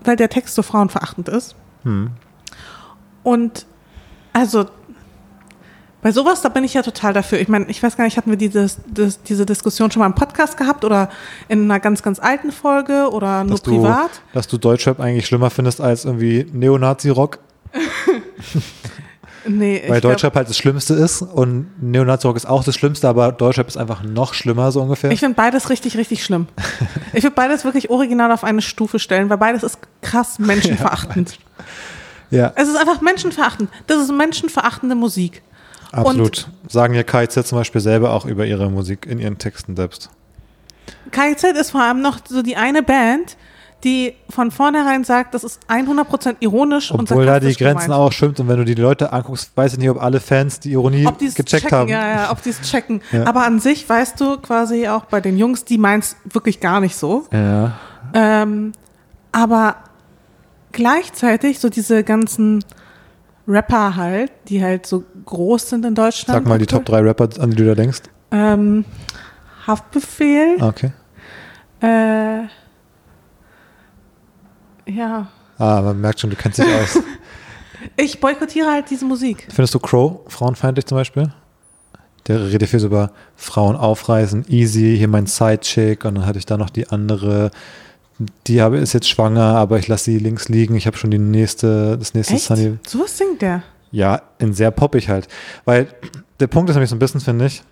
weil 0.04 0.16
der 0.16 0.30
Text 0.30 0.56
so 0.56 0.62
frauenverachtend 0.62 1.30
ist. 1.30 1.56
Hm. 1.84 2.12
Und 3.24 3.66
also 4.34 4.66
bei 6.02 6.12
sowas, 6.12 6.42
da 6.42 6.50
bin 6.50 6.64
ich 6.64 6.76
ja 6.76 6.84
total 6.84 7.12
dafür. 7.14 7.40
Ich 7.40 7.48
meine, 7.48 7.66
ich 7.70 7.82
weiß 7.82 7.98
gar 7.98 8.06
nicht, 8.06 8.18
hatten 8.18 8.30
wir 8.30 8.38
dieses, 8.38 8.78
das, 8.88 9.24
diese 9.24 9.46
Diskussion 9.46 9.90
schon 9.92 10.00
mal 10.02 10.06
im 10.06 10.14
Podcast 10.16 10.56
gehabt 10.56 10.86
oder 10.86 11.10
in 11.50 11.64
einer 11.64 11.80
ganz, 11.80 12.04
ganz 12.04 12.20
alten 12.20 12.52
Folge 12.52 13.10
oder 13.12 13.44
nur 13.44 13.52
Dass 13.54 13.64
du, 13.64 13.72
privat? 13.72 14.12
dass 14.34 14.48
du 14.48 14.58
Deutschrap 14.58 15.00
eigentlich 15.00 15.26
schlimmer 15.26 15.50
findest 15.50 15.82
als 15.82 16.06
irgendwie 16.06 16.46
Neonazi-Rock, 16.54 17.40
Nee, 19.48 19.84
weil 19.88 20.02
Deutschrap 20.02 20.36
halt 20.36 20.50
das 20.50 20.58
Schlimmste 20.58 20.94
ist 20.94 21.22
und 21.22 21.68
Neonazi-Rock 21.82 22.36
ist 22.36 22.46
auch 22.46 22.64
das 22.64 22.76
Schlimmste, 22.76 23.08
aber 23.08 23.32
Deutschrap 23.32 23.68
ist 23.68 23.78
einfach 23.78 24.04
noch 24.04 24.34
schlimmer, 24.34 24.72
so 24.72 24.82
ungefähr. 24.82 25.12
ich 25.12 25.20
finde 25.20 25.36
beides 25.36 25.70
richtig, 25.70 25.98
richtig 25.98 26.24
schlimm. 26.24 26.48
ich 27.14 27.24
würde 27.24 27.36
beides 27.36 27.64
wirklich 27.64 27.90
original 27.90 28.32
auf 28.32 28.44
eine 28.44 28.62
Stufe 28.62 29.00
stellen, 29.00 29.30
weil 29.30 29.38
beides 29.38 29.64
ist 29.64 29.80
krass 30.02 30.40
menschenverachtend. 30.40 31.40
ja, 32.30 32.52
Es 32.56 32.68
ist 32.68 32.76
einfach 32.78 33.02
menschenverachtend. 33.02 33.70
Das 33.88 34.02
ist 34.02 34.12
menschenverachtende 34.12 34.96
Musik. 34.96 35.42
absolut. 35.92 36.50
Sagen 36.68 36.94
ja 36.94 37.04
KIZ 37.04 37.48
zum 37.48 37.58
Beispiel 37.58 37.82
selber 37.82 38.12
auch 38.12 38.26
über 38.26 38.46
ihre 38.46 38.70
Musik 38.70 39.06
in 39.06 39.20
ihren 39.20 39.38
Texten 39.38 39.76
selbst. 39.76 40.10
KIZ 41.12 41.44
ist 41.60 41.72
vor 41.72 41.82
allem 41.82 42.02
noch 42.02 42.20
so 42.28 42.42
die 42.42 42.58
eine 42.58 42.84
Band, 42.84 43.38
die 43.84 44.16
von 44.30 44.50
vornherein 44.52 45.04
sagt, 45.04 45.34
das 45.36 45.44
ist 45.44 45.60
100% 45.70 46.38
ironisch 46.40 46.92
und 46.92 47.12
Obwohl 47.12 47.26
da 47.28 47.40
die 47.40 47.54
Grenzen 47.54 47.86
gemeint. 47.88 47.92
auch 47.92 48.12
schwimmt 48.12 48.40
und 48.40 48.48
wenn 48.48 48.58
du 48.58 48.66
die 48.66 48.74
Leute 48.74 49.14
anguckst, 49.14 49.52
weiß 49.56 49.74
ich 49.74 49.80
nicht, 49.80 49.90
ob 49.90 50.02
alle 50.02 50.20
Fans 50.20 50.60
die 50.60 50.72
Ironie 50.72 51.04
gecheckt 51.06 51.48
checken, 51.50 51.72
haben. 51.72 51.88
Ja, 51.90 52.08
ja, 52.08 52.32
ob 52.32 52.42
die 52.42 52.50
es 52.50 52.62
checken. 52.62 53.02
Ja. 53.12 53.26
Aber 53.28 53.46
an 53.46 53.60
sich 53.60 53.88
weißt 53.88 54.20
du 54.20 54.38
quasi 54.38 54.88
auch 54.88 55.06
bei 55.06 55.22
den 55.22 55.38
Jungs, 55.38 55.64
die 55.64 55.78
meins 55.78 56.16
wirklich 56.26 56.60
gar 56.60 56.80
nicht 56.80 56.96
so. 56.96 57.28
Ja. 57.32 57.74
Ähm, 58.14 58.72
aber 59.32 59.76
gleichzeitig 60.72 61.60
so 61.60 61.70
diese 61.70 62.04
ganzen 62.04 62.64
Rapper 63.48 63.96
halt, 63.96 64.32
die 64.50 64.64
halt 64.64 64.86
so 64.86 65.04
groß 65.26 65.70
sind 65.70 65.86
in 65.86 65.96
Deutschland. 65.96 66.38
Sag 66.40 66.48
mal 66.48 66.58
die 66.58 66.66
Top 66.66 66.84
3 66.86 67.00
Rapper, 67.02 67.30
an 67.40 67.52
die 67.52 67.58
du 67.58 67.66
da 67.66 67.76
denkst. 67.76 68.02
Ähm, 68.32 68.86
Haftbefehl. 69.66 70.58
Ah, 70.60 70.68
Okay. 70.68 70.92
Äh, 71.80 72.48
ja. 74.88 75.28
Ah, 75.58 75.82
man 75.82 76.00
merkt 76.00 76.20
schon, 76.20 76.30
du 76.30 76.36
kennst 76.36 76.60
dich 76.60 76.66
aus. 76.68 77.00
Ich 77.96 78.20
boykottiere 78.20 78.72
halt 78.72 78.90
diese 78.90 79.06
Musik. 79.06 79.48
Findest 79.50 79.74
du 79.76 79.80
Crow 79.80 80.20
frauenfeindlich 80.28 80.86
zum 80.86 80.98
Beispiel? 80.98 81.32
Der 82.28 82.52
redet 82.52 82.70
viel 82.70 82.80
so 82.80 82.88
über 82.88 83.12
Frauen 83.36 83.76
aufreißen, 83.76 84.46
easy, 84.50 84.96
hier 84.98 85.08
mein 85.08 85.28
Sidechick 85.28 86.04
und 86.04 86.16
dann 86.16 86.26
hatte 86.26 86.40
ich 86.40 86.46
da 86.46 86.58
noch 86.58 86.70
die 86.70 86.90
andere, 86.90 87.52
die 88.48 88.62
habe, 88.62 88.78
ist 88.78 88.94
jetzt 88.94 89.08
schwanger, 89.08 89.56
aber 89.56 89.80
ich 89.80 89.88
lasse 89.88 90.06
sie 90.06 90.20
links 90.20 90.50
liegen, 90.50 90.76
ich 90.76 90.88
habe 90.88 90.98
schon 90.98 91.12
die 91.12 91.20
nächste, 91.20 91.98
das 91.98 92.14
nächste 92.14 92.34
Echt? 92.34 92.46
Sunny. 92.46 92.78
So 92.86 93.00
was 93.00 93.18
singt 93.18 93.42
der. 93.42 93.64
Ja, 93.92 94.22
in 94.40 94.54
sehr 94.54 94.72
poppig 94.72 95.08
halt. 95.08 95.28
Weil 95.64 95.88
der 96.40 96.48
Punkt 96.48 96.70
ist 96.70 96.76
nämlich 96.76 96.90
so 96.90 96.96
ein 96.96 97.00
bisschen, 97.00 97.22
finde 97.22 97.46
ich, 97.46 97.64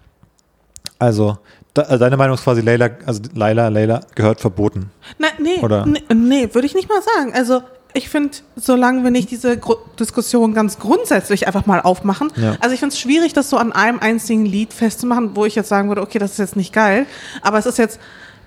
also, 0.98 1.38
da, 1.76 1.84
also 1.84 1.98
deine 2.04 2.18
Meinung 2.18 2.34
ist 2.36 2.44
quasi, 2.44 2.62
Layla, 2.62 2.90
also 3.06 3.22
Laila, 3.36 3.68
Layla 3.68 4.00
gehört 4.16 4.40
verboten. 4.42 4.90
Na, 5.20 5.28
nee, 5.38 5.60
Oder? 5.62 5.86
nee, 5.86 6.02
nee 6.14 6.50
würde 6.54 6.66
ich 6.66 6.74
nicht 6.74 6.90
mal 6.90 7.02
sagen. 7.02 7.34
Also 7.36 7.62
ich 7.94 8.10
finde, 8.10 8.38
solange 8.56 9.04
wir 9.04 9.12
nicht 9.12 9.30
diese 9.30 9.58
Gru 9.58 9.76
Diskussion 10.00 10.54
ganz 10.54 10.80
grundsätzlich 10.80 11.48
einfach 11.48 11.66
mal 11.66 11.80
aufmachen, 11.82 12.30
Ja. 12.36 12.56
also 12.60 12.74
ich 12.74 12.80
finde 12.80 12.94
es 12.94 13.00
schwierig, 13.00 13.34
das 13.34 13.50
so 13.50 13.58
an 13.58 13.72
einem 13.72 14.00
einzigen 14.00 14.46
Lied 14.46 14.74
festzumachen, 14.74 15.36
wo 15.36 15.46
ich 15.46 15.56
jetzt 15.56 15.70
sagen 15.70 15.88
würde, 15.90 16.02
okay, 16.02 16.18
das 16.20 16.32
ist 16.32 16.40
jetzt 16.40 16.56
nicht 16.58 16.74
geil, 16.74 17.06
aber 17.42 17.58
es 17.60 17.66
ist 17.66 17.78
jetzt, 17.78 18.00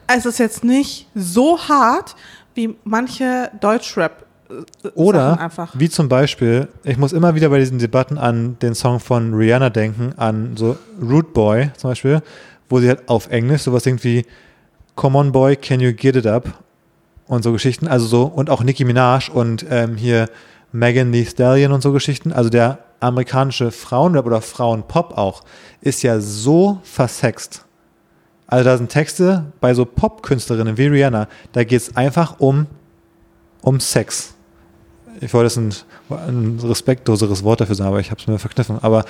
es 0.06 0.26
ist 0.26 0.38
jetzt 0.38 0.64
nicht 0.64 1.06
so 1.14 1.58
hart, 1.58 2.14
wie 2.54 2.76
manche 2.84 3.50
Deutschrap 3.60 4.24
äh, 4.50 4.88
Oder 4.94 5.30
Sachen 5.30 5.38
einfach. 5.42 5.70
wie 5.78 5.88
zum 5.88 6.08
Beispiel, 6.10 6.68
ich 6.84 6.98
muss 6.98 7.12
immer 7.14 7.34
wieder 7.34 7.48
bei 7.48 7.58
diesen 7.58 7.78
Debatten 7.78 8.18
an 8.18 8.58
den 8.60 8.74
Song 8.74 9.00
von 9.00 9.32
Rihanna 9.34 9.70
denken, 9.70 10.12
an 10.18 10.56
so 10.56 10.76
Root 11.00 11.32
Boy 11.32 11.70
zum 11.76 11.90
Beispiel, 11.90 12.20
wo 12.68 12.80
sie 12.80 12.88
halt 12.88 13.08
auf 13.08 13.30
Englisch 13.30 13.62
sowas 13.62 13.84
singt 13.84 14.04
wie 14.04 14.24
Come 14.94 15.18
on 15.18 15.32
Boy, 15.32 15.56
can 15.56 15.80
you 15.80 15.92
get 15.92 16.16
it 16.16 16.26
up? 16.26 16.62
Und 17.26 17.42
so 17.42 17.52
Geschichten, 17.52 17.86
also 17.86 18.06
so, 18.06 18.24
und 18.24 18.50
auch 18.50 18.62
Nicki 18.62 18.84
Minaj 18.84 19.30
und 19.30 19.64
ähm, 19.70 19.96
hier 19.96 20.28
Megan 20.72 21.12
Thee 21.12 21.24
Stallion 21.24 21.72
und 21.72 21.82
so 21.82 21.92
Geschichten, 21.92 22.32
also 22.32 22.50
der 22.50 22.78
amerikanische 23.00 23.70
Frauenrap 23.70 24.26
oder 24.26 24.40
Frauenpop 24.40 25.16
auch, 25.16 25.42
ist 25.80 26.02
ja 26.02 26.20
so 26.20 26.80
versext. 26.82 27.64
Also 28.46 28.64
da 28.64 28.76
sind 28.76 28.90
Texte 28.90 29.52
bei 29.60 29.74
so 29.74 29.84
Popkünstlerinnen 29.84 30.78
wie 30.78 30.86
Rihanna, 30.86 31.28
da 31.52 31.64
geht 31.64 31.80
es 31.80 31.96
einfach 31.96 32.40
um, 32.40 32.66
um 33.62 33.78
Sex. 33.78 34.34
Ich 35.20 35.32
wollte 35.34 35.46
es 35.48 35.56
ein, 35.56 35.74
ein 36.10 36.58
respektloseres 36.62 37.42
Wort 37.42 37.60
dafür 37.60 37.74
sagen, 37.74 37.88
aber 37.88 38.00
ich 38.00 38.10
habe 38.10 38.20
es 38.20 38.26
mir 38.26 38.38
verkniffen. 38.38 38.78
Aber 38.82 39.04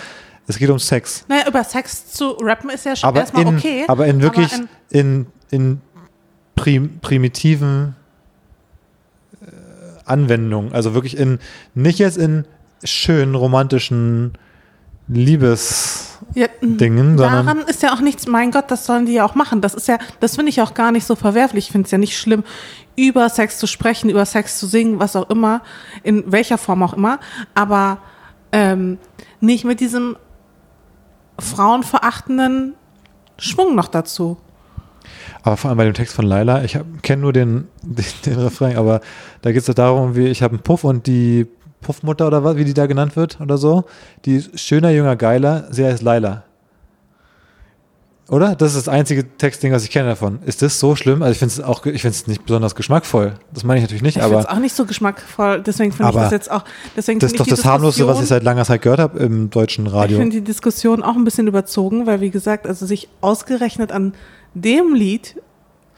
es 0.46 0.58
geht 0.58 0.70
um 0.70 0.78
Sex. 0.78 1.24
Naja, 1.28 1.46
über 1.48 1.62
Sex 1.64 2.12
zu 2.12 2.30
rappen 2.40 2.70
ist 2.70 2.84
ja 2.86 2.96
schon 2.96 3.08
Aber 3.08 3.20
erstmal 3.20 3.46
in, 3.46 3.56
okay. 3.56 3.84
aber 3.88 4.06
in 4.06 4.22
wirklich 4.22 4.52
in- 4.52 4.68
in, 4.90 5.26
in 5.50 5.80
prim, 6.56 6.98
primitiven 7.00 7.94
äh, 9.42 9.46
Anwendungen. 10.06 10.72
Also 10.72 10.94
wirklich 10.94 11.16
in, 11.18 11.38
nicht 11.74 11.98
jetzt 11.98 12.16
in 12.18 12.44
schönen 12.84 13.34
romantischen 13.34 14.32
Liebesdingen, 15.08 16.07
Ja, 16.38 16.46
sondern 16.60 17.46
Daran 17.46 17.58
ist 17.62 17.82
ja 17.82 17.92
auch 17.92 18.00
nichts, 18.00 18.28
mein 18.28 18.52
Gott, 18.52 18.70
das 18.70 18.86
sollen 18.86 19.06
die 19.06 19.14
ja 19.14 19.24
auch 19.24 19.34
machen. 19.34 19.60
Das 19.60 19.74
ist 19.74 19.88
ja, 19.88 19.98
das 20.20 20.36
finde 20.36 20.50
ich 20.50 20.62
auch 20.62 20.72
gar 20.72 20.92
nicht 20.92 21.04
so 21.04 21.16
verwerflich. 21.16 21.66
Ich 21.66 21.72
finde 21.72 21.86
es 21.86 21.90
ja 21.90 21.98
nicht 21.98 22.16
schlimm, 22.16 22.44
über 22.94 23.28
Sex 23.28 23.58
zu 23.58 23.66
sprechen, 23.66 24.08
über 24.08 24.24
Sex 24.24 24.56
zu 24.58 24.68
singen, 24.68 25.00
was 25.00 25.16
auch 25.16 25.28
immer, 25.30 25.62
in 26.04 26.30
welcher 26.30 26.56
Form 26.56 26.84
auch 26.84 26.92
immer, 26.92 27.18
aber 27.56 27.98
ähm, 28.52 28.98
nicht 29.40 29.64
mit 29.64 29.80
diesem 29.80 30.16
frauenverachtenden 31.40 32.74
Schwung 33.36 33.74
noch 33.74 33.88
dazu. 33.88 34.36
Aber 35.42 35.56
vor 35.56 35.70
allem 35.70 35.78
bei 35.78 35.84
dem 35.84 35.94
Text 35.94 36.14
von 36.14 36.24
Laila, 36.24 36.62
ich 36.62 36.78
kenne 37.02 37.22
nur 37.22 37.32
den, 37.32 37.66
den, 37.82 38.04
den 38.26 38.38
Refrain, 38.38 38.76
aber 38.76 39.00
da 39.42 39.50
geht 39.50 39.68
es 39.68 39.74
darum, 39.74 40.14
wie 40.14 40.28
ich 40.28 40.42
habe 40.42 40.54
einen 40.54 40.62
Puff 40.62 40.84
und 40.84 41.08
die 41.08 41.48
Puffmutter 41.80 42.26
oder 42.26 42.44
was, 42.44 42.56
wie 42.56 42.64
die 42.64 42.74
da 42.74 42.86
genannt 42.86 43.16
wird 43.16 43.40
oder 43.40 43.58
so, 43.58 43.84
die 44.24 44.36
ist 44.36 44.58
schöner, 44.58 44.90
jünger, 44.90 45.16
geiler, 45.16 45.66
sie 45.70 45.84
heißt 45.84 46.02
Laila. 46.02 46.44
Oder? 48.28 48.54
Das 48.56 48.74
ist 48.74 48.86
das 48.86 48.92
einzige 48.92 49.24
Textding, 49.38 49.72
was 49.72 49.84
ich 49.84 49.90
kenne 49.90 50.10
davon. 50.10 50.40
Ist 50.44 50.60
das 50.60 50.78
so 50.78 50.94
schlimm? 50.94 51.22
Also 51.22 51.32
ich 51.32 51.38
finde 51.38 51.54
es 51.54 51.60
auch, 51.60 51.86
ich 51.86 52.02
finde 52.02 52.14
es 52.14 52.26
nicht 52.26 52.44
besonders 52.44 52.74
geschmackvoll. 52.74 53.34
Das 53.54 53.64
meine 53.64 53.78
ich 53.78 53.84
natürlich 53.84 54.02
nicht, 54.02 54.16
Ich 54.16 54.22
finde 54.22 54.38
es 54.40 54.46
aber 54.46 54.54
auch 54.54 54.60
nicht 54.60 54.74
so 54.74 54.84
geschmackvoll, 54.84 55.62
deswegen 55.62 55.92
finde 55.92 56.10
ich 56.10 56.16
Aber 56.16 56.24
das 56.24 56.32
jetzt 56.32 56.50
auch, 56.50 56.64
deswegen 56.94 57.20
das 57.20 57.32
ist 57.32 57.40
doch 57.40 57.46
ich 57.46 57.50
das 57.54 57.64
harmloseste, 57.64 58.06
was 58.06 58.20
ich 58.20 58.28
seit 58.28 58.42
langer 58.42 58.66
Zeit 58.66 58.82
gehört 58.82 59.00
habe 59.00 59.18
im 59.18 59.48
deutschen 59.48 59.86
Ich 59.86 59.92
Radio. 59.94 60.18
finde 60.18 60.36
die 60.36 60.44
Diskussion 60.44 61.02
auch 61.02 61.16
ein 61.16 61.24
bisschen 61.24 61.46
überzogen, 61.46 62.06
weil 62.06 62.20
wie 62.20 62.30
gesagt, 62.30 62.66
also 62.66 62.84
sich 62.84 63.08
ausgerechnet 63.22 63.92
an 63.92 64.12
dem 64.52 64.92
Lied 64.92 65.36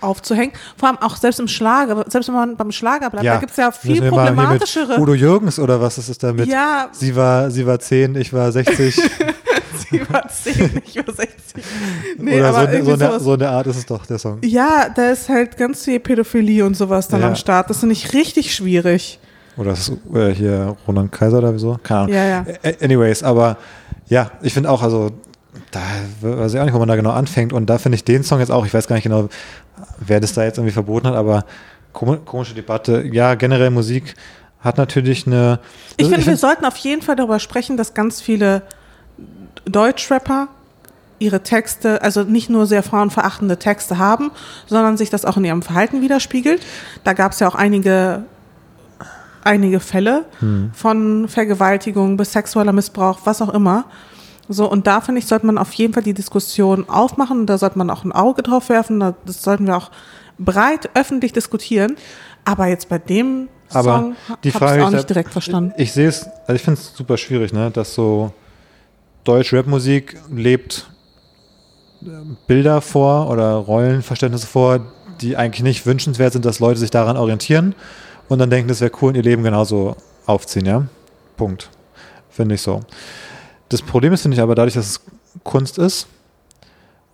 aufzuhängen, 0.01 0.53
vor 0.77 0.89
allem 0.89 0.99
auch 0.99 1.17
selbst 1.17 1.41
im 1.41 1.49
Schlager, 1.49 2.05
selbst 2.09 2.29
wenn 2.29 2.35
man 2.35 2.57
beim 2.57 2.73
Schlager 2.73 3.11
bleibt, 3.11 3.27
da 3.27 3.37
gibt 3.37 3.51
es 3.53 3.57
ja 3.57 3.71
viel 3.71 4.03
problematischere. 4.09 4.99
Udo 5.01 5.15
Jürgens 5.15 5.59
oder 5.59 5.81
was 5.81 5.99
ist 5.99 6.09
es 6.09 6.19
da 6.19 6.33
mit? 6.33 6.47
Ja, 6.49 6.89
Sie 6.93 7.15
war, 7.17 7.51
sie 7.51 7.67
war 7.67 7.79
10, 7.79 8.15
ich 8.17 8.33
war 8.33 8.51
60. 8.53 8.95
sie 9.91 10.01
war 10.11 10.29
10, 10.29 10.83
ich 10.87 10.97
war 10.97 11.15
60. 11.15 11.65
Nee, 12.19 12.39
oder 12.41 12.53
so, 12.53 12.59
aber 12.59 12.69
eine- 12.69 12.77
irgendwie 12.79 12.99
so, 12.99 13.07
eine, 13.11 13.21
so 13.21 13.33
eine 13.33 13.49
Art 13.49 13.67
ist 13.67 13.77
es 13.77 13.87
doch, 13.87 14.07
der 14.07 14.19
Song. 14.19 14.39
Ja, 14.45 14.89
da 14.95 15.11
ist 15.11 15.29
halt 15.29 15.57
ganz 15.57 15.85
viel 15.85 15.99
Pädophilie 16.01 16.65
und 16.65 16.77
sowas 16.77 17.09
dann 17.09 17.21
Ja. 17.23 17.29
am 17.29 17.35
Start. 17.37 17.71
Das 17.71 17.81
finde 17.81 17.95
ich 17.95 18.13
richtig 18.13 18.55
schwierig. 18.55 19.19
Oder 19.57 19.73
ist 19.73 19.89
es 19.91 20.15
äh, 20.17 20.33
hier 20.35 20.77
Roland 20.87 21.11
Kaiser 21.13 21.39
oder 21.39 21.53
wieso? 21.55 21.79
Keine 21.83 22.01
Ahnung. 22.01 22.15
Ja, 22.15 22.25
ja. 22.25 22.45
Anyways, 22.81 23.23
aber 23.23 23.57
ja, 24.09 24.31
ich 24.43 24.55
finde 24.55 24.71
auch, 24.71 24.83
also 24.83 25.11
da 25.71 25.81
weiß 26.21 26.55
ich 26.55 26.61
auch 26.61 26.65
nicht, 26.65 26.75
wo 26.75 26.79
man 26.79 26.89
da 26.89 26.97
genau 26.97 27.11
anfängt. 27.11 27.53
Und 27.53 27.67
da 27.67 27.79
finde 27.79 27.97
ich 27.97 28.05
den 28.05 28.23
Song 28.23 28.41
jetzt 28.41 28.51
auch, 28.51 28.65
ich 28.67 28.75
weiß 28.75 28.87
gar 28.87 28.97
nicht 28.97 29.05
genau, 29.05 29.29
wer 29.99 30.21
das 30.21 30.33
da 30.33 30.45
jetzt 30.45 30.59
irgendwie 30.59 30.73
verboten 30.73 31.09
hat, 31.09 31.15
aber 31.15 31.45
komi- 31.95 32.19
komische 32.25 32.55
Debatte. 32.55 33.03
Ja, 33.11 33.35
generell 33.35 33.71
Musik 33.71 34.15
hat 34.61 34.79
natürlich 34.79 35.27
eine. 35.27 35.59
Ich 35.97 36.05
also 36.05 36.15
finde, 36.15 36.27
wir 36.27 36.37
sollten 36.37 36.65
auf 36.65 36.77
jeden 36.77 37.03
Fall 37.03 37.17
darüber 37.17 37.39
sprechen, 37.39 37.77
dass 37.77 37.95
ganz 37.95 38.21
viele 38.21 38.63
Deutschrapper 39.65 40.49
ihre 41.19 41.43
Texte, 41.43 42.01
also 42.03 42.23
nicht 42.23 42.49
nur 42.49 42.67
sehr 42.67 42.83
frauenverachtende 42.83 43.59
Texte 43.59 43.99
haben, 43.99 44.31
sondern 44.67 44.97
sich 44.97 45.11
das 45.11 45.25
auch 45.25 45.37
in 45.37 45.45
ihrem 45.45 45.63
Verhalten 45.63 46.01
widerspiegelt. 46.01 46.63
Da 47.05 47.13
gab 47.13 47.33
es 47.33 47.41
ja 47.41 47.49
auch 47.49 47.55
einige, 47.55 48.25
einige 49.45 49.81
Fälle 49.81 50.25
Hm. 50.39 50.71
von 50.75 51.29
Vergewaltigung 51.29 52.17
bis 52.17 52.33
sexueller 52.33 52.73
Missbrauch, 52.73 53.21
was 53.25 53.43
auch 53.43 53.53
immer. 53.53 53.85
So, 54.53 54.69
und 54.71 54.87
da 54.87 55.01
finde 55.01 55.21
ich, 55.21 55.27
sollte 55.27 55.47
man 55.47 55.57
auf 55.59 55.73
jeden 55.75 55.95
Fall 55.95 56.03
die 56.03 56.13
Diskussion 56.15 56.89
aufmachen. 56.89 57.47
Da 57.47 57.57
sollte 57.57 57.79
man 57.79 57.89
auch 57.89 58.05
ein 58.05 58.13
Auge 58.13 58.43
drauf 58.43 58.69
werfen. 58.69 58.99
Da- 59.01 59.15
Das 59.25 59.43
sollten 59.43 59.67
wir 59.67 59.77
auch 59.77 59.91
breit 60.39 60.91
öffentlich 60.95 61.33
diskutieren. 61.33 61.97
Aber 62.45 62.67
jetzt 62.67 62.89
bei 62.89 62.99
dem 62.99 63.49
Aber 63.73 63.83
Song 63.83 64.17
habe 64.29 64.39
ich 64.43 64.55
es 64.55 64.61
auch 64.63 64.91
nicht 64.91 65.09
direkt 65.09 65.31
verstanden. 65.33 65.73
Ich 65.77 65.93
sehe 65.93 66.09
es, 66.09 66.27
also 66.47 66.55
ich 66.55 66.63
finde 66.63 66.81
es 66.81 66.93
super 66.97 67.17
schwierig, 67.17 67.53
ne, 67.53 67.71
dass 67.71 67.95
so 67.95 68.33
Deutsch-Rap-Musik 69.25 70.17
lebt 70.35 70.91
äh, 72.03 72.07
Bilder 72.47 72.81
vor 72.81 73.29
oder 73.31 73.53
Rollenverständnisse 73.53 74.47
vor, 74.47 74.81
die 75.21 75.37
eigentlich 75.37 75.63
nicht 75.63 75.85
wünschenswert 75.87 76.33
sind, 76.33 76.45
dass 76.45 76.59
Leute 76.59 76.81
sich 76.81 76.91
daran 76.91 77.17
orientieren 77.17 77.75
und 78.29 78.39
dann 78.39 78.49
denken, 78.51 78.69
das 78.69 78.81
wäre 78.81 78.91
cool 79.03 79.11
und 79.11 79.17
ihr 79.17 79.23
Leben 79.23 79.43
genauso 79.43 79.95
aufziehen, 80.27 80.65
ja. 80.67 80.87
Punkt. 81.37 81.69
Finde 82.31 82.55
ich 82.55 82.63
so. 82.63 82.81
Das 83.71 83.81
Problem 83.81 84.13
ist, 84.13 84.23
finde 84.23 84.37
ich 84.37 84.43
aber 84.43 84.55
dadurch, 84.55 84.75
dass 84.75 84.87
es 84.87 85.01
Kunst 85.43 85.79
ist 85.79 86.07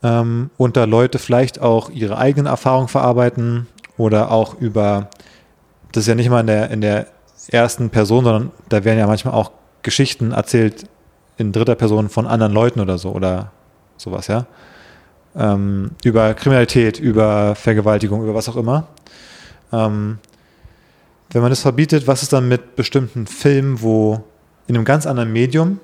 ähm, 0.02 0.50
und 0.56 0.76
da 0.76 0.84
Leute 0.84 1.18
vielleicht 1.18 1.60
auch 1.60 1.90
ihre 1.90 2.18
eigenen 2.18 2.46
Erfahrungen 2.46 2.88
verarbeiten 2.88 3.68
oder 3.96 4.32
auch 4.32 4.58
über 4.58 5.08
das 5.92 6.02
ist 6.02 6.08
ja 6.08 6.14
nicht 6.14 6.28
mal 6.28 6.40
in 6.40 6.46
der, 6.46 6.70
in 6.70 6.80
der 6.80 7.06
ersten 7.50 7.90
Person, 7.90 8.24
sondern 8.24 8.50
da 8.68 8.84
werden 8.84 8.98
ja 8.98 9.06
manchmal 9.06 9.34
auch 9.34 9.52
Geschichten 9.82 10.32
erzählt 10.32 10.84
in 11.38 11.52
dritter 11.52 11.74
Person 11.74 12.08
von 12.08 12.26
anderen 12.26 12.52
Leuten 12.52 12.80
oder 12.80 12.98
so 12.98 13.12
oder 13.12 13.52
sowas, 13.96 14.26
ja. 14.26 14.46
Ähm, 15.34 15.92
über 16.02 16.34
Kriminalität, 16.34 16.98
über 16.98 17.54
Vergewaltigung, 17.54 18.22
über 18.22 18.34
was 18.34 18.48
auch 18.48 18.56
immer. 18.56 18.88
Ähm, 19.72 20.18
wenn 21.30 21.42
man 21.42 21.50
das 21.50 21.60
verbietet, 21.60 22.06
was 22.06 22.22
ist 22.22 22.32
dann 22.32 22.48
mit 22.48 22.76
bestimmten 22.76 23.26
Filmen, 23.26 23.80
wo 23.82 24.24
in 24.66 24.76
einem 24.76 24.84
ganz 24.84 25.06
anderen 25.06 25.32
Medium, 25.32 25.80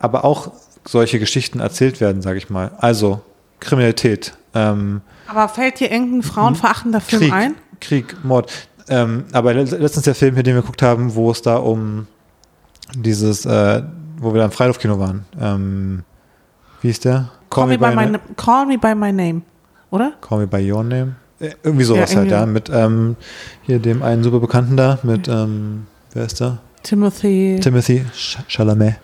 aber 0.00 0.24
auch 0.24 0.50
solche 0.84 1.18
Geschichten 1.20 1.60
erzählt 1.60 2.00
werden, 2.00 2.22
sage 2.22 2.38
ich 2.38 2.50
mal. 2.50 2.72
Also 2.78 3.20
Kriminalität, 3.60 4.34
ähm, 4.54 5.02
Aber 5.28 5.48
fällt 5.48 5.78
dir 5.78 5.92
irgendein 5.92 6.22
frauenverachtender 6.22 7.00
Film 7.00 7.22
Krieg, 7.22 7.32
ein? 7.32 7.54
Krieg, 7.80 8.24
Mord. 8.24 8.50
Ähm, 8.88 9.24
aber 9.32 9.54
le- 9.54 9.62
letztens 9.62 10.04
der 10.06 10.14
Film, 10.16 10.34
hier, 10.34 10.42
den 10.42 10.54
wir 10.56 10.62
geguckt 10.62 10.82
haben, 10.82 11.14
wo 11.14 11.30
es 11.30 11.42
da 11.42 11.56
um 11.56 12.06
dieses, 12.94 13.46
äh, 13.46 13.82
wo 14.18 14.32
wir 14.32 14.38
da 14.40 14.46
im 14.46 14.50
Freiluftkino 14.50 14.98
waren. 14.98 15.24
Ähm, 15.40 16.02
wie 16.80 16.88
hieß 16.88 17.00
der? 17.00 17.30
Call, 17.50 17.66
me 17.68 17.78
by 17.78 17.88
my, 17.88 17.94
Na- 17.94 18.06
na- 18.12 18.20
call 18.36 18.66
me 18.66 18.78
by 18.78 18.94
my 18.94 19.12
name, 19.12 19.42
oder? 19.90 20.12
Call 20.20 20.38
Me 20.40 20.46
By 20.46 20.70
Your 20.72 20.82
Name. 20.82 21.16
Äh, 21.40 21.50
irgendwie 21.62 21.84
sowas 21.84 22.12
Ja, 22.12 22.18
halt, 22.18 22.30
ja. 22.30 22.40
irgendwie. 22.40 22.52
Mit 22.54 22.70
ähm, 22.72 23.16
hier 23.62 23.78
dem 23.78 24.02
einen 24.02 24.22
super 24.22 24.40
Bekannten 24.40 24.76
da, 24.76 24.98
mit, 25.02 25.28
ähm, 25.28 25.86
wer 26.12 26.24
ist 26.26 26.40
der? 26.40 26.58
Timothy. 26.82 27.58
Timothy 27.62 28.04
Ch- 28.14 28.38
Chalamet. 28.48 28.94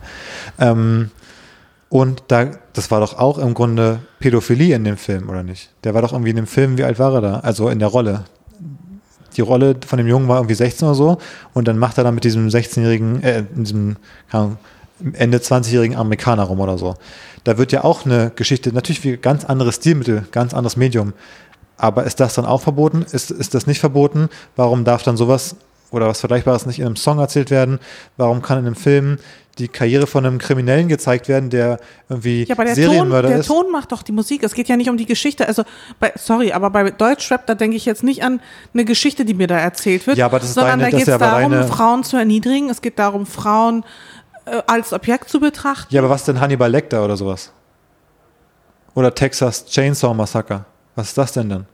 Ähm, 0.58 1.10
und 1.88 2.24
da, 2.28 2.50
das 2.72 2.90
war 2.90 3.00
doch 3.00 3.18
auch 3.18 3.38
im 3.38 3.54
Grunde 3.54 4.00
Pädophilie 4.18 4.74
in 4.74 4.84
dem 4.84 4.96
Film, 4.96 5.28
oder 5.28 5.42
nicht? 5.42 5.70
Der 5.84 5.94
war 5.94 6.02
doch 6.02 6.12
irgendwie 6.12 6.30
in 6.30 6.36
dem 6.36 6.46
Film, 6.46 6.78
wie 6.78 6.84
alt 6.84 6.98
war 6.98 7.14
er 7.14 7.20
da? 7.20 7.38
Also 7.40 7.68
in 7.68 7.78
der 7.78 7.88
Rolle. 7.88 8.24
Die 9.36 9.40
Rolle 9.42 9.76
von 9.86 9.98
dem 9.98 10.08
Jungen 10.08 10.28
war 10.28 10.38
irgendwie 10.38 10.54
16 10.54 10.88
oder 10.88 10.94
so 10.94 11.18
und 11.52 11.68
dann 11.68 11.78
macht 11.78 11.98
er 11.98 12.04
dann 12.04 12.14
mit 12.14 12.24
diesem 12.24 12.48
16-jährigen, 12.48 13.22
äh, 13.22 13.44
diesem 13.54 13.96
Ende 15.12 15.38
20-jährigen 15.38 15.94
Amerikaner 15.96 16.44
rum 16.44 16.58
oder 16.60 16.78
so. 16.78 16.94
Da 17.44 17.58
wird 17.58 17.70
ja 17.70 17.84
auch 17.84 18.06
eine 18.06 18.32
Geschichte, 18.34 18.72
natürlich 18.72 19.04
wie 19.04 19.16
ganz 19.18 19.44
anderes 19.44 19.76
Stilmittel, 19.76 20.24
ganz 20.32 20.54
anderes 20.54 20.76
Medium. 20.76 21.12
Aber 21.76 22.04
ist 22.04 22.18
das 22.18 22.32
dann 22.34 22.46
auch 22.46 22.62
verboten? 22.62 23.04
Ist, 23.12 23.30
ist 23.30 23.52
das 23.54 23.66
nicht 23.66 23.78
verboten? 23.78 24.30
Warum 24.56 24.84
darf 24.84 25.02
dann 25.02 25.18
sowas 25.18 25.54
oder 25.96 26.06
was 26.08 26.20
Vergleichbares 26.20 26.66
nicht 26.66 26.78
in 26.78 26.86
einem 26.86 26.96
Song 26.96 27.18
erzählt 27.18 27.50
werden? 27.50 27.78
Warum 28.16 28.42
kann 28.42 28.58
in 28.58 28.66
einem 28.66 28.76
Film 28.76 29.18
die 29.58 29.68
Karriere 29.68 30.06
von 30.06 30.26
einem 30.26 30.36
Kriminellen 30.38 30.86
gezeigt 30.86 31.28
werden, 31.28 31.48
der 31.48 31.80
irgendwie 32.10 32.44
Ja, 32.44 32.54
aber 32.54 32.66
der, 32.66 32.74
Ton, 32.74 32.84
Serienmörder 32.84 33.28
der 33.28 33.38
ist? 33.38 33.46
Ton 33.46 33.70
macht 33.72 33.90
doch 33.90 34.02
die 34.02 34.12
Musik. 34.12 34.42
Es 34.42 34.52
geht 34.52 34.68
ja 34.68 34.76
nicht 34.76 34.90
um 34.90 34.98
die 34.98 35.06
Geschichte. 35.06 35.48
Also, 35.48 35.64
bei, 35.98 36.12
sorry, 36.16 36.52
aber 36.52 36.68
bei 36.68 36.90
Deutschrap, 36.90 37.46
da 37.46 37.54
denke 37.54 37.76
ich 37.76 37.86
jetzt 37.86 38.02
nicht 38.02 38.22
an 38.22 38.40
eine 38.74 38.84
Geschichte, 38.84 39.24
die 39.24 39.32
mir 39.32 39.46
da 39.46 39.56
erzählt 39.58 40.06
wird. 40.06 40.18
Ja, 40.18 40.26
aber 40.26 40.38
das 40.40 40.48
ist 40.50 40.54
sondern 40.56 40.78
deine- 40.80 40.90
da 40.92 40.98
geht 40.98 41.08
es 41.08 41.18
darum, 41.18 41.52
Frauen 41.68 42.04
zu 42.04 42.18
erniedrigen. 42.18 42.68
Es 42.68 42.82
geht 42.82 42.98
darum, 42.98 43.24
Frauen 43.24 43.84
äh, 44.44 44.60
als 44.66 44.92
Objekt 44.92 45.30
zu 45.30 45.40
betrachten. 45.40 45.92
Ja, 45.94 46.02
aber 46.02 46.10
was 46.10 46.24
denn 46.24 46.38
Hannibal 46.38 46.70
Lecter 46.70 47.02
oder 47.02 47.16
sowas? 47.16 47.50
Oder 48.94 49.14
Texas 49.14 49.64
Chainsaw 49.66 50.14
Massacre? 50.14 50.64
Was 50.94 51.08
ist 51.08 51.18
das 51.18 51.32
denn 51.32 51.48
dann? 51.48 51.66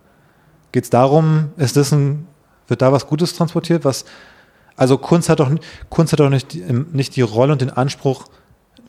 Geht 0.72 0.84
es 0.84 0.90
darum, 0.90 1.50
ist 1.56 1.76
das 1.76 1.92
ein, 1.92 2.26
wird 2.72 2.82
da 2.82 2.90
was 2.90 3.06
Gutes 3.06 3.34
transportiert? 3.36 3.84
Was, 3.84 4.04
also 4.76 4.98
Kunst 4.98 5.28
hat 5.28 5.38
doch, 5.38 5.50
Kunst 5.90 6.12
hat 6.12 6.18
doch 6.20 6.30
nicht, 6.30 6.52
die- 6.54 6.64
nicht 6.92 7.14
die 7.14 7.20
Rolle 7.22 7.52
und 7.52 7.60
den 7.60 7.70
Anspruch, 7.70 8.24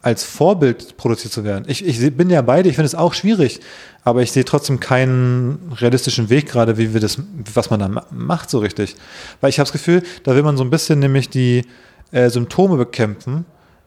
als 0.02 0.24
Vorbild 0.26 0.98
produziert 0.98 1.32
zu 1.32 1.44
werden. 1.46 1.64
Ich, 1.68 1.86
ich 1.86 2.18
bin 2.18 2.30
ja 2.30 2.42
beide, 2.42 2.68
ich 2.68 2.76
finde 2.76 2.88
es 2.88 2.96
auch 2.96 3.14
schwierig, 3.14 3.62
aber 4.04 4.22
ich 4.22 4.34
sehe 4.34 4.44
trotzdem 4.44 4.82
keinen 4.82 5.72
realistischen 5.80 6.30
Weg 6.30 6.48
gerade, 6.50 6.78
wie 6.78 6.94
wir 6.94 7.00
das, 7.00 7.20
was 7.54 7.70
man 7.70 7.80
da 7.80 7.88
ma- 7.88 8.06
macht 8.12 8.50
so 8.50 8.60
richtig. 8.60 8.96
Weil 9.40 9.50
ich 9.50 9.60
habe 9.60 9.66
das 9.66 9.72
Gefühl, 9.72 10.04
da 10.24 10.36
will 10.36 10.44
man 10.44 10.58
so 10.58 10.64
ein 10.66 10.70
bisschen 10.70 11.00
nämlich 11.00 11.30
die 11.30 11.66
äh, 12.12 12.30
Symptome 12.30 12.76
bekämpfen 12.76 13.46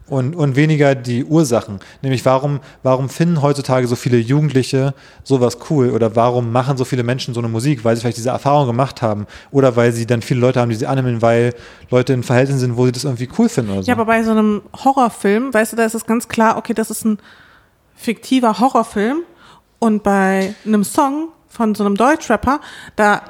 und, 0.08 0.36
und 0.36 0.56
weniger 0.56 0.94
die 0.94 1.24
Ursachen. 1.24 1.80
Nämlich 2.02 2.24
warum, 2.24 2.60
warum 2.82 3.08
finden 3.08 3.42
heutzutage 3.42 3.88
so 3.88 3.96
viele 3.96 4.18
Jugendliche 4.18 4.94
sowas 5.24 5.58
cool 5.68 5.90
oder 5.90 6.14
warum 6.14 6.52
machen 6.52 6.76
so 6.76 6.84
viele 6.84 7.02
Menschen 7.02 7.34
so 7.34 7.40
eine 7.40 7.48
Musik, 7.48 7.84
weil 7.84 7.96
sie 7.96 8.02
vielleicht 8.02 8.18
diese 8.18 8.30
Erfahrung 8.30 8.66
gemacht 8.66 9.02
haben 9.02 9.26
oder 9.50 9.74
weil 9.74 9.92
sie 9.92 10.06
dann 10.06 10.22
viele 10.22 10.40
Leute 10.40 10.60
haben, 10.60 10.68
die 10.68 10.76
sie 10.76 10.86
annehmen, 10.86 11.22
weil 11.22 11.54
Leute 11.90 12.12
in 12.12 12.22
Verhältnissen 12.22 12.60
sind, 12.60 12.76
wo 12.76 12.86
sie 12.86 12.92
das 12.92 13.04
irgendwie 13.04 13.28
cool 13.38 13.48
finden 13.48 13.72
oder 13.72 13.82
so. 13.82 13.88
Ja, 13.88 13.94
aber 13.94 14.06
bei 14.06 14.22
so 14.22 14.30
einem 14.30 14.62
Horrorfilm, 14.84 15.52
weißt 15.52 15.72
du, 15.72 15.76
da 15.76 15.84
ist 15.84 15.94
es 15.94 16.06
ganz 16.06 16.28
klar, 16.28 16.56
okay, 16.56 16.74
das 16.74 16.90
ist 16.90 17.04
ein 17.04 17.18
fiktiver 17.94 18.60
Horrorfilm. 18.60 19.18
Und 19.78 20.02
bei 20.02 20.54
einem 20.64 20.84
Song 20.84 21.28
von 21.48 21.74
so 21.74 21.84
einem 21.84 21.96
Deutschrapper, 21.96 22.60
da, 22.96 23.22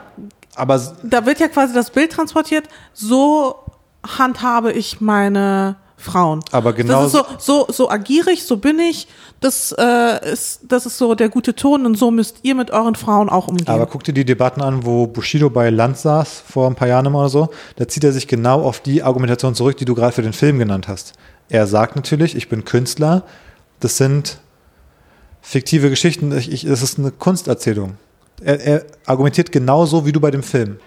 aber 0.54 0.80
da 1.02 1.26
wird 1.26 1.40
ja 1.40 1.48
quasi 1.48 1.74
das 1.74 1.90
Bild 1.90 2.12
transportiert, 2.12 2.68
so 2.92 3.56
handhabe 4.18 4.72
ich 4.72 5.00
meine 5.00 5.76
Frauen. 5.96 6.40
Aber 6.52 6.72
genau 6.72 7.02
Das 7.02 7.14
ist 7.14 7.44
so, 7.44 7.66
so, 7.66 7.72
so 7.72 7.90
agiere 7.90 8.30
ich, 8.30 8.44
so 8.44 8.58
bin 8.58 8.78
ich. 8.78 9.08
Das, 9.40 9.74
äh, 9.76 10.32
ist, 10.32 10.60
das 10.68 10.86
ist 10.86 10.98
so 10.98 11.14
der 11.14 11.28
gute 11.28 11.54
Ton 11.54 11.86
und 11.86 11.96
so 11.96 12.10
müsst 12.10 12.38
ihr 12.42 12.54
mit 12.54 12.70
euren 12.70 12.94
Frauen 12.94 13.28
auch 13.28 13.48
umgehen. 13.48 13.68
Aber 13.68 13.86
guck 13.86 14.04
dir 14.04 14.12
die 14.12 14.24
Debatten 14.24 14.60
an, 14.60 14.84
wo 14.84 15.06
Bushido 15.06 15.48
bei 15.48 15.70
Land 15.70 15.98
saß, 15.98 16.42
vor 16.46 16.68
ein 16.68 16.74
paar 16.74 16.88
Jahren 16.88 17.06
immer 17.06 17.20
oder 17.20 17.28
so. 17.30 17.48
Da 17.76 17.88
zieht 17.88 18.04
er 18.04 18.12
sich 18.12 18.28
genau 18.28 18.62
auf 18.62 18.80
die 18.80 19.02
Argumentation 19.02 19.54
zurück, 19.54 19.76
die 19.78 19.84
du 19.84 19.94
gerade 19.94 20.12
für 20.12 20.22
den 20.22 20.34
Film 20.34 20.58
genannt 20.58 20.86
hast. 20.88 21.14
Er 21.48 21.66
sagt 21.66 21.96
natürlich, 21.96 22.36
ich 22.36 22.48
bin 22.48 22.64
Künstler. 22.64 23.22
Das 23.80 23.96
sind 23.96 24.40
fiktive 25.40 25.90
Geschichten. 25.90 26.36
Ich, 26.36 26.52
ich, 26.52 26.66
das 26.66 26.82
ist 26.82 26.98
eine 26.98 27.10
Kunsterzählung. 27.10 27.96
Er, 28.42 28.60
er 28.60 28.84
argumentiert 29.06 29.50
genauso 29.50 30.04
wie 30.04 30.12
du 30.12 30.20
bei 30.20 30.30
dem 30.30 30.42
Film. 30.42 30.78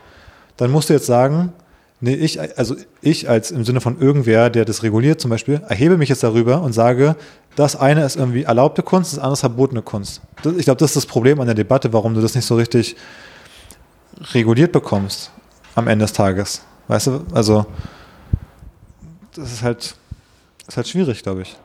Dann 0.58 0.70
musst 0.72 0.90
du 0.90 0.94
jetzt 0.94 1.06
sagen, 1.08 1.54
nee, 2.02 2.14
ich, 2.16 2.40
also 2.58 2.76
ich 3.02 3.30
als 3.30 3.52
im 3.52 3.64
Sinne 3.66 3.82
von 3.82 4.00
irgendwer, 4.00 4.50
der 4.50 4.66
das 4.66 4.84
reguliert 4.84 5.20
zum 5.22 5.30
Beispiel, 5.30 5.62
erhebe 5.68 5.98
mich 5.98 6.10
jetzt 6.10 6.24
darüber 6.24 6.62
und 6.62 6.74
sage, 6.74 7.16
das 7.56 7.76
eine 7.76 8.06
ist 8.06 8.16
irgendwie 8.16 8.44
erlaubte 8.44 8.84
Kunst, 8.84 9.12
das 9.14 9.20
andere 9.20 9.34
ist 9.34 9.40
verbotene 9.42 9.82
Kunst. 9.82 10.22
Das, 10.44 10.56
ich 10.56 10.66
glaube, 10.66 10.80
das 10.80 10.92
ist 10.92 10.96
das 10.96 11.06
Problem 11.06 11.40
an 11.40 11.48
der 11.48 11.56
Debatte, 11.56 11.92
warum 11.94 12.14
du 12.14 12.22
das 12.22 12.36
nicht 12.36 12.46
so 12.46 12.56
richtig 12.56 12.96
reguliert 14.34 14.72
bekommst 14.72 15.32
am 15.76 15.88
Ende 15.88 16.04
des 16.04 16.14
Tages. 16.14 16.62
Weißt 16.88 17.08
du, 17.08 17.22
also 17.34 17.66
das 19.36 19.52
ist 19.52 19.64
halt, 19.64 19.96
ist 20.68 20.78
halt 20.78 20.88
schwierig, 20.88 21.24
glaube 21.24 21.44
ich. 21.44 21.56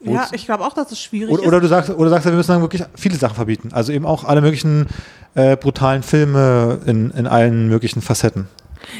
ja, 0.00 0.28
ich 0.32 0.44
glaube 0.44 0.64
auch, 0.64 0.72
dass 0.72 0.92
es 0.92 1.00
schwierig 1.00 1.32
Oder, 1.32 1.42
ist. 1.42 1.48
oder 1.48 1.60
du 1.60 1.68
sagst, 1.68 1.90
oder 1.90 2.10
sagst, 2.10 2.26
wir 2.26 2.32
müssen 2.32 2.52
dann 2.52 2.60
wirklich 2.60 2.84
viele 2.94 3.16
Sachen 3.16 3.34
verbieten. 3.34 3.70
Also 3.72 3.92
eben 3.92 4.06
auch 4.06 4.24
alle 4.24 4.40
möglichen 4.40 4.86
äh, 5.34 5.56
brutalen 5.56 6.02
Filme 6.02 6.80
in, 6.86 7.10
in 7.12 7.26
allen 7.26 7.68
möglichen 7.68 8.02
Facetten. 8.02 8.48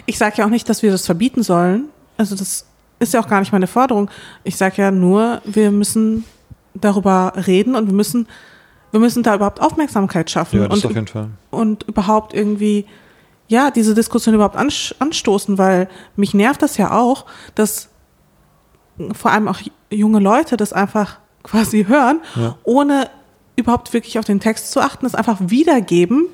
Ich 0.07 0.19
sage 0.19 0.37
ja 0.39 0.45
auch 0.47 0.51
nicht, 0.51 0.69
dass 0.69 0.83
wir 0.83 0.91
das 0.91 1.07
verbieten 1.07 1.43
sollen. 1.43 1.85
Also 2.17 2.35
das 2.37 2.67
ist 2.99 3.13
ja 3.15 3.21
auch 3.21 3.29
gar 3.29 3.41
nicht 3.41 3.53
meine 3.53 3.67
Forderung. 3.67 4.11
Ich 4.45 4.57
sage 4.57 4.81
ja 4.83 4.91
nur, 4.91 5.41
wir 5.45 5.71
müssen 5.71 6.25
darüber 6.75 7.33
reden 7.47 7.75
und 7.75 7.87
wir 7.87 7.95
müssen, 7.95 8.27
wir 8.91 9.01
müssen 9.01 9.23
da 9.23 9.35
überhaupt 9.35 9.61
Aufmerksamkeit 9.61 10.31
schaffen 10.31 10.61
Ja, 10.61 10.69
das 10.69 10.79
und, 10.79 10.87
auf 10.87 10.95
jeden 10.95 11.07
Fall. 11.07 11.29
und 11.51 11.83
überhaupt 11.85 12.35
irgendwie, 12.35 12.87
ja, 13.49 13.71
diese 13.71 13.95
Diskussion 13.95 14.35
überhaupt 14.35 14.57
anstoßen, 14.57 15.59
weil 15.59 15.89
mich 16.17 16.35
nervt 16.35 16.63
das 16.63 16.77
ja 16.77 16.93
auch, 16.93 17.27
dass 17.55 17.89
vor 19.13 19.31
allem 19.31 19.49
auch 19.49 19.59
junge 19.91 20.19
Leute 20.21 20.57
das 20.57 20.73
einfach 20.73 21.19
quasi 21.43 21.85
hören, 21.85 22.21
Ja. 22.35 22.57
ohne 22.65 23.09
überhaupt 23.57 23.93
wirklich 23.93 24.19
auf 24.19 24.25
den 24.25 24.41
Text 24.41 24.71
zu 24.73 24.81
achten, 24.81 25.07
es 25.07 25.15
einfach 25.15 25.39
wiedergeben 25.41 26.27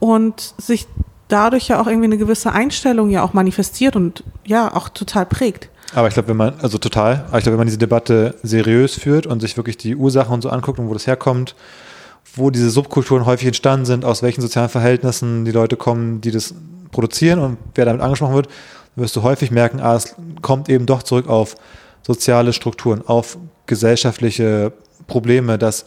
und 0.00 0.54
sich 0.58 0.86
dadurch 1.28 1.68
ja 1.68 1.80
auch 1.80 1.86
irgendwie 1.86 2.06
eine 2.06 2.18
gewisse 2.18 2.52
Einstellung 2.52 3.10
ja 3.10 3.22
auch 3.22 3.32
manifestiert 3.32 3.96
und 3.96 4.24
ja 4.44 4.74
auch 4.74 4.88
total 4.88 5.26
prägt. 5.26 5.68
Aber 5.94 6.08
ich 6.08 6.14
glaube, 6.14 6.28
wenn 6.28 6.36
man, 6.36 6.54
also 6.60 6.78
total, 6.78 7.24
aber 7.28 7.38
ich 7.38 7.44
glaube, 7.44 7.52
wenn 7.52 7.60
man 7.60 7.66
diese 7.66 7.78
Debatte 7.78 8.34
seriös 8.42 8.94
führt 8.94 9.26
und 9.26 9.40
sich 9.40 9.56
wirklich 9.56 9.76
die 9.76 9.96
Ursachen 9.96 10.34
und 10.34 10.42
so 10.42 10.50
anguckt 10.50 10.78
und 10.78 10.88
wo 10.88 10.92
das 10.92 11.06
herkommt, 11.06 11.54
wo 12.34 12.50
diese 12.50 12.70
Subkulturen 12.70 13.24
häufig 13.24 13.46
entstanden 13.46 13.86
sind, 13.86 14.04
aus 14.04 14.22
welchen 14.22 14.42
sozialen 14.42 14.68
Verhältnissen 14.68 15.44
die 15.44 15.50
Leute 15.50 15.76
kommen, 15.76 16.20
die 16.20 16.30
das 16.30 16.54
produzieren 16.90 17.38
und 17.38 17.58
wer 17.74 17.86
damit 17.86 18.02
angesprochen 18.02 18.34
wird, 18.34 18.48
wirst 18.96 19.16
du 19.16 19.22
häufig 19.22 19.50
merken, 19.50 19.80
ah, 19.80 19.94
es 19.94 20.14
kommt 20.42 20.68
eben 20.68 20.84
doch 20.84 21.02
zurück 21.02 21.28
auf 21.28 21.56
soziale 22.02 22.52
Strukturen, 22.52 23.02
auf 23.06 23.38
gesellschaftliche 23.66 24.72
Probleme, 25.06 25.58
dass, 25.58 25.86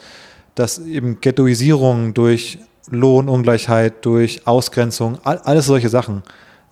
dass 0.55 0.79
eben 0.79 1.19
Ghettoisierung 1.21 2.13
durch 2.13 2.59
Lohnungleichheit, 2.89 4.05
durch 4.05 4.47
Ausgrenzung, 4.47 5.17
all, 5.23 5.37
alles 5.39 5.65
solche 5.65 5.89
Sachen. 5.89 6.23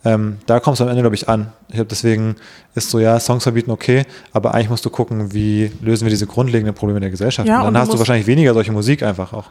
Ähm, 0.05 0.37
da 0.45 0.59
kommt 0.59 0.75
es 0.75 0.81
am 0.81 0.87
Ende, 0.87 1.01
glaube 1.01 1.15
ich, 1.15 1.27
an. 1.27 1.51
Ich 1.67 1.75
glaube, 1.75 1.89
deswegen 1.89 2.37
ist 2.73 2.89
so, 2.89 2.99
ja, 2.99 3.19
Songs 3.19 3.43
verbieten 3.43 3.69
okay, 3.69 4.05
aber 4.31 4.53
eigentlich 4.53 4.69
musst 4.69 4.85
du 4.85 4.89
gucken, 4.89 5.33
wie 5.33 5.71
lösen 5.81 6.05
wir 6.05 6.09
diese 6.09 6.25
grundlegenden 6.25 6.73
Probleme 6.73 7.01
der 7.01 7.09
Gesellschaft. 7.09 7.47
Ja, 7.47 7.57
und 7.57 7.65
dann 7.65 7.67
und 7.67 7.73
du 7.73 7.79
hast 7.81 7.93
du 7.93 7.99
wahrscheinlich 7.99 8.27
weniger 8.27 8.53
solche 8.53 8.71
Musik 8.71 9.03
einfach 9.03 9.33
auch. 9.33 9.49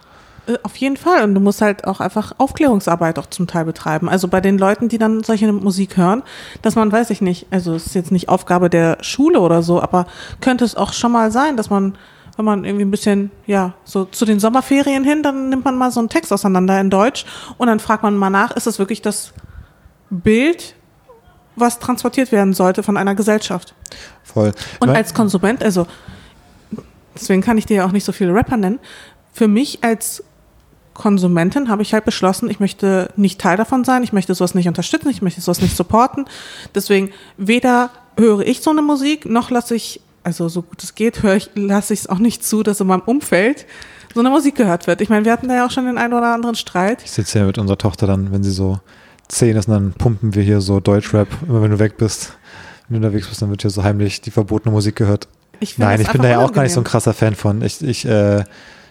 Äh, 0.48 0.56
Auf 0.62 0.76
jeden 0.76 0.96
Fall. 0.96 1.22
Und 1.22 1.34
du 1.34 1.40
musst 1.40 1.60
halt 1.60 1.86
auch 1.86 2.00
einfach 2.00 2.32
Aufklärungsarbeit 2.38 3.18
auch 3.18 3.26
zum 3.26 3.46
Teil 3.46 3.64
betreiben. 3.64 4.08
Also 4.08 4.28
bei 4.28 4.40
den 4.40 4.58
Leuten, 4.58 4.88
die 4.88 4.98
dann 4.98 5.22
solche 5.22 5.52
Musik 5.52 5.96
hören, 5.96 6.22
dass 6.62 6.74
man, 6.74 6.90
weiß 6.90 7.10
ich 7.10 7.20
nicht, 7.20 7.46
also 7.50 7.74
es 7.74 7.86
ist 7.86 7.94
jetzt 7.94 8.12
nicht 8.12 8.28
Aufgabe 8.28 8.70
der 8.70 8.98
Schule 9.02 9.40
oder 9.40 9.62
so, 9.62 9.82
aber 9.82 10.06
könnte 10.40 10.64
es 10.64 10.74
auch 10.74 10.92
schon 10.92 11.12
mal 11.12 11.30
sein, 11.30 11.56
dass 11.56 11.70
man, 11.70 11.96
wenn 12.38 12.44
man 12.44 12.64
irgendwie 12.64 12.84
ein 12.84 12.90
bisschen, 12.92 13.32
ja, 13.46 13.74
so 13.82 14.04
zu 14.04 14.24
den 14.24 14.38
Sommerferien 14.38 15.02
hin, 15.02 15.24
dann 15.24 15.48
nimmt 15.48 15.64
man 15.64 15.76
mal 15.76 15.90
so 15.90 15.98
einen 15.98 16.08
Text 16.08 16.32
auseinander 16.32 16.80
in 16.80 16.88
Deutsch 16.88 17.26
und 17.58 17.66
dann 17.66 17.80
fragt 17.80 18.04
man 18.04 18.16
mal 18.16 18.30
nach, 18.30 18.52
ist 18.52 18.68
es 18.68 18.78
wirklich 18.78 19.02
das 19.02 19.32
Bild, 20.08 20.76
was 21.56 21.80
transportiert 21.80 22.30
werden 22.30 22.54
sollte 22.54 22.84
von 22.84 22.96
einer 22.96 23.16
Gesellschaft? 23.16 23.74
Voll. 24.22 24.52
Und 24.78 24.90
als 24.90 25.14
Konsument, 25.14 25.64
also 25.64 25.88
deswegen 27.12 27.42
kann 27.42 27.58
ich 27.58 27.66
dir 27.66 27.78
ja 27.78 27.86
auch 27.86 27.90
nicht 27.90 28.04
so 28.04 28.12
viele 28.12 28.32
Rapper 28.32 28.56
nennen. 28.56 28.78
Für 29.32 29.48
mich 29.48 29.82
als 29.82 30.22
Konsumentin 30.94 31.68
habe 31.68 31.82
ich 31.82 31.92
halt 31.92 32.04
beschlossen, 32.04 32.48
ich 32.48 32.60
möchte 32.60 33.10
nicht 33.16 33.40
Teil 33.40 33.56
davon 33.56 33.82
sein, 33.82 34.04
ich 34.04 34.12
möchte 34.12 34.32
sowas 34.36 34.54
nicht 34.54 34.68
unterstützen, 34.68 35.10
ich 35.10 35.22
möchte 35.22 35.40
sowas 35.40 35.60
nicht 35.60 35.76
supporten. 35.76 36.26
Deswegen 36.72 37.10
weder 37.36 37.90
höre 38.16 38.46
ich 38.46 38.60
so 38.60 38.70
eine 38.70 38.82
Musik, 38.82 39.26
noch 39.26 39.50
lasse 39.50 39.74
ich, 39.74 40.00
also 40.22 40.48
so 40.48 40.62
gut 40.62 40.82
es 40.82 40.94
geht, 40.94 41.22
höre 41.22 41.36
ich, 41.36 41.50
lasse 41.54 41.94
ich 41.94 42.00
es 42.00 42.06
auch 42.06 42.18
nicht 42.18 42.44
zu, 42.44 42.62
dass 42.62 42.80
in 42.80 42.86
meinem 42.86 43.02
Umfeld 43.02 43.66
so 44.14 44.20
eine 44.20 44.30
Musik 44.30 44.56
gehört 44.56 44.86
wird. 44.86 45.00
Ich 45.00 45.08
meine, 45.08 45.24
wir 45.24 45.32
hatten 45.32 45.48
da 45.48 45.56
ja 45.56 45.66
auch 45.66 45.70
schon 45.70 45.86
den 45.86 45.98
einen 45.98 46.14
oder 46.14 46.34
anderen 46.34 46.56
Streit. 46.56 47.02
Ich 47.04 47.10
sitze 47.10 47.38
hier 47.38 47.46
mit 47.46 47.58
unserer 47.58 47.78
Tochter 47.78 48.06
dann, 48.06 48.32
wenn 48.32 48.42
sie 48.42 48.50
so 48.50 48.80
zehn 49.28 49.56
ist, 49.56 49.68
und 49.68 49.74
dann 49.74 49.92
pumpen 49.92 50.34
wir 50.34 50.42
hier 50.42 50.60
so 50.60 50.80
Deutschrap. 50.80 51.28
Immer 51.46 51.62
wenn 51.62 51.70
du 51.70 51.78
weg 51.78 51.96
bist, 51.98 52.32
wenn 52.88 53.00
du 53.00 53.06
unterwegs 53.06 53.28
bist, 53.28 53.42
dann 53.42 53.50
wird 53.50 53.62
hier 53.62 53.70
so 53.70 53.82
heimlich 53.82 54.20
die 54.20 54.30
verbotene 54.30 54.72
Musik 54.72 54.96
gehört. 54.96 55.28
Ich 55.60 55.78
Nein, 55.78 56.00
ich 56.00 56.10
bin 56.10 56.22
da 56.22 56.28
ja 56.28 56.38
auch 56.38 56.52
gar 56.52 56.62
nicht 56.62 56.72
so 56.72 56.80
ein 56.80 56.84
krasser 56.84 57.12
Fan 57.12 57.34
von. 57.34 57.62
Ich, 57.62 57.82
ich, 57.82 58.04
äh, 58.06 58.44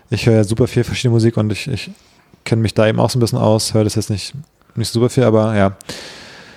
ich 0.09 0.25
höre 0.25 0.36
ja 0.36 0.43
super 0.43 0.67
viel 0.67 0.84
verschiedene 0.84 1.13
Musik 1.13 1.38
und 1.38 1.51
ich, 1.51 1.67
ich 1.67 1.91
kenne 2.43 2.61
mich 2.61 2.73
da 2.73 2.88
eben 2.88 2.99
auch 2.99 3.09
so 3.09 3.17
ein 3.17 3.21
bisschen 3.21 3.39
aus, 3.39 3.73
höre 3.73 3.84
das 3.84 3.95
jetzt 3.95 4.09
nicht, 4.09 4.34
nicht 4.75 4.91
super 4.91 5.09
viel, 5.09 5.23
aber 5.23 5.55
ja. 5.55 5.78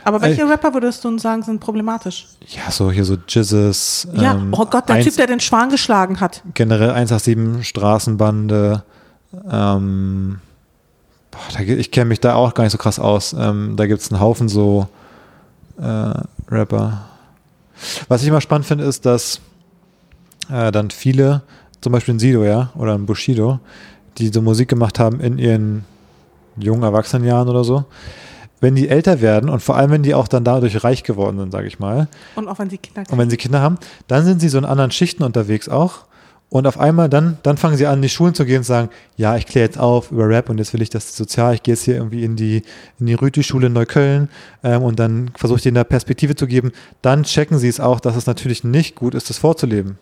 Aber 0.05 0.21
welche 0.23 0.49
Rapper 0.49 0.73
würdest 0.75 1.05
du 1.05 1.19
sagen, 1.19 1.43
sind 1.43 1.61
problematisch? 1.61 2.27
Ja, 2.49 2.71
so 2.71 2.91
hier 2.91 3.05
so 3.05 3.17
Jizzes. 3.29 4.09
Ja, 4.15 4.33
ähm, 4.35 4.53
oh 4.57 4.67
Gott, 4.67 4.89
der 4.89 4.97
eins- 4.97 5.05
Typ, 5.07 5.17
der 5.17 5.27
den 5.27 5.41
Schwan 5.41 5.69
geschlagen 5.71 6.21
hat. 6.21 6.43
generell 6.55 6.91
187 6.91 7.67
Straßenbande. 7.69 8.83
Ähm, 9.51 10.41
boah, 11.31 11.39
da, 11.55 11.61
ich 11.61 11.91
kenne 11.91 12.07
mich 12.07 12.21
da 12.21 12.35
auch 12.35 12.55
gar 12.55 12.65
nicht 12.65 12.73
so 12.73 12.79
krass 12.79 12.99
aus. 12.99 13.35
Ähm, 13.39 13.75
da 13.77 13.87
gibt 13.87 14.01
es 14.01 14.11
einen 14.11 14.21
Haufen 14.21 14.49
so 14.49 14.89
äh, 15.81 16.13
Rapper. 16.51 17.03
Was 18.09 18.23
ich 18.23 18.29
immer 18.29 18.41
spannend 18.41 18.67
finde, 18.67 18.85
ist, 18.85 19.07
dass 19.07 19.41
äh, 20.51 20.71
dann 20.73 20.91
viele, 20.91 21.43
zum 21.81 21.93
Beispiel 21.93 22.15
ein 22.15 22.19
Sido, 22.19 22.45
ja, 22.45 22.71
oder 22.75 22.95
ein 22.95 23.07
Bushido, 23.07 23.61
die 24.19 24.29
so 24.29 24.43
Musik 24.43 24.69
gemacht 24.69 24.99
haben 24.99 25.21
in 25.21 25.39
ihren 25.39 25.85
jungen 26.57 26.83
Erwachsenenjahren 26.83 27.49
oder 27.49 27.65
so, 27.65 27.85
wenn 28.61 28.75
die 28.75 28.89
älter 28.89 29.21
werden 29.21 29.49
und 29.49 29.61
vor 29.61 29.77
allem, 29.77 29.91
wenn 29.91 30.03
die 30.03 30.15
auch 30.15 30.29
dann 30.29 30.45
dadurch 30.45 30.85
reich 30.85 31.03
geworden 31.03 31.39
sind, 31.39 31.53
sage 31.53 31.67
ich 31.67 31.79
mal, 31.79 32.09
Und 32.35 32.49
auch 32.49 32.59
wenn 32.59 32.71
sie 32.71 32.79
Kinder 32.79 33.05
und 33.11 33.19
wenn 33.19 33.31
sie 33.31 33.37
Kinder 33.37 33.61
haben, 33.61 33.79
dann 34.07 34.25
sind 34.25 34.41
sie 34.41 34.49
so 34.49 34.59
in 34.59 34.65
anderen 34.65 34.91
Schichten 34.91 35.23
unterwegs 35.23 35.69
auch. 35.69 36.05
Und 36.51 36.67
auf 36.67 36.81
einmal 36.81 37.09
dann, 37.09 37.39
dann 37.45 37.57
fangen 37.57 37.77
sie 37.77 37.87
an, 37.87 37.97
in 37.97 38.03
die 38.03 38.09
Schulen 38.09 38.35
zu 38.35 38.45
gehen 38.45 38.59
und 38.59 38.65
sagen, 38.65 38.91
ja, 39.17 39.37
ich 39.37 39.47
kläre 39.47 39.67
jetzt 39.67 39.79
auf 39.79 40.11
über 40.11 40.29
Rap 40.29 40.51
und 40.51 40.59
jetzt 40.59 40.73
will 40.73 40.83
ich 40.83 40.91
das 40.91 41.17
sozial, 41.17 41.55
ich 41.55 41.63
gehe 41.63 41.75
jetzt 41.75 41.85
hier 41.85 41.95
irgendwie 41.95 42.25
in 42.25 42.35
die, 42.35 42.65
in 42.99 43.07
die 43.07 43.15
Rüti-Schule 43.15 43.69
in 43.69 43.73
Neukölln 43.73 44.29
ähm, 44.65 44.83
und 44.83 44.99
dann 44.99 45.31
versuche 45.37 45.59
ich 45.59 45.63
denen 45.63 45.77
da 45.77 45.85
Perspektive 45.85 46.35
zu 46.35 46.49
geben. 46.49 46.73
Dann 47.03 47.23
checken 47.23 47.61
sie 47.61 47.69
es 47.69 47.79
auch, 47.79 48.01
dass 48.01 48.17
es 48.17 48.27
natürlich 48.27 48.65
nicht 48.65 48.97
gut 48.97 49.15
ist, 49.15 49.31
das 49.31 49.39
vorzuleben. 49.39 49.97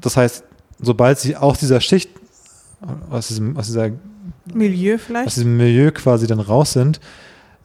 Das 0.00 0.16
heißt, 0.16 0.44
sobald 0.80 1.18
sie 1.18 1.34
aus 1.34 1.58
dieser 1.58 1.80
Schicht, 1.80 2.10
aus 3.10 3.26
diesem, 3.26 3.56
aus 3.56 3.66
dieser 3.66 3.90
Milieu 4.54 4.94
aus 4.94 5.00
vielleicht. 5.00 5.36
diesem 5.36 5.56
Milieu 5.56 5.90
quasi 5.90 6.28
dann 6.28 6.38
raus 6.38 6.72
sind, 6.72 7.00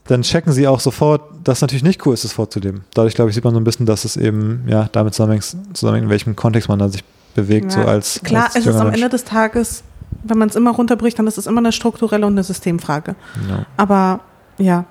dann 0.06 0.22
checken 0.22 0.52
sie 0.52 0.68
auch 0.68 0.80
sofort, 0.80 1.22
dass 1.44 1.60
es 1.60 1.62
natürlich 1.62 1.84
nicht 1.84 2.06
cool 2.06 2.14
ist, 2.14 2.24
das 2.24 2.34
vorzuleben. 2.34 2.84
Dadurch, 2.94 3.16
glaube 3.16 3.30
ich, 3.30 3.36
sieht 3.36 3.44
man 3.44 3.54
so 3.54 3.60
ein 3.60 3.64
bisschen, 3.64 3.86
dass 3.86 4.04
es 4.04 4.18
eben 4.18 4.66
ja 4.68 4.90
damit 4.92 5.14
zusammenhängt, 5.14 5.44
zusammenhängt 5.74 6.06
in 6.06 6.10
welchem 6.10 6.36
Kontext 6.36 6.68
man 6.68 6.80
da 6.80 6.90
sich 6.90 7.04
bewegt, 7.36 7.72
so 7.72 7.80
Ja, 7.80 7.86
als 7.86 8.20
Klar, 8.24 8.46
als 8.46 8.56
es 8.56 8.66
ist 8.66 8.76
am. 8.76 8.92
Ende 8.92 9.10
des 9.10 9.24
Tages, 9.24 9.84
wenn 10.24 10.38
man 10.38 10.50
es 10.50 10.56
immer 10.56 10.72
runterbricht, 10.72 11.18
dann 11.18 11.28
ist 11.28 11.38
es 11.38 11.48
immer 11.48 11.60
eine 11.60 11.72
strukturelle 11.72 12.26
und 12.26 12.34
eine 12.34 12.44
Systemfrage. 12.44 13.16
Ja. 13.50 13.66
Aber 13.78 14.20
ja. 14.58 14.86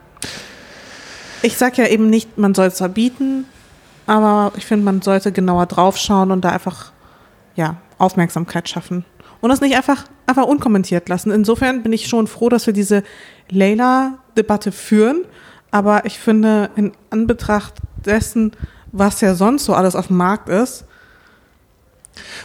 Ich 1.42 1.56
sage 1.56 1.82
ja 1.82 1.88
eben 1.88 2.08
nicht, 2.08 2.38
man 2.38 2.54
soll 2.54 2.68
es 2.68 2.78
verbieten, 2.78 3.44
aber 4.06 4.52
ich 4.56 4.64
finde, 4.64 4.84
man 4.84 5.02
sollte 5.02 5.32
genauer 5.32 5.66
draufschauen 5.66 6.30
und 6.30 6.44
da 6.44 6.50
einfach 6.50 6.92
ja, 7.54 7.76
Aufmerksamkeit 7.98 8.68
schaffen. 8.68 9.04
Und 9.40 9.50
das 9.50 9.60
nicht 9.60 9.76
einfach, 9.76 10.04
einfach 10.26 10.44
unkommentiert 10.44 11.08
lassen. 11.08 11.32
Insofern 11.32 11.82
bin 11.82 11.92
ich 11.92 12.08
schon 12.08 12.28
froh, 12.28 12.48
dass 12.48 12.66
wir 12.66 12.72
diese 12.72 13.02
Leila-Debatte 14.34 14.72
führen. 14.72 15.24
Aber 15.70 16.04
ich 16.04 16.18
finde, 16.18 16.70
in 16.76 16.92
Anbetracht 17.10 17.74
dessen, 18.04 18.52
was 18.92 19.20
ja 19.20 19.34
sonst 19.34 19.64
so 19.64 19.74
alles 19.74 19.96
auf 19.96 20.08
dem 20.08 20.16
Markt 20.16 20.48
ist, 20.48 20.84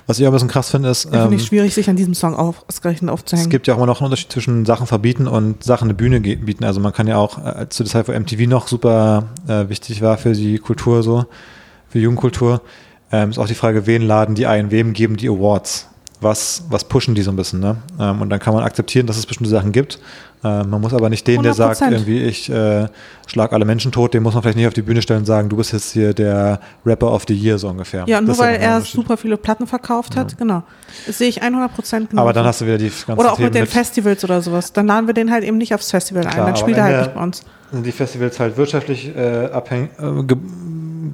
Was 0.06 0.18
ich 0.18 0.26
auch 0.26 0.30
ein 0.30 0.34
bisschen 0.34 0.48
krass 0.48 0.72
finde, 0.72 0.90
ist, 0.90 1.04
finde 1.04 1.26
ähm, 1.26 1.34
ich 1.34 1.46
schwierig, 1.46 1.74
sich 1.74 1.90
an 1.90 1.98
diesem 1.98 2.14
Song 2.14 2.36
auf, 2.36 2.64
ausgerechnet 2.70 3.12
aufzuhängen. 3.12 3.48
es 3.48 3.50
gibt 3.50 3.68
ja 3.68 3.74
auch 3.74 3.78
immer 3.78 3.86
noch 3.86 4.00
einen 4.00 4.06
Unterschied 4.06 4.32
zwischen 4.32 4.66
Sachen 4.66 4.88
verbieten 4.88 5.28
und 5.28 5.62
Sachen 5.62 5.86
eine 5.86 5.94
Bühne 5.94 6.22
bieten. 6.22 6.64
Also 6.64 6.80
man 6.80 6.94
kann 6.94 7.08
ja 7.08 7.18
auch 7.18 7.38
äh, 7.46 7.68
zu 7.68 7.84
der 7.84 7.92
Zeit, 7.92 8.08
wo 8.08 8.18
MTV 8.18 8.48
noch 8.48 8.70
super 8.70 9.28
äh, 9.48 9.68
wichtig 9.68 10.02
war 10.02 10.18
für 10.18 10.32
die 10.32 10.58
Kultur 10.60 11.04
so, 11.04 11.26
für 11.90 12.00
Jugendkultur, 12.00 12.62
ähm, 13.12 13.30
ist 13.30 13.40
auch 13.40 13.48
die 13.48 13.56
Frage, 13.56 13.86
wen 13.88 14.02
laden 14.02 14.36
die 14.36 14.48
ein, 14.48 14.72
wem 14.72 14.94
geben 14.94 15.18
die 15.18 15.30
Awards? 15.30 15.88
Was, 16.20 16.64
was 16.70 16.86
pushen 16.86 17.14
die 17.14 17.22
so 17.22 17.32
ein 17.32 17.36
bisschen, 17.36 17.60
ne? 17.60 17.78
Ähm, 18.00 18.22
und 18.22 18.30
dann 18.30 18.40
kann 18.40 18.54
man 18.54 18.64
akzeptieren, 18.64 19.06
dass 19.06 19.18
es 19.18 19.28
bestimmte 19.28 19.52
Sachen 19.52 19.72
gibt. 19.72 20.00
Ähm, 20.44 20.70
man 20.70 20.80
muss 20.82 20.94
aber 20.94 21.10
nicht 21.10 21.26
den, 21.26 21.42
der 21.42 21.54
sagt, 21.56 21.82
100%. 21.82 21.92
irgendwie, 21.92 22.24
ich 22.24 22.48
äh, 22.50 22.88
schlag 23.26 23.54
alle 23.54 23.66
Menschen 23.66 23.92
tot, 23.92 24.14
den 24.14 24.22
muss 24.22 24.36
man 24.36 24.44
vielleicht 24.44 24.58
nicht 24.58 24.68
auf 24.68 24.74
die 24.74 24.84
Bühne 24.84 25.02
stellen 25.02 25.22
und 25.22 25.26
sagen, 25.26 25.50
du 25.50 25.58
bist 25.58 25.74
jetzt 25.74 25.92
hier 25.94 26.14
der 26.14 26.60
Rapper 26.86 27.12
of 27.12 27.24
the 27.28 27.34
Year, 27.34 27.58
so 27.58 27.68
ungefähr. 27.70 28.04
Ja, 28.08 28.18
Das 28.20 28.26
nur 28.26 28.34
ist 28.34 28.40
weil 28.40 28.54
ja 28.54 28.60
der 28.60 28.70
er 28.70 28.82
super 28.82 29.18
viele 29.18 29.36
Platten 29.38 29.66
verkauft 29.66 30.16
hat, 30.16 30.38
genau. 30.38 30.62
Das 31.08 31.18
sehe 31.18 31.28
ich 31.30 31.42
100 31.42 31.74
Prozent 31.74 32.10
genau. 32.12 32.22
Aber 32.22 32.34
dann 32.34 32.46
hast 32.46 32.62
du 32.62 32.66
wieder 32.66 32.78
die 32.78 32.90
ganzen 32.90 33.14
Oder 33.14 33.32
auch 33.32 33.38
Themen 33.38 33.48
mit 33.48 33.56
den 33.56 33.66
Festivals 33.66 34.24
oder 34.24 34.42
sowas. 34.44 34.72
Dann 34.74 34.86
laden 34.86 35.08
wir 35.08 35.16
den 35.16 35.32
halt 35.32 35.44
eben 35.44 35.58
nicht 35.58 35.74
aufs 35.74 35.90
Festival 35.90 36.24
ein. 36.24 36.30
Klar, 36.30 36.46
Dann 36.46 36.54
aber 36.54 36.58
spielt 36.62 36.78
er 36.78 36.84
halt 36.84 36.98
nicht 37.02 37.16
bei 37.16 37.24
uns. 37.24 37.42
sind 37.72 37.86
die 37.86 37.92
Festivals 37.92 38.40
halt 38.40 38.58
wirtschaftlich 38.58 39.16
äh, 39.16 39.46
abhäng, 39.52 39.90
äh, 40.00 40.24
ge 40.24 40.38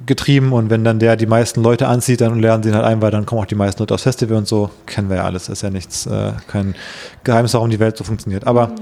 getrieben 0.06 0.52
und 0.52 0.68
wenn 0.70 0.84
dann 0.84 0.98
der 0.98 1.16
die 1.16 1.24
meisten 1.24 1.62
Leute 1.62 1.86
anzieht, 1.86 2.20
dann 2.20 2.38
lernen 2.38 2.62
sie 2.62 2.68
ihn 2.68 2.74
halt 2.74 2.84
ein, 2.84 3.00
weil 3.00 3.10
dann 3.10 3.24
kommen 3.24 3.40
auch 3.40 3.46
die 3.46 3.54
meisten 3.54 3.80
Leute 3.80 3.94
aufs 3.94 4.02
Festival 4.02 4.36
und 4.36 4.46
so. 4.46 4.68
Kennen 4.84 5.08
wir 5.08 5.16
ja 5.16 5.24
alles. 5.24 5.48
Ist 5.48 5.62
ja 5.62 5.70
nichts, 5.70 6.04
äh, 6.06 6.32
kein 6.46 6.74
Geheimnis, 7.22 7.54
warum 7.54 7.70
die 7.70 7.78
Welt 7.78 7.96
so 7.96 8.04
funktioniert. 8.04 8.46
Aber 8.46 8.72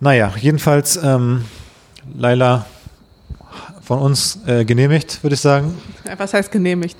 naja, 0.00 0.32
jedenfalls 0.40 0.96
ähm, 1.02 1.44
Laila 2.16 2.66
von 3.82 4.00
uns 4.00 4.40
äh, 4.46 4.64
genehmigt, 4.64 5.22
würde 5.22 5.34
ich 5.34 5.40
sagen. 5.40 5.76
Ja, 6.06 6.18
Was 6.18 6.34
heißt 6.34 6.50
genehmigt? 6.50 6.96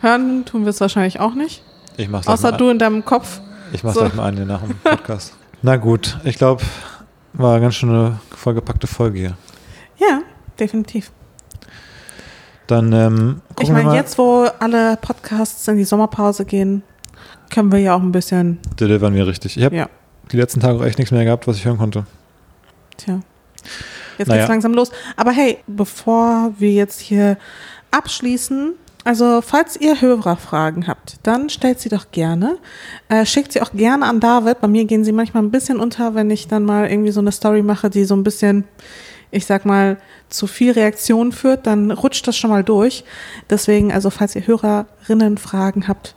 Hören 0.00 0.44
tun 0.44 0.62
wir 0.62 0.70
es 0.70 0.80
wahrscheinlich 0.80 1.20
auch 1.20 1.34
nicht. 1.34 1.62
Ich 1.96 2.08
mach's 2.08 2.26
Außer 2.26 2.52
du 2.52 2.70
in 2.70 2.78
deinem 2.78 3.04
Kopf. 3.04 3.40
Ich 3.72 3.84
mach's 3.84 3.94
so. 3.94 4.00
gleich 4.00 4.14
mal 4.14 4.28
an 4.28 4.46
nach 4.46 4.62
dem 4.62 4.76
Podcast. 4.82 5.34
Na 5.62 5.76
gut, 5.76 6.18
ich 6.24 6.36
glaube, 6.36 6.62
war 7.32 7.52
eine 7.52 7.62
ganz 7.62 7.74
schöne 7.76 8.18
vollgepackte 8.36 8.86
Folge 8.86 9.18
hier. 9.18 9.36
Ja, 9.98 10.20
definitiv. 10.58 11.12
Dann 12.66 12.92
ähm, 12.92 13.40
Ich 13.60 13.70
meine, 13.70 13.94
jetzt, 13.94 14.18
wo 14.18 14.46
alle 14.58 14.96
Podcasts 14.96 15.66
in 15.68 15.76
die 15.76 15.84
Sommerpause 15.84 16.44
gehen, 16.44 16.82
können 17.50 17.70
wir 17.70 17.78
ja 17.78 17.94
auch 17.94 18.00
ein 18.00 18.12
bisschen, 18.12 18.58
delivern 18.80 19.14
wir 19.14 19.26
richtig. 19.26 19.56
Ich 19.56 19.64
habe 19.64 19.76
ja, 19.76 19.88
die 20.30 20.36
letzten 20.36 20.60
Tage 20.60 20.78
auch 20.78 20.84
echt 20.84 20.98
nichts 20.98 21.12
mehr 21.12 21.24
gehabt, 21.24 21.46
was 21.46 21.56
ich 21.56 21.64
hören 21.64 21.78
konnte. 21.78 22.06
Tja. 23.04 23.20
Jetzt 24.18 24.28
Naja. 24.28 24.40
geht's 24.40 24.48
langsam 24.50 24.74
los. 24.74 24.90
Aber 25.16 25.30
hey, 25.30 25.58
bevor 25.66 26.52
wir 26.58 26.72
jetzt 26.72 27.00
hier 27.00 27.36
abschließen, 27.90 28.72
also 29.04 29.40
falls 29.42 29.76
ihr 29.76 30.00
Hörerfragen 30.00 30.86
habt, 30.86 31.16
dann 31.24 31.48
stellt 31.50 31.80
sie 31.80 31.88
doch 31.88 32.06
gerne. 32.12 32.58
Äh, 33.08 33.26
schickt 33.26 33.52
sie 33.52 33.60
auch 33.60 33.72
gerne 33.72 34.06
an 34.06 34.20
David. 34.20 34.60
Bei 34.60 34.68
mir 34.68 34.84
gehen 34.84 35.04
sie 35.04 35.12
manchmal 35.12 35.42
ein 35.42 35.50
bisschen 35.50 35.80
unter, 35.80 36.14
wenn 36.14 36.30
ich 36.30 36.46
dann 36.48 36.64
mal 36.64 36.88
irgendwie 36.90 37.10
so 37.10 37.20
eine 37.20 37.32
Story 37.32 37.62
mache, 37.62 37.90
die 37.90 38.04
so 38.04 38.14
ein 38.14 38.22
bisschen, 38.22 38.64
ich 39.32 39.44
sag 39.46 39.64
mal, 39.64 39.96
zu 40.28 40.46
viel 40.46 40.72
Reaktion 40.72 41.32
führt, 41.32 41.66
dann 41.66 41.90
rutscht 41.90 42.26
das 42.28 42.36
schon 42.36 42.50
mal 42.50 42.62
durch. 42.64 43.04
Deswegen, 43.50 43.92
also 43.92 44.10
falls 44.10 44.36
ihr 44.36 44.46
Hörerinnenfragen 44.46 45.88
habt, 45.88 46.14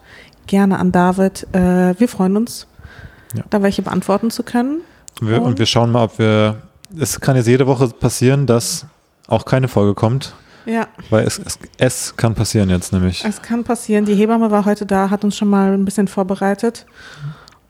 gerne 0.47 0.77
an 0.79 0.91
David. 0.91 1.47
Äh, 1.53 1.99
wir 1.99 2.07
freuen 2.07 2.37
uns, 2.37 2.67
Ja. 3.33 3.43
da 3.49 3.63
welche 3.63 3.81
beantworten 3.81 4.29
zu 4.31 4.43
können. 4.43 4.81
Und 5.21 5.29
wir, 5.29 5.41
und 5.41 5.57
wir 5.59 5.65
schauen 5.65 5.91
mal, 5.91 6.03
ob 6.03 6.19
wir. 6.19 6.61
Es 6.99 7.19
kann 7.19 7.35
jetzt 7.35 7.47
jede 7.47 7.67
Woche 7.67 7.87
passieren, 7.89 8.45
dass 8.45 8.85
auch 9.27 9.45
keine 9.45 9.67
Folge 9.67 9.93
kommt, 9.95 10.33
Ja. 10.65 10.87
weil 11.09 11.25
es, 11.25 11.39
es, 11.39 11.59
es 11.77 12.15
kann 12.17 12.35
passieren 12.35 12.69
jetzt 12.69 12.93
nämlich. 12.93 13.23
Es 13.25 13.41
kann 13.41 13.63
passieren. 13.63 14.05
Die 14.05 14.15
Hebamme 14.15 14.51
war 14.51 14.65
heute 14.65 14.85
da, 14.85 15.09
hat 15.09 15.23
uns 15.23 15.35
schon 15.35 15.49
mal 15.49 15.73
ein 15.73 15.85
bisschen 15.85 16.07
vorbereitet. 16.07 16.85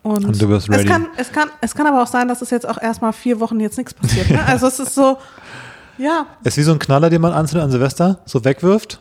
Und, 0.03 0.25
Und 0.25 0.39
du 0.41 0.53
Es 0.53 0.69
ready. 0.69 0.85
kann, 0.85 1.07
es, 1.17 1.31
kann, 1.31 1.49
es 1.61 1.73
kann 1.73 1.87
aber 1.87 2.03
auch 2.03 2.07
sein, 2.07 2.27
dass 2.27 2.41
es 2.43 2.51
jetzt 2.51 2.67
auch 2.67 2.79
erstmal 2.79 3.11
vier 3.13 3.39
Wochen 3.39 3.59
jetzt 3.59 3.77
nichts 3.77 3.93
passiert. 3.93 4.29
Ne? 4.29 4.45
Also 4.45 4.67
es 4.67 4.79
ist 4.79 4.93
so, 4.93 5.17
ja, 5.97 6.27
Es 6.43 6.53
ist 6.53 6.57
wie 6.57 6.63
so 6.63 6.73
ein 6.73 6.79
Knaller, 6.79 7.09
den 7.09 7.21
man 7.21 7.33
anzündet 7.33 7.63
an 7.65 7.71
Silvester, 7.71 8.19
so 8.25 8.43
wegwirft. 8.45 8.99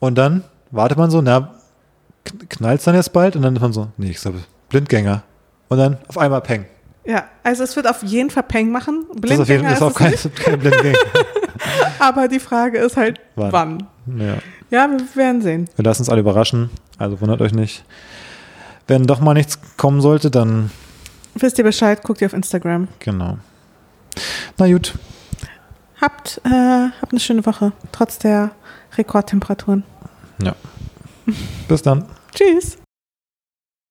Und 0.00 0.16
dann 0.16 0.42
wartet 0.72 0.98
man 0.98 1.10
so, 1.10 1.20
na, 1.22 1.54
knallt 2.48 2.84
dann 2.86 2.94
jetzt 2.96 3.12
bald? 3.12 3.36
Und 3.36 3.42
dann 3.42 3.54
ist 3.54 3.62
man 3.62 3.72
so, 3.72 3.88
nee, 3.96 4.10
ich 4.10 4.16
glaube, 4.20 4.38
Blindgänger. 4.70 5.22
Und 5.68 5.78
dann 5.78 5.98
auf 6.08 6.18
einmal 6.18 6.40
Peng. 6.40 6.64
Ja. 7.04 7.24
Also 7.42 7.64
es 7.64 7.74
wird 7.76 7.86
auf 7.88 8.02
jeden 8.02 8.30
Fall 8.30 8.42
Peng 8.44 8.70
machen. 8.70 9.04
Das 9.16 9.30
ist 9.32 9.40
auf 9.40 9.48
jeden 9.48 9.62
Blindgänger 9.66 9.76
Fall 9.92 10.10
ist 10.10 10.22
auch 10.22 10.32
kein, 10.34 10.34
kein 10.44 10.58
Blindgänger. 10.58 10.98
aber 11.98 12.28
die 12.28 12.40
Frage 12.40 12.78
ist 12.78 12.96
halt, 12.96 13.20
Wann? 13.36 13.52
wann. 13.52 13.86
Ja. 14.18 14.34
Ja, 14.70 14.88
wir 14.90 15.16
werden 15.16 15.42
sehen. 15.42 15.68
Wir 15.76 15.84
lassen 15.84 16.02
uns 16.02 16.08
alle 16.08 16.20
überraschen, 16.20 16.70
also 16.98 17.20
wundert 17.20 17.40
euch 17.40 17.52
nicht. 17.52 17.84
Wenn 18.86 19.04
doch 19.06 19.20
mal 19.20 19.34
nichts 19.34 19.58
kommen 19.76 20.00
sollte, 20.00 20.30
dann 20.30 20.70
Wisst 21.34 21.58
ihr 21.58 21.64
Bescheid, 21.64 22.02
guckt 22.02 22.20
ihr 22.20 22.26
auf 22.26 22.32
Instagram. 22.32 22.88
genau. 22.98 23.38
Na 24.58 24.66
gut, 24.70 24.94
Habt, 26.00 26.40
äh, 26.44 26.48
habt 27.00 27.12
eine 27.12 27.20
schöne 27.20 27.44
Woche, 27.46 27.72
trotz 27.92 28.18
der 28.18 28.50
Rekordtemperaturen. 28.96 29.84
ja. 30.42 30.54
Bis 31.68 31.82
dann. 31.82 32.06
Tschüss. 32.34 32.78